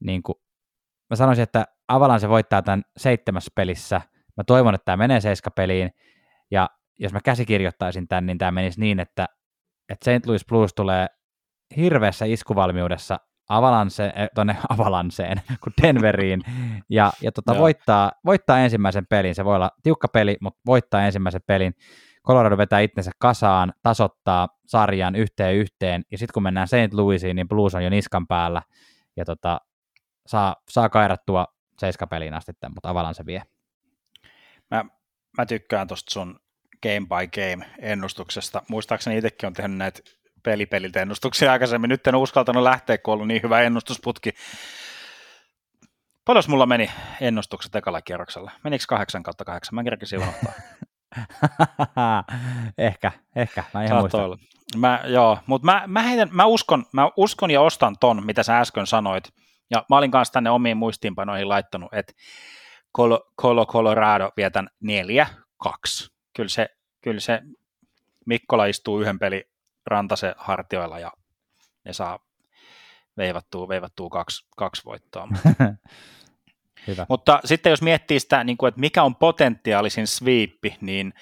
niin 0.00 0.22
kuin, 0.22 0.36
mä 1.10 1.16
sanoisin, 1.16 1.42
että 1.42 1.64
Avalanche 1.88 2.28
voittaa 2.28 2.62
tämän 2.62 2.82
seitsemässä 2.96 3.50
pelissä. 3.54 4.00
Mä 4.36 4.44
toivon, 4.44 4.74
että 4.74 4.84
tämä 4.84 4.96
menee 4.96 5.20
seiskapeliin, 5.20 5.90
ja 6.50 6.70
jos 6.98 7.12
mä 7.12 7.20
käsikirjoittaisin 7.24 8.08
tämän, 8.08 8.26
niin 8.26 8.38
tämä 8.38 8.50
menisi 8.50 8.80
niin, 8.80 9.00
että, 9.00 9.26
että 9.88 10.18
St. 10.18 10.26
Louis 10.26 10.46
Blues 10.46 10.74
tulee 10.74 11.06
hirveässä 11.76 12.24
iskuvalmiudessa 12.24 13.20
Avalanse, 13.48 14.04
eh, 14.04 14.28
tonne 14.34 14.56
Avalanseen 14.74 15.40
kuin 15.60 15.74
Denveriin 15.82 16.42
ja, 16.88 17.12
ja 17.22 17.32
tota, 17.32 17.58
voittaa, 17.58 18.12
voittaa 18.24 18.58
ensimmäisen 18.58 19.06
pelin. 19.06 19.34
Se 19.34 19.44
voi 19.44 19.56
olla 19.56 19.70
tiukka 19.82 20.08
peli, 20.08 20.36
mutta 20.40 20.60
voittaa 20.66 21.06
ensimmäisen 21.06 21.42
pelin. 21.46 21.74
Colorado 22.26 22.56
vetää 22.56 22.80
itsensä 22.80 23.10
kasaan, 23.18 23.72
tasoittaa 23.82 24.48
sarjan 24.66 25.14
yhteen 25.14 25.54
yhteen, 25.54 26.04
ja 26.10 26.18
sitten 26.18 26.32
kun 26.34 26.42
mennään 26.42 26.68
St. 26.68 26.92
Louisiin, 26.92 27.36
niin 27.36 27.48
Blues 27.48 27.74
on 27.74 27.84
jo 27.84 27.90
niskan 27.90 28.26
päällä, 28.26 28.62
ja 29.16 29.24
tota, 29.24 29.60
saa, 30.26 30.56
saa 30.68 30.88
kairattua 30.88 31.46
seiskapeliin 31.78 32.34
asti, 32.34 32.52
mutta 32.74 32.90
Avalanse 32.90 33.26
vie. 33.26 33.42
Mä, 34.70 34.84
mä 35.38 35.46
tykkään 35.46 35.88
tuosta 35.88 36.12
sun 36.12 36.40
game 36.82 37.06
by 37.06 37.42
game 37.42 37.66
ennustuksesta. 37.78 38.62
Muistaakseni 38.68 39.16
itsekin 39.16 39.46
on 39.46 39.52
tehnyt 39.52 39.78
näitä 39.78 40.00
pelipeliltä 40.42 41.02
ennustuksia 41.02 41.52
aikaisemmin. 41.52 41.88
Nyt 41.88 42.06
en 42.06 42.14
uskaltanut 42.14 42.62
lähteä, 42.62 42.98
kun 42.98 43.12
on 43.12 43.14
ollut 43.14 43.28
niin 43.28 43.42
hyvä 43.42 43.60
ennustusputki. 43.60 44.30
Paljon 46.24 46.44
mulla 46.48 46.66
meni 46.66 46.90
ennustukset 47.20 47.76
ekalla 47.76 48.02
kierroksella? 48.02 48.50
Menikö 48.64 48.84
8 48.88 49.22
kautta 49.22 49.44
8? 49.44 49.74
Mä 49.74 49.84
kerkesin 49.84 50.18
unohtaa. 50.18 50.52
ehkä, 52.78 53.12
ehkä. 53.36 53.64
Mä 53.74 53.84
ihan. 53.84 54.10
Mä, 54.76 55.02
joo, 55.06 55.38
mutta 55.46 55.66
mä, 55.66 55.82
mä, 55.86 56.02
heitän, 56.02 56.28
mä, 56.32 56.44
uskon, 56.44 56.86
mä 56.92 57.10
uskon 57.16 57.50
ja 57.50 57.60
ostan 57.60 57.96
ton, 58.00 58.26
mitä 58.26 58.42
sä 58.42 58.58
äsken 58.58 58.86
sanoit. 58.86 59.24
Ja 59.70 59.84
mä 59.88 59.96
olin 59.96 60.10
kanssa 60.10 60.32
tänne 60.32 60.50
omiin 60.50 60.76
muistiinpanoihin 60.76 61.48
laittanut, 61.48 61.94
että 61.94 62.12
Colo 63.40 63.66
Colorado 63.66 64.30
vietän 64.36 64.68
4-2 65.64 65.68
kyllä 66.36 66.48
se, 66.48 66.68
kyllä 67.02 67.20
se 67.20 67.40
Mikkola 68.26 68.66
istuu 68.66 69.00
yhden 69.00 69.18
pelin 69.18 69.42
Rantase 69.86 70.34
hartioilla 70.36 70.98
ja 70.98 71.12
ne 71.84 71.92
saa 71.92 72.18
veivattua, 73.16 73.68
veivattua 73.68 74.08
kaksi, 74.08 74.46
kaksi 74.56 74.84
voittoa. 74.84 75.28
Hyvä. 76.88 77.06
Mutta 77.08 77.40
sitten 77.44 77.70
jos 77.70 77.82
miettii 77.82 78.20
sitä, 78.20 78.44
niin 78.44 78.56
kuin, 78.56 78.68
että 78.68 78.80
mikä 78.80 79.02
on 79.02 79.16
potentiaalisin 79.16 80.06
sweep, 80.06 80.64
niin 80.80 81.14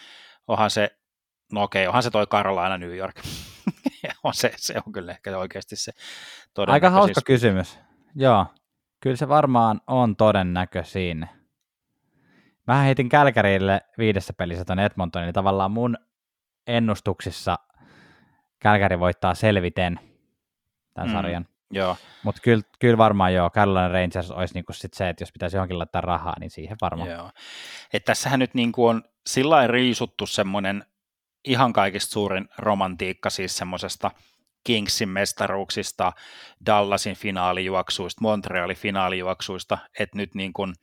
onhan 0.49 0.71
se, 0.71 0.97
no 1.53 1.63
okei, 1.63 1.87
onhan 1.87 2.03
se 2.03 2.11
toi 2.11 2.27
Carolina 2.27 2.79
New 2.79 2.97
York. 2.97 3.17
on 4.25 4.35
se, 4.35 4.53
se 4.57 4.75
on 4.87 4.93
kyllä 4.93 5.13
ehkä 5.13 5.39
oikeasti 5.39 5.77
se 5.77 5.93
Aika 6.67 6.91
hauska 6.91 7.21
kysymys. 7.25 7.79
Joo, 8.15 8.47
kyllä 9.01 9.17
se 9.17 9.29
varmaan 9.29 9.81
on 9.87 10.17
todennäköisin. 10.17 11.29
Mä 12.67 12.83
heitin 12.83 13.09
Kälkärille 13.09 13.81
viidessä 13.99 14.33
pelissä 14.33 14.65
tuonne 14.65 14.85
Edmontonin, 14.85 15.27
niin 15.27 15.35
tavallaan 15.35 15.71
mun 15.71 15.97
ennustuksissa 16.67 17.59
Kälkäri 18.59 18.99
voittaa 18.99 19.35
selviten 19.35 20.01
tämän 20.95 21.09
mm, 21.09 21.13
sarjan. 21.13 21.47
Joo. 21.71 21.97
Mutta 22.23 22.41
kyllä, 22.43 22.63
kyllä 22.79 22.99
varmaan 22.99 23.35
joo, 23.35 23.51
Carolina 23.51 23.89
Rangers 23.89 24.31
olisi 24.31 24.55
niinku 24.55 24.73
sit 24.73 24.95
se, 24.95 25.09
että 25.09 25.23
jos 25.23 25.33
pitäisi 25.33 25.57
johonkin 25.57 25.79
laittaa 25.79 26.01
rahaa, 26.01 26.35
niin 26.41 26.51
siihen 26.51 26.77
varmaan. 26.81 27.11
Joo. 27.11 27.31
Et 27.93 28.05
tässähän 28.05 28.41
nyt 28.41 28.55
niinku 28.55 28.87
on 28.87 29.03
sillä 29.27 29.67
riisuttu 29.67 30.27
semmoinen 30.27 30.85
ihan 31.45 31.73
kaikista 31.73 32.13
suurin 32.13 32.49
romantiikka 32.59 33.31
siis 33.31 33.57
semmoisesta 33.57 34.11
Kingsin 34.65 35.09
mestaruuksista, 35.09 36.13
Dallasin 36.67 37.17
finaalijuoksuista, 37.17 38.21
Montrealin 38.23 38.77
finaalijuoksuista, 38.77 39.79
että 39.99 40.17
nyt 40.17 40.35
niin 40.35 40.53
kuin– 40.53 40.75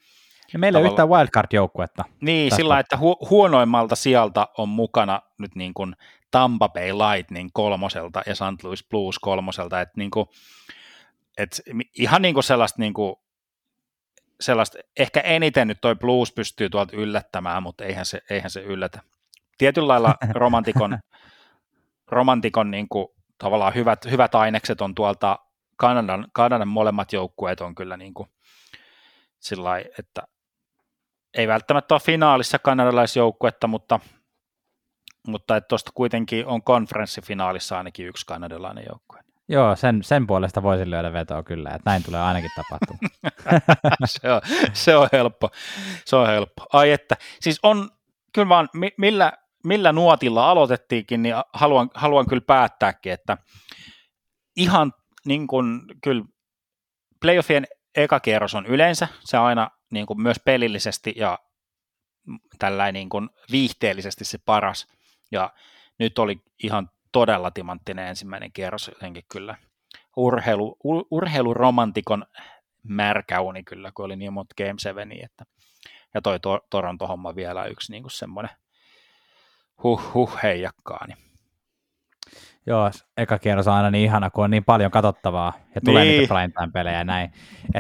ja 0.54 0.60
meillä 0.60 0.80
ei 0.80 0.86
yhtään 0.86 1.10
wildcard-joukkuetta. 1.10 2.04
Niin, 2.22 2.50
tästä. 2.50 2.56
sillä 2.62 2.80
että 2.80 2.96
hu- 2.96 3.30
huonoimmalta 3.30 3.96
sieltä 3.96 4.48
on 4.58 4.70
mukana 4.70 5.22
nyt 5.38 5.56
niin 5.56 5.74
kuin 5.74 5.96
Tampa 6.32 6.70
Bay 6.70 6.92
Lightning 6.92 7.50
kolmoselta 7.54 8.22
ja 8.26 8.36
St. 8.36 8.64
Louis 8.64 8.88
Blues 8.90 9.20
kolmoselta, 9.20 9.82
että 9.82 9.94
niin 9.98 10.12
kuin, 10.12 10.26
et 11.38 11.62
ihan 11.98 12.22
niin 12.22 12.34
kuin 12.34 12.44
sellaista, 12.44 12.82
niin 12.82 12.94
kuin, 12.94 13.16
sellaista, 14.42 14.78
ehkä 15.00 15.20
eniten 15.20 15.68
nyt 15.68 15.82
toi 15.82 15.96
Blues 15.96 16.32
pystyy 16.32 16.70
tuolta 16.70 16.96
yllättämään, 16.96 17.64
mutta 17.64 17.84
eihän 17.86 18.06
se, 18.06 18.22
eihän 18.30 18.50
se 18.50 18.62
yllätä. 18.62 19.02
Tietyllä 19.58 19.88
lailla 19.88 20.16
romantikon, 20.32 21.00
romantikon 22.08 22.72
niin 22.72 22.90
kuin, 22.90 23.08
tavallaan 23.38 23.76
hyvät, 23.76 24.06
hyvät 24.06 24.36
ainekset 24.36 24.82
on 24.82 24.96
tuolta 24.96 25.40
Kanadan, 25.76 26.28
Kanadan 26.34 26.68
molemmat 26.68 27.14
joukkueet 27.14 27.62
on 27.62 27.76
kyllä 27.76 27.98
niin 27.98 28.14
kuin, 28.14 28.30
sillä 29.40 29.78
että 30.00 30.22
ei 31.38 31.48
välttämättä 31.48 31.94
ole 31.94 32.02
finaalissa 32.02 32.60
kanadalaisjoukkuetta, 32.60 33.68
mutta, 33.68 34.00
mutta 35.28 35.58
että 35.58 35.68
tuosta 35.68 35.92
kuitenkin 35.94 36.46
on 36.46 36.64
konferenssifinaalissa 36.64 37.78
ainakin 37.78 38.08
yksi 38.08 38.26
kanadalainen 38.26 38.86
joukkue. 38.90 39.20
Joo, 39.50 39.76
sen, 39.76 40.04
sen 40.04 40.28
puolesta 40.28 40.64
voisin 40.64 40.90
lyödä 40.90 41.14
vetoa 41.14 41.44
kyllä, 41.44 41.70
että 41.70 41.90
näin 41.90 42.04
tulee 42.04 42.22
ainakin 42.22 42.50
tapahtumaan. 42.56 43.10
se, 44.06 44.32
on, 44.32 44.42
se 44.74 44.96
on 44.96 45.10
helppo, 45.12 45.50
se 46.06 46.16
on 46.16 46.28
helppo. 46.28 46.66
Ai 46.74 46.92
että, 46.92 47.16
siis 47.40 47.60
on 47.64 47.90
kyllä 48.34 48.50
vaan, 48.50 48.70
millä, 48.98 49.34
millä 49.64 49.92
nuotilla 49.92 50.50
aloitettiinkin, 50.50 51.24
niin 51.24 51.36
haluan, 51.54 51.90
haluan 51.94 52.28
kyllä 52.28 52.44
päättääkin, 52.48 53.14
että 53.14 53.38
ihan 54.56 54.94
niin 55.26 55.48
kuin 55.48 55.82
kyllä 56.04 56.24
playoffien 57.22 57.68
eka 57.96 58.20
kierros 58.20 58.56
on 58.56 58.66
yleensä, 58.66 59.08
se 59.20 59.38
aina 59.38 59.72
niin 59.94 60.06
kuin 60.06 60.22
myös 60.22 60.38
pelillisesti 60.46 61.14
ja 61.16 61.40
tällainen 62.60 62.94
niin 62.94 63.10
kuin 63.10 63.30
viihteellisesti 63.52 64.26
se 64.26 64.38
paras. 64.46 64.88
Ja 65.32 65.54
nyt 66.00 66.20
oli 66.20 66.42
ihan 66.64 66.90
todella 67.12 67.52
timanttinen 67.52 68.08
ensimmäinen 68.08 68.52
kierros 68.54 68.88
jotenkin 68.88 69.24
kyllä. 69.32 69.58
Urheilu, 70.18 70.78
ur, 70.84 71.06
urheiluromantikon 71.12 72.26
märkä 72.84 73.42
uni 73.42 73.64
kyllä, 73.64 73.92
kun 73.96 74.06
oli 74.06 74.16
niin 74.16 74.34
monta 74.34 74.56
Game 74.58 74.80
7, 74.80 75.12
että 75.24 75.46
ja 76.14 76.22
toi 76.22 76.40
to, 76.40 76.60
Toronto-homma 76.70 77.36
vielä 77.36 77.66
yksi 77.66 77.92
niin 77.92 78.04
kuin 78.04 78.12
semmoinen 78.12 78.56
huh 79.84 80.14
huh 80.14 80.44
heijakkaa, 80.44 81.08
niin 81.08 81.18
Joo, 82.68 82.92
eka 83.18 83.40
kierros 83.40 83.68
on 83.68 83.74
aina 83.74 83.92
niin 83.92 84.06
ihana, 84.06 84.30
kun 84.30 84.44
on 84.44 84.52
niin 84.52 84.64
paljon 84.64 84.92
katsottavaa 84.92 85.54
ja 85.76 85.82
tulee 85.86 86.04
niin. 86.04 86.20
niitä 86.20 86.34
primetime-pelejä 86.34 86.98
ja 86.98 87.04
näin. 87.04 87.32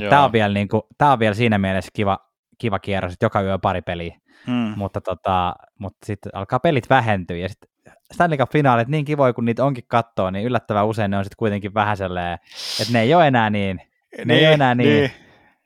Tämä 0.09 0.23
on, 0.23 0.31
vielä 0.31 0.53
niin 0.53 0.67
kuin, 0.67 0.81
on 1.01 1.19
vielä 1.19 1.35
siinä 1.35 1.57
mielessä 1.57 1.91
kiva, 1.93 2.19
kiva 2.57 2.79
kierros, 2.79 3.13
että 3.13 3.25
joka 3.25 3.41
yö 3.41 3.59
pari 3.59 3.81
peliä, 3.81 4.17
hmm. 4.47 4.73
mutta, 4.75 5.01
tota, 5.01 5.55
mutta 5.79 6.05
sitten 6.05 6.35
alkaa 6.35 6.59
pelit 6.59 6.89
vähentyä 6.89 7.37
ja 7.37 7.49
sitten 7.49 7.69
Stanley 8.13 8.37
Cup-finaalit 8.37 8.87
niin 8.87 9.05
kivoja, 9.05 9.33
kun 9.33 9.45
niitä 9.45 9.65
onkin 9.65 9.83
katsoa, 9.87 10.31
niin 10.31 10.45
yllättävän 10.45 10.87
usein 10.87 11.11
ne 11.11 11.17
on 11.17 11.23
sitten 11.23 11.37
kuitenkin 11.37 11.73
vähän 11.73 11.97
sellainen, 11.97 12.33
että 12.81 12.93
ne 12.93 13.01
ei 13.01 13.13
ole 13.13 13.27
enää 13.27 13.49
niin, 13.49 13.81
ne 14.17 14.25
niin, 14.25 14.39
ei 14.39 14.45
ole 14.45 14.53
enää 14.53 14.75
niin, 14.75 14.89
niin. 14.89 15.11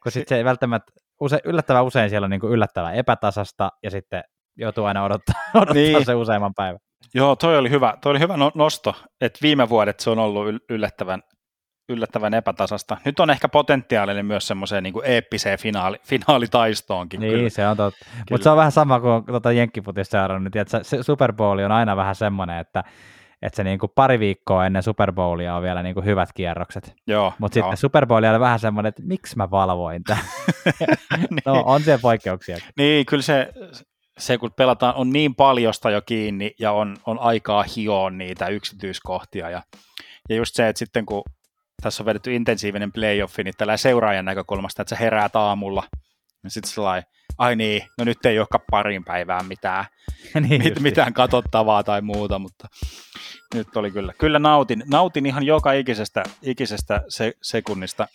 kun 0.04 0.12
sitten 0.12 0.38
se 0.38 0.44
välttämättä, 0.44 0.94
use, 1.22 1.40
yllättävän 1.44 1.86
usein 1.86 2.10
siellä 2.10 2.26
on 2.26 2.32
niin 2.32 2.42
kuin 2.42 2.54
yllättävän 2.54 2.96
epätasasta 2.96 3.72
ja 3.84 3.92
sitten 3.92 4.24
joutuu 4.56 4.86
aina 4.86 5.04
odottaa, 5.04 5.36
odottaa 5.56 5.74
niin. 5.74 6.06
se 6.06 6.16
useamman 6.16 6.54
päivän. 6.56 6.80
Joo, 7.18 7.36
toi 7.36 7.58
oli 7.58 7.70
hyvä, 7.70 7.94
toi 8.02 8.10
oli 8.10 8.20
hyvä 8.20 8.38
no-, 8.38 8.52
nosto, 8.56 8.96
että 9.22 9.40
viime 9.42 9.70
vuodet 9.70 10.00
se 10.00 10.10
on 10.10 10.20
ollut 10.20 10.48
yllättävän, 10.70 11.24
yllättävän 11.90 12.34
epätasasta. 12.34 12.98
Nyt 13.06 13.20
on 13.20 13.30
ehkä 13.30 13.50
potentiaalinen 13.50 14.26
myös 14.26 14.48
semmoiseen 14.48 14.84
niin 14.84 14.94
eeppiseen 15.04 15.60
finaali, 15.60 15.98
finaalitaistoonkin. 16.04 17.20
Niin, 17.20 17.34
kyllä. 17.34 17.50
se 17.50 17.68
on 17.68 17.78
totta. 17.78 18.06
Mutta 18.32 18.44
se 18.44 18.50
on 18.50 18.58
vähän 18.58 18.72
sama 18.72 19.00
kuin 19.00 19.26
tuota 19.26 19.52
Jenkkiputissa 19.52 20.12
seurannut, 20.12 20.56
että 20.56 20.84
se 20.84 21.04
Super 21.04 21.34
Bowl 21.34 21.60
on 21.60 21.72
aina 21.72 21.96
vähän 21.96 22.16
semmoinen, 22.16 22.58
että 22.58 22.84
että 23.42 23.58
se 23.58 23.64
niin 23.64 23.80
kuin 23.80 23.92
pari 23.96 24.20
viikkoa 24.20 24.66
ennen 24.66 24.84
Super 24.84 25.12
Bowlia 25.12 25.56
on 25.56 25.64
vielä 25.64 25.84
niin 25.84 25.94
kuin 25.94 26.06
hyvät 26.06 26.30
kierrokset. 26.34 26.96
Joo, 27.08 27.34
Mutta 27.40 27.54
sitten 27.54 27.78
Super 27.78 28.06
Bowlia 28.06 28.32
oli 28.32 28.40
vähän 28.40 28.60
semmoinen, 28.60 28.90
että 28.90 29.04
miksi 29.06 29.38
mä 29.38 29.52
valvoin 29.52 30.04
tämän. 30.04 30.24
niin, 31.18 31.42
no 31.46 31.64
on 31.66 31.82
siellä 31.82 32.02
poikkeuksia. 32.02 32.58
niin, 32.78 33.06
kyllä 33.06 33.24
se, 33.24 33.54
se, 34.18 34.38
kun 34.38 34.52
pelataan, 34.54 34.96
on 34.96 35.10
niin 35.10 35.36
paljosta 35.36 35.90
jo 35.90 36.02
kiinni 36.02 36.52
ja 36.60 36.72
on, 36.72 36.98
on 37.06 37.20
aikaa 37.20 37.66
hioa 37.76 38.10
niitä 38.10 38.48
yksityiskohtia. 38.48 39.50
Ja, 39.50 39.64
ja 40.30 40.36
just 40.36 40.56
se, 40.56 40.68
että 40.68 40.80
sitten 40.80 41.06
kun 41.06 41.24
tässä 41.82 42.04
on 42.04 42.06
vedetty 42.06 42.36
intensiivinen 42.36 42.92
playoffi, 42.92 43.44
niin 43.44 43.54
tällä 43.58 43.78
seuraajan 43.78 44.26
näkökulmasta, 44.26 44.82
että 44.82 44.96
sä 44.96 45.00
heräät 45.00 45.36
aamulla, 45.36 45.84
ja 46.44 46.50
sitten 46.50 46.72
sellainen, 46.72 47.10
ai 47.38 47.56
niin, 47.56 47.82
no 47.98 48.06
nyt 48.06 48.26
ei 48.26 48.40
olekaan 48.40 48.64
parin 48.72 49.04
päivään 49.04 49.46
mitään, 49.46 49.86
niin 50.50 50.64
mit, 50.64 50.80
mitään 50.80 51.14
katsottavaa 51.14 51.84
tai 51.84 52.02
muuta, 52.02 52.40
mutta 52.40 52.68
nyt 53.54 53.78
oli 53.78 53.92
kyllä. 53.92 54.14
Kyllä 54.18 54.40
nautin, 54.40 54.84
nautin 54.92 55.26
ihan 55.26 55.44
joka 55.44 55.72
ikisestä, 55.72 56.24
ikisestä 56.42 57.02
se, 57.10 57.34
sekunnista. 57.42 58.08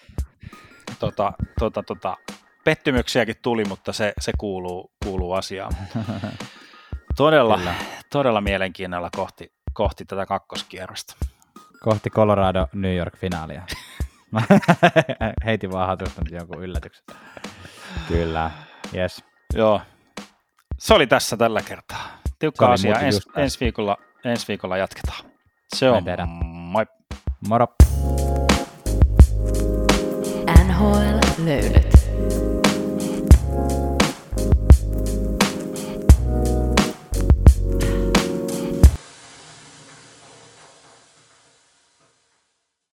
Tota, 0.99 1.33
tota, 1.59 1.83
tota, 1.83 2.16
pettymyksiäkin 2.64 3.36
tuli, 3.43 3.64
mutta 3.64 3.93
se, 3.93 4.12
se 4.20 4.32
kuuluu, 4.39 4.93
kuuluu 5.05 5.32
asiaan. 5.32 5.72
Todella, 7.16 7.59
Kyllä. 7.59 7.74
todella 8.10 8.40
mielenkiinnolla 8.40 9.10
kohti, 9.16 9.52
kohti 9.72 10.05
tätä 10.05 10.26
kakkoskierrosta. 10.26 11.16
Kohti 11.80 12.10
Colorado 12.10 12.66
New 12.72 12.97
York 12.97 13.16
finaalia. 13.18 13.62
Mä 14.30 14.43
heitin 15.44 15.72
vaan 15.72 15.86
hatusta 15.89 16.22
nyt 16.24 16.32
jonkun 16.32 16.62
yllätyksen. 16.62 17.05
Kyllä, 18.09 18.51
yes. 18.94 19.24
Joo. 19.55 19.80
Se 20.78 20.94
oli 20.94 21.06
tässä 21.06 21.36
tällä 21.36 21.62
kertaa. 21.62 22.18
Tiukka 22.39 22.72
asia. 22.72 22.98
Ens, 23.01 23.28
ensi, 23.36 23.60
viikolla, 23.60 23.97
ensi 24.24 24.48
viikolla 24.48 24.76
jatketaan. 24.76 25.24
Se 25.76 25.90
on. 25.90 26.05
Moi. 26.44 26.86
Moro. 27.48 27.66
NHL 30.66 31.44
löydöt. 31.44 31.91